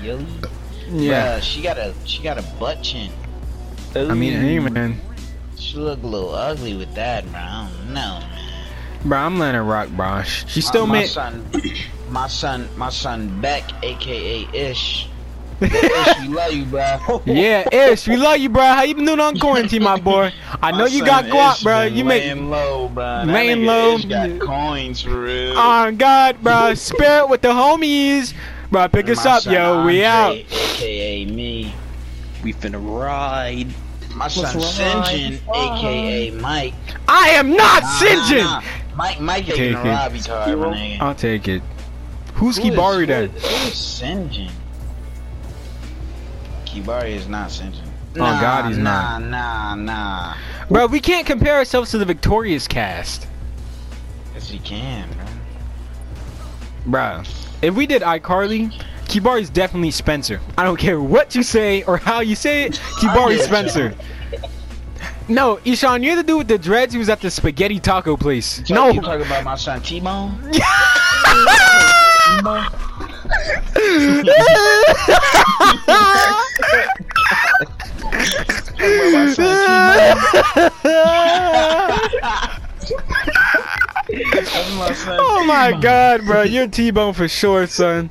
Gillis. 0.00 0.24
Yeah. 0.88 1.38
Bruh, 1.38 1.42
she 1.42 1.60
got 1.62 1.76
a 1.78 1.92
she 2.06 2.22
got 2.22 2.38
a 2.38 2.42
butt 2.58 2.82
chin. 2.82 3.10
I 3.94 4.14
mean, 4.14 4.32
hey 4.40 4.58
man, 4.58 4.98
She 5.58 5.76
look 5.76 6.02
a 6.02 6.06
little 6.06 6.34
ugly 6.34 6.74
with 6.74 6.94
that, 6.94 7.24
bro. 7.30 7.40
I 7.40 7.68
don't 7.68 7.88
know, 7.92 8.20
man. 8.20 8.68
bro, 9.04 9.18
I'm 9.18 9.38
letting 9.38 9.56
her 9.56 9.64
rock, 9.64 9.88
bro. 9.90 10.22
She 10.22 10.60
My- 10.60 10.64
still 10.64 10.86
my, 10.86 11.00
made. 11.00 11.08
son, 11.08 11.44
my 12.10 12.28
son, 12.28 12.68
my 12.76 12.88
son 12.88 13.40
Beck, 13.42 13.64
aka 13.84 14.48
Ish. 14.54 15.08
Ish, 15.60 16.20
we 16.20 16.28
love 16.28 16.52
you, 16.52 16.64
bro. 16.66 17.22
Yeah, 17.26 17.68
Ish, 17.72 18.06
we 18.08 18.16
love 18.16 18.38
you, 18.38 18.48
bro. 18.48 18.62
How 18.62 18.82
you 18.82 18.94
been 18.94 19.04
doing 19.06 19.20
on 19.20 19.38
quarantine, 19.38 19.82
my 19.82 19.98
boy? 19.98 20.32
I 20.62 20.70
know 20.72 20.86
you 20.86 21.04
got 21.04 21.24
guap, 21.26 21.62
bro. 21.62 21.82
You 21.84 22.04
make. 22.04 22.22
laying 22.24 22.50
low, 22.50 22.88
bro. 22.88 23.22
Laying 23.26 23.64
low. 23.64 23.94
Ish 23.96 24.04
got 24.06 24.38
coins 24.40 25.02
for 25.02 25.22
real. 25.22 25.54
Oh 25.56 25.90
God, 25.92 26.42
bro. 26.42 26.74
Spirit 26.74 27.28
with 27.28 27.42
the 27.42 27.48
homies, 27.48 28.34
bro. 28.70 28.88
Pick 28.88 29.08
us 29.08 29.24
up, 29.24 29.44
yo. 29.46 29.84
We 29.84 30.04
out. 30.04 30.34
AKA 30.34 31.26
me. 31.26 31.72
We 32.44 32.52
finna 32.52 32.78
ride. 32.80 33.68
My 34.14 34.28
son 34.28 34.54
Sinjin. 34.56 35.38
AKA 35.54 36.30
Mike. 36.32 36.74
I 37.08 37.30
am 37.30 37.50
not 37.54 37.82
Nah, 37.82 37.88
Sinjin. 37.98 38.44
nah, 38.44 38.60
nah. 38.60 38.66
Mike, 38.96 39.20
Mike 39.20 39.44
Take 39.46 39.54
taking 39.56 39.72
it. 39.76 39.78
a 39.78 39.82
Robbie 39.90 40.20
card, 40.20 40.58
my 40.58 40.66
nigga. 40.68 41.00
I'll 41.00 41.14
take 41.14 41.48
it. 41.48 41.62
Who's 42.34 42.58
Kibari 42.58 43.06
then? 43.06 43.28
Who 43.28 43.36
is 43.36 43.74
Sinjin? 43.74 44.50
Kibari 46.76 47.12
is 47.12 47.26
not 47.26 47.48
Sinjin. 47.48 47.80
Oh, 48.16 48.18
God, 48.18 48.66
he's 48.66 48.76
nah, 48.76 49.18
not. 49.18 49.22
Nah, 49.22 49.74
nah, 49.74 50.34
nah. 50.34 50.36
Bro, 50.68 50.88
we 50.88 51.00
can't 51.00 51.26
compare 51.26 51.54
ourselves 51.54 51.90
to 51.92 51.98
the 51.98 52.04
Victorious 52.04 52.68
cast. 52.68 53.26
Yes, 54.34 54.50
he 54.50 54.58
can, 54.58 55.08
bro. 55.14 55.24
Bro, 56.86 57.22
if 57.62 57.74
we 57.74 57.86
did 57.86 58.02
iCarly, 58.02 58.70
Kibari's 59.06 59.48
definitely 59.48 59.90
Spencer. 59.90 60.38
I 60.58 60.64
don't 60.64 60.76
care 60.78 61.00
what 61.00 61.34
you 61.34 61.42
say 61.42 61.82
or 61.84 61.96
how 61.96 62.20
you 62.20 62.36
say 62.36 62.64
it, 62.64 62.72
Kibari's 63.00 63.38
get 63.38 63.46
Spencer. 63.46 63.94
No, 65.28 65.58
Ishan, 65.64 66.02
you're 66.02 66.16
the 66.16 66.22
dude 66.22 66.38
with 66.38 66.48
the 66.48 66.58
dreads 66.58 66.92
who 66.92 66.98
was 66.98 67.08
at 67.08 67.22
the 67.22 67.30
spaghetti 67.30 67.80
taco 67.80 68.18
place. 68.18 68.62
So 68.66 68.74
no. 68.74 68.90
you 68.90 69.00
talking 69.00 69.26
about 69.26 69.44
my 69.44 69.56
son 69.56 69.80
T-Bone? 69.80 70.52
oh 85.18 85.44
my 85.46 85.78
god, 85.80 86.24
bro. 86.24 86.42
You're 86.42 86.68
T-Bone 86.68 87.14
for 87.14 87.28
sure, 87.28 87.66
son. 87.66 88.10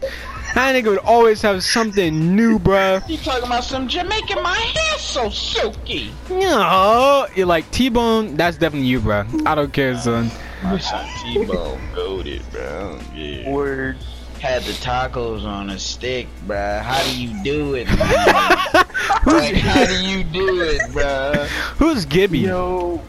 That 0.53 0.73
nigga 0.73 0.87
would 0.87 0.99
always 0.99 1.41
have 1.41 1.63
something 1.63 2.35
new, 2.35 2.59
bro. 2.59 3.01
You 3.07 3.17
talking 3.17 3.43
about 3.43 3.65
some 3.65 3.87
Jamaican? 3.89 4.41
My 4.41 4.57
hair 4.57 4.97
so 4.97 5.29
silky. 5.29 6.11
No, 6.29 7.27
you're 7.35 7.45
like 7.45 7.69
T-Bone. 7.71 8.35
That's 8.37 8.57
definitely 8.57 8.87
you, 8.87 9.01
bro. 9.01 9.25
I 9.45 9.55
don't 9.55 9.73
care, 9.73 9.97
son. 9.97 10.31
My 10.63 10.77
son 10.79 11.05
T-Bone 11.23 11.81
goaded, 11.93 12.41
bro. 12.51 12.99
Yeah. 13.13 13.49
Word. 13.49 13.97
Had 14.45 14.61
the 14.61 14.73
tacos 14.73 15.43
on 15.43 15.71
a 15.71 15.79
stick, 15.79 16.27
bruh. 16.45 16.79
How 16.83 17.01
do 17.03 17.19
you 17.19 17.43
do 17.43 17.73
it, 17.73 17.87
man? 17.87 17.97
like, 19.25 19.55
how 19.55 19.85
do 19.85 20.05
you 20.07 20.23
do 20.23 20.61
it, 20.61 20.81
bruh? 20.91 21.47
Who's 21.77 22.05
Gibby? 22.05 22.37
Yo. 22.41 23.01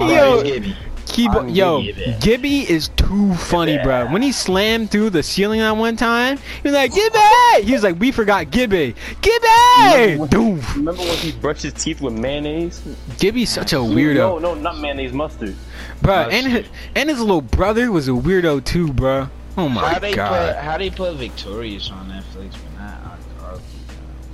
Yo, 0.00 0.08
Yo, 0.16 0.42
Gibby. 0.42 0.76
Keep, 1.14 1.30
I'm 1.32 1.48
yo, 1.48 1.80
Gibby. 1.80 2.16
Gibby 2.20 2.70
is 2.70 2.88
too 2.96 3.32
funny, 3.34 3.78
bro. 3.78 4.06
When 4.10 4.20
he 4.20 4.32
slammed 4.32 4.90
through 4.90 5.10
the 5.10 5.22
ceiling 5.22 5.60
that 5.60 5.76
one 5.76 5.96
time, 5.96 6.38
he 6.38 6.62
was 6.68 6.72
like, 6.72 6.92
Gibby! 6.92 7.64
He 7.66 7.72
was 7.72 7.84
like, 7.84 8.00
we 8.00 8.10
forgot 8.10 8.50
Gibby. 8.50 8.96
Gibby! 9.22 10.26
Doom. 10.28 10.60
Remember 10.74 11.02
when 11.02 11.16
he 11.18 11.30
brushed 11.32 11.62
his 11.62 11.72
teeth 11.72 12.00
with 12.00 12.14
mayonnaise? 12.14 12.82
Gibby's 13.18 13.48
such 13.50 13.72
a 13.72 13.76
weirdo, 13.76 14.16
no, 14.16 14.38
no, 14.40 14.54
not 14.54 14.78
mayonnaise, 14.80 15.12
mustard. 15.12 15.54
bro. 16.02 16.28
And 16.30 16.46
his, 16.48 16.66
and 16.96 17.08
his 17.08 17.20
little 17.20 17.42
brother 17.42 17.92
was 17.92 18.08
a 18.08 18.12
weirdo 18.12 18.64
too, 18.64 18.92
bro. 18.92 19.28
Oh 19.56 19.68
my 19.68 19.88
How 19.92 19.98
they 20.00 20.10
put 20.10 20.16
god. 20.16 20.56
how 20.56 20.76
they 20.78 20.90
put 20.90 21.14
Victorious 21.14 21.88
on 21.92 22.08
Netflix 22.08 22.54
but 22.54 22.80
not 22.82 23.02
on 23.04 23.18
Carly? 23.38 23.62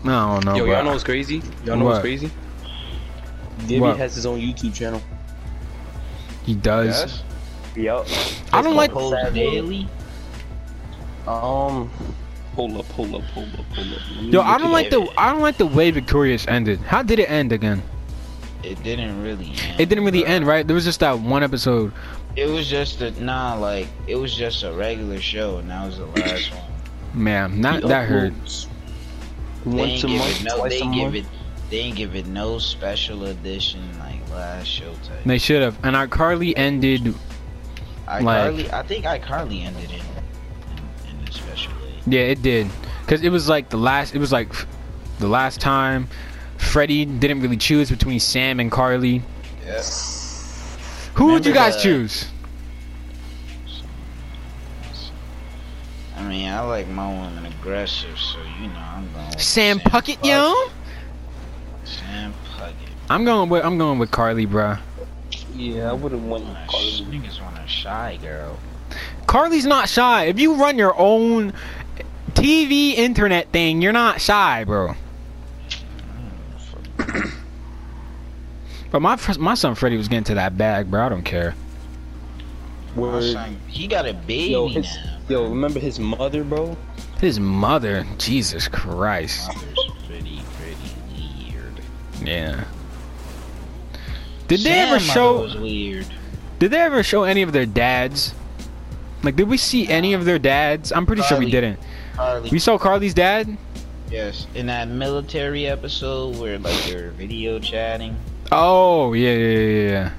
I 0.04 0.34
don't 0.34 0.44
know, 0.46 0.54
Yo, 0.56 0.64
bro. 0.64 0.74
y'all 0.76 0.84
know 0.84 0.92
what's 0.92 1.04
crazy? 1.04 1.42
Y'all 1.66 1.76
know 1.76 1.84
What? 1.84 1.90
what's 1.90 2.00
crazy? 2.00 2.30
Gibby 3.68 3.80
What? 3.80 3.98
has 3.98 4.14
his 4.14 4.24
own 4.24 4.40
YouTube 4.40 4.74
channel. 4.74 5.02
He 6.50 6.56
does. 6.56 7.22
Yes. 7.76 8.06
Yup. 8.08 8.52
I 8.52 8.60
don't 8.62 8.74
like. 8.76 8.90
Pose 8.92 9.32
Daily. 9.32 9.86
Um, 11.26 11.88
hold 12.54 12.76
up, 12.76 12.86
hold 12.86 13.14
up, 13.14 13.22
hold 13.22 13.48
up, 13.54 13.64
hold 13.66 13.86
up. 13.92 14.00
Yo, 14.32 14.40
I 14.40 14.58
don't 14.58 14.68
at 14.68 14.72
like 14.72 14.86
it. 14.86 14.90
the. 14.90 15.08
I 15.16 15.30
don't 15.32 15.42
like 15.42 15.56
the 15.58 15.66
way 15.66 15.90
Victorious 15.90 16.46
ended. 16.48 16.80
How 16.80 17.02
did 17.02 17.18
it 17.18 17.30
end 17.30 17.52
again? 17.52 17.82
It 18.62 18.82
didn't 18.82 19.22
really. 19.22 19.46
End, 19.62 19.80
It 19.80 19.88
didn't 19.88 20.04
really 20.04 20.22
bruh. 20.22 20.28
end, 20.28 20.46
right? 20.46 20.66
There 20.66 20.74
was 20.74 20.84
just 20.84 21.00
that 21.00 21.18
one 21.20 21.42
episode. 21.42 21.92
It 22.36 22.46
was 22.46 22.68
just 22.68 23.00
a 23.00 23.10
nah, 23.22 23.54
like 23.54 23.86
it 24.06 24.16
was 24.16 24.34
just 24.34 24.62
a 24.64 24.72
regular 24.72 25.20
show, 25.20 25.58
and 25.58 25.70
that 25.70 25.86
was 25.86 25.98
the 25.98 26.06
last 26.06 26.52
one. 26.54 27.22
Man, 27.22 27.60
not 27.60 27.82
He 27.82 27.88
that 27.88 28.08
hurt. 28.08 28.32
uploads 28.32 28.66
They 29.64 29.70
Once 29.76 30.04
a 30.04 30.08
month, 30.08 30.44
no. 30.44 30.56
twice 30.58 30.70
They 30.72 30.80
a 30.80 30.90
give 30.92 31.12
month. 31.12 31.14
it. 31.16 31.24
They 31.70 31.78
ain't 31.78 31.96
give 31.96 32.16
it 32.16 32.26
no 32.26 32.58
special 32.58 33.24
edition 33.26 33.80
like 33.98 33.99
last 34.30 34.66
show 34.66 34.92
type. 35.04 35.24
They 35.24 35.38
should 35.38 35.62
have. 35.62 35.78
And 35.84 35.96
iCarly 35.96 36.52
ended. 36.56 37.14
iCarly, 38.06 38.72
I 38.72 38.82
think 38.82 39.04
iCarly 39.04 39.64
ended 39.64 39.90
in 39.90 39.96
in, 40.00 41.18
in 41.18 41.24
the 41.24 41.32
special 41.32 41.72
way. 41.74 41.94
Yeah, 42.06 42.22
it 42.22 42.42
did. 42.42 42.68
Cause 43.06 43.22
it 43.22 43.30
was 43.30 43.48
like 43.48 43.68
the 43.70 43.76
last. 43.76 44.14
It 44.14 44.18
was 44.18 44.32
like 44.32 44.52
the 45.18 45.28
last 45.28 45.60
time. 45.60 46.08
Freddie 46.58 47.06
didn't 47.06 47.40
really 47.40 47.56
choose 47.56 47.90
between 47.90 48.20
Sam 48.20 48.60
and 48.60 48.70
Carly. 48.70 49.22
Yeah. 49.64 49.82
Who 51.14 51.32
would 51.32 51.44
you 51.46 51.52
guys 51.54 51.76
the- 51.76 51.82
choose? 51.82 52.26
I 56.16 56.22
mean, 56.24 56.48
I 56.50 56.60
like 56.60 56.86
my 56.88 57.08
women 57.08 57.46
aggressive, 57.46 58.18
so 58.18 58.38
you 58.60 58.68
know 58.68 58.78
I'm 58.78 59.10
going. 59.12 59.26
With 59.28 59.40
Sam 59.42 59.80
Puckett, 59.80 60.24
yo. 60.24 60.54
Sam 61.84 62.32
Puckett. 62.32 62.49
I'm 63.10 63.24
going 63.24 63.48
with. 63.50 63.64
I'm 63.64 63.76
going 63.76 63.98
with 63.98 64.10
Carly, 64.12 64.46
bruh. 64.46 64.78
Yeah, 65.56 65.90
I 65.90 65.92
would 65.92 66.12
have 66.12 66.22
went 66.24 66.44
with 66.44 66.54
Wanna- 66.54 66.66
Carly. 66.70 67.06
Niggas 67.10 67.42
want 67.42 67.58
a 67.58 67.66
shy 67.66 68.18
girl. 68.22 68.56
Carly's 69.26 69.66
not 69.66 69.88
shy. 69.88 70.24
If 70.26 70.38
you 70.38 70.54
run 70.54 70.78
your 70.78 70.96
own 70.98 71.52
TV 72.34 72.94
internet 72.94 73.48
thing, 73.50 73.82
you're 73.82 73.92
not 73.92 74.20
shy, 74.20 74.62
bro. 74.64 74.94
Mm, 76.98 77.32
but 78.92 79.02
my 79.02 79.18
my 79.38 79.54
son 79.54 79.74
Freddie 79.74 79.96
was 79.96 80.08
getting 80.08 80.24
to 80.24 80.34
that 80.36 80.56
bag, 80.56 80.90
bro. 80.90 81.04
I 81.04 81.08
don't 81.08 81.24
care. 81.24 81.54
Where 82.94 83.22
Son, 83.22 83.56
He 83.68 83.86
got 83.86 84.06
a 84.06 84.14
baby 84.14 84.50
yo, 84.52 84.66
his, 84.68 84.84
now. 84.84 85.18
yo, 85.28 85.48
remember 85.48 85.78
his 85.78 86.00
mother, 86.00 86.42
bro? 86.42 86.76
His 87.20 87.38
mother, 87.38 88.04
Jesus 88.18 88.66
Christ. 88.66 89.48
Pretty, 90.08 90.42
pretty 90.56 91.52
weird. 91.52 91.72
Yeah. 92.20 92.64
Did 94.50 94.60
they 94.60 94.80
ever 94.80 94.98
show? 94.98 95.42
Was 95.42 95.56
weird. 95.56 96.06
Did 96.58 96.72
they 96.72 96.80
ever 96.80 97.04
show 97.04 97.22
any 97.22 97.42
of 97.42 97.52
their 97.52 97.66
dads? 97.66 98.34
Like, 99.22 99.36
did 99.36 99.48
we 99.48 99.56
see 99.56 99.86
any 99.86 100.12
of 100.12 100.24
their 100.24 100.40
dads? 100.40 100.90
I'm 100.90 101.06
pretty 101.06 101.22
sure 101.22 101.38
we 101.38 101.50
didn't. 101.50 101.78
Carly. 102.16 102.50
We 102.50 102.58
saw 102.58 102.76
Carly's 102.76 103.14
dad. 103.14 103.56
Yes, 104.10 104.48
in 104.56 104.66
that 104.66 104.88
military 104.88 105.68
episode 105.68 106.36
where 106.36 106.58
like 106.58 106.82
they're 106.84 107.12
video 107.12 107.60
chatting. 107.60 108.16
Oh 108.50 109.12
yeah, 109.12 109.34
yeah, 109.34 109.58
yeah. 109.58 109.88
yeah. 109.90 110.12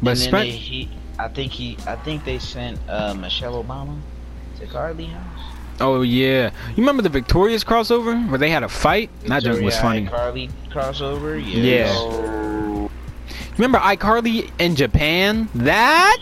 But 0.00 0.16
Spen- 0.16 0.46
they, 0.46 0.50
he, 0.50 0.88
I 1.18 1.26
think 1.26 1.50
he, 1.50 1.76
I 1.88 1.96
think 1.96 2.24
they 2.24 2.38
sent 2.38 2.78
uh, 2.88 3.14
Michelle 3.14 3.62
Obama 3.62 3.98
to 4.60 4.66
Carly 4.68 5.06
house. 5.06 5.54
oh 5.80 6.02
yeah. 6.02 6.50
You 6.68 6.76
remember 6.76 7.02
the 7.02 7.08
Victorious 7.08 7.64
crossover 7.64 8.28
where 8.30 8.38
they 8.38 8.50
had 8.50 8.62
a 8.62 8.68
fight? 8.68 9.10
That 9.24 9.42
joke 9.42 9.60
was 9.60 9.76
funny. 9.76 10.06
Carly 10.06 10.48
crossover. 10.70 11.42
Yeah. 11.44 11.62
Yeah. 11.62 11.92
Oh, 11.96 12.79
Remember 13.60 13.78
iCarly 13.80 14.50
in 14.58 14.74
Japan? 14.74 15.46
That? 15.54 16.16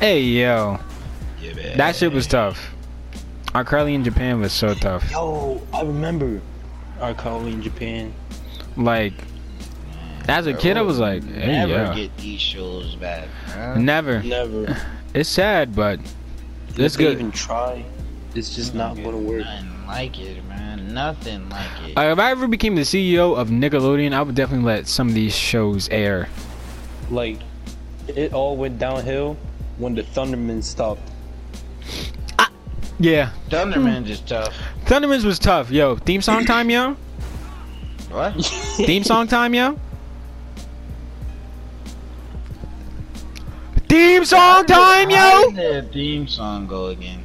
Hey 0.00 0.22
yo, 0.22 0.80
Yeah, 1.40 1.76
that 1.76 1.94
shit 1.94 2.12
was 2.12 2.26
tough. 2.26 2.74
iCarly 3.54 3.94
in 3.94 4.02
Japan 4.02 4.40
was 4.40 4.52
so 4.52 4.74
tough. 4.74 5.08
yo, 5.08 5.62
I 5.72 5.82
remember 5.82 6.40
iCarly 6.98 7.52
in 7.52 7.62
Japan. 7.62 8.12
Like, 8.76 9.12
as 10.26 10.48
a 10.48 10.52
kid, 10.52 10.76
I 10.76 10.82
was 10.82 10.98
like, 10.98 11.22
hey 11.22 11.64
Never 11.64 11.72
yeah. 11.72 11.94
get 11.94 12.16
these 12.16 12.40
shows 12.40 12.96
back. 12.96 13.28
Huh? 13.46 13.76
Never. 13.76 14.20
Never. 14.24 14.76
It's 15.14 15.28
sad, 15.28 15.76
but 15.76 16.00
If 16.70 16.78
it's 16.80 16.96
they 16.96 17.04
good. 17.04 17.12
even 17.12 17.30
try, 17.30 17.84
it's 18.34 18.56
just 18.56 18.74
not 18.74 18.96
gonna 18.96 19.16
work. 19.16 19.44
Nothing 19.44 19.86
like 19.86 20.18
it, 20.18 20.44
man. 20.46 20.92
Nothing 20.92 21.48
like 21.50 21.70
it. 21.86 21.96
Uh, 21.96 22.10
if 22.10 22.18
I 22.18 22.32
ever 22.32 22.48
became 22.48 22.74
the 22.74 22.82
CEO 22.82 23.36
of 23.36 23.48
Nickelodeon, 23.48 24.12
I 24.12 24.22
would 24.22 24.34
definitely 24.34 24.66
let 24.66 24.88
some 24.88 25.08
of 25.08 25.14
these 25.14 25.36
shows 25.36 25.88
air. 25.90 26.28
Like, 27.10 27.38
it 28.08 28.32
all 28.32 28.56
went 28.56 28.78
downhill 28.78 29.36
when 29.78 29.94
the 29.94 30.02
Thundermans 30.02 30.64
stopped. 30.64 31.02
Yeah, 33.00 33.30
Thunderman 33.48 34.04
hmm. 34.04 34.10
is 34.10 34.20
tough. 34.20 34.54
Thundermans 34.84 35.24
was 35.24 35.38
tough. 35.38 35.70
Yo, 35.70 35.96
theme 35.96 36.20
song 36.20 36.44
time, 36.44 36.68
yo. 36.68 36.96
What? 38.10 38.34
Theme 38.76 39.04
song 39.04 39.28
time, 39.28 39.54
yo. 39.54 39.78
Theme 43.88 44.24
song 44.24 44.66
time, 44.66 45.10
How 45.10 45.42
yo. 45.42 45.50
did 45.50 45.56
their 45.56 45.82
theme 45.82 46.26
song 46.26 46.66
go 46.66 46.88
again? 46.88 47.22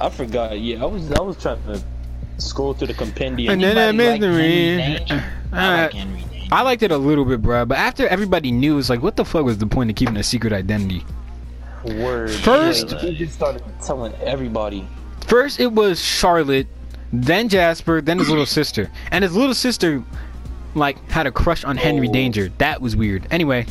I 0.00 0.08
forgot. 0.08 0.58
Yeah, 0.58 0.82
I 0.82 0.86
was 0.86 1.12
I 1.12 1.20
was 1.20 1.40
trying 1.40 1.62
to 1.64 1.82
scroll 2.38 2.74
through 2.74 2.88
the 2.88 2.94
compendium. 2.94 3.52
And 3.52 3.62
then- 3.62 3.76
that 3.76 3.88
Anybody 3.90 4.10
like. 4.10 4.20
Henry 4.22 4.96
Danger? 4.96 5.32
I 5.52 5.82
like 5.82 5.92
Henry 5.92 6.20
Danger. 6.20 6.33
I 6.52 6.62
liked 6.62 6.82
it 6.82 6.90
a 6.90 6.96
little 6.98 7.24
bit, 7.24 7.42
bro. 7.42 7.64
But 7.64 7.78
after 7.78 8.06
everybody 8.08 8.52
knew, 8.52 8.78
it's 8.78 8.88
like, 8.90 9.02
what 9.02 9.16
the 9.16 9.24
fuck 9.24 9.44
was 9.44 9.58
the 9.58 9.66
point 9.66 9.90
of 9.90 9.96
keeping 9.96 10.16
a 10.16 10.22
secret 10.22 10.52
identity? 10.52 11.04
Word. 11.84 12.30
First- 12.30 12.92
Like, 12.92 13.00
he 13.00 13.16
just 13.16 13.34
started 13.34 13.62
telling 13.84 14.12
everybody. 14.22 14.86
First, 15.26 15.60
it 15.60 15.72
was 15.72 16.00
Charlotte, 16.02 16.66
then 17.12 17.48
Jasper, 17.48 18.00
then 18.00 18.18
his 18.18 18.28
little 18.28 18.46
sister, 18.46 18.90
and 19.10 19.22
his 19.24 19.34
little 19.36 19.54
sister, 19.54 20.02
like, 20.74 20.96
had 21.10 21.26
a 21.26 21.32
crush 21.32 21.64
on 21.64 21.76
Henry 21.76 22.08
Oh. 22.08 22.12
Danger. 22.12 22.50
That 22.58 22.80
was 22.80 22.94
weird. 22.96 23.26
Anyway. 23.30 23.66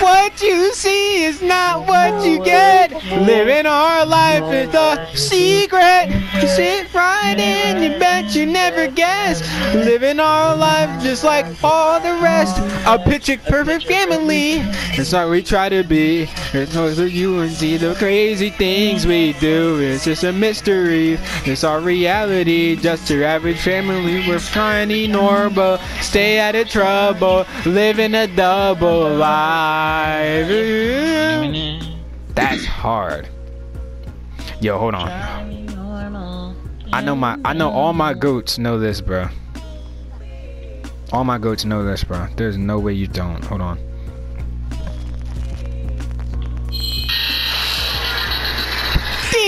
What 0.00 0.42
you 0.42 0.74
see 0.74 1.24
is 1.24 1.40
not 1.40 1.86
what 1.88 2.24
you 2.24 2.44
get. 2.44 2.92
Living 3.22 3.64
our 3.64 4.04
life 4.04 4.52
is 4.52 4.74
a 4.74 5.08
secret. 5.16 6.10
You 6.34 6.48
sit 6.48 6.92
right 6.92 7.36
in, 7.38 7.82
you 7.82 7.98
bet 7.98 8.34
you 8.34 8.44
never 8.44 8.88
guess. 8.88 9.40
Living 9.74 10.20
our 10.20 10.54
life 10.54 11.02
just 11.02 11.24
like 11.24 11.46
all 11.64 11.98
the 11.98 12.12
rest. 12.22 12.58
A 12.86 12.98
picture 12.98 13.38
perfect 13.38 13.86
family. 13.86 14.58
That's 14.96 15.12
what 15.12 15.30
we 15.30 15.42
try 15.42 15.70
to 15.70 15.82
be. 15.82 16.28
It's 16.52 16.74
not 16.74 16.94
for 16.94 17.06
you 17.06 17.40
and 17.40 17.52
see 17.52 17.78
the 17.78 17.94
crazy 17.94 18.50
things 18.50 19.06
we 19.06 19.32
do. 19.34 19.78
It's 19.80 20.04
just 20.04 20.24
a 20.24 20.32
mystery. 20.32 21.18
It's 21.46 21.64
our 21.64 21.80
reality. 21.80 22.76
Just 22.76 23.08
your 23.08 23.24
average 23.24 23.60
family. 23.60 24.28
We're 24.28 24.40
trying 24.40 24.90
to 24.90 24.98
ignore, 25.04 25.48
but 25.48 25.80
stay 26.02 26.38
out 26.38 26.54
of 26.54 26.68
trouble. 26.68 27.46
Living 27.64 28.14
a 28.14 28.26
double 28.26 29.08
life. 29.16 29.85
That's 32.34 32.64
hard. 32.64 33.28
Yo, 34.60 34.78
hold 34.78 34.94
on. 34.94 35.08
I 36.92 37.00
know 37.00 37.14
my 37.14 37.38
I 37.44 37.52
know 37.52 37.70
all 37.70 37.92
my 37.92 38.14
goats 38.14 38.58
know 38.58 38.78
this, 38.78 39.00
bro. 39.00 39.28
All 41.12 41.24
my 41.24 41.38
goats 41.38 41.64
know 41.64 41.84
this, 41.84 42.02
bro. 42.04 42.26
There's 42.36 42.56
no 42.56 42.78
way 42.78 42.92
you 42.94 43.06
don't. 43.06 43.44
Hold 43.44 43.60
on. 43.60 43.85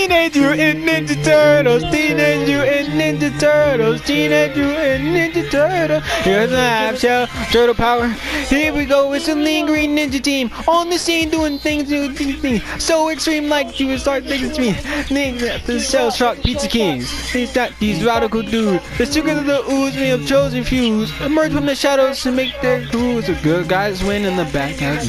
Teenage 0.09 0.37
Mutant 0.37 0.85
Ninja 0.85 1.23
Turtles, 1.23 1.83
Teenage 1.83 2.47
Mutant 2.47 2.89
Ninja 2.99 3.39
Turtles, 3.39 4.01
Teenage 4.01 4.55
Mutant 4.55 5.03
Ninja 5.05 5.51
Turtles. 5.51 6.03
Here's 6.23 6.51
a 6.51 6.57
half 6.57 6.97
shell, 6.97 7.27
turtle 7.51 7.75
power. 7.75 8.07
Here 8.47 8.73
we 8.73 8.85
go, 8.85 9.13
it's 9.13 9.27
a 9.27 9.35
lingering 9.35 9.95
ninja 9.95 10.19
team 10.19 10.49
on 10.67 10.89
the 10.89 10.97
scene 10.97 11.29
doing 11.29 11.59
things, 11.59 11.89
doing 11.89 12.15
things 12.15 12.63
so 12.83 13.09
extreme 13.09 13.49
like 13.49 13.79
you 13.79 13.85
would 13.85 13.99
start 13.99 14.23
thinking 14.23 14.51
to 14.51 14.59
me. 14.59 14.71
Ninja, 15.13 15.63
the 15.67 15.79
shell 15.79 16.09
shock 16.09 16.37
pizza 16.37 16.67
kings. 16.67 17.31
These 17.31 17.53
that 17.53 17.77
these 17.79 18.03
radical 18.03 18.41
dudes. 18.41 18.83
The 18.97 19.05
secret 19.05 19.37
of 19.37 19.45
the 19.45 19.61
ooze 19.69 19.95
we 19.95 20.07
have 20.07 20.25
chosen 20.25 20.63
fuse. 20.63 21.11
Emerge 21.21 21.53
from 21.53 21.67
the 21.67 21.75
shadows 21.75 22.23
to 22.23 22.31
make 22.31 22.59
their 22.63 22.83
crews. 22.87 23.27
The 23.27 23.35
good 23.43 23.67
guys 23.69 24.03
win 24.03 24.25
in 24.25 24.35
the 24.37 24.45
back 24.45 24.81
I 24.81 24.97
as 24.97 25.07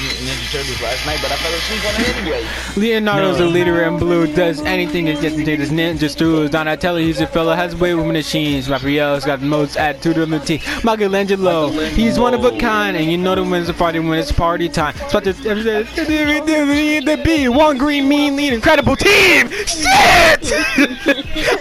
Ninja 0.00 0.52
Turtles 0.52 0.80
last 0.80 1.04
night, 1.06 1.18
but 1.22 1.30
I 1.30 1.36
fell 1.36 1.52
asleep 1.52 1.84
on 1.84 2.00
it 2.00 2.16
anyway. 2.16 2.46
Leonardo's 2.76 3.38
the 3.38 3.46
leader 3.46 3.84
in 3.84 3.98
blue, 3.98 4.26
does 4.34 4.60
anything 4.62 5.06
to 5.06 5.14
get 5.14 5.32
into 5.34 5.56
this 5.56 5.70
ninja 5.70 6.08
stews. 6.08 6.50
Donatello, 6.50 6.98
he's 6.98 7.20
a 7.20 7.26
fella, 7.26 7.54
has 7.54 7.76
way 7.76 7.94
with 7.94 8.06
machines. 8.06 8.68
Raphael's 8.70 9.24
got 9.24 9.40
the 9.40 9.46
most 9.46 9.76
attitude 9.76 10.18
on 10.18 10.30
the 10.30 10.38
team. 10.38 10.60
Michelangelo, 10.84 11.68
he's 11.68 12.18
one 12.18 12.34
of 12.34 12.44
a 12.44 12.56
kind, 12.58 12.96
and 12.96 13.10
you 13.10 13.18
know 13.18 13.34
the 13.34 13.42
wins 13.42 13.66
the 13.66 13.74
party 13.74 13.98
when 13.98 14.18
it's 14.18 14.32
party 14.32 14.68
time. 14.68 14.94
It's 14.96 15.12
about 15.12 15.24
to 15.24 15.32
the 15.34 17.20
be 17.24 17.48
one 17.48 17.78
green, 17.78 18.08
mean, 18.08 18.36
lean, 18.36 18.52
incredible 18.54 18.96
team. 18.96 19.48
Shit! 19.50 19.84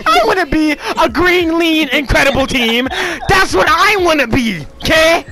I 0.05 0.21
want 0.25 0.39
to 0.39 0.45
be 0.45 0.71
a 0.71 1.09
green, 1.09 1.59
lean, 1.59 1.89
incredible 1.89 2.47
team. 2.47 2.87
That's 3.27 3.53
what 3.53 3.67
I 3.69 3.97
want 3.99 4.21
to 4.21 4.27
be. 4.27 4.65
Okay? 4.81 5.25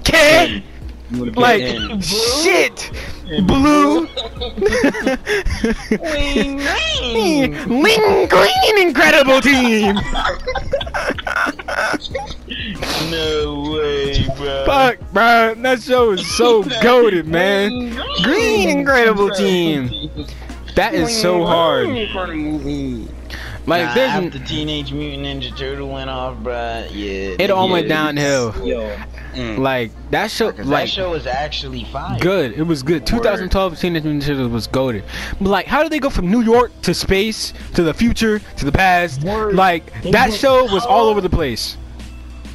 Okay? 0.00 0.64
Like, 1.10 1.60
in. 1.62 2.00
shit! 2.00 2.90
Blue! 3.46 4.00
Wing, 5.90 7.52
Ling 7.82 8.28
Green 8.28 8.78
Incredible 8.78 9.40
Team! 9.40 9.96
No 13.10 13.70
way, 13.76 14.26
bro. 14.36 14.64
Fuck, 14.66 14.98
bro. 15.12 15.54
That 15.56 15.82
show 15.82 16.12
is 16.12 16.26
so 16.36 16.62
goaded, 16.82 17.26
man. 17.26 17.94
Green 18.22 18.68
Incredible 18.70 19.30
Team. 19.30 19.90
That 20.74 20.94
is 20.94 21.14
so 21.20 21.44
hard. 21.44 21.88
Like, 23.66 23.86
Nah, 23.86 23.94
there's. 23.94 24.10
after 24.26 24.38
Teenage 24.40 24.92
Mutant 24.92 25.22
Ninja 25.42 25.56
Turtle 25.56 25.88
went 25.88 26.10
off, 26.10 26.36
bruh, 26.38 26.86
yeah. 26.92 27.36
It 27.38 27.50
all 27.50 27.68
went 27.70 27.88
downhill. 27.88 28.54
Yo. 28.66 28.94
Mm. 29.34 29.58
Like, 29.58 29.90
that 30.10 30.30
show, 30.30 30.52
'cause 30.52 30.66
like, 30.66 30.84
that 30.86 30.90
show 30.90 31.10
was 31.10 31.26
actually 31.26 31.84
fire. 31.84 32.18
good. 32.20 32.52
It 32.56 32.62
was 32.62 32.82
good. 32.82 33.04
2012 33.06 33.78
Teenage 33.78 34.04
Mutant 34.04 34.38
Ninja 34.38 34.50
was 34.50 34.66
goaded. 34.66 35.04
But, 35.40 35.48
like, 35.50 35.66
how 35.66 35.82
did 35.82 35.90
they 35.92 35.98
go 35.98 36.10
from 36.10 36.30
New 36.30 36.40
York 36.42 36.70
to 36.82 36.94
space 36.94 37.52
to 37.74 37.82
the 37.82 37.92
future 37.94 38.38
to 38.56 38.64
the 38.64 38.72
past? 38.72 39.22
Word. 39.22 39.54
Like, 39.56 39.86
They 40.02 40.10
that 40.12 40.28
went 40.30 40.40
show 40.40 40.64
was 40.72 40.84
all 40.86 41.08
over 41.08 41.20
the 41.20 41.30
place. 41.30 41.76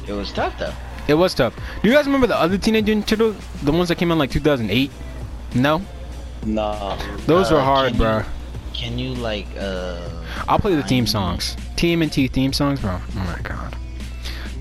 It 0.08 0.12
was 0.12 0.32
tough 0.32 0.58
though. 0.58 0.72
It 1.08 1.14
was 1.14 1.34
tough. 1.34 1.54
Do 1.82 1.88
you 1.88 1.94
guys 1.94 2.06
remember 2.06 2.26
the 2.26 2.36
other 2.38 2.56
Teenage 2.58 2.86
Mutant 2.86 3.06
Turtles? 3.08 3.36
The 3.62 3.72
ones 3.72 3.88
that 3.88 3.96
came 3.96 4.10
out 4.12 4.18
like 4.18 4.30
2008? 4.30 4.90
No? 5.54 5.82
Nah. 6.46 6.96
Those 7.26 7.50
were 7.50 7.58
Uh, 7.58 7.64
hard, 7.64 7.88
can 7.92 7.98
bro. 7.98 8.18
you- 8.18 8.24
Can 8.72 8.98
you 8.98 9.14
like 9.14 9.46
uh? 9.60 9.96
I'll 10.48 10.58
play 10.58 10.74
the 10.74 10.82
theme 10.82 11.06
songs. 11.06 11.54
TMNT 11.76 12.28
theme 12.32 12.52
songs, 12.54 12.80
bro. 12.80 12.92
Oh 12.92 13.18
my 13.18 13.38
god. 13.42 13.76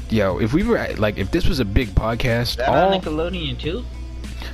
Yo, 0.09 0.39
if 0.39 0.53
we 0.53 0.63
were 0.63 0.77
at- 0.77 0.99
like, 0.99 1.17
if 1.17 1.31
this 1.31 1.47
was 1.47 1.59
a 1.59 1.65
big 1.65 1.89
podcast, 1.89 2.41
Is 2.41 2.55
that 2.57 2.69
all 2.69 2.93
on 2.93 2.99
Nickelodeon 3.01 3.59
too? 3.59 3.85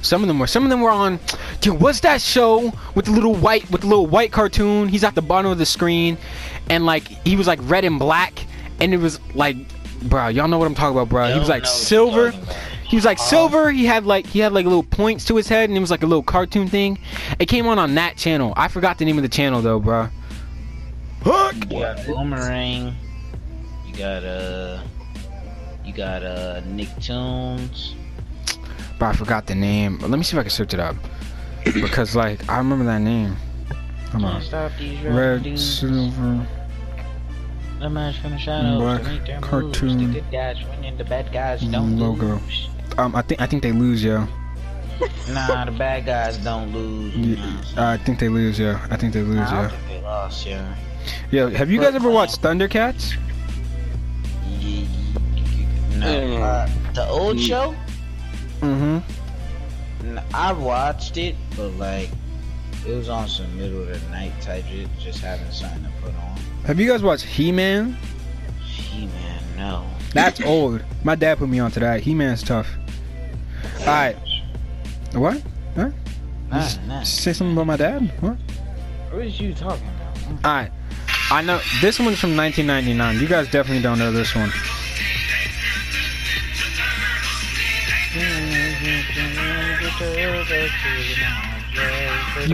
some 0.01 0.21
of 0.21 0.27
them 0.27 0.37
were, 0.39 0.47
some 0.47 0.63
of 0.63 0.69
them 0.69 0.81
were 0.81 0.91
on. 0.91 1.19
Yo, 1.63 1.73
what's 1.73 2.01
that 2.01 2.21
show 2.21 2.71
with 2.93 3.05
the 3.05 3.11
little 3.11 3.33
white, 3.35 3.69
with 3.71 3.81
the 3.81 3.87
little 3.87 4.05
white 4.07 4.31
cartoon? 4.31 4.87
He's 4.89 5.03
at 5.03 5.15
the 5.15 5.21
bottom 5.21 5.49
of 5.51 5.57
the 5.57 5.65
screen, 5.65 6.17
and 6.69 6.85
like 6.85 7.07
he 7.25 7.35
was 7.35 7.47
like 7.47 7.59
red 7.63 7.85
and 7.85 7.97
black, 7.97 8.45
and 8.79 8.93
it 8.93 8.97
was 8.97 9.19
like, 9.33 9.55
bro, 10.03 10.27
y'all 10.27 10.47
know 10.47 10.57
what 10.57 10.67
I'm 10.67 10.75
talking 10.75 10.95
about, 10.97 11.09
bro. 11.09 11.31
He 11.33 11.39
was 11.39 11.49
like 11.49 11.63
know 11.63 11.69
what 11.69 11.75
you're 11.91 12.31
silver. 12.31 12.31
He 12.87 12.95
was 12.95 13.05
like 13.05 13.17
silver. 13.17 13.71
He 13.71 13.85
had 13.85 14.05
like 14.05 14.27
he 14.27 14.39
had 14.39 14.53
like 14.53 14.65
little 14.65 14.83
points 14.83 15.25
to 15.25 15.35
his 15.37 15.47
head, 15.47 15.69
and 15.69 15.77
it 15.77 15.81
was 15.81 15.89
like 15.91 16.03
a 16.03 16.07
little 16.07 16.21
cartoon 16.23 16.67
thing. 16.67 16.99
It 17.39 17.47
came 17.47 17.65
on 17.67 17.79
on 17.79 17.95
that 17.95 18.15
channel. 18.17 18.53
I 18.57 18.67
forgot 18.67 18.97
the 18.99 19.05
name 19.05 19.17
of 19.17 19.23
the 19.23 19.29
channel 19.29 19.61
though, 19.61 19.79
bro. 19.79 20.09
Hook. 21.23 21.55
You 21.71 21.79
got 21.79 22.05
Boomerang. 22.05 22.95
You 23.87 23.95
got 23.95 24.23
uh. 24.23 24.81
Got 25.95 26.23
uh 26.23 26.61
Nicktoons. 26.61 27.93
But 28.99 29.07
I 29.07 29.13
forgot 29.13 29.45
the 29.47 29.55
name. 29.55 29.99
Let 29.99 30.11
me 30.11 30.23
see 30.23 30.35
if 30.35 30.39
I 30.39 30.43
can 30.43 30.49
search 30.51 30.73
it 30.73 30.79
up. 30.79 30.95
Because 31.73 32.15
like 32.15 32.47
I 32.49 32.57
remember 32.59 32.85
that 32.85 32.99
name. 33.01 33.35
Come 34.11 34.23
on. 34.25 34.41
stop 34.41 34.71
these 34.79 35.01
red 35.01 35.43
dudes. 35.43 35.79
silver. 35.79 36.47
Emerge 37.81 38.19
from 38.19 38.31
the 38.31 38.37
shadows 38.37 38.79
Black 38.81 39.03
to 39.03 39.09
make 39.09 39.25
their 39.25 39.41
cartoon 39.41 39.97
moves. 39.97 40.13
The 40.13 40.21
good 40.21 40.31
guys 40.31 40.57
winning, 40.69 40.97
the 40.97 41.03
bad 41.03 41.31
guys 41.33 41.61
don't 41.63 41.97
logo. 41.99 42.35
lose. 42.35 42.69
Um, 42.97 43.15
I 43.15 43.21
think 43.21 43.41
I 43.41 43.45
think 43.47 43.63
they 43.63 43.71
lose, 43.71 44.03
yo. 44.03 44.27
Nah, 45.29 45.65
the 45.65 45.71
bad 45.71 46.05
guys 46.05 46.37
don't 46.37 46.71
lose. 46.71 47.13
You 47.15 47.35
know 47.35 47.41
what 47.41 47.49
I'm 47.49 47.63
saying? 47.65 47.79
I 47.79 47.97
think 47.97 48.19
they 48.19 48.29
lose, 48.29 48.57
yo. 48.59 48.79
I 48.89 48.95
think 48.95 49.11
they 49.13 49.21
lose, 49.23 49.35
Nah, 49.35 49.51
I 49.51 49.55
yo. 49.63 49.67
don't 49.69 49.77
think 49.79 49.89
they 49.89 50.01
lost, 50.01 50.45
yeah. 50.45 50.75
Yo, 51.31 51.49
have 51.49 51.69
you 51.69 51.81
guys 51.81 51.95
ever 51.95 52.09
watched 52.09 52.41
Thundercats? 52.41 53.15
No. 55.99 56.05
Mm. 56.07 56.41
Uh, 56.41 56.93
the 56.93 57.07
old 57.07 57.39
show? 57.39 57.75
Mm-hmm. 58.61 58.99
N- 60.07 60.23
I 60.33 60.53
watched 60.53 61.17
it, 61.17 61.35
but 61.55 61.69
like, 61.77 62.09
it 62.87 62.93
was 62.93 63.09
on 63.09 63.27
some 63.27 63.55
middle 63.57 63.81
of 63.81 63.87
the 63.87 64.09
night 64.09 64.33
type 64.41 64.65
shit, 64.65 64.87
just 64.99 65.19
having 65.19 65.49
something 65.51 65.83
to 65.83 65.89
put 66.01 66.13
on. 66.15 66.37
Have 66.65 66.79
you 66.79 66.87
guys 66.89 67.01
watched 67.03 67.23
He-Man? 67.25 67.97
He 68.63 69.07
man, 69.07 69.41
no. 69.57 69.87
That's 70.13 70.41
old. 70.45 70.81
My 71.03 71.15
dad 71.15 71.37
put 71.37 71.49
me 71.49 71.59
onto 71.59 71.79
that. 71.79 72.01
He-Man's 72.01 72.43
tough. 72.43 72.67
Alright. 73.81 74.17
What? 75.13 75.41
Nah, 75.75 76.69
nah. 76.87 77.03
Say 77.03 77.33
something 77.33 77.53
about 77.53 77.67
my 77.67 77.75
dad? 77.77 78.11
What? 78.21 78.37
What 79.11 79.25
is 79.25 79.39
you 79.39 79.53
talking 79.53 79.87
about? 79.87 80.45
Alright. 80.45 80.71
I 81.31 81.41
know 81.41 81.59
this 81.81 81.99
one's 81.99 82.19
from 82.19 82.37
1999. 82.37 83.19
You 83.19 83.27
guys 83.27 83.49
definitely 83.49 83.81
don't 83.81 83.97
know 83.97 84.11
this 84.11 84.35
one. 84.35 84.51
You 89.97 90.05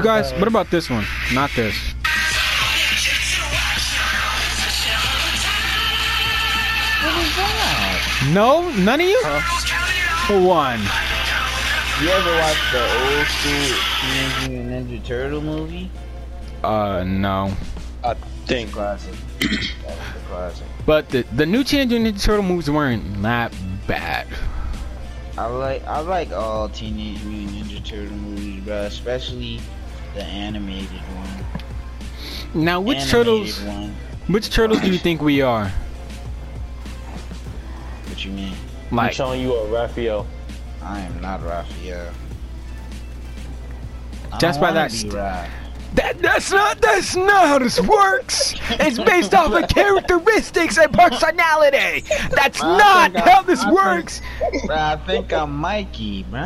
guys, 0.04 0.32
what 0.34 0.48
about 0.48 0.70
this 0.70 0.92
one? 0.92 1.04
Not 1.34 1.50
this. 1.56 1.76
What 7.02 7.18
is 7.18 7.36
that? 7.38 8.30
No, 8.32 8.70
none 8.78 9.02
of 9.02 9.08
you. 9.08 9.20
For 10.28 10.40
one. 10.40 10.82
You 12.00 12.10
ever 12.10 12.32
watch 12.38 12.58
the 12.72 12.84
old 13.02 13.26
school 13.26 13.76
Teenage 14.02 14.48
Mutant 14.48 14.70
Ninja 14.88 15.00
Turtle 15.04 15.42
movie? 15.42 15.90
Uh, 16.64 17.04
no. 17.04 17.52
I 18.04 18.14
think. 18.46 18.72
Classic. 18.72 19.16
that 19.40 19.50
was 19.50 19.68
the 20.14 20.20
classic. 20.28 20.68
But 20.86 21.10
the 21.10 21.24
the 21.36 21.48
new 21.48 21.64
Teenage 21.64 21.90
Ninja 21.90 22.22
Turtle 22.22 22.44
movies 22.44 22.70
weren't 22.70 23.24
that 23.24 23.52
bad. 23.88 24.28
I 25.38 25.46
like 25.48 25.86
I 25.86 26.00
like 26.02 26.32
all 26.32 26.70
Teenage 26.70 27.24
Mutant 27.24 27.58
Ninja 27.66 27.84
Turtle 27.84 28.16
movies, 28.18 28.64
bro. 28.64 28.82
Especially 28.84 29.60
the 30.14 30.24
animated 30.24 30.90
one. 30.90 32.64
Now, 32.64 32.82
which 32.82 32.98
Animated 32.98 33.12
turtles? 33.12 33.62
One. 33.62 33.96
Which 34.28 34.50
turtles 34.50 34.82
do 34.82 34.92
you 34.92 34.98
think 34.98 35.22
we 35.22 35.42
are? 35.42 35.72
What 38.08 38.26
you 38.26 38.32
mean? 38.32 38.54
I'm 38.92 38.98
Like, 38.98 39.14
showing 39.14 39.42
you 39.42 39.54
a 39.54 39.68
Raphael. 39.68 40.28
I 40.84 41.00
am 41.00 41.22
not 41.22 41.44
Raphael. 41.44 42.12
I 44.34 44.38
Just 44.38 44.60
don't 44.60 44.74
by 44.74 44.74
wanna 44.74 44.90
that 45.96 46.18
be 46.22 46.22
st- 46.22 46.22
Raph. 46.22 46.22
that 46.22 46.22
that's 46.22 46.52
not 46.52 46.82
that's 46.82 47.16
not 47.16 47.48
how 47.48 47.60
this 47.60 47.80
works. 47.82 48.54
It's 48.72 48.98
based 49.00 49.34
off 49.34 49.52
of 49.54 49.70
characteristics 49.70 50.78
and 50.78 50.92
personality. 50.94 52.02
That's 52.32 52.62
I 52.62 52.78
not 52.78 53.12
think 53.14 53.28
I- 53.28 53.30
how 53.32 53.42
this 53.44 53.60
I 53.62 53.64
think- 53.66 53.76
works. 53.76 54.22
Bro, 54.66 54.76
I 54.76 54.96
think 55.06 55.34
I'm 55.34 55.56
Mikey, 55.56 56.24
bro. 56.24 56.40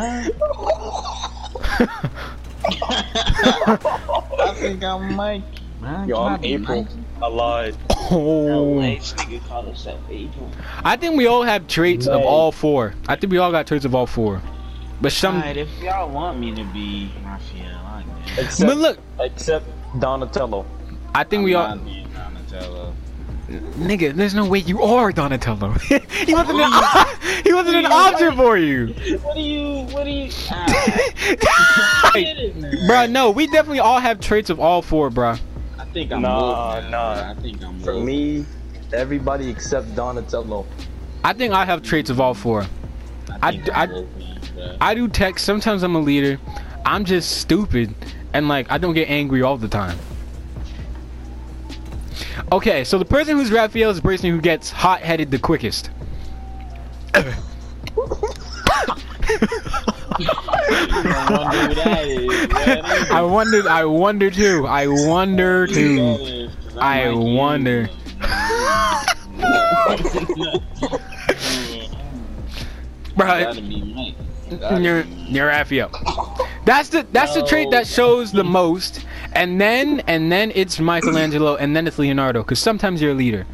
I 2.68 4.54
think 4.56 4.84
I'm 4.84 5.16
Mikey, 5.16 5.62
man. 5.82 6.08
Yo, 6.08 6.18
I 6.18 6.34
I'm 6.34 6.44
April. 6.44 6.84
Mikey? 6.84 7.00
I 7.22 7.28
lied. 7.28 7.76
Oh. 8.12 8.80
Nice 8.80 9.14
nigga 9.14 9.46
call 9.48 9.64
himself 9.64 10.00
April. 10.10 10.50
I 10.84 10.96
think 10.98 11.16
we 11.18 11.28
all 11.28 11.44
have 11.44 11.68
traits 11.68 12.08
of 12.08 12.22
all 12.22 12.52
four. 12.52 12.94
I 13.08 13.16
think 13.16 13.32
we 13.32 13.38
all 13.38 13.52
got 13.52 13.68
traits 13.68 13.86
of 13.86 13.96
all 13.96 14.06
four. 14.06 14.42
But 15.02 15.12
some, 15.12 15.36
Alright, 15.38 15.58
if 15.58 15.70
y'all 15.82 16.10
want 16.10 16.40
me 16.40 16.54
to 16.56 16.64
be 16.66 17.12
Raphael, 17.26 17.36
I 17.36 17.40
can. 17.40 17.75
Except, 18.38 18.68
but 18.70 18.78
look, 18.78 18.98
except 19.20 19.66
Donatello. 20.00 20.66
I 21.14 21.24
think 21.24 21.46
we 21.46 21.54
all, 21.56 21.66
I'm 21.66 21.78
not 21.78 21.86
being 21.86 22.08
Donatello. 22.14 22.94
nigga. 23.78 24.14
There's 24.14 24.34
no 24.36 24.46
way 24.46 24.60
you 24.60 24.82
are 24.84 25.12
Donatello. 25.12 25.72
he 25.74 26.34
wasn't 26.34 26.60
an, 26.60 27.44
he 27.44 27.54
wasn't 27.54 27.76
an 27.78 27.86
option 27.86 28.36
for 28.36 28.58
you. 28.58 28.88
What 29.20 29.36
do 29.36 29.42
you? 29.42 29.82
What 29.94 30.04
do 30.06 30.10
you? 30.12 30.30
Ah, 30.52 32.12
Like, 32.14 32.26
get. 32.26 32.56
Bruh, 32.88 33.10
no, 33.10 33.32
we 33.32 33.48
definitely 33.48 33.80
all 33.80 34.00
have 34.00 34.20
traits 34.20 34.50
of 34.50 34.60
all 34.60 34.82
four, 34.82 35.10
bruh. 35.10 35.40
I 35.80 35.86
think 35.86 36.12
I'm 36.12 36.22
Nah, 36.22 36.76
woke 36.76 36.84
now, 36.86 36.90
nah. 36.90 37.14
bro. 37.16 37.24
I 37.32 37.34
think 37.42 37.64
I'm 37.64 37.80
For 37.80 37.94
woke. 37.96 38.04
me, 38.04 38.46
everybody 38.94 39.50
except 39.50 39.96
Donatello. 39.96 40.66
I 41.24 41.34
think 41.34 41.54
I 41.54 41.66
have 41.66 41.82
traits 41.84 42.10
of 42.10 42.20
all 42.20 42.34
four. 42.34 42.66
I- 43.30 43.38
I, 43.42 43.62
I- 43.74 43.84
I'm 43.84 43.92
woke. 43.94 44.08
I 44.82 44.94
do 44.96 45.08
text. 45.08 45.46
Sometimes 45.46 45.84
I'm 45.84 45.96
a 45.96 46.00
leader. 46.00 46.40
I'm 46.86 47.04
just 47.06 47.40
stupid, 47.40 47.94
and 48.36 48.50
like 48.50 48.70
I 48.70 48.78
don't 48.78 48.94
get 48.94 49.10
angry 49.10 49.42
all 49.42 49.58
the 49.58 49.68
time. 49.70 49.98
Okay, 52.52 52.84
so 52.84 52.98
the 52.98 53.06
person 53.06 53.38
who's 53.38 53.50
Raphael 53.52 53.90
is 53.90 53.96
the 53.96 54.02
person 54.02 54.30
who 54.30 54.42
gets 54.42 54.70
hot-headed 54.70 55.32
the 55.32 55.40
quickest. 55.40 55.90
I 57.14 57.24
wonder 61.32 61.68
who 61.68 61.76
that 61.76 62.08
is, 62.08 62.54
man. 62.54 63.12
I 63.12 63.22
wondered. 63.22 63.68
I 63.68 63.86
wonder 63.86 64.30
too. 64.30 64.68
I 64.68 64.88
wonder 64.88 65.66
too. 65.68 65.96
that 65.96 66.22
is, 66.22 66.56
'cause 66.56 66.78
I 66.78 67.10
wonder. 67.12 67.90
Bruh, 73.16 73.44
Gotta 73.46 73.62
be 73.62 73.94
Mike. 73.94 74.60
Gotta 74.60 74.82
you're 74.82 75.02
you're 75.04 75.48
Raphael. 75.48 75.90
That's 76.66 76.90
the 76.90 77.06
that's 77.12 77.36
the 77.36 77.46
trait 77.46 77.70
that 77.72 77.86
shows 77.88 78.32
the 78.32 78.44
most, 78.44 79.06
and 79.34 79.62
then 79.62 80.00
and 80.08 80.32
then 80.32 80.52
it's 80.56 80.80
Michelangelo, 80.80 81.56
and 81.56 81.76
then 81.76 81.86
it's 81.88 82.00
Leonardo. 82.00 82.42
Because 82.42 82.60
sometimes 82.60 83.02
you're 83.02 83.12
a 83.12 83.16
leader. 83.16 83.46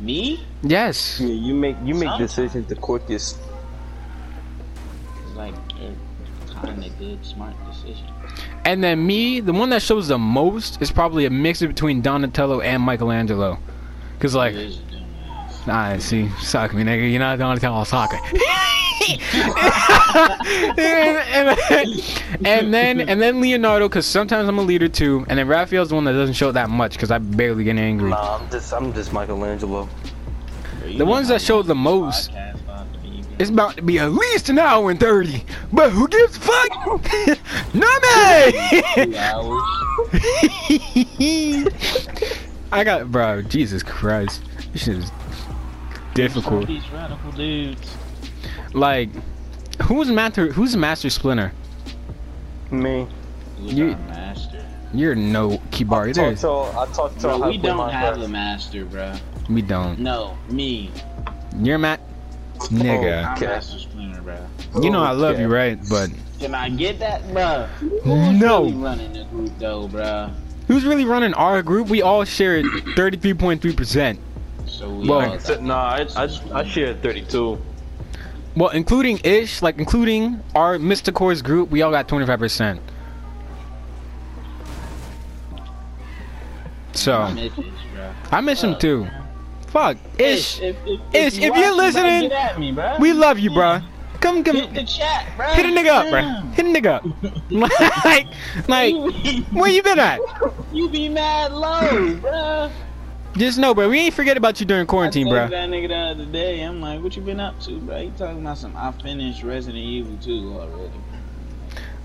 Me? 0.00 0.44
Yes. 0.62 1.20
Yeah, 1.20 1.28
you 1.28 1.54
make 1.54 1.76
you 1.84 1.94
make 1.94 2.08
Sometimes. 2.08 2.30
decisions 2.30 2.66
the 2.68 2.74
quickest. 2.74 3.38
It's 5.26 5.36
like 5.36 5.54
eh, 5.80 5.90
kind 6.54 6.84
of 6.84 6.98
good, 6.98 7.24
smart 7.24 7.54
decision. 7.66 8.06
And 8.64 8.82
then 8.82 9.06
me, 9.06 9.40
the 9.40 9.52
one 9.52 9.70
that 9.70 9.82
shows 9.82 10.08
the 10.08 10.18
most 10.18 10.80
is 10.82 10.90
probably 10.90 11.26
a 11.26 11.30
mix 11.30 11.60
between 11.60 12.00
Donatello 12.02 12.60
and 12.62 12.82
Michelangelo. 12.82 13.58
Cause 14.20 14.34
like, 14.34 14.54
It 14.54 14.60
is 14.60 14.78
a. 15.66 15.72
I 15.72 15.98
see, 15.98 16.28
suck 16.40 16.72
me, 16.74 16.82
nigga. 16.82 17.10
You're 17.10 17.18
not 17.20 17.38
Donatello, 17.38 17.84
suck 17.84 18.10
it. 18.12 18.40
And, 20.78 21.58
and, 21.70 22.46
and 22.46 22.74
then 22.74 23.00
and 23.00 23.20
then 23.20 23.40
Leonardo, 23.40 23.88
cause 23.88 24.06
sometimes 24.06 24.48
I'm 24.48 24.58
a 24.58 24.62
leader 24.62 24.88
too. 24.88 25.24
And 25.28 25.38
then 25.38 25.48
Raphael's 25.48 25.88
the 25.90 25.94
one 25.94 26.04
that 26.04 26.12
doesn't 26.12 26.34
show 26.34 26.52
that 26.52 26.70
much, 26.70 26.98
cause 26.98 27.10
I 27.10 27.18
barely 27.18 27.64
get 27.64 27.76
angry. 27.76 28.10
Nah, 28.10 28.38
I'm 28.38 28.50
just 28.50 28.72
I'm 28.72 28.92
just 28.92 29.12
Michelangelo. 29.12 29.88
The 30.84 31.04
ones 31.04 31.28
that 31.28 31.40
show 31.42 31.62
the 31.62 31.74
most- 31.74 32.30
podcast 32.30 32.54
about 32.60 32.92
to 32.92 32.98
be, 33.00 33.22
bro? 33.22 33.30
It's 33.38 33.50
about 33.50 33.76
to 33.76 33.82
be 33.82 33.98
at 33.98 34.12
least 34.12 34.48
an 34.48 34.58
hour 34.58 34.90
and 34.90 35.00
thirty. 35.00 35.44
But 35.72 35.90
who 35.90 36.06
gives 36.08 36.36
a 36.36 36.40
fuck? 36.40 36.70
Not 37.74 38.02
me. 38.02 39.18
I 42.72 42.82
got, 42.84 43.10
bro. 43.10 43.42
Jesus 43.42 43.82
Christ, 43.82 44.42
this 44.72 44.84
shit 44.84 44.96
is 44.96 45.10
difficult. 46.14 46.66
These 46.66 46.88
radical 46.90 47.32
dudes. 47.32 47.96
Like, 48.76 49.08
who's 49.84 50.08
master? 50.10 50.52
Who's 50.52 50.76
Master 50.76 51.08
Splinter? 51.08 51.50
Me. 52.70 53.06
Who's 53.58 53.72
You- 53.72 53.92
our 53.92 53.98
master? 54.08 54.62
You're 54.92 55.14
no 55.14 55.58
Kibari. 55.72 56.10
I 56.10 56.12
There's 56.12 56.40
to 56.42 56.48
I 56.50 56.86
talk 56.92 57.14
to 57.16 57.20
Bro, 57.22 57.48
we 57.48 57.56
don't 57.58 57.88
have 57.90 58.16
Minecraft. 58.16 58.24
a 58.24 58.28
master, 58.28 58.84
bro. 58.84 59.12
we 59.48 59.62
don't. 59.62 59.98
No, 59.98 60.36
me. 60.50 60.90
You're 61.58 61.78
Matt. 61.78 62.00
Nigga, 62.58 63.24
oh, 63.24 63.28
I'm 63.28 63.36
Okay. 63.36 63.46
Master 63.46 63.78
Splinter, 63.78 64.20
bro. 64.22 64.36
you 64.82 64.90
know 64.90 65.02
I 65.02 65.10
love 65.12 65.34
Okay. 65.34 65.42
you, 65.42 65.48
right? 65.48 65.78
But 65.88 66.10
Can 66.38 66.54
I 66.54 66.68
get 66.68 66.98
that, 66.98 67.26
bro? 67.32 67.66
no. 68.04 68.64
Really 68.64 68.72
running 68.74 69.12
the 69.14 69.24
group 69.24 69.52
though, 69.58 69.88
bro. 69.88 70.30
Who's 70.68 70.84
really 70.84 71.04
running 71.06 71.32
our 71.34 71.62
group? 71.62 71.88
We 71.88 72.02
all 72.02 72.24
share 72.24 72.62
33.3 72.62 73.72
percent. 73.74 74.18
So 74.66 74.88
we 74.90 75.08
Well, 75.08 75.20
all 75.20 75.26
got 75.26 75.34
Except- 75.36 75.62
Nah, 75.62 75.76
I, 75.76 76.06
I 76.16 76.28
I 76.60 76.64
share 76.68 76.92
32. 76.94 77.58
Well, 78.56 78.70
including 78.70 79.20
Ish, 79.22 79.60
like 79.60 79.78
including 79.78 80.40
our 80.54 80.78
Mr. 80.78 81.12
Core's 81.12 81.42
group, 81.42 81.70
we 81.70 81.82
all 81.82 81.90
got 81.90 82.08
25%. 82.08 82.80
So, 86.94 87.20
I 87.20 87.34
miss 87.34 87.58
Ish. 87.58 87.64
I 88.32 88.40
miss 88.40 88.64
him 88.64 88.78
too. 88.78 89.06
Fuck, 89.66 89.98
Ish. 90.18 90.60
if, 90.60 90.76
if, 90.86 91.00
Ish, 91.14 91.38
you 91.38 91.52
if 91.52 91.56
you're 91.56 91.76
listening, 91.76 92.30
me, 92.58 92.72
bro. 92.72 92.96
We 92.98 93.12
love 93.12 93.38
you, 93.38 93.50
bruh. 93.50 93.84
Come, 94.20 94.36
Hit 94.36 94.46
come, 94.46 94.74
the 94.74 94.84
chat, 94.84 95.26
bro. 95.36 95.46
hit 95.48 95.66
a 95.66 95.68
nigga 95.68 95.88
up, 95.88 96.06
bruh. 96.06 96.22
Damn. 96.22 96.52
Hit 96.52 96.64
a 96.64 96.68
nigga 96.70 96.94
up. 96.94 98.04
like, 98.04 98.26
like, 98.68 99.52
where 99.52 99.70
you 99.70 99.82
been 99.82 99.98
at? 99.98 100.18
you 100.72 100.88
be 100.88 101.10
mad 101.10 101.52
low, 101.52 102.16
bro. 102.16 102.70
Just 103.36 103.58
know, 103.58 103.74
bro, 103.74 103.88
we 103.90 103.98
ain't 103.98 104.14
forget 104.14 104.36
about 104.38 104.60
you 104.60 104.66
during 104.66 104.86
quarantine, 104.86 105.26
I 105.28 105.30
bro. 105.30 105.48
that 105.48 105.68
nigga 105.68 105.88
the 105.88 105.94
other 105.94 106.24
day. 106.24 106.62
I'm 106.62 106.80
like, 106.80 107.02
what 107.02 107.16
you 107.16 107.22
been 107.22 107.38
up 107.40 107.60
to, 107.60 107.78
bro? 107.80 107.98
You 107.98 108.10
talking 108.16 108.40
about 108.40 108.56
some. 108.56 108.74
I 108.76 108.92
finished 108.92 109.42
Resident 109.42 109.76
Evil 109.84 110.16
2 110.22 110.58
already. 110.58 110.90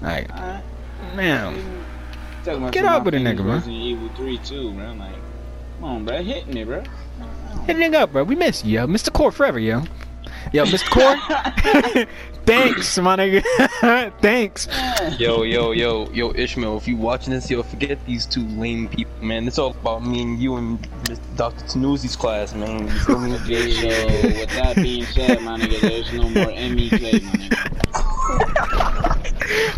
Like, 0.02 0.30
Alright. 0.32 0.64
man, 1.16 1.84
Talking 2.44 2.62
about 2.64 2.74
Get 2.74 2.86
up 2.86 3.06
with 3.06 3.14
a 3.14 3.18
nigga, 3.18 3.38
bro. 3.38 3.54
Resident 3.54 3.78
Evil 3.78 4.10
3 4.10 4.38
too, 4.40 4.72
bro. 4.74 4.84
I'm 4.84 5.00
like, 5.00 5.16
come 5.80 5.84
on, 5.86 6.06
bro, 6.06 6.22
hit 6.22 6.48
me, 6.48 6.66
bro. 6.66 6.84
hit 7.66 7.78
nigga 7.78 7.96
up, 7.96 8.12
bro. 8.12 8.24
We 8.24 8.36
miss 8.36 8.66
you, 8.66 8.80
yo. 8.80 8.88
Mr. 8.88 9.14
Core 9.14 9.32
forever, 9.32 9.60
yo. 9.60 9.84
Yo, 10.54 10.66
Mr. 10.66 10.90
Core. 10.90 12.06
Thanks, 12.46 12.98
my 12.98 13.16
nigga. 13.16 14.12
Thanks. 14.22 14.68
Yo, 15.20 15.44
yo, 15.44 15.72
yo, 15.72 16.10
yo, 16.12 16.32
Ishmael, 16.34 16.78
if 16.78 16.88
you 16.88 16.98
watching 16.98 17.32
this, 17.34 17.50
yo, 17.52 17.62
forget 17.64 18.04
these 18.06 18.26
two 18.26 18.46
lame 18.48 18.88
people, 18.90 19.14
man. 19.24 19.48
It's 19.48 19.60
all 19.60 19.70
about 19.72 20.04
me 20.06 20.22
and 20.24 20.40
you 20.40 20.56
and 20.56 20.82
Mr. 21.04 21.20
Dr. 21.38 21.64
Tanuzi's 21.66 22.16
class, 22.16 22.54
man. 22.56 22.88
You 22.88 23.00
feel 23.00 23.20
me? 23.20 23.32
Okay, 23.42 23.72
so 23.72 23.88
with 24.40 24.50
that 24.56 24.76
being 24.76 25.06
said, 25.06 25.42
my 25.44 25.60
nigga, 25.60 25.82
there's 25.82 26.12
no 26.14 26.24
more 26.30 26.48
MEK, 26.48 26.92
my 26.92 27.30
nigga. 27.38 27.58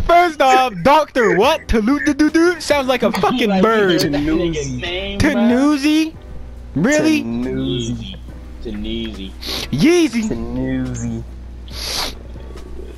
First 0.06 0.40
off, 0.40 0.72
Doctor 0.82 1.36
what? 1.36 1.68
Talu 1.68 2.60
sounds 2.60 2.88
like 2.88 3.02
a 3.02 3.12
fucking 3.12 3.48
Like, 3.50 3.62
bird. 3.62 3.92
you 4.02 4.10
heard 4.10 4.12
that 4.14 4.20
nigga 4.22 4.80
name, 4.80 5.18
bro? 5.18 5.30
Tanuzi? 5.30 6.14
Really? 6.74 7.22
Tanuzi. 7.22 8.16
Tanuzi. 8.64 9.30
Yeezy. 9.70 10.22
Tanuzi. 10.28 11.22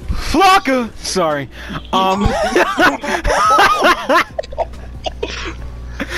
Flocka. 0.08 0.94
Sorry. 0.98 1.48
Um. 1.92 2.26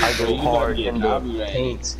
I 0.01 0.13
Bro, 0.17 0.27
go 0.27 0.33
you 0.33 0.41
hard 0.41 0.77
gotta 0.77 0.83
get 0.83 0.95
in 0.95 1.01
the 1.37 1.45
paint. 1.45 1.95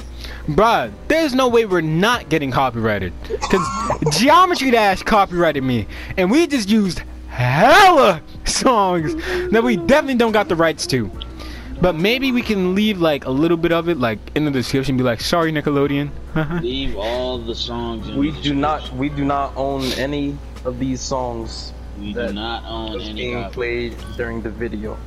Bruh, 0.48 0.92
there's 1.08 1.34
no 1.34 1.48
way 1.48 1.66
we're 1.66 1.82
not 1.82 2.30
getting 2.30 2.52
copyrighted. 2.52 3.14
Cause 3.50 4.18
Geometry 4.18 4.72
Dash 4.72 5.04
copyrighted 5.04 5.64
me. 5.64 5.88
And 6.18 6.30
we 6.30 6.48
just 6.48 6.70
used 6.70 7.02
hella 7.30 8.22
songs 8.46 9.16
that 9.52 9.64
we 9.64 9.78
definitely 9.78 10.16
don't 10.16 10.32
got 10.32 10.50
the 10.50 10.56
rights 10.56 10.86
to. 10.88 11.10
But 11.82 11.96
maybe 11.96 12.32
we 12.34 12.42
can 12.42 12.76
leave 12.76 13.00
like 13.00 13.26
a 13.26 13.30
little 13.32 13.56
bit 13.58 13.72
of 13.72 13.88
it 13.88 13.98
like 13.98 14.20
in 14.36 14.44
the 14.46 14.52
description 14.52 14.98
be 14.98 15.04
like, 15.04 15.22
sorry 15.22 15.52
Nickelodeon. 15.52 16.10
Leave 16.62 16.98
all 16.98 17.38
the 17.38 17.56
songs 17.56 18.08
in 18.10 18.18
We 18.18 18.32
the 18.32 18.42
do 18.42 18.54
not, 18.54 18.94
we 18.94 19.08
do 19.10 19.24
not 19.24 19.54
own 19.56 19.84
any 19.94 20.38
of 20.66 20.78
these 20.78 21.00
songs 21.00 21.72
We 21.98 22.14
that 22.14 22.28
do 22.30 22.34
not 22.34 22.64
own 22.66 22.94
was 22.94 23.04
any 23.08 23.14
being 23.14 23.34
copyrights. 23.44 23.56
played 23.56 24.18
during 24.18 24.42
the 24.42 24.50
video. 24.50 24.98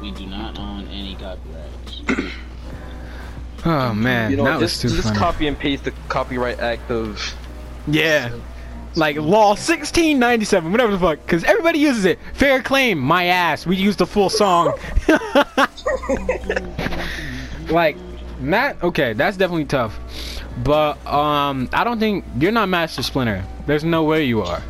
We 0.00 0.12
do 0.12 0.26
not 0.26 0.58
own 0.58 0.88
any 0.88 1.14
copyrights. 1.16 2.02
oh 3.66 3.92
man, 3.94 4.30
You 4.30 4.38
know, 4.38 4.44
that 4.44 4.60
was 4.60 4.72
just, 4.72 4.82
too 4.82 4.88
just 4.88 5.08
funny. 5.08 5.18
copy 5.18 5.46
and 5.46 5.58
paste 5.58 5.84
the 5.84 5.92
Copyright 6.08 6.58
Act 6.58 6.90
of 6.90 7.20
yeah. 7.86 8.30
Like 8.96 9.16
law 9.16 9.48
1697, 9.50 10.70
whatever 10.70 10.92
the 10.92 10.98
fuck, 10.98 11.18
because 11.26 11.42
everybody 11.44 11.80
uses 11.80 12.04
it. 12.04 12.18
Fair 12.34 12.62
claim, 12.62 12.98
my 12.98 13.26
ass. 13.26 13.66
We 13.66 13.76
used 13.76 13.98
the 13.98 14.06
full 14.06 14.30
song. 14.30 14.78
like 17.70 17.96
Matt. 18.38 18.82
Okay, 18.82 19.12
that's 19.12 19.36
definitely 19.36 19.64
tough. 19.64 19.98
But 20.62 21.04
um, 21.06 21.68
I 21.72 21.82
don't 21.82 21.98
think 21.98 22.24
you're 22.38 22.52
not 22.52 22.68
Master 22.68 23.02
Splinter. 23.02 23.44
There's 23.66 23.82
no 23.82 24.04
way 24.04 24.24
you 24.24 24.42
are. 24.42 24.62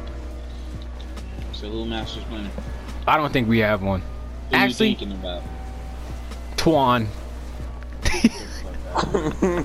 So 1.53 1.69
who 1.69 1.85
Master 1.85 2.21
Splinter? 2.21 2.51
I 3.07 3.19
don't 3.19 3.33
think 3.33 3.49
we 3.49 3.59
have 3.59 3.83
one. 3.83 4.01
Who 4.01 4.57
Actually- 4.57 4.91
you 4.91 4.97
thinking 4.97 5.13
about? 5.13 5.43
Twan. 6.57 7.09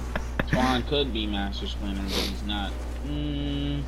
Twan 0.49 0.86
could 0.88 1.14
be 1.14 1.27
Master 1.27 1.68
Splinter, 1.68 2.02
but 2.02 2.11
he's 2.11 2.44
not. 2.44 2.72
Mm, 3.06 3.84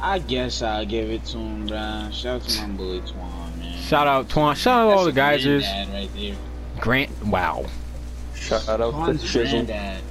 I 0.00 0.18
guess 0.18 0.62
I'll 0.62 0.84
give 0.84 1.10
it 1.10 1.24
to 1.26 1.38
him, 1.38 1.66
bro. 1.66 2.08
Shout 2.12 2.42
out 2.42 2.48
to 2.48 2.62
my 2.62 2.68
boy 2.76 3.00
Twan, 3.00 3.58
man. 3.58 3.78
Shout 3.78 4.06
out 4.06 4.28
Twan. 4.28 4.54
Shout 4.56 4.88
out 4.88 4.96
all 4.96 5.04
the 5.04 5.12
That's 5.12 5.42
a 5.44 5.48
geysers. 5.48 5.64
right 5.92 6.08
there. 6.14 6.36
Grant. 6.80 7.10
Wow. 7.26 7.66
Shout 8.34 8.68
out 8.68 8.76
to 8.78 8.84
Twan's 8.84 9.24
Shizzle. 9.24 9.50
granddad. 9.66 10.02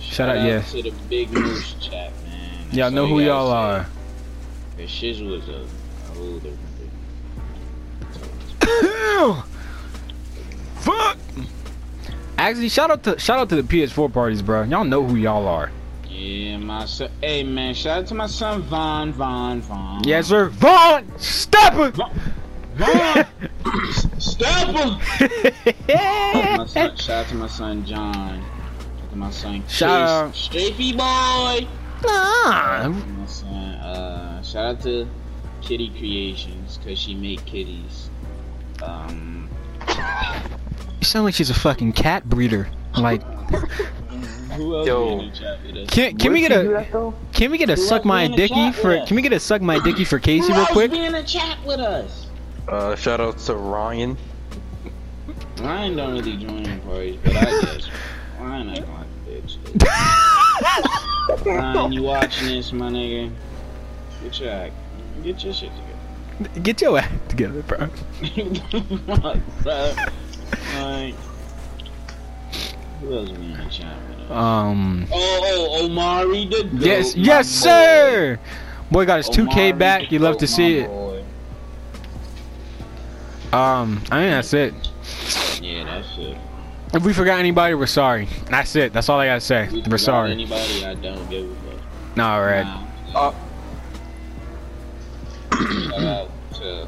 Shout 0.00 0.28
out, 0.36 0.44
yeah. 0.44 0.60
to 0.62 0.82
the 0.82 0.92
big 1.08 1.30
moose 1.30 1.74
chat, 1.74 2.12
man. 2.24 2.68
Y'all 2.72 2.90
know 2.90 3.06
who 3.06 3.20
you 3.20 3.26
y'all 3.26 3.48
are. 3.50 3.84
say. 4.76 4.82
Cause 4.82 4.90
Shizzle 4.90 5.38
is 5.38 5.48
a, 5.48 5.52
a 6.12 6.14
whole 6.14 6.38
different 6.38 6.58
thing. 8.60 9.42
Fuck. 10.76 11.16
Actually, 12.38 12.68
shout 12.70 12.90
out 12.90 13.02
to 13.04 13.18
shout 13.18 13.38
out 13.38 13.48
to 13.50 13.56
the 13.56 13.62
PS4 13.62 14.12
parties, 14.12 14.42
bro. 14.42 14.62
Y'all 14.64 14.84
know 14.84 15.04
who 15.04 15.16
y'all 15.16 15.46
are. 15.46 15.70
Yeah, 16.20 16.58
my 16.58 16.84
son. 16.84 17.10
Hey, 17.22 17.42
man, 17.42 17.72
shout 17.72 17.98
out 18.00 18.06
to 18.08 18.14
my 18.14 18.26
son 18.26 18.60
Von, 18.62 19.12
Von, 19.14 19.62
Von. 19.62 20.04
Yes, 20.04 20.26
sir. 20.26 20.50
Vaughn 20.50 21.10
Stepper. 21.18 21.92
Von. 21.92 23.26
Step 24.18 24.66
him. 24.68 24.98
my 26.58 26.66
son, 26.66 26.96
shout 26.96 27.10
out 27.10 27.28
to 27.28 27.34
my 27.36 27.46
son 27.46 27.86
John. 27.86 28.12
Shout 28.14 29.02
out 29.02 29.10
to 29.10 29.16
my 29.16 29.30
son 29.30 29.62
Chase. 29.62 29.72
Shout 29.72 30.00
out. 30.02 30.32
Strafey 30.32 30.92
boy. 30.92 31.66
Ah, 32.06 32.88
My 33.18 33.26
son. 33.26 33.52
Uh, 33.52 34.42
shout 34.42 34.64
out 34.66 34.82
to 34.82 35.08
Kitty 35.62 35.88
Creations 35.88 36.76
because 36.76 36.98
she 36.98 37.14
make 37.14 37.42
kitties. 37.46 38.10
Um, 38.82 39.48
you 39.88 41.06
sound 41.06 41.24
like 41.24 41.34
she's 41.34 41.50
a 41.50 41.54
fucking 41.54 41.92
cat 41.92 42.28
breeder. 42.28 42.68
Like, 42.94 43.22
who 44.52 44.76
else 44.76 44.86
Yo. 44.86 45.18
in 45.18 45.30
the 45.30 45.36
chat 45.36 45.58
with 45.64 45.76
us? 45.76 45.90
can 45.90 46.16
can 46.16 46.32
we 46.32 46.40
get 46.40 46.52
a 46.52 47.12
can 47.32 47.50
we 47.50 47.58
get 47.58 47.70
a 47.70 47.76
suck 47.76 48.04
my 48.04 48.20
be 48.20 48.24
in 48.26 48.30
the 48.32 48.36
dicky 48.36 48.72
for 48.72 48.88
with 48.90 49.06
can 49.08 49.16
we 49.16 49.22
get 49.22 49.32
a 49.32 49.40
suck 49.40 49.62
my 49.62 49.78
dicky 49.80 50.04
for 50.04 50.18
Casey 50.18 50.48
real 50.52 50.60
else 50.60 50.70
quick? 50.70 50.90
be 50.90 51.04
in 51.04 51.12
the 51.12 51.22
chat 51.22 51.58
with 51.64 51.80
us? 51.80 52.26
Uh, 52.68 52.94
shout 52.96 53.20
out 53.20 53.38
to 53.38 53.54
Ryan. 53.54 54.16
Ryan 55.60 55.96
don't 55.96 56.12
really 56.14 56.36
join 56.36 56.66
in 56.66 56.80
parties, 56.80 57.18
but 57.22 57.36
I 57.36 57.44
guess 57.44 57.88
Ryan 58.38 58.70
ain't 58.70 58.88
like 58.88 59.06
a 59.06 59.30
bitch. 59.30 59.58
Ryan, 61.46 61.92
you 61.92 62.02
watching 62.02 62.48
this, 62.48 62.72
my 62.72 62.88
nigga? 62.88 63.30
Get 64.22 64.40
your 64.40 64.50
act, 64.50 64.74
get 65.22 65.44
your 65.44 65.52
shit 65.52 65.70
together. 65.70 66.60
Get 66.60 66.80
your 66.80 66.98
act 66.98 67.28
together, 67.28 67.62
bro. 67.62 67.88
together. 68.22 68.80
Fuck, 69.16 69.38
bro. 69.62 69.94
Like, 70.74 71.14
who 73.00 73.16
else 73.16 73.30
be 73.30 73.34
in 73.52 73.52
the 73.56 73.64
chat? 73.70 73.96
Um. 74.30 75.06
Oh, 75.12 75.40
oh, 75.80 75.86
Omari 75.86 76.46
the 76.46 76.62
goat, 76.64 76.72
Yes, 76.80 77.16
yes, 77.16 77.46
boy. 77.62 77.66
sir. 77.68 78.38
Boy 78.90 79.04
got 79.06 79.16
his 79.18 79.28
Omari 79.28 79.48
2K 79.72 79.78
back. 79.78 80.12
You 80.12 80.18
love 80.20 80.36
to 80.38 80.46
see 80.46 80.80
my 80.80 80.84
it. 80.84 80.88
boy. 80.88 81.24
Um, 83.52 84.02
I 84.10 84.20
think 84.20 84.30
that's 84.30 84.54
it. 84.54 84.74
Yeah, 85.60 85.84
that's 85.84 86.16
it. 86.18 86.36
If 86.94 87.04
we 87.04 87.12
forgot 87.12 87.38
anybody, 87.38 87.74
we're 87.74 87.86
sorry. 87.86 88.28
That's 88.48 88.74
it. 88.76 88.92
That's 88.92 89.08
all 89.08 89.18
I 89.18 89.26
gotta 89.26 89.40
say. 89.40 89.64
If 89.64 89.72
we 89.72 89.82
We're 89.88 89.98
sorry. 89.98 90.30
Anybody, 90.32 90.84
I 90.84 90.94
don't 90.94 91.28
give 91.30 91.50
a 91.50 91.54
fuck. 91.54 92.18
All 92.18 92.40
right. 92.42 92.64
Now, 92.64 92.86
Uh, 93.14 93.32
Shout 95.52 96.02
out 96.04 96.30
to 96.54 96.86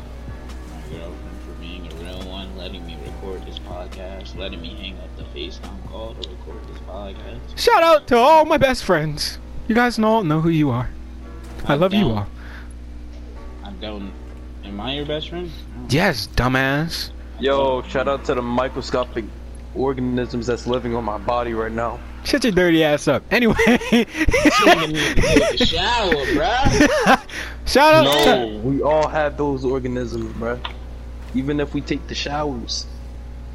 my 0.70 0.80
girlfriend 0.90 1.40
for 1.46 1.52
being 1.60 1.86
a 1.90 1.94
real 1.96 2.22
one, 2.28 2.56
letting 2.56 2.86
me 2.86 2.96
record 3.04 3.44
this 3.46 3.58
podcast, 3.58 4.36
letting 4.36 4.60
me 4.60 4.68
hang 4.74 4.94
up 4.98 5.01
the 5.01 5.01
FaceTime 5.34 5.88
call 5.90 6.14
to 6.14 6.28
record 6.28 6.66
this 6.68 6.78
podcast. 6.80 7.58
Shout 7.58 7.82
out 7.82 8.06
to 8.08 8.16
all 8.16 8.44
my 8.44 8.58
best 8.58 8.84
friends. 8.84 9.38
You 9.66 9.74
guys 9.74 9.98
all 9.98 10.22
know 10.24 10.40
who 10.40 10.50
you 10.50 10.70
are. 10.70 10.90
I 11.66 11.72
I 11.72 11.76
love 11.76 11.94
you 11.94 12.06
all. 12.10 12.26
I 13.64 13.70
don't. 13.80 14.12
Am 14.64 14.80
I 14.80 14.94
your 14.96 15.06
best 15.06 15.30
friend? 15.30 15.50
Yes, 15.88 16.28
dumbass. 16.36 17.10
yo, 17.40 17.82
shout 17.82 18.08
out 18.08 18.24
to 18.26 18.34
the 18.34 18.42
microscopic 18.42 19.24
organisms 19.74 20.46
that's 20.46 20.66
living 20.66 20.94
on 20.94 21.04
my 21.04 21.18
body 21.18 21.54
right 21.54 21.72
now. 21.72 21.98
Shut 22.24 22.44
your 22.44 22.52
dirty 22.52 22.84
ass 22.84 23.08
up. 23.08 23.22
Anyway. 23.30 23.54
Taking 23.66 24.92
me 24.92 25.14
to 25.14 25.14
take 25.14 25.60
a 25.60 25.66
shower, 25.66 26.12
bruh. 26.14 27.26
Shout 27.66 27.94
out. 28.06 28.26
No, 28.26 28.60
we 28.62 28.82
all 28.82 29.08
have 29.08 29.36
those 29.36 29.64
organisms, 29.64 30.32
bruh. 30.34 30.60
Even 31.34 31.58
if 31.58 31.72
we 31.74 31.80
take 31.80 32.06
the 32.06 32.14
showers, 32.14 32.86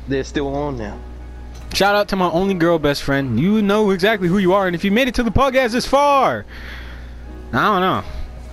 they're 0.07 0.23
still 0.23 0.53
on 0.55 0.77
there. 0.77 0.97
Shout 1.77 1.93
out 1.93 2.07
to 2.07 2.15
my 2.15 2.31
only 2.31 2.55
girl 2.55 2.79
best 2.79 3.03
friend. 3.03 3.39
You 3.39 3.61
know 3.61 3.91
exactly 3.91 4.27
who 4.27 4.39
you 4.39 4.51
are, 4.51 4.65
and 4.65 4.75
if 4.75 4.83
you 4.83 4.89
made 4.89 5.07
it 5.07 5.13
to 5.13 5.21
the 5.21 5.29
podcast 5.29 5.73
this 5.73 5.85
far, 5.85 6.43
I 7.53 7.63
don't 7.65 7.81
know. 7.81 8.03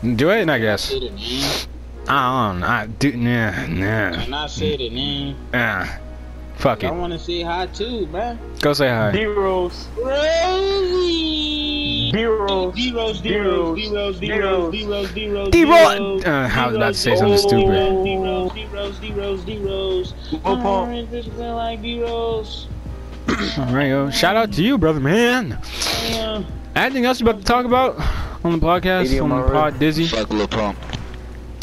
Enjoy 0.03 0.43
it, 0.43 0.51
I 0.51 0.59
guess. 0.59 0.83
Say 0.83 1.01
the 1.01 1.09
name. 1.09 1.67
I 2.07 2.51
don't 2.51 2.61
know. 2.61 2.67
I 2.67 2.87
do. 2.87 3.17
Nah, 3.17 3.67
nah. 3.67 4.21
And 4.21 4.35
I 4.35 4.47
say 4.47 4.77
the 4.77 4.91
name. 4.91 5.37
Ah. 5.55 5.99
Fuck 6.57 6.85
it. 6.85 6.89
I 6.89 6.91
want 6.91 7.15
to 7.15 7.19
say 7.19 7.41
hi 7.41 7.65
too, 7.65 8.07
man. 8.09 8.39
Go 8.61 8.75
say 8.75 8.89
hi. 8.91 9.11
D-Rose. 9.13 9.89
Rosie. 9.97 10.93
D-Rose. 12.13 12.75
D-Rose, 12.75 13.23
D-Rose, 13.23 13.79
D-Rose, 13.79 14.21
D-Rose, 14.21 14.71
D-Rose, 14.71 15.13
D-Rose, 15.13 15.51
D-Rose. 15.51 16.25
Uh, 16.27 16.51
I 16.53 16.67
was 16.67 16.77
about 16.77 16.93
to 16.93 16.99
say 16.99 17.17
something 17.17 17.39
stupid. 17.39 18.05
D-Rose, 18.05 18.53
D-Rose, 18.53 18.99
D-Rose, 18.99 19.45
D-Rose. 19.47 20.15
Lil 20.31 20.41
Pump. 20.43 20.65
Orange 20.67 21.09
bitch 21.09 21.35
feel 21.35 21.55
like 21.55 21.81
D-Rose. 21.81 22.69
Alright, 23.29 23.89
yo. 23.89 24.11
Shout 24.11 24.37
out 24.37 24.53
to 24.53 24.63
you, 24.63 24.79
brother, 24.79 25.01
man. 25.01 25.59
Yeah. 26.09 26.45
Anything 26.77 27.05
else 27.05 27.21
you 27.21 27.29
about 27.29 27.39
to 27.41 27.45
talk 27.45 27.65
about 27.65 27.97
on 28.45 28.53
the 28.53 28.59
podcast? 28.59 29.07
Idiom 29.07 29.25
on 29.25 29.29
the 29.31 29.37
already. 29.37 29.53
pod, 29.53 29.79
Dizzy? 29.79 30.07
Fuck 30.09 30.31
Lil 30.31 30.49
Pump. 30.49 30.79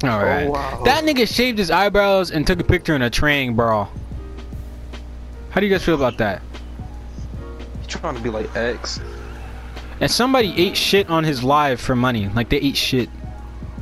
Alright. 0.03 0.47
Oh, 0.47 0.51
wow. 0.51 0.81
That 0.85 1.03
nigga 1.03 1.27
shaved 1.27 1.57
his 1.59 1.69
eyebrows 1.69 2.31
and 2.31 2.47
took 2.47 2.59
a 2.59 2.63
picture 2.63 2.95
in 2.95 3.01
a 3.01 3.09
train, 3.09 3.55
bro. 3.55 3.87
How 5.51 5.59
do 5.59 5.67
you 5.67 5.71
guys 5.71 5.83
feel 5.83 5.95
about 5.95 6.17
that? 6.17 6.41
You 7.81 7.87
trying 7.87 8.15
to 8.15 8.21
be 8.21 8.29
like 8.29 8.55
X? 8.55 8.99
And 9.99 10.09
somebody 10.09 10.53
ate 10.57 10.75
shit 10.75 11.09
on 11.09 11.23
his 11.23 11.43
live 11.43 11.79
for 11.79 11.95
money. 11.95 12.29
Like 12.29 12.49
they 12.49 12.57
ate 12.57 12.77
shit. 12.77 13.09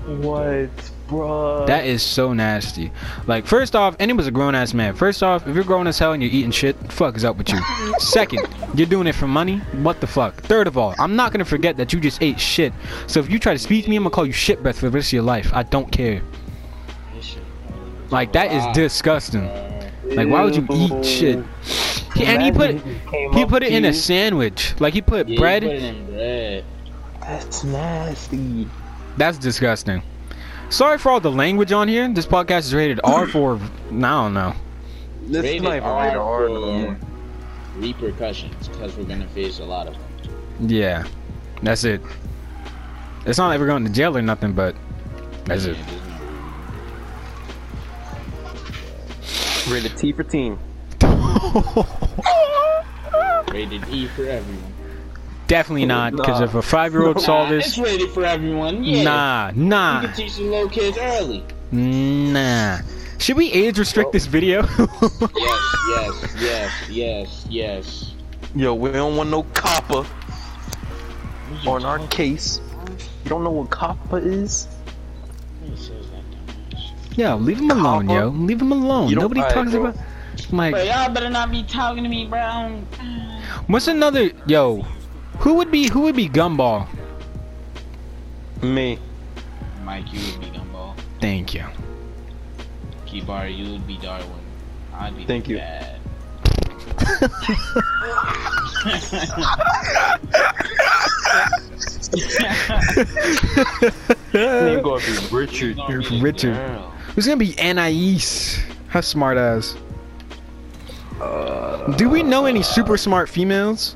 What, 0.05 0.69
bruh? 1.09 1.65
That 1.67 1.85
is 1.85 2.01
so 2.03 2.33
nasty. 2.33 2.91
Like, 3.27 3.45
first 3.45 3.75
off, 3.75 3.95
and 3.99 4.09
he 4.09 4.15
was 4.15 4.27
a 4.27 4.31
grown 4.31 4.55
ass 4.55 4.73
man. 4.73 4.93
First 4.95 5.23
off, 5.23 5.47
if 5.47 5.55
you're 5.55 5.63
grown 5.63 5.87
as 5.87 5.97
hell 5.99 6.13
and 6.13 6.21
you're 6.21 6.31
eating 6.31 6.51
shit, 6.51 6.75
fuck 6.91 7.17
is 7.17 7.25
up 7.25 7.37
with 7.37 7.49
you. 7.49 7.59
Second, 7.99 8.47
you're 8.75 8.87
doing 8.87 9.07
it 9.07 9.15
for 9.15 9.27
money. 9.27 9.57
What 9.81 9.99
the 10.01 10.07
fuck? 10.07 10.35
Third 10.43 10.67
of 10.67 10.77
all, 10.77 10.93
I'm 10.99 11.15
not 11.15 11.31
gonna 11.31 11.45
forget 11.45 11.77
that 11.77 11.91
you 11.93 11.99
just 11.99 12.21
ate 12.21 12.39
shit. 12.39 12.73
So 13.07 13.19
if 13.19 13.29
you 13.29 13.39
try 13.39 13.53
to 13.53 13.59
speak 13.59 13.85
to 13.85 13.89
me, 13.89 13.95
I'm 13.95 14.03
gonna 14.03 14.11
call 14.13 14.25
you 14.25 14.31
shit 14.33 14.61
breath 14.61 14.79
for 14.79 14.85
the 14.89 14.91
rest 14.91 15.09
of 15.09 15.13
your 15.13 15.23
life. 15.23 15.51
I 15.53 15.63
don't 15.63 15.91
care. 15.91 16.21
Like 18.11 18.33
that 18.33 18.51
is 18.51 18.65
disgusting. 18.75 19.47
Like 20.05 20.27
why 20.27 20.43
would 20.43 20.55
you 20.55 20.65
eat 20.71 21.05
shit? 21.05 21.45
He, 22.15 22.25
and 22.25 22.41
he 22.41 22.51
put 22.51 22.81
he 23.33 23.45
put 23.45 23.63
it 23.63 23.71
in 23.71 23.85
a 23.85 23.93
sandwich. 23.93 24.73
Like 24.79 24.93
he 24.93 25.01
put 25.01 25.27
Yeah, 25.27 25.33
you 25.33 25.39
bread. 25.39 25.61
Put 25.63 25.71
it 25.71 25.83
in 25.83 26.05
bread. 26.07 26.65
That's 27.21 27.63
nasty. 27.63 28.67
That's 29.17 29.37
disgusting. 29.37 30.01
Sorry 30.69 30.97
for 30.99 31.11
all 31.11 31.19
the 31.19 31.31
language 31.31 31.71
on 31.71 31.87
here. 31.87 32.07
This 32.09 32.25
podcast 32.27 32.59
is 32.59 32.75
rated 32.75 32.99
R 33.03 33.27
for 33.31 33.55
I 33.55 33.59
don't 33.91 34.33
know. 34.33 34.53
This 35.23 35.37
is 35.37 35.43
Rated 35.43 35.63
not 35.63 35.75
even 35.77 35.83
R 35.83 36.03
rated 36.03 36.17
R 36.17 36.47
for 36.47 36.59
more. 36.59 36.97
repercussions 37.77 38.67
because 38.67 38.95
we're 38.97 39.03
gonna 39.05 39.27
face 39.29 39.59
a 39.59 39.65
lot 39.65 39.87
of 39.87 39.93
them. 39.93 40.03
Yeah, 40.69 41.05
that's 41.63 41.83
it. 41.83 42.01
It's 43.25 43.37
not 43.37 43.47
like 43.49 43.59
we're 43.59 43.67
going 43.67 43.83
to 43.85 43.91
jail 43.91 44.15
or 44.17 44.21
nothing, 44.21 44.53
but 44.53 44.75
that's 45.45 45.65
it. 45.65 45.75
Yeah, 45.77 45.85
there's 45.85 46.07
no- 49.67 49.73
Rated 49.73 49.97
T 49.97 50.13
for 50.13 50.23
team. 50.23 50.57
Rated 53.51 53.87
E 53.89 54.07
for 54.07 54.25
everyone. 54.25 54.68
Definitely 55.49 55.83
oh, 55.83 55.87
not, 55.87 56.11
because 56.15 56.39
Nah. 56.39 56.45
if 56.45 56.55
a 56.55 56.61
five-year-old 56.61 57.19
saw 57.27 57.49
Nah, 57.49 57.55
It's 57.55 57.75
this, 57.75 57.77
rated 57.79 58.11
for 58.11 58.23
everyone. 58.23 58.83
Yeah. 58.83 59.51
nah, 59.55 60.01
You 60.01 60.07
can 60.07 60.15
teach 60.15 60.35
the 60.37 60.43
little 60.43 60.69
kids 60.69 60.97
early. 60.97 61.43
nah. 61.71 62.77
Should 63.17 63.35
we 63.35 63.51
age 63.51 63.77
restrict 63.77 64.13
this 64.13 64.27
video? 64.27 64.61
Yes, 65.91 66.35
yes, 66.39 66.39
yes, 66.39 66.71
yes, 66.89 67.45
yes. 67.49 68.13
Yo, 68.55 68.73
we 68.75 68.91
don't 68.91 69.15
want 69.17 69.29
no 69.29 69.43
copper 69.53 70.05
on 71.67 71.83
our 71.83 71.99
case. 72.07 72.61
You 73.23 73.29
don't 73.29 73.43
know 73.43 73.49
what 73.51 73.69
copper 73.71 74.19
is? 74.19 74.67
Who 75.65 75.75
says 75.75 75.89
that 76.11 76.23
dumbass? 76.31 77.17
yo, 77.17 77.35
leave 77.37 77.59
him 77.59 77.71
alone, 77.71 78.07
Copper? 78.07 78.19
yo. 78.19 78.27
Leave 78.29 78.61
him 78.61 78.71
alone. 78.71 79.11
Nobody 79.13 79.41
alright, 79.41 79.53
talks 79.55 79.71
bro. 79.71 79.81
about. 79.87 79.97
Like, 80.51 80.73
Bro, 80.73 80.83
y'all 80.83 81.13
better 81.13 81.29
not 81.29 81.51
be 81.51 81.63
talking 81.63 82.03
to 82.03 82.09
me, 82.09 82.25
bro. 82.27 82.81
What's 83.67 83.87
another? 83.87 84.31
Yo, 84.47 84.85
who 85.39 85.55
would 85.55 85.71
be 85.71 85.89
who 85.89 86.01
would 86.01 86.15
be 86.15 86.27
Gumball? 86.29 86.87
Me. 88.61 88.99
Mike, 89.83 90.11
you 90.13 90.19
would 90.31 90.41
be 90.41 90.47
Gumball. 90.57 90.95
Thank 91.21 91.53
you. 91.53 91.65
Kibar, 93.05 93.55
you 93.55 93.71
would 93.73 93.87
be 93.87 93.97
Darwin. 93.97 94.27
I'd 94.93 95.15
be 95.15 95.25
Thank 95.25 95.47
you. 95.47 95.57
Bad. 95.57 95.95
Name 104.33 104.81
gonna 104.81 104.99
be 105.05 105.17
Richard. 105.31 105.77
Gonna 105.77 105.91
You're 105.91 106.01
be 106.09 106.21
Richard. 106.21 106.55
girl. 106.55 106.91
Who's 107.15 107.25
gonna 107.25 107.37
be 107.37 107.57
Anais? 107.59 108.19
How 108.89 109.01
smart 109.01 109.37
ass. 109.37 109.75
Do 111.97 112.09
we 112.09 112.23
know 112.23 112.45
any 112.45 112.61
super 112.61 112.97
smart 112.97 113.29
females? 113.29 113.95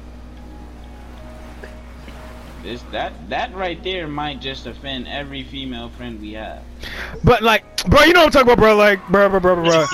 This 2.64 2.82
that 2.92 3.12
that 3.30 3.54
right 3.54 3.84
there 3.84 4.08
might 4.08 4.40
just 4.40 4.66
offend 4.68 5.08
every 5.08 5.44
female 5.44 5.90
friend 5.90 6.22
we 6.22 6.32
have. 6.34 6.64
But 7.24 7.44
like, 7.44 7.64
bro, 7.90 8.04
you 8.04 8.14
know 8.14 8.22
what 8.22 8.28
I'm 8.28 8.32
talking 8.32 8.54
about, 8.54 8.58
bro. 8.58 8.76
Like, 8.78 9.06
bro, 9.10 9.28
bro, 9.30 9.40
bro, 9.42 9.56
bro, 9.56 9.64
bro, 9.64 9.86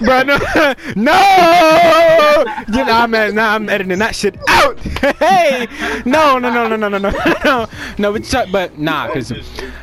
bro. 0.00 0.22
No, 0.22 0.36
no. 0.96 2.44
You 2.68 2.84
know, 2.84 2.92
I'm, 2.92 3.14
ed- 3.14 3.34
nah, 3.34 3.54
I'm 3.54 3.68
editing 3.70 3.98
that 3.98 4.14
shit 4.14 4.36
out. 4.48 4.78
hey, 5.18 5.66
no, 6.04 6.38
no, 6.38 6.52
no, 6.52 6.68
no, 6.68 6.76
no, 6.76 6.88
no, 6.88 6.98
no, 6.98 7.10
no, 7.44 7.66
no. 7.98 8.12
But, 8.12 8.24
ch- 8.24 8.52
but 8.52 8.78
nah, 8.78 9.08
cause 9.12 9.32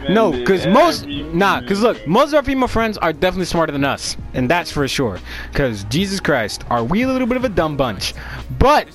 no, 0.08 0.44
cause 0.46 0.68
most 0.68 1.08
nah, 1.08 1.62
cause 1.62 1.82
look, 1.82 2.08
most 2.08 2.30
of 2.30 2.36
our 2.36 2.44
female 2.44 2.68
friends 2.68 2.98
are 3.00 3.12
definitely 3.12 3.46
smarter 3.46 3.72
than 3.72 3.84
us, 3.84 4.18
and 4.36 4.50
that's 4.50 4.72
for 4.72 4.88
sure. 4.88 5.20
Cause 5.54 5.84
Jesus 5.86 6.20
Christ, 6.20 6.64
are 6.70 6.84
we 6.84 7.02
a 7.02 7.08
little 7.08 7.28
bit 7.28 7.38
of 7.38 7.44
a 7.44 7.50
dumb 7.50 7.76
bunch? 7.76 8.14
But 8.60 8.88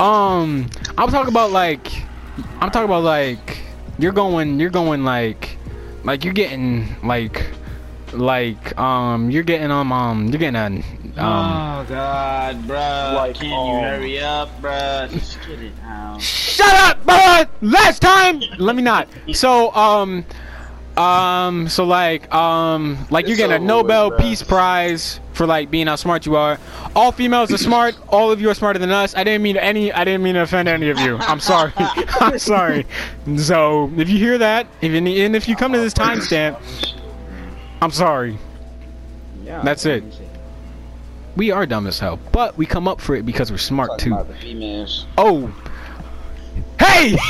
um, 0.00 0.68
I'm 0.96 1.10
talking 1.10 1.28
about 1.28 1.50
like, 1.50 1.86
I'm 2.60 2.70
talking 2.70 2.84
about 2.84 3.04
like, 3.04 3.58
you're 3.98 4.12
going, 4.12 4.60
you're 4.60 4.70
going 4.70 5.04
like 5.04 5.58
like 6.04 6.24
you're 6.24 6.32
getting 6.32 6.86
like 7.02 7.46
like 8.12 8.78
um 8.78 9.30
you're 9.30 9.42
getting 9.42 9.70
um 9.70 9.92
um 9.92 10.28
you're 10.28 10.38
getting 10.38 10.56
a 10.56 10.66
um 10.66 10.82
oh 11.20 11.86
God, 11.88 12.56
bruh. 12.64 13.14
Like, 13.14 13.34
Can 13.36 13.52
um, 13.52 13.68
you 13.68 13.82
hurry 13.82 14.18
up, 14.20 14.48
bruh? 14.62 15.10
Just 15.10 15.38
get 15.46 15.60
it 15.60 15.72
out. 15.84 16.20
shut 16.20 16.74
up 16.74 17.04
bud 17.04 17.48
last 17.60 18.00
time 18.00 18.40
let 18.58 18.74
me 18.76 18.82
not 18.82 19.08
so 19.32 19.72
um 19.74 20.24
um 20.98 21.68
so 21.68 21.84
like 21.84 22.32
um 22.34 22.98
like 23.10 23.28
you're 23.28 23.36
getting 23.36 23.56
a 23.56 23.58
Nobel 23.58 24.10
with. 24.10 24.20
Peace 24.20 24.42
Prize 24.42 25.20
for 25.32 25.46
like 25.46 25.70
being 25.70 25.86
how 25.86 25.96
smart 25.96 26.26
you 26.26 26.34
are 26.34 26.58
all 26.96 27.12
females 27.12 27.52
are 27.52 27.58
smart 27.58 27.96
all 28.08 28.32
of 28.32 28.40
you 28.40 28.50
are 28.50 28.54
smarter 28.54 28.78
than 28.80 28.90
us 28.90 29.14
I 29.14 29.22
didn't 29.22 29.42
mean 29.42 29.56
any 29.56 29.92
I 29.92 30.04
didn't 30.04 30.24
mean 30.24 30.34
to 30.34 30.42
offend 30.42 30.68
any 30.68 30.88
of 30.90 30.98
you 30.98 31.16
I'm 31.18 31.38
sorry 31.38 31.72
I'm 31.78 32.38
sorry 32.38 32.86
so 33.36 33.90
if 33.96 34.08
you 34.08 34.18
hear 34.18 34.38
that 34.38 34.66
if 34.80 34.90
you, 34.90 34.98
and 34.98 35.36
if 35.36 35.48
you 35.48 35.54
come 35.54 35.72
to 35.72 35.78
this 35.78 35.94
timestamp 35.94 36.60
I'm 37.80 37.92
sorry 37.92 38.36
Yeah, 39.44 39.62
That's 39.62 39.86
it. 39.86 40.02
We 41.36 41.52
are 41.52 41.64
dumb 41.66 41.86
as 41.86 42.00
hell, 42.00 42.18
but 42.32 42.58
we 42.58 42.66
come 42.66 42.88
up 42.88 43.00
for 43.00 43.14
it 43.14 43.24
because 43.24 43.52
we're 43.52 43.58
smart 43.58 44.00
too. 44.00 44.12
about 44.12 44.26
the 44.26 44.34
females. 44.34 45.06
Oh, 45.16 45.54
hey! 46.80 47.16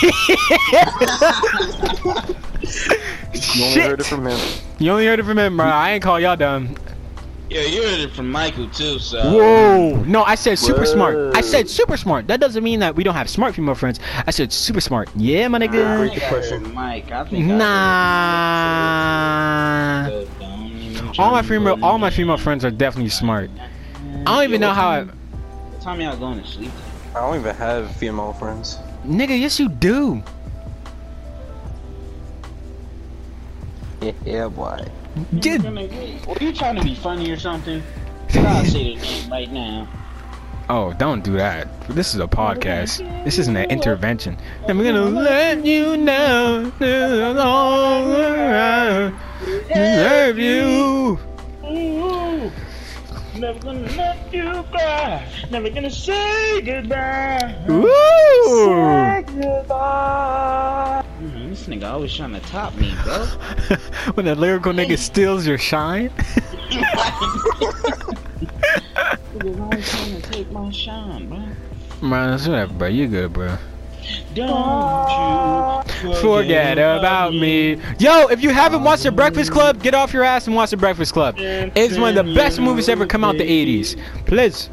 You 3.54 3.64
only 3.64 3.80
heard 3.80 4.00
it 4.00 4.06
from 4.06 4.26
him. 4.26 4.38
You 4.78 4.90
only 4.92 5.06
heard 5.06 5.20
it 5.20 5.24
from 5.24 5.38
him, 5.38 5.56
bro. 5.56 5.66
I 5.66 5.92
ain't 5.92 6.02
call 6.02 6.20
y'all 6.20 6.36
dumb. 6.36 6.76
Yeah, 7.48 7.62
you 7.62 7.82
heard 7.82 8.00
it 8.00 8.10
from 8.12 8.30
Michael 8.30 8.68
too, 8.68 8.98
so. 8.98 9.18
Whoa! 9.22 9.96
No, 10.04 10.22
I 10.24 10.34
said 10.34 10.58
super 10.58 10.84
smart. 10.84 11.34
I 11.36 11.40
said 11.40 11.68
super 11.68 11.96
smart. 11.96 12.26
That 12.26 12.40
doesn't 12.40 12.62
mean 12.62 12.80
that 12.80 12.94
we 12.94 13.04
don't 13.04 13.14
have 13.14 13.30
smart 13.30 13.54
female 13.54 13.74
friends. 13.74 14.00
I 14.26 14.30
said 14.32 14.52
super 14.52 14.80
smart. 14.80 15.08
Yeah, 15.16 15.48
my 15.48 15.58
I 15.58 15.60
nigga. 15.66 16.10
think 16.10 16.22
I 16.22 16.26
heard 16.28 16.74
Mike. 16.74 17.10
I 17.10 17.24
think 17.24 17.46
Nah. 17.46 17.64
I 20.04 20.10
heard 20.10 20.28
Don't 20.40 20.66
even 20.76 21.08
All 21.18 21.30
my 21.32 21.42
female, 21.42 21.78
all 21.82 21.98
my 21.98 22.10
female 22.10 22.36
friends 22.38 22.64
are 22.64 22.70
definitely 22.70 23.10
smart. 23.10 23.50
I 24.04 24.24
don't 24.24 24.44
even 24.44 24.60
know 24.60 24.72
how. 24.72 24.88
I, 24.90 25.02
What 25.04 25.80
time 25.80 26.00
y'all 26.00 26.16
going 26.18 26.42
to 26.42 26.46
sleep? 26.46 26.72
I 27.14 27.20
don't 27.20 27.38
even 27.40 27.54
have 27.56 27.94
female 27.96 28.34
friends. 28.34 28.78
Nigga, 29.08 29.38
yes 29.38 29.58
you 29.58 29.68
do. 29.68 30.22
Yeah, 34.24 34.46
boy. 34.46 34.86
Dude, 35.40 35.64
Were 35.64 36.36
you 36.40 36.52
trying 36.52 36.76
to 36.76 36.84
be 36.84 36.94
funny 36.94 37.30
or 37.32 37.36
something? 37.36 37.82
I'll 38.34 38.64
say 38.64 38.94
the 38.94 39.02
name 39.02 39.30
right 39.30 39.50
now. 39.50 39.88
Oh, 40.70 40.92
don't 40.92 41.24
do 41.24 41.32
that. 41.32 41.66
This 41.88 42.14
is 42.14 42.20
a 42.20 42.28
podcast. 42.28 42.98
This 43.24 43.38
isn't 43.38 43.56
an 43.56 43.70
intervention. 43.70 44.36
And 44.68 44.78
we're 44.78 44.92
gonna 44.92 45.06
let 45.06 45.64
you 45.64 45.96
know 45.96 46.70
all 47.38 48.12
around. 48.12 49.18
Deserve 49.72 50.38
you. 50.38 51.18
Ooh, 53.38 53.40
never 53.40 53.58
gonna 53.60 53.88
let 53.96 54.34
you 54.34 54.64
cry. 54.64 55.24
Never 55.50 55.70
gonna 55.70 55.90
say 55.90 56.60
goodbye. 56.60 57.54
Woo! 57.68 57.84
Mm, 61.20 61.48
this 61.48 61.66
nigga 61.68 61.88
always 61.88 62.12
trying 62.12 62.32
to 62.32 62.40
top 62.40 62.74
me, 62.74 62.92
bro. 63.04 63.24
when 64.14 64.26
that 64.26 64.38
lyrical 64.38 64.72
nigga 64.72 64.98
steals 64.98 65.46
your 65.46 65.58
shine. 65.58 66.10
Niggas 69.38 69.60
always 69.60 69.88
trying 69.88 70.20
to 70.20 70.30
take 70.30 70.50
my 70.50 70.70
shine, 70.72 71.28
bro. 71.28 71.38
Man, 72.08 72.30
that's 72.30 72.48
whatever, 72.48 72.72
bro. 72.74 72.88
You 72.88 73.06
good, 73.06 73.32
bro. 73.32 73.56
Don't 74.34 75.86
you 76.02 76.14
Forget 76.16 76.78
about 76.78 77.32
me. 77.32 77.80
Yo, 77.98 78.28
if 78.28 78.42
you 78.42 78.50
haven't 78.50 78.82
watched 78.84 79.02
The 79.02 79.12
Breakfast 79.12 79.50
Club, 79.50 79.82
get 79.82 79.94
off 79.94 80.12
your 80.12 80.24
ass 80.24 80.46
and 80.46 80.54
watch 80.54 80.70
The 80.70 80.76
Breakfast 80.76 81.12
Club. 81.12 81.36
It's 81.38 81.96
one 81.96 82.16
of 82.16 82.26
the 82.26 82.34
best 82.34 82.60
movies 82.60 82.88
ever 82.88 83.06
come 83.06 83.24
out 83.24 83.36
the 83.36 83.44
80s. 83.80 83.98
Please. 84.26 84.70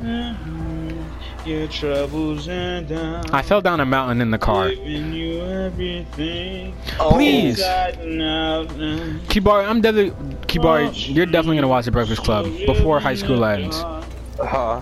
Your 1.45 1.67
troubles 1.67 2.47
and 2.47 2.87
down. 2.87 3.29
I 3.29 3.43
fell 3.43 3.61
down 3.61 3.79
a 3.79 3.85
mountain 3.85 4.19
in 4.19 4.31
the 4.31 4.37
car. 4.37 4.69
Giving 4.69 5.13
you. 5.13 5.71
Please. 6.97 7.59
Inside 7.59 7.99
and 7.99 8.21
out 8.21 8.75
now. 8.77 9.19
Kibari, 9.27 9.67
I'm 9.67 9.79
definitely 9.81 10.11
Kibari, 10.47 11.13
you're 11.13 11.27
definitely 11.27 11.57
gonna 11.57 11.67
watch 11.67 11.85
The 11.85 11.91
Breakfast 11.91 12.23
Club 12.23 12.45
before 12.65 12.99
high 12.99 13.13
school 13.13 13.45
ends. 13.45 13.75
Uh, 13.77 14.81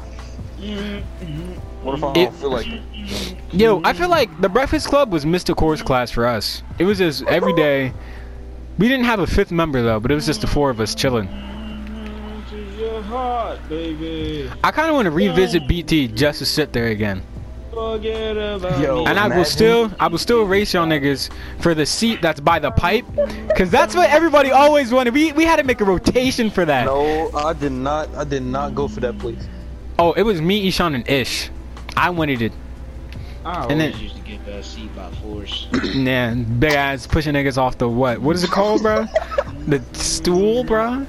what 1.81 1.95
if 1.95 2.03
I 2.03 2.13
don't 2.13 2.35
feel 2.35 2.51
like 2.51 2.67
it? 2.67 2.81
Yo, 3.51 3.81
I 3.83 3.93
feel 3.93 4.09
like 4.09 4.41
The 4.41 4.49
Breakfast 4.49 4.87
Club 4.87 5.11
was 5.11 5.25
Mr. 5.25 5.55
Core's 5.55 5.81
class 5.81 6.09
for 6.09 6.25
us. 6.25 6.63
It 6.79 6.85
was 6.85 6.97
just 6.97 7.23
every 7.27 7.53
day. 7.53 7.93
We 8.77 8.87
didn't 8.87 9.05
have 9.05 9.19
a 9.19 9.27
fifth 9.27 9.51
member 9.51 9.81
though, 9.83 9.99
but 9.99 10.11
it 10.11 10.15
was 10.15 10.25
just 10.25 10.41
the 10.41 10.47
four 10.47 10.69
of 10.69 10.79
us 10.79 10.95
chilling. 10.95 11.27
To 11.27 13.01
heart, 13.03 13.59
baby. 13.69 14.49
I 14.63 14.71
kind 14.71 14.89
of 14.89 14.95
want 14.95 15.05
to 15.05 15.11
revisit 15.11 15.67
BT 15.67 16.07
just 16.07 16.39
to 16.39 16.45
sit 16.45 16.73
there 16.73 16.87
again. 16.87 17.21
Forget 17.71 18.37
about 18.37 18.79
Yo. 18.79 19.05
And 19.05 19.19
I 19.19 19.35
will 19.35 19.45
still, 19.45 19.91
I 19.99 20.07
will 20.07 20.17
still 20.17 20.43
race 20.43 20.73
y'all 20.73 20.85
niggas 20.85 21.31
for 21.59 21.73
the 21.73 21.85
seat 21.85 22.21
that's 22.21 22.39
by 22.39 22.59
the 22.59 22.71
pipe, 22.71 23.05
cause 23.55 23.69
that's 23.69 23.95
what 23.95 24.09
everybody 24.09 24.51
always 24.51 24.91
wanted. 24.91 25.13
We 25.13 25.31
we 25.33 25.43
had 25.43 25.57
to 25.57 25.63
make 25.63 25.81
a 25.81 25.85
rotation 25.85 26.49
for 26.49 26.65
that. 26.65 26.85
No, 26.85 27.31
I 27.33 27.53
did 27.53 27.71
not. 27.71 28.13
I 28.15 28.23
did 28.23 28.43
not 28.43 28.75
go 28.75 28.87
for 28.87 28.99
that 28.99 29.17
place. 29.17 29.47
Oh, 29.97 30.13
it 30.13 30.23
was 30.23 30.41
me, 30.41 30.67
Ishan, 30.67 30.95
and 30.95 31.07
Ish. 31.09 31.49
I 31.95 32.09
wanted 32.09 32.41
it. 32.41 32.51
I 33.45 33.65
and 33.67 33.79
then- 33.79 33.97
used 33.99 34.15
to 34.15 34.21
get 34.21 34.45
that 34.45 34.63
seat 34.65 34.95
by 34.95 35.09
force. 35.21 35.67
Nah, 35.95 36.33
big 36.33 36.73
ass 36.73 37.05
pushing 37.07 37.33
niggas 37.33 37.57
off 37.57 37.77
the 37.77 37.87
what? 37.89 38.19
What 38.19 38.35
is 38.35 38.43
it 38.43 38.51
called, 38.51 38.81
bro? 38.81 39.05
The 39.67 39.81
stool, 39.93 40.63
bro. 40.65 41.05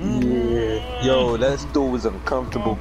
Yeah. 0.00 1.02
Yo, 1.04 1.36
that 1.36 1.58
stool 1.58 1.88
was 1.90 2.04
uncomfortable. 2.06 2.78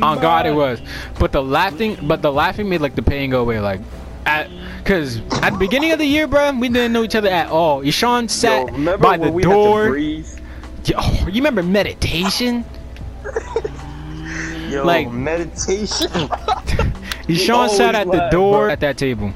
On 0.00 0.20
God, 0.20 0.46
it 0.46 0.52
was. 0.54 0.80
But 1.18 1.32
the 1.32 1.42
laughing, 1.42 1.98
but 2.02 2.22
the 2.22 2.30
laughing 2.32 2.68
made 2.68 2.80
like 2.80 2.94
the 2.94 3.02
pain 3.02 3.30
go 3.30 3.40
away. 3.40 3.58
Like, 3.60 3.80
at, 4.26 4.48
cause 4.84 5.18
at 5.42 5.50
the 5.54 5.58
beginning 5.58 5.90
of 5.90 5.98
the 5.98 6.04
year, 6.06 6.26
bro, 6.28 6.52
we 6.52 6.68
didn't 6.68 6.92
know 6.92 7.02
each 7.02 7.16
other 7.16 7.28
at 7.30 7.48
all. 7.50 7.80
Ishan 7.82 8.28
sat 8.28 8.68
Yo, 8.68 8.72
remember 8.74 8.98
by 9.02 9.16
when 9.16 9.20
the 9.28 9.32
we 9.32 9.42
had 9.42 9.48
to 9.48 9.54
door. 9.54 9.88
breathe? 9.88 10.26
Yo, 10.84 11.00
you 11.26 11.32
remember 11.34 11.62
meditation? 11.64 12.64
Yo, 14.70 14.84
Like- 14.84 15.10
meditation. 15.10 16.10
Ishan 17.28 17.54
always 17.54 17.76
sat 17.76 17.94
at 17.94 18.06
the 18.10 18.28
door 18.30 18.68
at 18.70 18.80
that 18.80 18.96
table. 18.98 19.32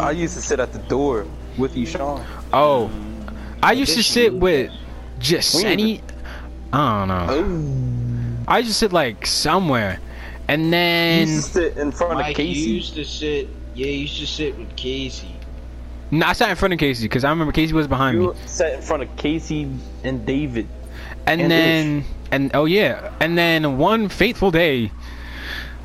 I 0.00 0.10
used 0.10 0.34
to 0.34 0.42
sit 0.42 0.60
at 0.60 0.72
the 0.72 0.78
door 0.80 1.26
with 1.56 1.76
Ishan. 1.76 2.20
Oh, 2.52 2.90
I 3.62 3.72
used 3.72 3.94
to 3.94 4.02
sit 4.02 4.34
with 4.34 4.70
just 5.18 5.64
any. 5.64 6.02
I 6.72 6.98
don't 7.06 7.08
know. 7.08 7.26
Oh. 7.30 8.44
I 8.48 8.58
used 8.58 8.70
to 8.70 8.74
sit 8.74 8.92
like 8.92 9.26
somewhere, 9.26 9.98
and 10.48 10.64
You 10.66 10.70
then 10.70 11.28
used 11.28 11.46
to 11.46 11.50
sit 11.52 11.76
in 11.76 11.90
front 11.92 12.12
of 12.14 12.18
Mike, 12.18 12.38
you 12.38 12.44
Casey. 12.44 12.70
used 12.70 12.94
to 12.94 13.04
sit. 13.04 13.48
Yeah, 13.74 13.86
you 13.86 14.00
used 14.02 14.18
to 14.18 14.26
sit 14.26 14.56
with 14.58 14.74
Casey. 14.76 15.34
no, 16.10 16.26
I 16.26 16.32
sat 16.32 16.50
in 16.50 16.56
front 16.56 16.74
of 16.74 16.80
Casey 16.80 17.04
because 17.04 17.24
I 17.24 17.30
remember 17.30 17.52
Casey 17.52 17.72
was 17.72 17.86
behind 17.86 18.18
me. 18.18 18.24
You 18.24 18.34
sat 18.46 18.74
in 18.74 18.82
front 18.82 19.02
of 19.02 19.14
Casey 19.16 19.70
and 20.04 20.24
David. 20.26 20.68
And, 21.26 21.40
And 21.42 21.50
then, 21.50 22.04
and 22.30 22.50
oh 22.54 22.64
yeah, 22.66 23.12
and 23.20 23.36
then 23.36 23.78
one 23.78 24.08
fateful 24.08 24.50
day, 24.50 24.92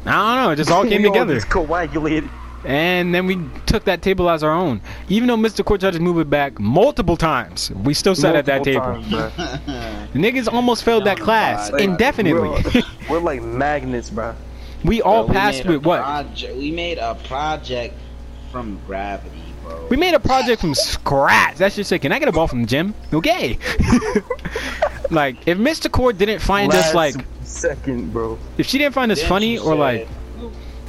I 0.05 0.35
don't 0.35 0.43
know, 0.43 0.49
it 0.51 0.55
just 0.57 0.71
all 0.71 0.83
came 0.87 1.01
We 1.01 1.07
all 1.07 1.13
together. 1.13 1.35
just 1.35 1.49
coagulated. 1.49 2.29
And 2.63 3.13
then 3.13 3.25
we 3.25 3.39
took 3.65 3.85
that 3.85 4.03
table 4.03 4.29
as 4.29 4.43
our 4.43 4.51
own. 4.51 4.81
Even 5.09 5.27
though 5.27 5.35
Mr. 5.37 5.65
Court 5.65 5.81
Judge 5.81 5.97
moved 5.97 6.19
it 6.19 6.29
back 6.29 6.59
multiple 6.59 7.17
times, 7.17 7.71
we 7.71 7.95
still 7.95 8.13
sat 8.13 8.35
at 8.35 8.45
that 8.45 8.57
multiple 8.65 9.01
table. 9.01 9.31
times. 9.31 10.09
Niggas 10.13 10.51
almost 10.51 10.83
failed 10.83 11.05
that 11.05 11.19
class 11.19 11.71
like, 11.71 11.81
indefinitely. 11.81 12.33
We're, 12.49 12.81
we're 13.09 13.19
like 13.19 13.41
magnets, 13.41 14.11
bro. 14.11 14.35
we 14.83 15.01
all 15.01 15.25
Bro, 15.25 15.33
passed 15.33 15.65
made 15.65 15.71
a 15.71 15.77
with 15.79 15.85
what? 15.87 16.55
We 16.55 16.71
made 16.71 16.99
a 16.99 17.15
project 17.15 17.95
from 18.51 18.79
gravity, 18.85 19.41
bro. 19.63 19.87
We 19.89 19.97
made 19.97 20.13
a 20.13 20.19
project 20.19 20.61
from 20.61 20.75
scratch. 20.75 21.57
That's 21.57 21.75
just 21.75 21.91
like, 21.91 22.03
can 22.03 22.11
I 22.11 22.19
get 22.19 22.27
a 22.27 22.31
ball 22.31 22.47
from 22.47 22.61
the 22.61 22.67
gym? 22.67 22.93
Okay. 23.11 23.57
like, 25.09 25.47
if 25.47 25.57
Mr. 25.57 25.91
Court 25.91 26.17
didn't 26.19 26.39
find 26.39 26.71
us 26.71 26.93
Last 26.93 26.95
like, 26.95 27.25
second, 27.51 28.11
bro. 28.13 28.37
if 28.57 28.65
she 28.65 28.77
didn't 28.77 28.93
find 28.93 29.11
us 29.11 29.19
Then 29.19 29.29
funny 29.29 29.57
she 29.57 29.63
or 29.63 29.75
like, 29.75 30.07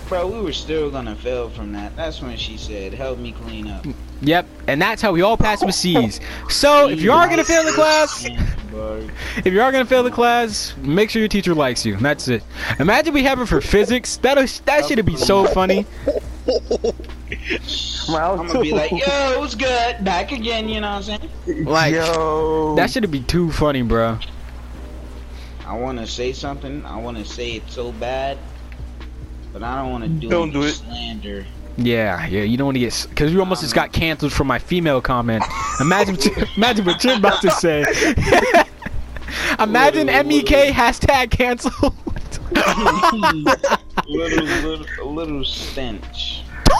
Bro, 0.08 0.26
we 0.26 0.42
were 0.42 0.52
still 0.52 0.90
gonna 0.90 1.16
fail 1.16 1.48
from 1.48 1.72
that. 1.72 1.96
That's 1.96 2.20
when 2.20 2.36
she 2.36 2.58
said, 2.58 2.92
"Help 2.92 3.18
me 3.18 3.32
clean 3.32 3.66
up." 3.68 3.86
yep, 4.20 4.46
and 4.66 4.82
that's 4.82 5.00
how 5.00 5.10
we 5.10 5.22
all 5.22 5.38
passed 5.38 5.64
with 5.64 5.74
C's. 5.74 6.20
So 6.50 6.90
if 6.90 7.00
you 7.00 7.12
are 7.12 7.26
gonna 7.28 7.44
fail 7.44 7.64
the 7.64 7.72
class, 7.72 8.26
if 9.38 9.46
you 9.46 9.62
are 9.62 9.72
gonna 9.72 9.86
fail 9.86 10.02
the 10.02 10.10
class, 10.10 10.74
make 10.82 11.08
sure 11.08 11.20
your 11.20 11.30
teacher 11.30 11.54
likes 11.54 11.86
you. 11.86 11.96
That's 11.96 12.28
it. 12.28 12.42
Imagine 12.78 13.14
we 13.14 13.22
have 13.22 13.40
it 13.40 13.46
for 13.46 13.62
physics. 13.62 14.18
That 14.18 14.36
that 14.66 14.86
should 14.86 15.02
be 15.06 15.16
so 15.16 15.46
funny. 15.46 15.86
Round 18.10 18.40
I'm 18.40 18.46
gonna 18.48 18.60
be 18.60 18.72
like, 18.72 18.90
"Yo, 18.90 19.38
what's 19.38 19.54
good? 19.54 20.04
Back 20.04 20.32
again." 20.32 20.68
You 20.68 20.82
know 20.82 20.96
what 20.96 21.08
I'm 21.08 21.20
saying? 21.46 21.64
Like, 21.64 21.94
Yo. 21.94 22.74
That 22.76 22.90
should 22.90 23.10
be 23.10 23.20
too 23.20 23.50
funny, 23.52 23.80
bro. 23.80 24.18
I 25.72 25.74
want 25.76 25.98
to 26.00 26.06
say 26.06 26.34
something. 26.34 26.84
I 26.84 26.98
want 26.98 27.16
to 27.16 27.24
say 27.24 27.52
it 27.52 27.62
so 27.66 27.92
bad, 27.92 28.36
but 29.54 29.62
I 29.62 29.80
don't 29.80 29.90
want 29.90 30.04
to 30.04 30.10
do 30.10 30.28
Don't 30.28 30.50
any 30.50 30.52
do 30.52 30.62
it. 30.64 30.72
slander. 30.72 31.46
Yeah, 31.78 32.26
yeah. 32.26 32.42
You 32.42 32.58
don't 32.58 32.66
want 32.66 32.74
to 32.76 32.80
get 32.80 33.06
because 33.08 33.32
you 33.32 33.40
almost 33.40 33.62
just 33.62 33.74
got 33.74 33.86
um, 33.86 33.92
canceled 33.92 34.34
for 34.34 34.44
my 34.44 34.58
female 34.58 35.00
comment. 35.00 35.42
Imagine, 35.80 36.16
what 36.16 36.26
you- 36.26 36.46
imagine 36.58 36.84
what 36.84 37.02
you're 37.02 37.16
about 37.16 37.40
to 37.40 37.50
say. 37.52 37.80
imagine 39.58 40.08
MEK 40.08 40.74
hashtag 40.74 41.30
canceled. 41.30 41.94
little, 44.06 44.44
little, 44.44 44.86
a 45.00 45.04
little 45.08 45.42
stench. 45.42 46.42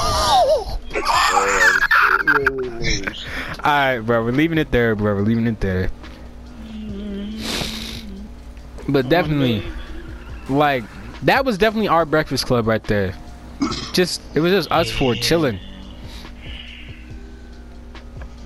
Alright, 3.64 4.04
bro, 4.04 4.22
we're 4.22 4.32
leaving 4.32 4.58
it 4.58 4.70
there, 4.70 4.94
bro. 4.94 5.14
We're 5.14 5.22
leaving 5.22 5.46
it 5.46 5.60
there. 5.60 5.90
But 8.88 9.08
definitely, 9.08 9.62
like, 10.48 10.84
that 11.22 11.44
was 11.44 11.56
definitely 11.56 11.88
our 11.88 12.04
breakfast 12.04 12.46
club 12.46 12.66
right 12.66 12.82
there. 12.84 13.14
Just, 13.92 14.20
it 14.34 14.40
was 14.40 14.52
just 14.52 14.72
us 14.72 14.90
four 14.90 15.14
chilling. 15.14 15.58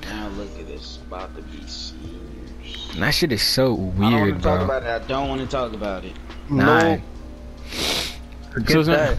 Now 0.03 0.29
look 0.29 0.51
at 0.59 0.67
this, 0.67 0.99
about 1.07 1.35
to 1.37 1.43
be 1.43 1.67
serious. 1.67 2.95
That 2.97 3.11
shit 3.13 3.33
is 3.33 3.43
so 3.43 3.75
weird, 3.75 3.97
I 3.97 4.11
don't 4.11 4.13
want 4.13 4.23
weird, 4.25 4.37
to 4.37 4.43
talk 4.43 4.57
bro. 4.59 4.65
about 4.65 4.83
it. 4.83 4.89
I 4.89 5.09
don't 5.09 5.29
want 5.29 5.41
to 5.41 5.47
talk 5.47 5.73
about 5.73 6.05
it. 6.05 6.13
Nah. 6.51 6.81
No. 6.83 7.03
Forget 8.53 8.71
So 8.71 8.83
that. 8.85 9.19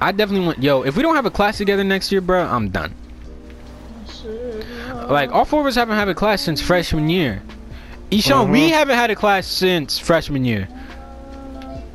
I 0.00 0.12
definitely 0.12 0.46
want, 0.46 0.62
yo, 0.62 0.82
if 0.82 0.96
we 0.96 1.02
don't 1.02 1.16
have 1.16 1.26
a 1.26 1.30
class 1.30 1.56
together 1.56 1.84
next 1.84 2.12
year, 2.12 2.20
bro, 2.20 2.44
I'm 2.44 2.68
done. 2.68 2.94
Like, 5.08 5.32
all 5.32 5.44
four 5.44 5.60
of 5.60 5.66
us 5.66 5.74
haven't 5.74 5.96
had 5.96 6.08
a 6.08 6.14
class 6.14 6.42
since 6.42 6.60
freshman 6.60 7.08
year. 7.08 7.42
Ishan, 8.18 8.50
we 8.50 8.66
uh-huh. 8.66 8.74
haven't 8.74 8.96
had 8.96 9.10
a 9.10 9.16
class 9.16 9.46
since 9.46 9.98
freshman 9.98 10.44
year. 10.44 10.68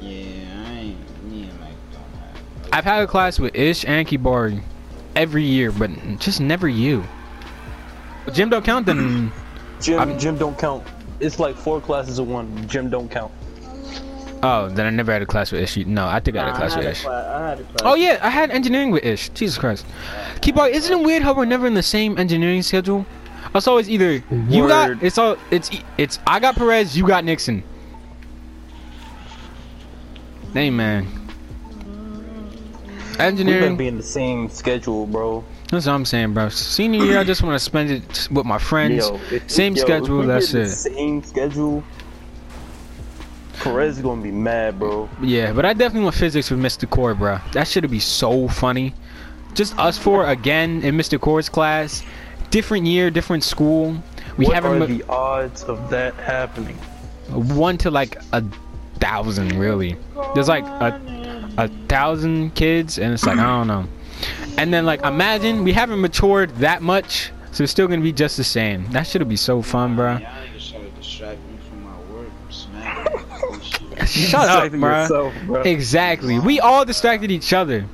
Yeah, 0.02 0.18
I 0.66 0.72
ain't. 0.72 1.24
Me 1.24 1.44
and 1.44 1.60
Mike 1.60 1.70
don't 1.94 2.20
have. 2.20 2.74
I've 2.74 2.84
had 2.84 3.04
a 3.04 3.08
class 3.08 3.40
with 3.40 3.56
Ish 3.56 3.86
and 3.86 4.06
Kibari 4.06 4.62
every 5.16 5.44
year, 5.44 5.72
but 5.72 5.90
just 6.20 6.42
never 6.42 6.68
you. 6.68 7.04
Gym 8.34 8.50
don't 8.50 8.66
count 8.66 8.86
then. 8.86 9.32
Gym, 9.82 10.00
I'm- 10.00 10.20
gym 10.20 10.38
don't 10.38 10.58
count. 10.58 10.86
It's 11.22 11.40
like 11.40 11.56
four 11.56 11.80
classes 11.80 12.20
of 12.20 12.28
one. 12.28 12.68
Gym 12.68 12.90
don't 12.90 13.10
count. 13.10 13.32
Oh, 14.42 14.70
then 14.70 14.86
I 14.86 14.90
never 14.90 15.12
had 15.12 15.22
a 15.22 15.26
class 15.26 15.52
with 15.52 15.62
Ish. 15.62 15.86
No, 15.86 16.08
I 16.08 16.20
think 16.22 16.38
I 16.38 16.46
had 16.46 16.54
a 16.54 16.58
class 16.58 16.76
with 16.76 16.86
Ish. 16.86 17.06
I 17.06 17.50
had 17.50 17.60
a 17.60 17.64
class. 17.64 17.82
Oh 17.84 17.96
yeah, 17.96 18.20
I 18.22 18.30
had 18.30 18.52
engineering 18.52 18.92
with 18.92 19.04
Ish. 19.04 19.30
Jesus 19.30 19.58
Christ. 19.58 19.86
Kibari, 20.36 20.72
isn't 20.72 21.00
it 21.00 21.06
weird 21.06 21.24
how 21.24 21.34
we're 21.34 21.46
never 21.46 21.68
in 21.68 21.74
the 21.74 21.84
same 21.84 22.18
engineering 22.18 22.62
schedule? 22.62 23.06
It's 23.56 23.68
always 23.68 23.90
either 23.90 24.24
you 24.50 24.68
got 24.68 25.02
it's 25.04 25.18
all 25.18 25.38
it's 25.52 25.70
it's 25.98 26.20
I 26.28 26.40
got 26.40 26.56
Perez, 26.56 26.96
you 26.98 27.08
got 27.08 27.24
Nixon. 27.24 27.64
Hey 30.54 30.70
man. 30.70 31.08
Engineering. 33.20 33.76
be 33.76 33.88
in 33.88 33.98
the 33.98 34.04
same 34.04 34.50
schedule, 34.50 35.06
bro. 35.06 35.44
That's 35.70 35.86
what 35.86 35.94
I'm 35.94 36.06
saying, 36.06 36.34
bro. 36.34 36.50
Senior 36.50 37.04
year, 37.04 37.20
I 37.20 37.24
just 37.24 37.44
want 37.44 37.54
to 37.56 37.60
spend 37.60 37.92
it 37.92 38.28
with 38.32 38.46
my 38.46 38.58
friends. 38.58 39.08
Yo, 39.08 39.20
if- 39.30 39.50
Same 39.52 39.76
yo, 39.76 39.82
schedule, 39.84 40.24
that's 40.24 40.54
it. 40.54 40.70
Same 40.70 41.22
schedule. 41.24 41.84
Perez 43.60 43.98
is 43.98 44.04
gonna 44.04 44.22
be 44.22 44.32
mad, 44.32 44.80
bro. 44.80 45.10
Yeah, 45.22 45.52
but 45.52 45.66
I 45.66 45.74
definitely 45.74 46.06
want 46.06 46.16
physics 46.16 46.50
with 46.50 46.60
Mr. 46.62 46.90
Core, 46.90 47.14
bro. 47.14 47.40
That 47.52 47.68
should 47.68 47.90
be 47.92 48.00
so 48.00 48.48
funny. 48.48 48.94
Just 49.54 49.78
us 49.78 49.98
four 49.98 50.26
again 50.28 50.82
in 50.82 50.96
Mr. 50.96 51.20
Core's 51.20 51.50
class. 51.50 52.04
Different 52.52 52.86
year, 52.86 53.10
different 53.12 53.44
school. 53.44 54.02
We 54.38 54.46
what 54.46 54.56
haven't 54.56 54.82
are 54.82 54.86
the 54.86 55.04
odds 55.08 55.64
of 55.64 55.90
that 55.90 56.14
happening? 56.16 56.78
one 57.30 57.78
to 57.80 57.92
like 57.92 58.18
a 58.34 58.44
thousand, 59.00 59.60
really. 59.60 59.96
There's 60.34 60.48
like 60.48 60.64
a 60.66 61.00
a 61.58 61.68
thousand 61.88 62.56
kids, 62.56 62.98
and 62.98 63.14
it's 63.14 63.26
like 63.26 63.38
I 63.38 63.44
don't 63.44 63.68
know. 63.68 63.86
And 64.58 64.74
then 64.74 64.86
like 64.86 65.02
imagine 65.04 65.64
we 65.64 65.74
haven't 65.74 66.02
matured 66.02 66.50
that 66.58 66.82
much, 66.82 67.32
so 67.52 67.64
it's 67.64 67.72
still 67.72 67.88
gonna 67.88 68.02
be 68.02 68.14
just 68.14 68.38
the 68.38 68.44
same. 68.44 68.90
That 68.92 69.04
should 69.08 69.28
be 69.28 69.36
so 69.36 69.62
fun, 69.62 69.96
bro. 69.96 70.18
Y'all 70.18 70.20
niggas 70.20 70.72
try 70.72 70.80
to 70.82 70.90
distract 70.92 71.40
me 71.40 71.58
from 71.70 71.84
my 71.84 71.98
work. 72.14 72.30
Smack 72.50 73.92
me. 74.00 74.06
Shut 74.06 74.50
up, 74.50 74.72
bro. 74.72 75.02
yourself, 75.02 75.34
bro. 75.46 75.62
Exactly. 75.62 76.40
We 76.40 76.60
all 76.60 76.84
distracted 76.86 77.32
each 77.32 77.54
other. 77.54 77.86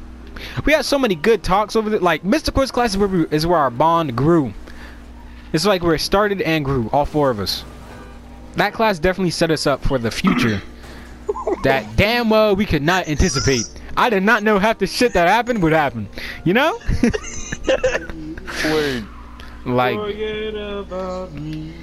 We 0.66 0.74
had 0.74 0.86
so 0.86 1.00
many 1.00 1.16
good 1.16 1.44
talks 1.44 1.76
over 1.76 1.90
the 1.90 2.00
like 2.00 2.24
Mr. 2.24 2.54
Quiz 2.54 2.72
class 2.72 2.92
is 2.92 2.98
where, 2.98 3.08
we, 3.08 3.26
is 3.32 3.46
where 3.46 3.60
our 3.60 3.70
bond 3.72 4.16
grew. 4.16 4.54
It's 5.54 5.66
like 5.66 5.84
where 5.84 5.96
it 5.96 6.00
started 6.00 6.42
and 6.42 6.66
grew, 6.66 6.90
all 6.92 7.06
four 7.06 7.30
of 7.30 7.40
us. 7.40 7.64
That 8.56 8.74
class 8.74 9.00
definitely 9.00 9.32
set 9.32 9.52
us 9.52 9.68
up 9.68 9.84
for 9.84 9.98
the 9.98 10.12
future. 10.12 10.62
that 11.64 11.96
damn 11.96 12.30
well 12.30 12.56
we 12.56 12.66
could 12.66 12.84
not 12.84 13.08
anticipate. 13.08 13.64
I 13.98 14.10
did 14.10 14.24
not 14.24 14.44
know 14.44 14.60
half 14.60 14.80
the 14.80 14.88
shit 14.88 15.14
that 15.14 15.28
happened 15.28 15.64
would 15.64 15.72
happen. 15.72 16.08
You 16.44 16.54
know? 16.54 16.80
Word. 18.66 19.06
like 19.66 19.98
Forget 19.98 20.56
about 20.56 21.34
me. 21.34 21.74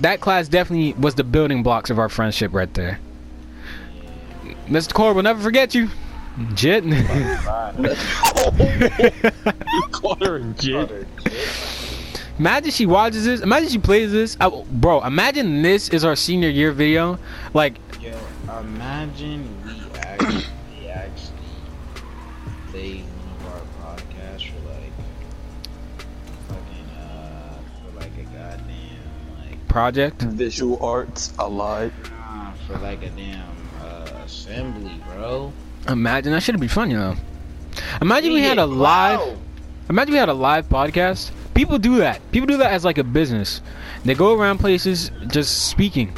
that 0.00 0.20
class 0.20 0.48
definitely 0.48 0.92
was 0.94 1.14
the 1.14 1.24
building 1.24 1.62
blocks 1.62 1.90
of 1.90 1.98
our 1.98 2.08
friendship 2.08 2.52
right 2.52 2.72
there. 2.74 3.00
Mr. 4.66 4.94
Core 4.94 5.12
will 5.12 5.22
never 5.22 5.42
forget 5.42 5.74
you. 5.74 5.88
Jit. 6.54 6.84
Called 9.92 10.20
her 10.24 10.36
a 10.36 10.42
jit. 10.54 11.06
Imagine 12.38 12.70
she 12.72 12.86
watches 12.86 13.24
this. 13.24 13.40
Imagine 13.40 13.68
she 13.68 13.78
plays 13.78 14.10
this. 14.10 14.36
I, 14.40 14.48
bro, 14.50 15.00
imagine 15.04 15.62
this 15.62 15.88
is 15.90 16.04
our 16.04 16.16
senior 16.16 16.48
year 16.48 16.72
video. 16.72 17.18
Like, 17.52 17.78
Yo, 18.00 18.12
imagine 18.60 19.48
we 19.64 19.70
actually, 20.00 20.44
actually 20.90 21.30
played 22.70 23.04
one 23.04 23.28
of 23.30 23.54
our 23.54 23.60
podcasts 23.96 24.48
for 24.50 24.58
like, 24.68 24.92
fucking, 26.48 26.90
uh, 26.98 27.54
for 27.84 27.90
like 28.00 28.12
a 28.18 28.24
goddamn, 28.24 29.46
like, 29.48 29.68
project. 29.68 30.22
Visual 30.22 30.84
arts 30.84 31.32
alive. 31.38 31.92
uh, 32.18 32.52
for 32.66 32.76
like 32.78 33.04
a 33.04 33.10
damn, 33.10 33.46
uh, 33.80 34.10
assembly, 34.24 35.00
bro. 35.14 35.52
Imagine 35.88 36.32
that 36.32 36.42
should 36.42 36.58
be 36.60 36.68
fun, 36.68 36.90
you 36.90 36.96
know. 36.96 37.14
Imagine 38.00 38.32
we 38.32 38.42
had 38.42 38.58
a 38.58 38.66
live. 38.66 39.20
Imagine 39.90 40.12
we 40.12 40.18
had 40.18 40.28
a 40.28 40.34
live 40.34 40.68
podcast. 40.68 41.30
People 41.54 41.78
do 41.78 41.98
that. 41.98 42.20
People 42.32 42.46
do 42.46 42.56
that 42.58 42.72
as 42.72 42.84
like 42.84 42.98
a 42.98 43.04
business. 43.04 43.60
They 44.04 44.14
go 44.14 44.34
around 44.34 44.58
places 44.58 45.10
just 45.28 45.68
speaking. 45.68 46.12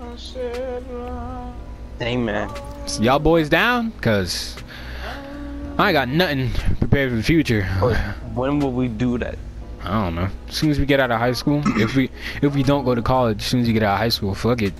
I 0.00 0.16
said, 0.16 0.84
Hey 1.98 2.16
man. 2.16 2.50
So 2.86 3.02
y'all 3.02 3.18
boys 3.18 3.48
down? 3.48 3.92
Cause 4.00 4.56
I 5.78 5.88
ain't 5.88 5.94
got 5.94 6.08
nothing 6.08 6.50
prepared 6.78 7.10
for 7.10 7.16
the 7.16 7.22
future. 7.22 7.64
When 8.34 8.60
will 8.60 8.72
we 8.72 8.88
do 8.88 9.18
that? 9.18 9.38
I 9.82 10.04
don't 10.04 10.14
know. 10.14 10.28
As 10.48 10.54
soon 10.54 10.70
as 10.70 10.78
we 10.78 10.84
get 10.86 11.00
out 11.00 11.10
of 11.10 11.18
high 11.18 11.32
school, 11.32 11.62
if 11.80 11.96
we 11.96 12.10
if 12.42 12.54
we 12.54 12.62
don't 12.62 12.84
go 12.84 12.94
to 12.94 13.02
college, 13.02 13.38
as 13.40 13.46
soon 13.46 13.60
as 13.60 13.68
you 13.68 13.72
get 13.72 13.82
out 13.82 13.94
of 13.94 13.98
high 13.98 14.10
school, 14.10 14.34
fuck 14.34 14.60
it. 14.62 14.74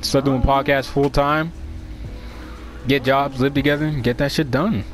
Start 0.00 0.24
doing 0.24 0.40
podcasts 0.40 0.86
full 0.86 1.10
time. 1.10 1.52
Get 2.86 3.02
jobs, 3.04 3.40
live 3.40 3.54
together, 3.54 3.90
get 3.90 4.18
that 4.18 4.30
shit 4.32 4.50
done. 4.50 4.84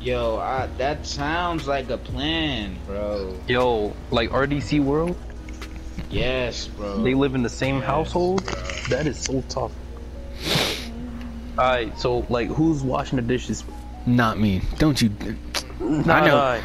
Yo, 0.00 0.36
I, 0.38 0.68
that 0.78 1.04
sounds 1.04 1.66
like 1.66 1.90
a 1.90 1.98
plan, 1.98 2.76
bro. 2.86 3.36
Yo, 3.48 3.94
like 4.10 4.30
RDC 4.30 4.82
World, 4.82 5.16
Yes, 6.10 6.68
bro. 6.68 7.02
they 7.02 7.14
live 7.14 7.34
in 7.34 7.42
the 7.42 7.48
same 7.48 7.76
Yes, 7.76 7.86
household. 7.86 8.44
bro. 8.44 8.54
That 8.88 9.06
is 9.06 9.18
so 9.18 9.42
tough. 9.48 9.72
Alright, 11.58 11.98
so 11.98 12.24
like 12.28 12.48
who's 12.48 12.82
washing 12.82 13.16
the 13.16 13.22
dishes? 13.22 13.64
Not 14.06 14.38
me. 14.38 14.62
Don't 14.78 15.00
you? 15.02 15.10
I 15.80 16.20
know. 16.26 16.36
Nah, 16.36 16.60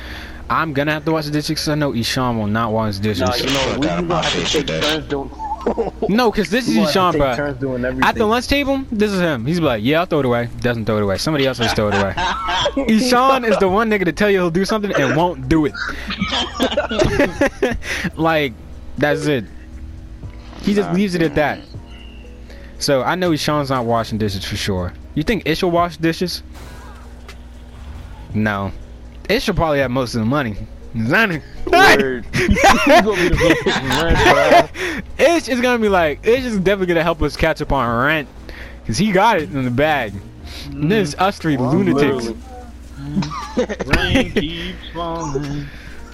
I'm 0.49 0.73
gonna 0.73 0.91
have 0.91 1.06
to 1.06 1.11
wash 1.14 1.26
the 1.26 1.31
dishes 1.31 1.60
'cause 1.60 1.69
I 1.69 1.76
know 1.76 1.93
Ishan 1.95 2.38
will 2.38 2.48
not 2.48 2.72
wash 2.72 2.98
dishes. 2.98 3.22
nah 3.22 3.34
you 3.35 3.45
know, 3.45 3.77
we 3.80 3.88
out 3.88 3.99
of 3.99 4.03
you 4.03 4.07
gonna 4.10 4.22
have 4.22 4.31
to 4.34 4.38
face 4.39 4.52
take 4.52 4.68
with 4.68 4.68
that. 4.68 4.84
turns 4.84 5.07
doing. 5.07 5.31
No, 6.09 6.31
cause 6.31 6.49
this 6.49 6.67
is 6.67 6.75
We 6.75 6.81
gonna 6.81 6.91
have 6.91 6.93
to 6.93 6.99
Ishan, 7.09 7.19
bro. 7.19 7.35
turns 7.35 7.59
doing 7.59 7.85
everything. 7.85 8.07
At 8.07 8.15
the 8.15 8.25
lunch 8.25 8.47
table, 8.47 8.83
this 8.91 9.11
is 9.11 9.19
him. 9.19 9.45
He's 9.45 9.59
like, 9.59 9.83
yeah, 9.83 9.99
I'll 10.01 10.05
throw 10.05 10.19
it 10.19 10.25
away. 10.25 10.49
Doesn't 10.59 10.85
throw 10.85 10.97
it 10.97 11.03
away. 11.03 11.17
Somebody 11.17 11.45
else 11.45 11.59
will 11.59 11.67
throw 11.69 11.89
it 11.89 11.95
away. 11.95 12.13
Ishan 12.88 13.45
is 13.45 13.57
the 13.59 13.69
one 13.69 13.89
nigga 13.89 14.05
to 14.05 14.11
tell 14.11 14.29
you 14.29 14.39
he'll 14.39 14.49
do 14.51 14.65
something 14.65 14.93
and 14.93 15.15
won't 15.15 15.47
do 15.47 15.65
it. 15.65 15.73
like, 18.17 18.53
that's 18.97 19.25
it. 19.27 19.45
He 20.61 20.73
just 20.73 20.91
leaves 20.93 21.15
it 21.15 21.21
at 21.21 21.35
that. 21.35 21.59
So 22.79 23.03
I 23.03 23.15
know 23.15 23.31
Ishan's 23.31 23.69
not 23.69 23.85
washing 23.85 24.17
dishes 24.17 24.43
for 24.43 24.57
sure. 24.57 24.93
You 25.13 25.23
think 25.23 25.43
Ish 25.45 25.63
will 25.63 25.71
wash 25.71 25.97
dishes? 25.97 26.43
No. 28.33 28.71
Ish 29.29 29.47
will 29.47 29.55
probably 29.55 29.79
have 29.79 29.91
most 29.91 30.15
of 30.15 30.19
the 30.21 30.25
money. 30.25 30.55
Zanny. 30.95 31.41
Word. 31.68 32.26
You 32.34 33.01
gonna 33.01 33.15
be 33.15 33.30
the 33.30 33.38
one 33.38 33.73
paying 33.73 34.03
rent, 34.03 35.07
bro. 35.18 35.26
Ish 35.26 35.47
is 35.47 35.61
gonna 35.61 35.80
be 35.80 35.89
like, 35.89 36.26
Ish 36.26 36.43
is 36.43 36.57
definitely 36.57 36.88
gonna 36.88 37.03
help 37.03 37.22
us 37.22 37.35
catch 37.38 37.61
up 37.61 37.72
on 37.72 38.05
rent. 38.05 38.27
Cause 38.85 38.97
he 38.97 39.11
got 39.11 39.38
it 39.39 39.51
in 39.51 39.63
the 39.63 39.72
bag. 39.72 40.13
And 40.72 40.91
this 40.91 41.15
us 41.18 41.38
three 41.38 41.55
lunatics. 41.57 42.34
Literally. 43.55 43.76
Rain 43.97 44.31
keeps 44.31 44.77
falling. 44.93 45.65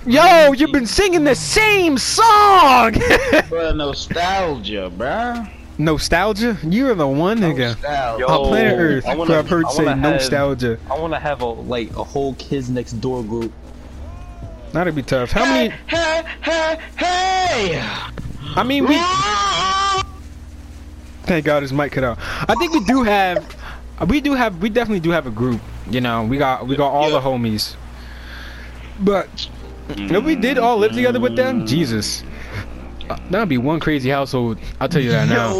Yo, 0.05 0.53
you've 0.53 0.71
been 0.71 0.85
singing 0.85 1.23
the 1.25 1.35
same 1.35 1.97
song! 1.97 2.93
Bro, 3.49 3.73
nostalgia, 3.73 4.89
bro. 4.89 5.45
Nostalgia? 5.77 6.57
You're 6.63 6.95
the 6.95 7.07
one 7.07 7.39
nigga. 7.39 7.69
Nostalgia. 7.73 8.19
Yo, 8.21 8.27
On 8.27 8.47
planet 8.47 8.79
Earth, 8.79 9.05
I 9.05 9.15
wanna, 9.15 9.37
I've 9.37 9.49
heard 9.49 9.65
I 9.65 9.71
say 9.71 9.85
have- 9.85 9.97
nostalgia. 9.99 10.79
I 10.89 10.97
want 10.97 11.13
to 11.13 11.19
have 11.19 11.41
a 11.41 11.45
like 11.45 11.89
a 11.97 12.03
whole 12.03 12.35
kids 12.35 12.69
next 12.69 12.93
door 12.93 13.21
group. 13.23 13.51
That'd 14.73 14.95
be 14.95 15.01
tough. 15.01 15.31
How 15.31 15.45
many? 15.45 15.69
Hey, 15.87 16.23
hey, 16.41 16.79
hey! 16.97 17.81
I 18.55 18.63
mean, 18.63 18.85
we. 18.85 18.97
Thank 21.25 21.45
God 21.45 21.61
his 21.61 21.73
mic 21.73 21.91
cut 21.91 22.03
out. 22.03 22.17
I 22.21 22.55
think 22.55 22.73
we 22.73 22.83
do 22.85 23.03
have. 23.03 23.55
We 24.07 24.21
do 24.21 24.33
have. 24.33 24.61
We 24.61 24.69
definitely 24.69 24.99
do 24.99 25.11
have 25.11 25.27
a 25.27 25.31
group. 25.31 25.61
You 25.89 26.01
know, 26.01 26.23
we 26.23 26.37
got 26.37 26.67
we 26.67 26.75
got 26.75 26.91
all 26.91 27.09
the 27.11 27.19
homies. 27.19 27.75
But 28.99 29.49
if 29.89 30.23
we 30.23 30.35
did 30.35 30.57
all 30.57 30.77
live 30.77 30.91
together 30.91 31.19
with 31.19 31.35
them, 31.35 31.65
Jesus, 31.65 32.23
that'd 33.29 33.49
be 33.49 33.57
one 33.57 33.79
crazy 33.79 34.09
household. 34.09 34.59
I'll 34.79 34.89
tell 34.89 35.01
you 35.01 35.11
that 35.11 35.29
now. 35.29 35.53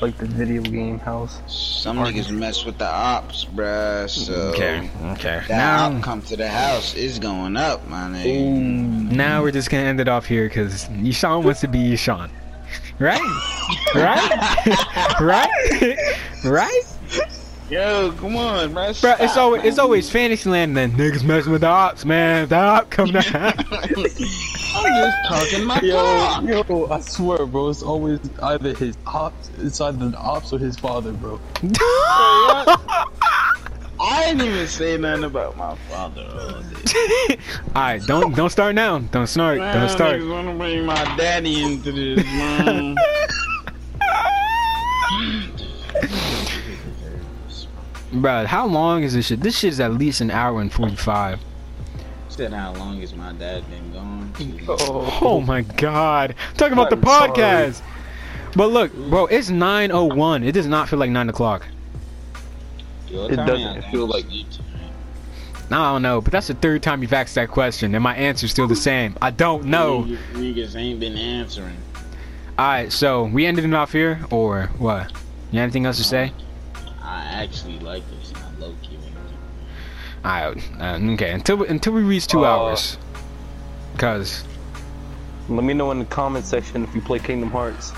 Like 0.00 0.18
the 0.18 0.26
video 0.26 0.60
game 0.62 0.98
house. 0.98 1.40
Some 1.46 1.98
niggas 1.98 2.30
mess 2.30 2.64
with 2.64 2.78
the 2.78 2.86
ops, 2.90 3.44
bruh. 3.44 4.08
So 4.08 4.34
Okay, 4.52 4.90
okay. 5.12 5.40
that 5.48 5.48
Now, 5.48 6.00
come 6.02 6.20
to 6.22 6.36
the 6.36 6.48
house 6.48 6.94
is 6.94 7.18
going 7.18 7.56
up, 7.56 7.86
my 7.88 8.08
nigga. 8.08 9.10
now 9.12 9.42
we're 9.42 9.52
just 9.52 9.70
gonna 9.70 9.84
end 9.84 10.00
it 10.00 10.08
off 10.08 10.26
here 10.26 10.48
because 10.48 10.86
Yishan 10.88 11.42
wants 11.42 11.60
to 11.60 11.68
be 11.68 11.78
Yishan, 11.78 12.30
right? 12.98 13.20
Right? 13.94 15.20
right? 15.20 16.06
right? 16.44 16.82
Yo, 17.70 18.12
come 18.18 18.36
on, 18.36 18.74
bruh. 18.74 19.00
Bro, 19.00 19.14
it's 19.20 19.36
always 19.38 19.62
man. 19.62 19.68
it's 19.68 19.78
always 19.78 20.10
Fantasyland. 20.10 20.76
Then 20.76 20.92
niggas 20.92 21.24
messing 21.24 21.50
with 21.50 21.62
the 21.62 21.66
ops, 21.68 22.04
man. 22.04 22.46
The 22.48 22.56
op 22.56 22.90
coming 22.90 23.16
out. 23.34 23.34
I'm 23.34 24.92
just 24.92 25.16
talking 25.28 25.64
my 25.64 25.80
talk. 25.80 26.44
Yo, 26.44 26.62
yo, 26.68 26.86
I 26.90 27.00
swear, 27.00 27.46
bro, 27.46 27.70
it's 27.70 27.82
always 27.82 28.20
either 28.42 28.74
his 28.74 28.98
ops, 29.06 29.50
it's 29.58 29.80
either 29.80 30.10
the 30.10 30.18
ops 30.18 30.52
or 30.52 30.58
his 30.58 30.76
father, 30.76 31.12
bro. 31.12 31.40
I 34.00 34.24
didn't 34.26 34.42
even 34.42 34.66
say 34.66 34.98
nothing 34.98 35.24
about 35.24 35.56
my 35.56 35.74
father. 35.88 36.22
all 36.22 36.60
day. 36.62 37.38
All 37.74 37.82
right, 37.82 38.02
don't 38.06 38.34
don't 38.36 38.50
start 38.50 38.74
now. 38.74 38.98
Don't 38.98 39.26
start. 39.26 39.56
Don't 39.58 39.66
Man, 39.72 39.88
start. 39.88 40.20
niggas 40.20 40.30
wanna 40.30 40.54
bring 40.54 40.84
my 40.84 41.02
daddy 41.16 41.62
into 41.62 41.90
this, 41.92 42.22
man. 42.26 42.94
Bro, 48.14 48.46
how 48.46 48.66
long 48.66 49.02
is 49.02 49.14
this 49.14 49.26
shit? 49.26 49.40
This 49.40 49.58
shit 49.58 49.72
is 49.72 49.80
at 49.80 49.92
least 49.94 50.20
an 50.20 50.30
hour 50.30 50.60
and 50.60 50.72
forty-five. 50.72 51.40
Said 52.28 52.52
how 52.52 52.72
long 52.74 53.00
has 53.00 53.14
my 53.14 53.32
dad 53.32 53.64
been 53.70 53.92
gone? 53.92 54.32
Oh. 54.68 55.18
oh 55.22 55.40
my 55.40 55.62
god. 55.62 56.34
Talking 56.56 56.72
about 56.72 56.90
the 56.90 56.96
I'm 56.96 57.02
sorry. 57.04 57.30
podcast. 57.30 57.82
But 58.56 58.70
look, 58.70 58.92
bro, 58.94 59.26
it's 59.26 59.50
9:01. 59.50 60.44
It 60.46 60.52
does 60.52 60.66
not 60.66 60.88
feel 60.88 60.98
like 60.98 61.10
nine 61.10 61.28
o'clock. 61.28 61.66
It 63.08 63.36
doesn't 63.36 63.82
feel 63.90 64.06
like- 64.06 64.30
you 64.32 64.44
tonight. 64.50 64.70
I 65.70 65.92
don't 65.92 66.02
know, 66.02 66.20
but 66.20 66.32
that's 66.32 66.48
the 66.48 66.54
third 66.54 66.82
time 66.82 67.02
you've 67.02 67.12
asked 67.12 67.34
that 67.36 67.48
question, 67.48 67.94
and 67.94 68.02
my 68.02 68.14
answer's 68.16 68.50
still 68.50 68.66
the 68.68 68.76
same. 68.76 69.16
I 69.22 69.30
don't 69.30 69.64
know. 69.64 70.02
Niggas- 70.04 70.18
Niggas 70.34 70.76
ain't 70.76 71.00
been 71.00 71.16
answering. 71.16 71.76
Alright, 72.58 72.92
so 72.92 73.24
we 73.24 73.46
ended 73.46 73.64
it 73.64 73.74
off 73.74 73.92
here, 73.92 74.20
or 74.30 74.70
what? 74.78 75.10
You 75.50 75.58
have 75.60 75.64
anything 75.64 75.86
else 75.86 75.96
to 75.98 76.04
say? 76.04 76.32
I 77.04 77.24
actually 77.26 77.78
like 77.80 78.02
this. 78.10 78.32
I 78.34 78.60
low 78.60 78.74
key. 78.82 78.98
Alright, 80.24 80.70
uh, 80.80 80.98
okay. 81.12 81.32
Until 81.32 81.56
we, 81.58 81.68
until 81.68 81.92
we 81.92 82.02
reach 82.02 82.26
two 82.26 82.44
Uh, 82.44 82.48
hours, 82.48 82.96
cause 83.98 84.42
Let 85.50 85.64
me 85.64 85.74
know 85.74 85.90
in 85.90 85.98
the 85.98 86.06
comment 86.06 86.46
section 86.46 86.82
if 86.84 86.94
you 86.94 87.02
play 87.02 87.18
Kingdom 87.18 87.50
Hearts. 87.50 87.90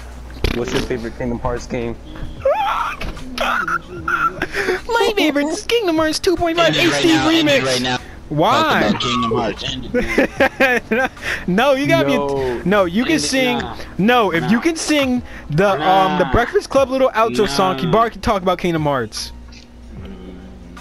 What's 0.54 0.72
your 0.72 0.82
favorite 0.82 1.16
Kingdom 1.16 1.38
Hearts 1.38 1.66
game? 1.68 1.96
my 3.38 5.12
favorite 5.16 5.46
is 5.46 5.62
Kingdom 5.64 5.96
Hearts 5.96 6.18
2.5 6.18 6.56
HD 6.56 6.90
right 6.90 7.04
now. 7.04 7.28
Remix. 7.28 7.64
right 7.64 7.82
now. 7.82 7.98
Talk 8.28 8.38
Why? 8.38 8.80
about 8.82 9.00
Kingdom 9.00 9.30
Hearts. 9.32 9.72
End 9.72 9.90
it. 9.94 11.10
no, 11.46 11.72
you 11.74 11.86
gotta 11.86 12.08
No. 12.08 12.60
be. 12.62 12.68
No, 12.68 12.84
you 12.84 13.04
can 13.04 13.16
it 13.16 13.20
sing. 13.20 13.58
now. 13.58 13.76
No, 13.98 14.32
if 14.32 14.50
you 14.50 14.60
can 14.60 14.74
sing 14.76 15.22
the 15.50 15.68
um 15.80 16.18
the 16.18 16.24
Breakfast 16.26 16.68
Club 16.68 16.90
little 16.90 17.10
outro 17.10 17.48
song, 17.48 17.76
Nah. 17.76 17.82
Kibar 17.82 18.10
can 18.10 18.20
talk 18.20 18.42
about 18.42 18.58
Kingdom 18.58 18.82
Hearts. 18.82 19.32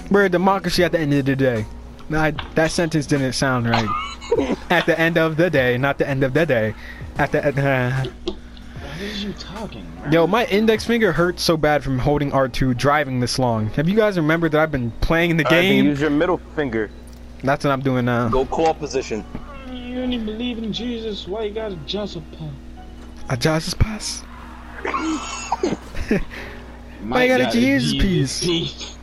We're 0.09 0.25
a 0.25 0.29
democracy 0.29 0.83
at 0.83 0.91
the 0.91 0.99
end 0.99 1.13
of 1.13 1.25
the 1.25 1.35
day. 1.35 1.65
Nah, 2.09 2.31
that 2.55 2.71
sentence 2.71 3.05
didn't 3.07 3.33
sound 3.33 3.67
right. 3.69 3.87
at 4.69 4.85
the 4.85 4.99
end 4.99 5.17
of 5.17 5.37
the 5.37 5.49
day, 5.49 5.77
not 5.77 5.97
the 5.97 6.07
end 6.07 6.23
of 6.23 6.33
the 6.33 6.45
day. 6.45 6.73
At 7.17 7.31
the 7.31 7.47
uh, 7.47 8.03
What 8.25 9.01
is 9.01 9.23
you 9.23 9.33
talking, 9.33 9.85
bro? 10.01 10.11
yo, 10.11 10.27
my 10.27 10.45
index 10.45 10.83
finger 10.85 11.11
hurts 11.11 11.41
so 11.43 11.57
bad 11.57 11.83
from 11.83 11.97
holding 11.99 12.31
R2 12.31 12.77
driving 12.77 13.19
this 13.19 13.39
long. 13.39 13.67
Have 13.71 13.87
you 13.89 13.95
guys 13.95 14.17
remembered 14.17 14.51
that 14.51 14.61
I've 14.61 14.71
been 14.71 14.91
playing 15.01 15.37
the 15.37 15.45
Alright, 15.45 15.61
then 15.63 15.71
game? 15.71 15.85
use 15.85 16.01
your 16.01 16.09
middle 16.11 16.37
finger. 16.55 16.89
That's 17.45 17.63
what 17.63 17.71
I'm 17.71 17.81
doing 17.81 18.05
now. 18.05 18.29
Go 18.29 18.45
claw 18.45 18.73
position. 18.73 19.23
You 19.71 20.01
don't 20.01 20.13
even 20.13 20.25
believe 20.25 20.57
in 20.57 20.73
Jesus. 20.73 21.27
Why 21.27 21.43
you 21.43 21.53
got 21.53 21.71
a 21.71 21.75
just 21.85 22.17
pass? 22.31 22.49
A 23.29 23.37
Jesus 23.37 23.73
pass. 23.75 24.23
Mike 27.01 27.29
got 27.29 27.41
a 27.41 27.51
Jesus 27.51 27.93
Jesus 27.93 28.41
piece. 28.41 28.97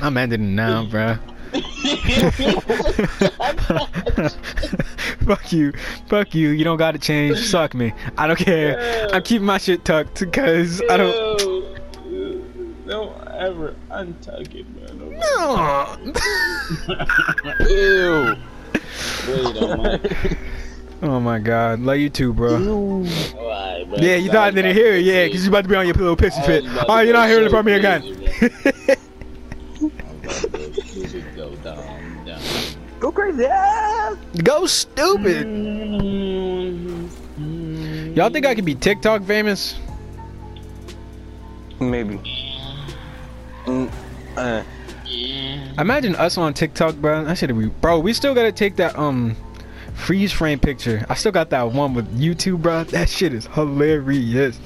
I'm 0.00 0.16
ending 0.16 0.42
it 0.42 0.44
now, 0.44 0.84
bruh. 0.84 1.18
Fuck 5.26 5.52
you. 5.52 5.72
Fuck 6.08 6.34
you. 6.34 6.48
You 6.50 6.64
don't 6.64 6.76
gotta 6.76 6.98
change. 6.98 7.38
Suck 7.38 7.74
me. 7.74 7.92
I 8.18 8.26
don't 8.26 8.38
care. 8.38 9.08
I'm 9.12 9.22
keeping 9.22 9.46
my 9.46 9.58
shit 9.58 9.84
tucked 9.84 10.20
because 10.20 10.82
I 10.90 10.96
don't. 10.96 11.61
Don't. 12.92 13.16
Don't 13.16 13.28
ever 13.28 13.74
untuck 13.90 14.54
it, 14.54 14.66
man. 14.76 15.18
No. 15.18 15.96
Ew. 17.70 18.36
Wait 19.28 19.56
a 19.56 19.76
minute. 19.78 20.38
oh 21.02 21.18
my 21.18 21.38
god. 21.38 21.80
Love 21.80 21.96
you 21.96 22.10
too, 22.10 22.34
bro. 22.34 22.54
Alright, 22.56 23.88
bro. 23.88 23.98
Yeah, 23.98 24.16
you 24.16 24.30
thought 24.30 24.48
I 24.48 24.50
didn't 24.50 24.76
hear 24.76 24.92
it. 24.92 25.04
Yeah, 25.04 25.24
because 25.24 25.42
you 25.42 25.50
about 25.50 25.62
to 25.62 25.68
be 25.70 25.74
on 25.74 25.86
your 25.86 25.94
little 25.94 26.16
pissy 26.16 26.38
I 26.40 26.42
fit. 26.42 26.64
about 26.64 26.74
to 26.74 26.88
Alright, 26.90 27.06
you're 27.06 27.14
not 27.16 27.28
hearing 27.28 27.46
it 27.46 27.50
so 27.50 27.56
from 27.56 27.64
me 27.66 27.72
again. 27.72 28.02
crazy, 30.92 31.24
Go 31.34 31.54
down, 31.56 32.26
down. 32.26 32.40
Go 33.00 33.10
crazy. 33.10 33.46
Ah! 33.50 34.16
Go 34.44 34.66
stupid. 34.66 35.46
Y'all 38.16 38.28
think 38.28 38.44
I 38.44 38.54
could 38.54 38.66
be 38.66 38.74
TikTok 38.74 39.22
famous? 39.24 39.76
Maybe. 41.80 42.41
Mm, 43.66 43.90
uh, 44.36 44.62
Yeah. 45.06 45.72
Imagine 45.78 46.16
us 46.16 46.38
on 46.38 46.54
TikTok, 46.54 46.96
bro. 46.96 47.26
I 47.26 47.34
should 47.34 47.56
be, 47.56 47.66
bro. 47.66 47.98
We 47.98 48.12
still 48.12 48.34
gotta 48.34 48.52
take 48.52 48.76
that 48.76 48.98
um 48.98 49.36
freeze 49.94 50.32
frame 50.32 50.58
picture. 50.58 51.04
I 51.08 51.14
still 51.14 51.32
got 51.32 51.50
that 51.50 51.72
one 51.72 51.94
with 51.94 52.18
YouTube, 52.18 52.62
bro. 52.62 52.84
That 52.84 53.08
shit 53.08 53.34
is 53.34 53.46
hilarious. 53.46 54.58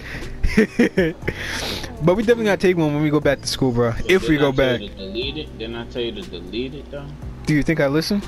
but 0.56 2.14
we 2.14 2.22
definitely 2.22 2.44
gotta 2.44 2.56
take 2.58 2.76
one 2.76 2.94
when 2.94 3.02
we 3.02 3.10
go 3.10 3.20
back 3.20 3.40
to 3.40 3.46
school, 3.46 3.72
bro. 3.72 3.92
If 4.08 4.28
we 4.28 4.36
go 4.36 4.48
I 4.48 4.52
back. 4.52 4.80
you 4.80 4.88
to 4.88 4.94
delete 4.94 5.36
it? 5.36 5.58
Didn't 5.58 5.76
I 5.76 5.86
tell 5.86 6.02
you 6.02 6.12
to 6.12 6.22
delete 6.22 6.74
it 6.74 6.90
though? 6.90 7.06
Do 7.44 7.54
you 7.54 7.62
think 7.62 7.80
I 7.80 7.88
listen? 7.88 8.22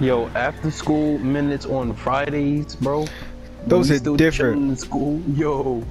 yo, 0.00 0.28
after 0.28 0.70
school 0.70 1.18
minutes 1.18 1.66
on 1.66 1.94
Fridays, 1.94 2.76
bro. 2.76 3.06
Those 3.66 3.90
are 3.90 3.98
still 3.98 4.16
different. 4.16 4.56
In 4.70 4.76
school, 4.76 5.20
yo. 5.34 5.82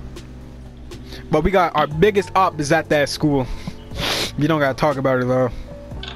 But 1.32 1.44
we 1.44 1.52
got 1.52 1.76
our 1.76 1.88
biggest 1.88 2.32
op 2.36 2.60
is 2.60 2.72
at 2.72 2.90
that 2.90 3.10
school. 3.10 3.46
You 4.38 4.48
don't 4.48 4.60
gotta 4.60 4.74
talk 4.78 4.98
about 4.98 5.22
it 5.22 5.28
though. 5.28 5.50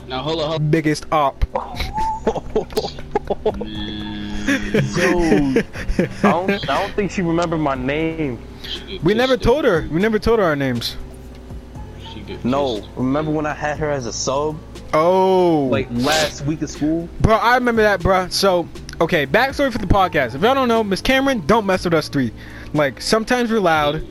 Now 0.08 0.22
hold 0.22 0.42
on, 0.42 0.48
hold 0.50 0.72
Biggest 0.72 1.06
op. 1.12 1.46
on. 1.56 1.78
Yo, 4.50 5.54
I 6.24 6.32
don't, 6.32 6.70
I 6.70 6.82
don't 6.82 6.94
think 6.96 7.12
she 7.12 7.22
remembered 7.22 7.60
my 7.60 7.76
name. 7.76 8.42
We 9.04 9.14
never 9.14 9.38
told 9.38 9.66
her. 9.66 9.88
We 9.92 10.00
never 10.00 10.18
told 10.20 10.40
her 10.40 10.46
our 10.46 10.56
names. 10.56 10.98
No, 12.44 12.88
remember 12.96 13.32
when 13.32 13.46
I 13.46 13.54
had 13.54 13.78
her 13.80 13.90
as 13.90 14.06
a 14.06 14.14
sub, 14.14 14.58
Oh. 14.94 15.68
like 15.72 15.88
last 15.92 16.46
week 16.46 16.62
of 16.62 16.70
school? 16.70 17.08
Bro, 17.22 17.36
I 17.38 17.56
remember 17.56 17.82
that, 17.82 18.02
bro. 18.02 18.28
So, 18.30 18.68
okay, 19.02 19.26
backstory 19.26 19.72
for 19.72 19.78
the 19.80 19.88
podcast. 19.88 20.36
If 20.36 20.42
y'all 20.42 20.54
don't 20.56 20.68
know, 20.68 20.84
Miss 20.84 21.02
Cameron, 21.02 21.44
don't 21.48 21.66
mess 21.66 21.86
with 21.86 21.94
us 21.94 22.08
three. 22.08 22.32
Like, 22.74 23.02
sometimes 23.02 23.52
we're 23.52 23.60
loud, 23.60 24.06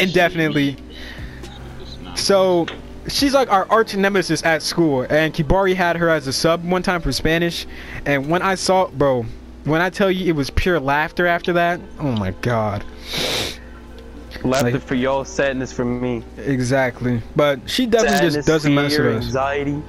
indefinitely. 0.00 0.76
So, 2.14 2.66
she's 3.08 3.34
like 3.34 3.50
our 3.50 3.66
arch 3.70 3.94
nemesis 3.96 4.44
at 4.44 4.62
school, 4.62 5.02
and 5.02 5.32
Kibari 5.32 5.74
had 5.74 5.96
her 5.96 6.08
as 6.08 6.26
a 6.26 6.32
sub 6.32 6.64
one 6.64 6.82
time 6.82 7.00
for 7.00 7.12
Spanish. 7.12 7.66
And 8.06 8.28
when 8.28 8.42
I 8.42 8.54
saw, 8.54 8.88
bro, 8.88 9.24
when 9.64 9.80
I 9.80 9.90
tell 9.90 10.10
you 10.10 10.26
it 10.28 10.36
was 10.36 10.50
pure 10.50 10.78
laughter 10.80 11.26
after 11.26 11.52
that, 11.54 11.80
oh 12.00 12.12
my 12.12 12.32
god. 12.42 12.84
Laughter 14.44 14.72
Like- 14.72 14.82
for 14.82 14.94
y'all, 14.94 15.24
sadness 15.24 15.72
for 15.72 15.84
me. 15.84 16.22
Exactly. 16.36 17.22
But 17.36 17.60
she 17.70 17.86
definitely 17.86 18.16
sadness, 18.16 18.34
just 18.34 18.48
doesn't 18.48 18.74
mess 18.74 18.98
with 18.98 19.06
us. 19.06 19.24
anxiety. 19.26 19.80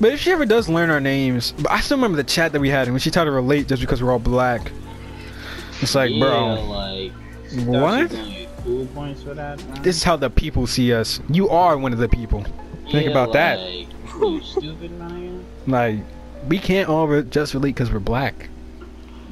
But 0.00 0.12
if 0.12 0.20
she 0.20 0.30
ever 0.32 0.44
does 0.46 0.68
learn 0.68 0.90
our 0.90 1.00
names, 1.00 1.52
but 1.58 1.70
I 1.70 1.80
still 1.80 1.96
remember 1.96 2.16
the 2.16 2.24
chat 2.24 2.52
that 2.52 2.60
we 2.60 2.68
had, 2.68 2.84
and 2.88 2.92
when 2.92 3.00
she 3.00 3.10
tried 3.10 3.24
to 3.24 3.30
relate 3.30 3.68
just 3.68 3.80
because 3.80 4.02
we're 4.02 4.12
all 4.12 4.18
black. 4.18 4.70
It's 5.80 5.94
like, 5.94 6.10
yeah, 6.12 6.20
bro. 6.20 6.54
like 6.64 7.12
What? 7.66 8.10
That's 8.10 8.14
gonna 8.14 8.30
get 8.30 8.48
Cool 8.64 8.86
points 8.86 9.22
for 9.22 9.34
that. 9.34 9.58
Man. 9.68 9.82
This 9.82 9.96
is 9.96 10.04
how 10.04 10.14
the 10.16 10.30
people 10.30 10.66
see 10.68 10.92
us. 10.92 11.20
You 11.28 11.48
are 11.48 11.76
one 11.76 11.92
of 11.92 11.98
the 11.98 12.08
people. 12.08 12.44
think 12.90 13.04
Yeah, 13.06 13.10
about 13.10 13.32
that. 13.32 13.58
like, 13.58 13.88
You 14.20 14.40
stupid 14.44 14.92
man. 14.92 15.44
Like, 15.66 15.96
we 16.48 16.58
can't 16.58 16.88
all 16.88 17.08
re- 17.08 17.22
just 17.24 17.54
relate 17.54 17.70
because 17.74 17.90
we're 17.92 17.98
black. 17.98 18.48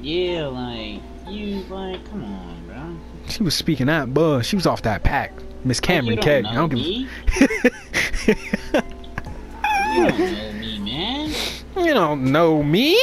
Yeah, 0.03 0.47
like 0.47 1.01
you 1.29 1.63
like 1.65 2.05
come 2.11 2.25
on, 2.25 2.67
bro. 2.67 2.97
She 3.29 3.43
was 3.43 3.55
speaking 3.55 3.87
that, 3.87 4.13
but 4.13 4.43
she 4.43 4.57
was 4.57 4.67
off 4.67 4.83
that 4.83 5.03
pack. 5.05 5.33
Miss 5.65 5.79
Cameron 5.79 6.19
don't 6.19 6.47
I 6.47 6.55
don't 6.55 6.73
me. 6.73 7.07
give. 7.39 8.85
You 9.93 10.05
don't 10.07 10.19
know 10.19 10.53
me, 10.53 10.79
man. 10.79 11.33
you 11.85 11.95
don't 11.95 12.25
know 12.33 12.63
me. 12.63 12.99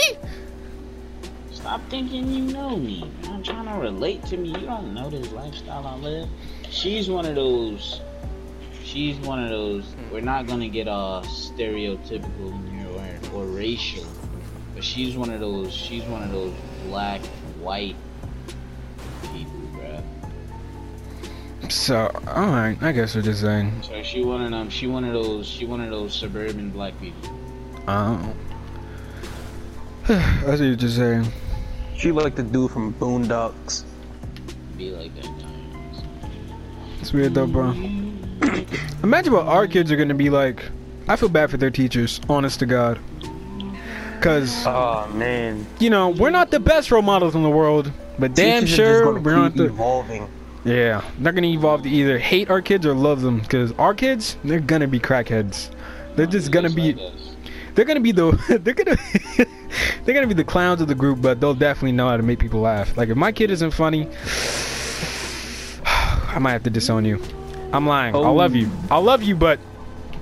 Stop 1.68 1.90
thinking 1.90 2.32
you 2.32 2.44
know 2.44 2.78
me. 2.78 3.12
I'm 3.26 3.44
trying 3.44 3.66
to 3.66 3.74
relate 3.74 4.24
to 4.28 4.38
me. 4.38 4.52
You 4.58 4.68
don't 4.68 4.94
know 4.94 5.10
this 5.10 5.34
lifestyle 5.34 5.86
I 5.86 5.98
live. 5.98 6.30
She's 6.70 7.10
one 7.10 7.26
of 7.26 7.36
those. 7.36 8.00
She's 8.86 9.18
one 9.18 9.44
of 9.44 9.50
those. 9.50 9.94
We're 10.10 10.22
not 10.22 10.48
gonna 10.48 10.70
get 10.70 10.88
uh 10.88 11.24
stereotypical 11.26 12.56
here 12.72 12.88
or, 13.34 13.42
or 13.42 13.46
racial, 13.48 14.06
but 14.76 14.82
she's 14.82 15.18
one 15.18 15.30
of 15.30 15.42
those. 15.42 15.74
She's 15.74 16.06
one 16.06 16.24
of 16.24 16.32
those 16.32 16.54
black, 16.86 17.20
white 17.60 17.98
people, 19.34 19.60
bruh. 19.74 20.02
So, 21.70 22.10
all 22.28 22.48
right. 22.48 22.78
I 22.80 22.94
guess 22.94 23.14
we're 23.14 23.24
just 23.24 23.42
saying. 23.42 23.74
So 23.84 24.02
she 24.04 24.24
one 24.24 24.42
of 24.42 24.52
them. 24.52 24.70
She 24.70 24.88
one 24.88 25.04
of 25.04 25.12
those. 25.12 25.46
She 25.46 25.66
one 25.66 25.82
of 25.82 25.90
those 25.90 26.16
suburban 26.16 26.70
black 26.70 26.98
people. 27.02 27.30
Oh. 27.90 28.34
That's 30.08 30.48
what 30.48 30.60
you're 30.62 30.76
just 30.78 30.96
saying. 30.96 31.30
She 31.98 32.12
like 32.12 32.36
the 32.36 32.44
dude 32.44 32.72
from 32.72 32.94
Boondocks. 32.94 33.84
Be 34.78 34.92
like 34.92 35.14
that. 35.16 35.26
guy. 35.26 36.02
It's 37.02 37.12
weird 37.12 37.34
though, 37.34 37.48
bro. 37.48 37.72
Imagine 39.04 39.34
what 39.34 39.46
our 39.46 39.68
kids 39.68 39.92
are 39.92 39.96
gonna 39.96 40.14
be 40.14 40.30
like. 40.30 40.64
I 41.08 41.16
feel 41.16 41.30
bad 41.30 41.50
for 41.50 41.58
their 41.58 41.72
teachers, 41.72 42.20
honest 42.30 42.60
to 42.60 42.66
God. 42.66 43.00
Cause 44.22 44.64
Oh 44.66 45.08
man, 45.14 45.66
you 45.80 45.90
know 45.90 46.10
we're 46.10 46.32
not 46.32 46.52
the 46.52 46.60
best 46.60 46.92
role 46.92 47.02
models 47.04 47.36
in 47.36 47.44
the 47.44 47.50
world, 47.50 47.92
but 48.20 48.34
damn 48.36 48.62
Teachers 48.64 48.76
sure 48.76 49.20
we're 49.20 49.36
not 49.36 49.56
the. 49.56 49.66
evolving. 49.66 50.28
Yeah, 50.66 51.02
they're 51.20 51.34
gonna 51.34 51.48
evolve 51.48 51.84
to 51.84 51.90
either 51.90 52.18
hate 52.20 52.50
our 52.50 52.62
kids 52.62 52.86
or 52.86 52.94
love 52.94 53.22
them. 53.22 53.42
Cause 53.42 53.72
our 53.74 53.94
kids, 53.94 54.38
they're 54.44 54.60
gonna 54.60 54.88
be 54.88 55.00
crackheads. 55.00 55.70
They're 56.16 56.26
just 56.26 56.52
gonna 56.52 56.70
be. 56.70 56.94
They're 57.78 57.86
gonna 57.86 58.00
be 58.00 58.12
the. 58.12 58.32
They're 58.64 58.74
gonna. 58.74 58.98
they're 60.04 60.16
gonna 60.16 60.26
be 60.26 60.34
the 60.34 60.44
clowns 60.44 60.82
of 60.82 60.88
the 60.88 60.96
group, 60.96 61.22
but 61.22 61.40
they'll 61.40 61.54
definitely 61.54 61.92
know 61.92 62.10
how 62.10 62.18
to 62.18 62.24
make 62.24 62.40
people 62.40 62.60
laugh. 62.60 62.98
Like 62.98 63.10
if 63.10 63.18
my 63.18 63.32
kid 63.32 63.52
isn't 63.52 63.70
funny, 63.70 64.08
I 65.86 66.40
might 66.40 66.54
have 66.54 66.64
to 66.64 66.72
disown 66.72 67.06
you. 67.06 67.22
I'm 67.72 67.86
lying. 67.86 68.16
I'll 68.16 68.34
love 68.34 68.56
you. 68.56 68.68
Oh. 68.90 68.96
I'll 68.96 69.04
love 69.04 69.22
you, 69.22 69.36
but 69.36 69.60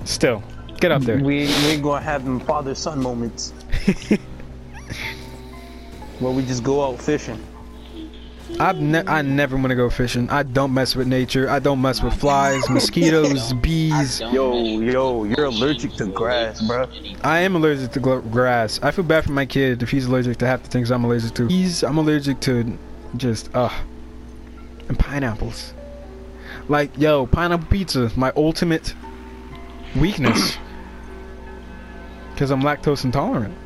still, 0.04 0.44
get 0.82 0.92
up 0.92 1.04
there. 1.04 1.16
We, 1.16 1.48
we 1.66 1.78
gonna 1.78 2.02
have 2.02 2.26
them 2.26 2.42
father 2.42 2.76
son 2.76 3.02
moments 3.02 3.52
where 6.20 6.34
we 6.34 6.44
just 6.46 6.66
go 6.66 6.86
out 6.86 7.02
fishing. 7.02 7.42
I've 8.58 8.80
ne- 8.80 9.04
I 9.06 9.22
never 9.22 9.58
want 9.58 9.70
to 9.70 9.76
go 9.76 9.90
fishing. 9.90 10.30
I 10.30 10.44
don't 10.44 10.74
mess 10.74 10.96
with 10.96 11.08
nature. 11.08 11.50
I 11.50 11.60
don't 11.60 11.82
mess 11.82 12.02
with 12.02 12.14
flies, 12.14 12.68
mosquitoes, 12.70 13.52
bees. 13.62 14.22
Yo, 14.22 14.80
yo, 14.80 15.26
you're 15.26 15.46
allergic 15.46 15.94
to 15.96 16.06
grass, 16.08 16.66
bro. 16.66 16.88
I 17.24 17.40
am 17.40 17.56
allergic 17.56 17.92
to 17.92 18.00
gl- 18.00 18.32
grass. 18.32 18.80
I 18.82 18.92
feel 18.92 19.04
bad 19.04 19.26
for 19.26 19.34
my 19.34 19.46
kid 19.46 19.84
if 19.84 19.90
he's 19.92 20.06
allergic 20.06 20.38
to 20.38 20.48
half 20.48 20.64
the 20.64 20.70
things 20.70 20.90
I'm 20.90 21.04
allergic 21.04 21.34
to. 21.36 21.48
He's 21.48 21.84
I'm 21.84 21.98
allergic 21.98 22.40
to 22.42 22.78
just 23.18 23.54
uh 23.54 23.70
and 24.88 24.98
pineapples. 24.98 25.74
Like 26.70 26.98
yo, 26.98 27.26
pineapple 27.28 27.68
pizza, 27.68 28.10
my 28.16 28.32
ultimate 28.38 28.96
weakness. 29.98 30.58
Cause 32.38 32.52
I'm 32.52 32.62
lactose 32.62 33.04
intolerant. 33.04 33.58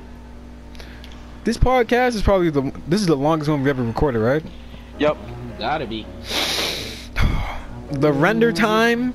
This 1.43 1.57
podcast 1.57 2.15
is 2.15 2.23
probably 2.23 2.49
the 2.49 2.71
this 2.87 3.01
is 3.01 3.07
the 3.07 3.15
longest 3.15 3.49
one 3.51 3.59
we've 3.59 3.67
ever 3.69 3.83
recorded, 3.83 4.19
right? 4.19 4.43
Yep. 4.99 5.17
Gotta 5.57 5.85
be. 5.87 6.05
The 7.91 8.11
render 8.11 8.51
time. 8.51 9.13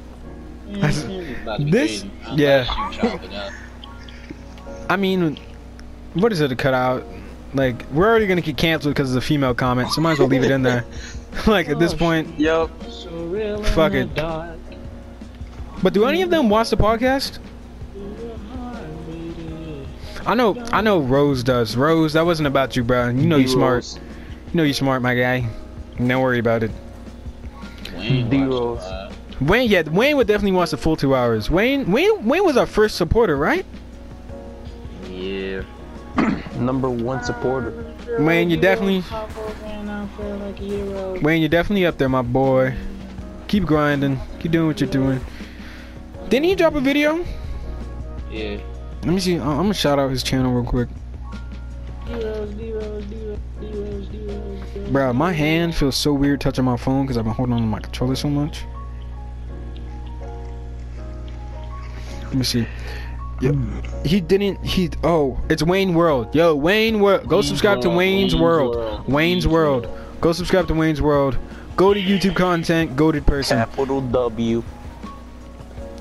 Mm, 0.69 0.81
That's- 0.81 1.05
About 1.43 1.59
to 1.59 1.65
be 1.65 1.71
This- 1.71 2.05
yeah. 2.33 2.67
Unless 2.69 2.97
you 2.97 3.11
chop 3.11 3.25
it 3.25 3.35
up. 3.35 3.53
I 4.91 4.97
mean, 4.97 5.39
what 6.15 6.33
is 6.33 6.41
it 6.41 6.49
to 6.49 6.57
cut 6.57 6.75
out? 6.75 7.05
Like, 7.55 7.85
we're 7.93 8.09
already 8.09 8.27
gonna 8.27 8.41
get 8.41 8.57
canceled 8.57 8.95
because 8.95 9.11
of 9.11 9.15
the 9.15 9.21
female 9.21 9.55
comment, 9.55 9.91
so 9.91 10.01
might 10.01 10.13
as 10.13 10.19
well 10.19 10.29
leave 10.29 10.43
it 10.43 10.51
in 10.51 10.63
there. 10.63 10.85
like 11.47 11.69
at 11.69 11.79
this 11.79 11.93
oh, 11.95 11.97
point, 11.97 12.39
Yep. 12.39 12.71
So 12.91 13.11
real 13.27 13.59
in 13.59 13.65
Fuck 13.65 13.93
it. 13.93 14.09
but 15.83 15.93
do 15.93 16.05
any 16.07 16.23
of 16.23 16.31
them 16.31 16.49
watch 16.49 16.71
the 16.71 16.77
podcast? 16.77 17.39
I 20.27 20.35
know, 20.35 20.59
I 20.73 20.81
know. 20.81 21.01
Rose 21.01 21.45
does. 21.45 21.77
Rose, 21.77 22.15
that 22.15 22.25
wasn't 22.25 22.47
about 22.47 22.77
you, 22.77 22.83
bro. 22.83 23.09
You 23.09 23.27
know 23.27 23.37
you 23.37 23.47
smart. 23.49 23.85
You 23.95 24.57
know 24.57 24.63
you 24.63 24.73
smart, 24.73 25.03
my 25.03 25.15
guy. 25.15 25.47
Don't 25.99 26.21
worry 26.21 26.39
about 26.39 26.63
it. 26.63 26.71
Wayne 27.97 28.29
D-Rose. 28.29 28.79
watched, 28.79 28.93
uh, 28.93 29.11
Wayne, 29.41 29.71
yeah, 29.71 29.83
Wayne 29.83 30.17
would 30.17 30.27
definitely 30.27 30.53
watch 30.53 30.71
the 30.71 30.77
full 30.77 30.97
two 30.97 31.15
hours. 31.15 31.51
Wayne, 31.51 31.91
Wayne, 31.91 32.25
Wayne 32.25 32.45
was 32.45 32.57
our 32.57 32.67
first 32.67 32.97
supporter, 32.97 33.37
right? 33.37 33.65
Yeah. 35.11 35.63
Number 36.59 36.89
one 36.91 37.23
supporter. 37.25 37.73
Wayne, 38.19 38.51
you 38.51 38.57
definitely, 38.57 39.03
Wayne, 41.21 41.41
you're 41.41 41.49
definitely 41.49 41.87
up 41.87 41.99
there, 41.99 42.09
my 42.09 42.23
boy. 42.23 42.75
Keep 43.49 43.65
grinding. 43.65 44.19
Keep 44.41 44.53
doing 44.53 44.67
what 44.67 44.81
you're 44.81 44.91
doing. 44.91 45.21
Didn't 46.29 46.45
he 46.45 46.55
drop 46.55 46.75
a 46.75 46.81
video? 46.81 47.25
Yeah. 48.31 48.59
Let 49.03 49.13
me 49.13 49.21
see. 49.21 49.35
I'm 49.35 49.57
gonna 49.57 49.75
shout 49.75 49.99
out 49.99 50.11
his 50.11 50.23
channel 50.23 50.53
real 50.53 50.65
quick. 50.65 50.89
Bro, 54.91 55.13
my 55.15 55.33
hand 55.33 55.75
feels 55.75 55.97
so 55.97 56.13
weird 56.13 56.41
touching 56.41 56.65
my 56.65 56.77
phone 56.77 57.05
because 57.05 57.17
I've 57.17 57.25
been 57.25 57.33
holding 57.33 57.55
on 57.55 57.61
to 57.61 57.67
my 57.67 57.81
controller 57.81 58.15
so 58.15 58.29
much. 58.29 58.65
Let 62.25 62.35
me 62.35 62.45
see. 62.45 62.67
Yep. 63.41 63.55
Hmm. 63.55 63.81
He 64.05 64.21
didn't. 64.21 64.65
He. 64.65 64.91
Oh, 65.03 65.41
it's 65.49 65.63
Wayne 65.63 65.95
World. 65.95 66.35
Yo, 66.35 66.55
Wayne 66.55 67.01
World. 67.01 67.29
Go 67.29 67.41
subscribe 67.43 67.81
to 67.83 67.89
Wayne's 67.89 68.35
Wayne's 68.35 68.37
World. 68.37 68.77
World, 68.77 68.99
Wayne's 69.01 69.09
Wayne's 69.09 69.49
World. 69.49 69.87
World. 69.87 70.21
Go 70.21 70.33
subscribe 70.33 70.69
to 70.69 70.75
Wayne's 70.75 71.01
World. 71.01 71.39
Go 71.77 71.95
to 71.95 72.01
YouTube 72.01 72.37
content. 72.37 72.97
Goated 72.97 73.27
person. 73.27 73.59
Capital 73.59 74.01
W. 74.01 74.63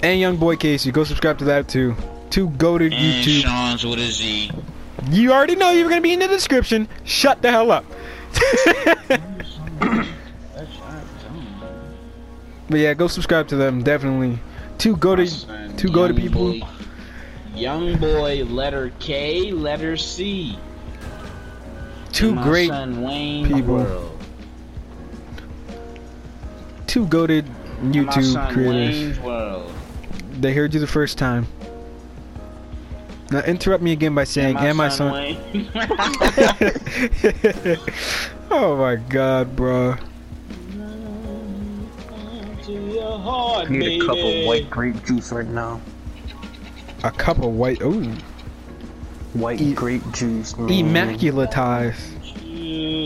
And 0.02 0.20
Young 0.20 0.38
Boy 0.38 0.56
Casey. 0.56 0.92
Go 0.92 1.04
subscribe 1.04 1.38
to 1.40 1.46
that 1.46 1.68
too. 1.68 1.96
To 2.32 2.50
go 2.50 2.78
to 2.78 2.86
And 2.86 2.94
YouTube. 2.94 3.42
Sean's 3.42 3.86
with 3.86 4.00
a 4.00 4.08
Z. 4.08 4.52
You 5.10 5.32
already 5.34 5.56
know 5.56 5.72
you're 5.72 5.90
gonna 5.90 6.02
be 6.02 6.14
in 6.14 6.20
the 6.20 6.28
description. 6.28 6.88
Shut 7.04 7.42
the 7.42 7.52
hell 7.52 7.72
up. 7.72 7.86
but 12.70 12.80
yeah, 12.80 12.94
go 12.94 13.08
subscribe 13.08 13.48
to 13.50 13.56
them 13.56 13.84
definitely. 13.84 14.40
To 14.80 14.96
go 14.96 15.16
to 15.16 15.26
to 15.78 15.90
go 15.90 16.08
to 16.08 16.14
people. 16.14 16.54
boy- 16.54 16.68
Young 17.56 17.98
boy, 17.98 18.44
letter 18.46 18.92
K, 19.00 19.52
letter 19.52 19.96
C. 19.96 20.58
Two 22.12 22.34
great, 22.42 22.72
people. 23.48 24.18
Two 26.88 27.06
goated 27.08 27.46
YouTube 27.82 28.52
creators. 28.52 29.20
They 30.40 30.54
heard 30.54 30.74
you 30.74 30.80
the 30.80 30.88
first 30.88 31.18
time. 31.18 31.48
Now 33.34 33.40
interrupt 33.40 33.82
me 33.82 33.94
again 33.94 34.14
by 34.14 34.26
saying, 34.26 34.58
"And 34.58 34.78
my 34.78 34.90
son." 34.90 35.12
Wayne. 35.12 35.68
oh 38.52 38.78
my 38.78 38.96
god, 38.96 39.56
bro. 39.56 39.96
Heart, 43.02 43.70
I 43.70 43.72
need 43.72 44.04
a 44.04 44.06
cup 44.06 44.18
of 44.18 44.46
white 44.46 44.70
grape 44.70 45.04
juice 45.04 45.32
right 45.32 45.48
now. 45.48 45.82
A 47.04 47.10
cup 47.10 47.38
of 47.40 47.54
white. 47.56 47.82
Ooh, 47.82 48.14
White 49.34 49.60
E- 49.60 49.74
grape 49.74 50.04
juice. 50.12 50.54
Mm. 50.54 50.92
man. 50.92 51.18
immaculatized. 51.18 52.12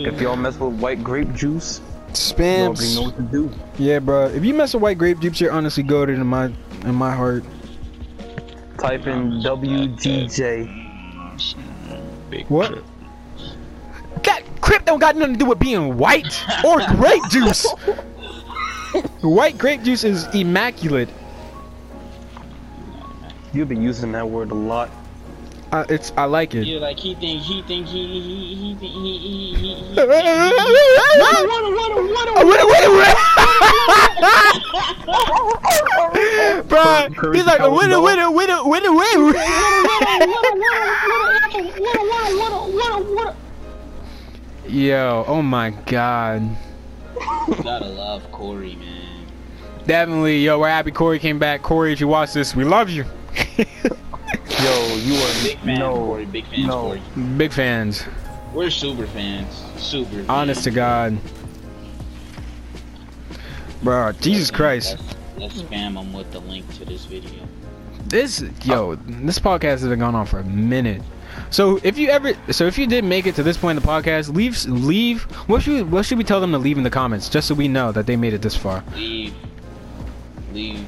If 0.06 0.20
y'all 0.20 0.36
mess 0.36 0.58
with 0.58 0.74
white 0.74 1.02
grape 1.02 1.32
juice, 1.32 1.80
you 1.80 1.86
know 1.86 2.12
Spams. 2.12 3.02
what 3.02 3.16
to 3.16 3.22
do. 3.22 3.50
Yeah, 3.78 4.00
bro. 4.00 4.26
If 4.26 4.44
you 4.44 4.52
mess 4.52 4.74
with 4.74 4.82
white 4.82 4.98
grape 4.98 5.20
juice, 5.20 5.40
you're 5.40 5.52
honestly 5.52 5.84
goated 5.84 6.16
in 6.16 6.26
my 6.26 6.52
in 6.84 6.94
my 6.94 7.14
heart. 7.14 7.44
Type 8.78 9.06
in 9.06 9.40
WGJ. 9.42 10.68
What? 12.48 12.84
That 14.22 14.42
crip 14.60 14.84
don't 14.84 14.98
got 15.00 15.16
nothing 15.16 15.34
to 15.34 15.38
do 15.38 15.46
with 15.46 15.58
being 15.58 15.96
white 15.96 16.44
or 16.64 16.78
grape 16.96 17.22
juice. 17.30 17.66
White 19.20 19.58
grape 19.58 19.82
juice 19.82 20.04
is 20.04 20.26
immaculate. 20.34 21.08
You've 23.52 23.68
been 23.68 23.82
using 23.82 24.12
that 24.12 24.28
word 24.28 24.50
a 24.50 24.54
lot. 24.54 24.90
Uh, 25.72 25.84
it's 25.88 26.12
I 26.16 26.24
like 26.24 26.54
it. 26.54 26.64
Yeah, 26.66 26.78
like 26.78 26.98
he 26.98 27.14
think 27.14 27.42
he 27.42 27.62
think 27.62 27.86
he 27.86 28.06
he 28.06 28.54
he 28.54 28.74
think 28.76 28.92
he 28.92 29.18
he 29.18 29.54
he 29.54 29.74
he. 29.74 30.00
Wait, 32.46 32.64
wait, 32.64 32.88
wait. 32.88 33.37
Bro, 36.68 37.32
he's 37.32 37.46
like 37.46 37.60
a 37.60 37.70
winner, 37.70 38.00
winner, 38.00 38.30
winner, 38.30 38.62
winner, 38.64 38.92
winner. 38.92 39.34
Yo, 44.66 45.24
oh 45.26 45.42
my 45.42 45.70
god. 45.86 46.56
Gotta 47.62 47.86
love 47.86 48.30
Corey, 48.32 48.76
man. 48.76 49.26
Definitely, 49.86 50.44
yo, 50.44 50.58
we're 50.58 50.68
happy 50.68 50.90
Corey 50.90 51.18
came 51.18 51.38
back. 51.38 51.62
Corey, 51.62 51.92
if 51.92 52.00
you 52.00 52.08
watch 52.08 52.32
this, 52.32 52.54
we 52.54 52.64
love 52.64 52.90
you. 52.90 53.04
Yo, 54.62 54.96
you 54.96 55.14
are 55.14 55.42
Big 55.44 55.58
fan, 55.60 55.78
no, 55.78 55.94
Corey. 55.94 56.24
Big 56.26 56.44
fans, 56.46 56.66
no. 56.66 56.80
Corey. 56.82 57.02
Big 57.36 57.52
fans. 57.52 58.04
We're 58.52 58.70
super 58.70 59.06
fans. 59.06 59.62
Super. 59.76 60.10
Fans. 60.10 60.28
Honest 60.28 60.64
to 60.64 60.70
God. 60.70 61.16
Bro, 63.82 64.12
Jesus 64.20 64.50
Christ. 64.50 64.96
Let's, 65.36 65.62
spam 65.62 65.94
them 65.94 66.12
with 66.12 66.30
the 66.32 66.40
link 66.40 66.72
to 66.74 66.84
this 66.84 67.04
video. 67.04 67.46
This 68.06 68.42
yo, 68.64 68.96
this 68.96 69.38
podcast 69.38 69.80
has 69.80 69.88
been 69.88 70.00
going 70.00 70.14
on 70.14 70.26
for 70.26 70.40
a 70.40 70.44
minute. 70.44 71.02
So 71.50 71.78
if 71.82 71.96
you 71.98 72.08
ever, 72.08 72.32
so 72.50 72.66
if 72.66 72.76
you 72.76 72.86
did 72.86 73.04
make 73.04 73.26
it 73.26 73.34
to 73.36 73.42
this 73.42 73.56
point 73.56 73.76
in 73.76 73.82
the 73.82 73.88
podcast, 73.88 74.34
leave, 74.34 74.64
leave. 74.66 75.22
What 75.48 75.62
should 75.62 75.74
we, 75.74 75.82
what 75.82 76.04
should 76.04 76.18
we 76.18 76.24
tell 76.24 76.40
them 76.40 76.52
to 76.52 76.58
leave 76.58 76.78
in 76.78 76.84
the 76.84 76.90
comments, 76.90 77.28
just 77.28 77.48
so 77.48 77.54
we 77.54 77.68
know 77.68 77.92
that 77.92 78.06
they 78.06 78.16
made 78.16 78.32
it 78.32 78.42
this 78.42 78.56
far? 78.56 78.82
Leave. 78.94 79.34
Leave. 80.52 80.84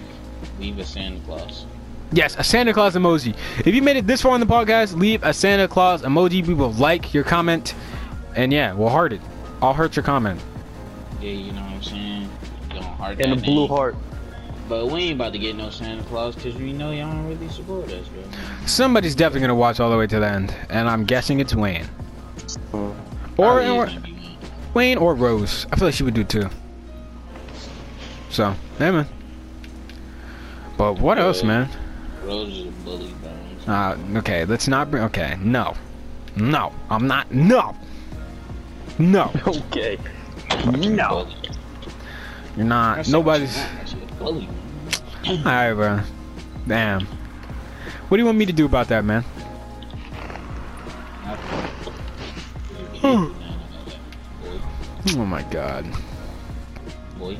Leave 0.58 0.78
a 0.78 0.84
Santa 0.84 1.20
Claus. 1.20 1.66
Yes, 2.12 2.34
a 2.36 2.42
Santa 2.42 2.72
Claus 2.72 2.96
emoji. 2.96 3.36
If 3.64 3.74
you 3.74 3.82
made 3.82 3.96
it 3.96 4.06
this 4.06 4.22
far 4.22 4.34
in 4.34 4.40
the 4.40 4.46
podcast, 4.46 4.98
leave 4.98 5.22
a 5.22 5.32
Santa 5.32 5.68
Claus 5.68 6.02
emoji. 6.02 6.44
We 6.44 6.54
will 6.54 6.72
like 6.72 7.14
your 7.14 7.22
comment, 7.22 7.74
and 8.34 8.52
yeah, 8.52 8.72
we'll 8.72 8.88
heart 8.88 9.12
it. 9.12 9.20
I'll 9.62 9.74
hurt 9.74 9.94
your 9.94 10.02
comment. 10.02 10.40
Yeah, 11.20 11.30
you 11.30 11.52
know 11.52 11.60
what 11.62 11.70
I'm 11.70 11.82
saying? 11.82 12.30
Don't 12.80 12.94
heart 12.96 13.20
And 13.20 13.32
a 13.32 13.36
that 13.36 13.44
blue 13.44 13.66
heart. 13.66 13.96
But 14.68 14.86
we 14.86 15.00
ain't 15.00 15.14
about 15.16 15.32
to 15.32 15.38
get 15.38 15.56
no 15.56 15.68
Santa 15.70 16.02
Claus 16.04 16.36
because 16.36 16.54
we 16.54 16.72
know 16.72 16.92
y'all 16.92 17.10
don't 17.10 17.26
really 17.26 17.48
support 17.48 17.90
us, 17.90 18.06
bro. 18.08 18.22
Somebody's 18.66 19.16
definitely 19.16 19.40
gonna 19.40 19.54
watch 19.56 19.80
all 19.80 19.90
the 19.90 19.96
way 19.96 20.06
to 20.06 20.20
the 20.20 20.26
end, 20.28 20.54
and 20.68 20.88
I'm 20.88 21.04
guessing 21.04 21.40
it's 21.40 21.54
Wayne. 21.54 21.88
Mm. 22.72 22.94
Or, 23.36 23.36
Probably 23.36 23.68
or 23.68 23.86
gonna 23.86 24.00
be 24.00 24.12
one. 24.12 24.36
Wayne 24.74 24.98
or 24.98 25.14
Rose. 25.14 25.66
I 25.72 25.76
feel 25.76 25.88
like 25.88 25.94
she 25.94 26.04
would 26.04 26.14
do 26.14 26.22
too. 26.24 26.48
So, 28.28 28.54
yeah, 28.78 28.90
man. 28.92 29.08
But 30.76 31.00
what 31.00 31.18
else, 31.18 31.42
man? 31.42 31.68
Rose 32.24 32.48
is 32.58 32.66
a 32.68 32.70
bully, 32.70 33.12
bro. 33.66 33.74
Uh, 33.74 33.98
okay, 34.18 34.44
let's 34.44 34.68
not 34.68 34.88
bring. 34.90 35.02
Okay, 35.04 35.36
no, 35.40 35.74
no, 36.36 36.72
I'm 36.90 37.08
not. 37.08 37.32
No, 37.34 37.76
no, 38.98 39.32
Okay. 39.46 39.98
no. 40.76 41.26
You're 42.60 42.68
not. 42.68 43.08
Nobody's. 43.08 43.58
She's 43.86 43.94
a 43.94 44.06
bully. 44.18 44.46
All 45.26 45.36
right, 45.44 45.72
bro. 45.72 46.00
Damn. 46.68 47.06
What 47.06 48.18
do 48.18 48.18
you 48.18 48.26
want 48.26 48.36
me 48.36 48.44
to 48.44 48.52
do 48.52 48.66
about 48.66 48.88
that, 48.88 49.02
man? 49.02 49.24
Oh 53.02 53.34
my 55.16 55.42
god. 55.44 55.86
Boy. 57.18 57.38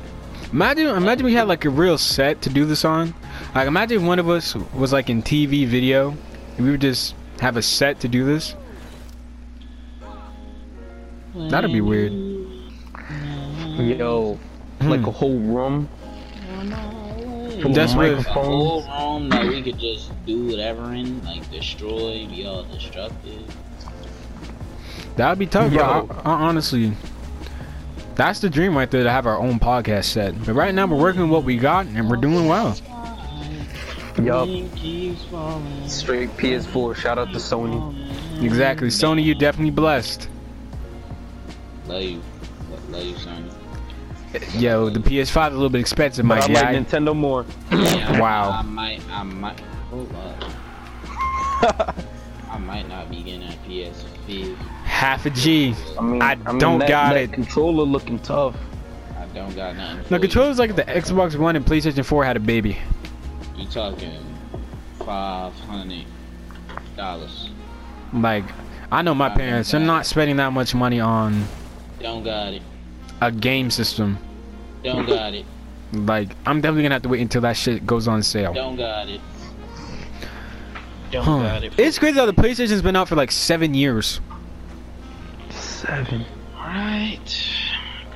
Imagine, 0.51 0.87
imagine 0.87 1.23
we 1.23 1.35
had 1.35 1.47
like 1.47 1.65
a 1.65 1.69
real 1.69 1.99
set 1.99 2.41
to 2.41 2.49
do 2.49 2.65
this 2.65 2.83
on. 2.83 3.13
Like, 3.53 3.67
imagine 3.67 4.01
if 4.01 4.03
one 4.03 4.17
of 4.17 4.27
us 4.27 4.55
was 4.55 4.91
like 4.91 5.11
in 5.11 5.21
TV 5.21 5.67
video, 5.67 6.17
and 6.57 6.65
we 6.65 6.71
would 6.71 6.81
just 6.81 7.13
have 7.41 7.57
a 7.57 7.61
set 7.61 7.99
to 7.99 8.07
do 8.07 8.25
this. 8.25 8.55
That'd 11.35 11.71
be 11.71 11.81
weird. 11.81 12.11
Yo. 13.77 14.39
Like 14.89 15.05
a 15.07 15.11
whole 15.11 15.37
room. 15.39 15.89
full 17.61 17.69
of 17.69 17.75
Just 17.75 17.97
with- 17.97 18.19
A 18.25 18.29
whole 18.31 18.81
room 18.83 19.29
that 19.29 19.45
we 19.47 19.61
could 19.61 19.77
just 19.79 20.11
do 20.25 20.47
whatever 20.47 20.93
in, 20.93 21.23
like 21.25 21.49
destroy, 21.51 22.25
be 22.27 22.45
all 22.45 22.63
destructive. 22.63 23.41
That 25.15 25.29
would 25.29 25.39
be 25.39 25.45
tough, 25.47 25.71
Yo. 25.71 25.77
bro. 26.05 26.15
I- 26.25 26.29
I- 26.31 26.41
honestly, 26.47 26.93
that's 28.15 28.39
the 28.39 28.49
dream 28.49 28.75
right 28.75 28.89
there 28.89 29.03
to 29.03 29.11
have 29.11 29.27
our 29.27 29.37
own 29.37 29.59
podcast 29.59 30.05
set. 30.05 30.33
But 30.45 30.53
right 30.53 30.73
now, 30.73 30.87
we're 30.87 30.97
working 30.97 31.21
with 31.21 31.31
what 31.31 31.43
we 31.43 31.57
got, 31.57 31.85
and 31.87 32.09
we're 32.09 32.15
doing 32.17 32.47
well. 32.47 32.75
Yup. 34.21 34.45
Rain 34.47 34.69
keeps 34.75 35.23
falling. 35.25 35.87
Straight 35.87 36.35
PS4. 36.37 36.95
Shout 36.95 37.17
out 37.17 37.31
to 37.31 37.37
Sony. 37.37 37.95
Exactly. 38.43 38.87
Sony, 38.89 39.23
you 39.23 39.35
definitely 39.35 39.71
blessed. 39.71 40.27
Love 41.87 42.01
you. 42.01 42.21
Love 42.89 43.03
you, 43.03 43.13
Sony. 43.15 43.50
Yo, 44.55 44.89
the 44.89 44.99
PS5 44.99 45.21
is 45.23 45.35
a 45.35 45.49
little 45.55 45.69
bit 45.69 45.81
expensive, 45.81 46.23
my 46.25 46.39
But 46.39 46.49
I 46.49 46.53
guy. 46.53 46.71
like 46.73 46.87
Nintendo 46.87 47.15
more. 47.15 47.45
Yeah, 47.71 48.19
Wow. 48.21 48.51
I 48.51 48.61
might, 48.61 49.01
I 49.11 49.23
might, 49.23 49.59
hold 49.89 50.13
up. 50.15 51.95
I 52.49 52.57
might 52.57 52.87
not 52.87 53.09
be 53.09 53.23
getting 53.23 53.43
a 53.43 53.51
PS5. 53.67 54.55
Half 54.83 55.25
a 55.25 55.29
G. 55.31 55.73
I 55.97 56.01
mean, 56.01 56.21
I 56.21 56.35
mean, 56.35 56.57
don't 56.59 56.79
that, 56.79 56.87
got 56.89 57.13
that 57.13 57.23
it. 57.23 57.33
Controller 57.33 57.83
looking 57.83 58.19
tough. 58.19 58.55
I 59.17 59.25
don't 59.33 59.55
got 59.55 59.75
nothing. 59.75 59.97
The 59.97 60.03
for 60.07 60.13
you. 60.15 60.19
controllers 60.21 60.59
like 60.59 60.75
the 60.75 60.83
Xbox 60.83 61.37
One 61.37 61.55
and 61.55 61.65
PlayStation 61.65 62.05
4 62.05 62.23
had 62.25 62.37
a 62.37 62.39
baby. 62.39 62.77
You 63.57 63.67
talking 63.67 64.17
five 64.99 65.53
hundred 65.61 66.05
dollars? 66.95 67.49
Like, 68.13 68.43
I 68.91 69.01
know 69.01 69.13
my 69.15 69.27
I 69.27 69.35
parents, 69.35 69.71
they're 69.71 69.79
not 69.79 70.05
spending 70.05 70.37
that 70.37 70.51
much 70.53 70.73
money 70.75 70.99
on 70.99 71.45
Don't 71.99 72.23
got 72.23 72.53
it. 72.53 72.61
A 73.21 73.31
game 73.31 73.69
system. 73.71 74.17
Don't 74.83 75.05
got 75.05 75.33
it. 75.33 75.45
Like, 75.93 76.29
I'm 76.45 76.61
definitely 76.61 76.83
gonna 76.83 76.95
have 76.95 77.01
to 77.03 77.09
wait 77.09 77.21
until 77.21 77.41
that 77.41 77.55
shit 77.57 77.85
goes 77.85 78.07
on 78.07 78.23
sale. 78.23 78.53
Don't 78.53 78.75
got 78.77 79.07
it. 79.09 79.21
Don't 81.11 81.23
Huh. 81.23 81.39
got 81.39 81.63
it. 81.63 81.73
It's 81.77 81.99
crazy 81.99 82.17
how 82.17 82.25
the 82.25 82.33
PlayStation's 82.33 82.81
been 82.81 82.95
out 82.95 83.07
for 83.09 83.15
like 83.15 83.31
seven 83.31 83.73
years. 83.73 84.21
Seven. 85.49 86.25
Right. 86.55 87.19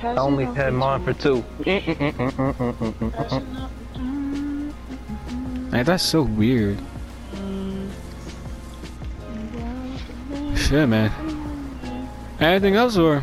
I 0.02 0.16
only 0.16 0.44
had 0.44 0.72
mine 0.72 1.04
for 1.04 1.12
two. 1.12 1.44
Like, 5.70 5.84
that's 5.86 6.02
so 6.04 6.22
weird. 6.22 6.78
Shit, 10.56 10.88
man. 10.88 11.10
Anything 12.40 12.76
else, 12.76 12.96
or 12.96 13.22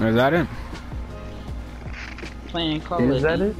or 0.00 0.08
is 0.08 0.14
that 0.14 0.32
it? 0.32 0.46
Playing 2.56 2.80
Call 2.80 3.12
Is 3.12 3.22
that 3.22 3.38
it? 3.42 3.54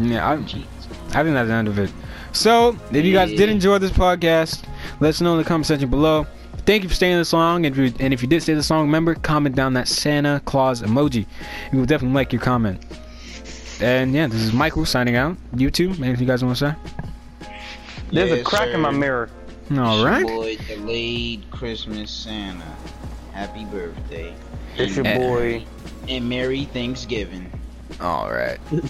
Yeah, 0.00 0.26
I- 0.30 0.42
cheats. 0.44 0.66
I 1.12 1.22
think 1.22 1.34
that's 1.34 1.46
the 1.48 1.52
end 1.54 1.68
of 1.68 1.78
it. 1.78 1.92
So, 2.32 2.74
if 2.90 3.04
you 3.04 3.12
guys 3.12 3.30
did 3.34 3.50
enjoy 3.50 3.76
this 3.78 3.90
podcast, 3.90 4.64
let 4.98 5.10
us 5.10 5.20
know 5.20 5.32
in 5.32 5.38
the 5.38 5.44
comment 5.44 5.66
section 5.66 5.90
below. 5.90 6.26
Thank 6.64 6.84
you 6.84 6.88
for 6.88 6.94
staying 6.94 7.18
this 7.18 7.34
long, 7.34 7.66
and 7.66 7.76
if 7.76 7.78
you, 7.78 7.94
and 8.02 8.14
if 8.14 8.22
you 8.22 8.28
did 8.28 8.42
stay 8.42 8.54
this 8.54 8.70
long, 8.70 8.86
remember 8.86 9.14
comment 9.14 9.54
down 9.54 9.74
that 9.74 9.88
Santa 9.88 10.40
Claus 10.46 10.80
emoji. 10.80 11.26
We 11.70 11.78
will 11.78 11.84
definitely 11.84 12.14
like 12.14 12.32
your 12.32 12.40
comment. 12.40 12.82
And 13.82 14.14
yeah, 14.14 14.26
this 14.26 14.40
is 14.40 14.54
Michael 14.54 14.86
signing 14.86 15.16
out. 15.16 15.36
YouTube, 15.54 16.00
anything 16.02 16.20
you 16.20 16.26
guys 16.26 16.42
want 16.42 16.56
to 16.56 16.70
say? 16.70 17.48
There's 18.10 18.32
a 18.32 18.36
Yes, 18.36 18.46
crack 18.46 18.68
in 18.68 18.80
my 18.80 18.90
sir. 18.90 18.96
mirror. 18.98 19.30
All 19.76 20.02
right. 20.02 20.24
Boy, 20.26 20.56
delayed 20.66 21.44
Christmas 21.50 22.10
Santa. 22.10 22.64
Happy 23.32 23.66
birthday. 23.66 24.32
It's 24.78 24.96
your 24.96 25.06
Eh. 25.06 25.18
boy. 25.18 25.64
And 26.08 26.26
Merry 26.26 26.64
Thanksgiving. 26.64 27.50
All 28.00 28.30
right. 28.30 28.58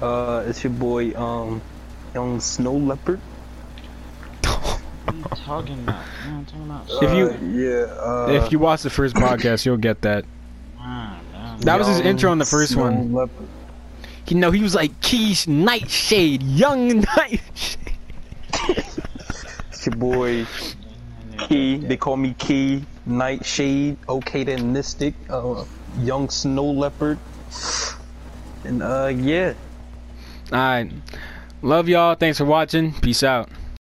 Uh, 0.00 0.44
it's 0.46 0.62
your 0.62 0.72
boy. 0.72 1.12
Um, 1.20 1.60
young 2.14 2.38
snow 2.38 2.72
leopard. 2.74 3.18
What 4.44 4.80
are 5.08 5.12
you 5.16 5.24
talking 5.44 5.78
about? 5.80 5.96
What 6.04 6.32
are 6.32 6.38
you 6.38 6.44
talking 6.44 6.64
about? 6.66 6.86
If 7.02 7.42
you- 7.42 7.60
yeah. 7.68 7.84
Uh, 7.94 8.26
if 8.44 8.52
you 8.52 8.60
watch 8.60 8.82
the 8.82 8.90
first 8.90 9.16
podcast, 9.16 9.66
you'll 9.66 9.76
get 9.76 10.00
that. 10.02 10.24
Ah, 10.78 11.18
damn. 11.32 11.60
That 11.62 11.78
was 11.80 11.88
his 11.88 11.98
intro 11.98 12.30
on 12.30 12.38
the 12.38 12.44
first 12.44 12.74
snow 12.74 12.82
one. 12.82 13.12
leopard. 13.12 13.48
You 14.28 14.36
know, 14.36 14.52
he 14.52 14.62
was 14.62 14.72
like 14.76 14.92
Keish 15.00 15.48
Nightshade, 15.48 16.44
young 16.44 17.00
Nightshade. 17.16 17.78
It's 19.72 19.84
your 19.84 19.96
boy. 19.96 20.46
Key. 21.38 21.78
They 21.78 21.96
call 21.96 22.16
me 22.16 22.34
Key. 22.38 22.84
Nightshade. 23.04 23.96
Okay, 24.08 24.44
then 24.44 24.72
Mystic. 24.72 25.14
Uh, 25.28 25.64
young 25.98 26.28
snow 26.30 26.66
leopard. 26.70 27.18
And 28.64 28.82
uh, 28.82 29.12
yeah. 29.14 29.54
All 30.52 30.58
right. 30.58 30.90
Love 31.62 31.88
y'all. 31.88 32.14
Thanks 32.14 32.38
for 32.38 32.44
watching. 32.44 32.92
Peace 32.94 33.22
out. 33.22 33.48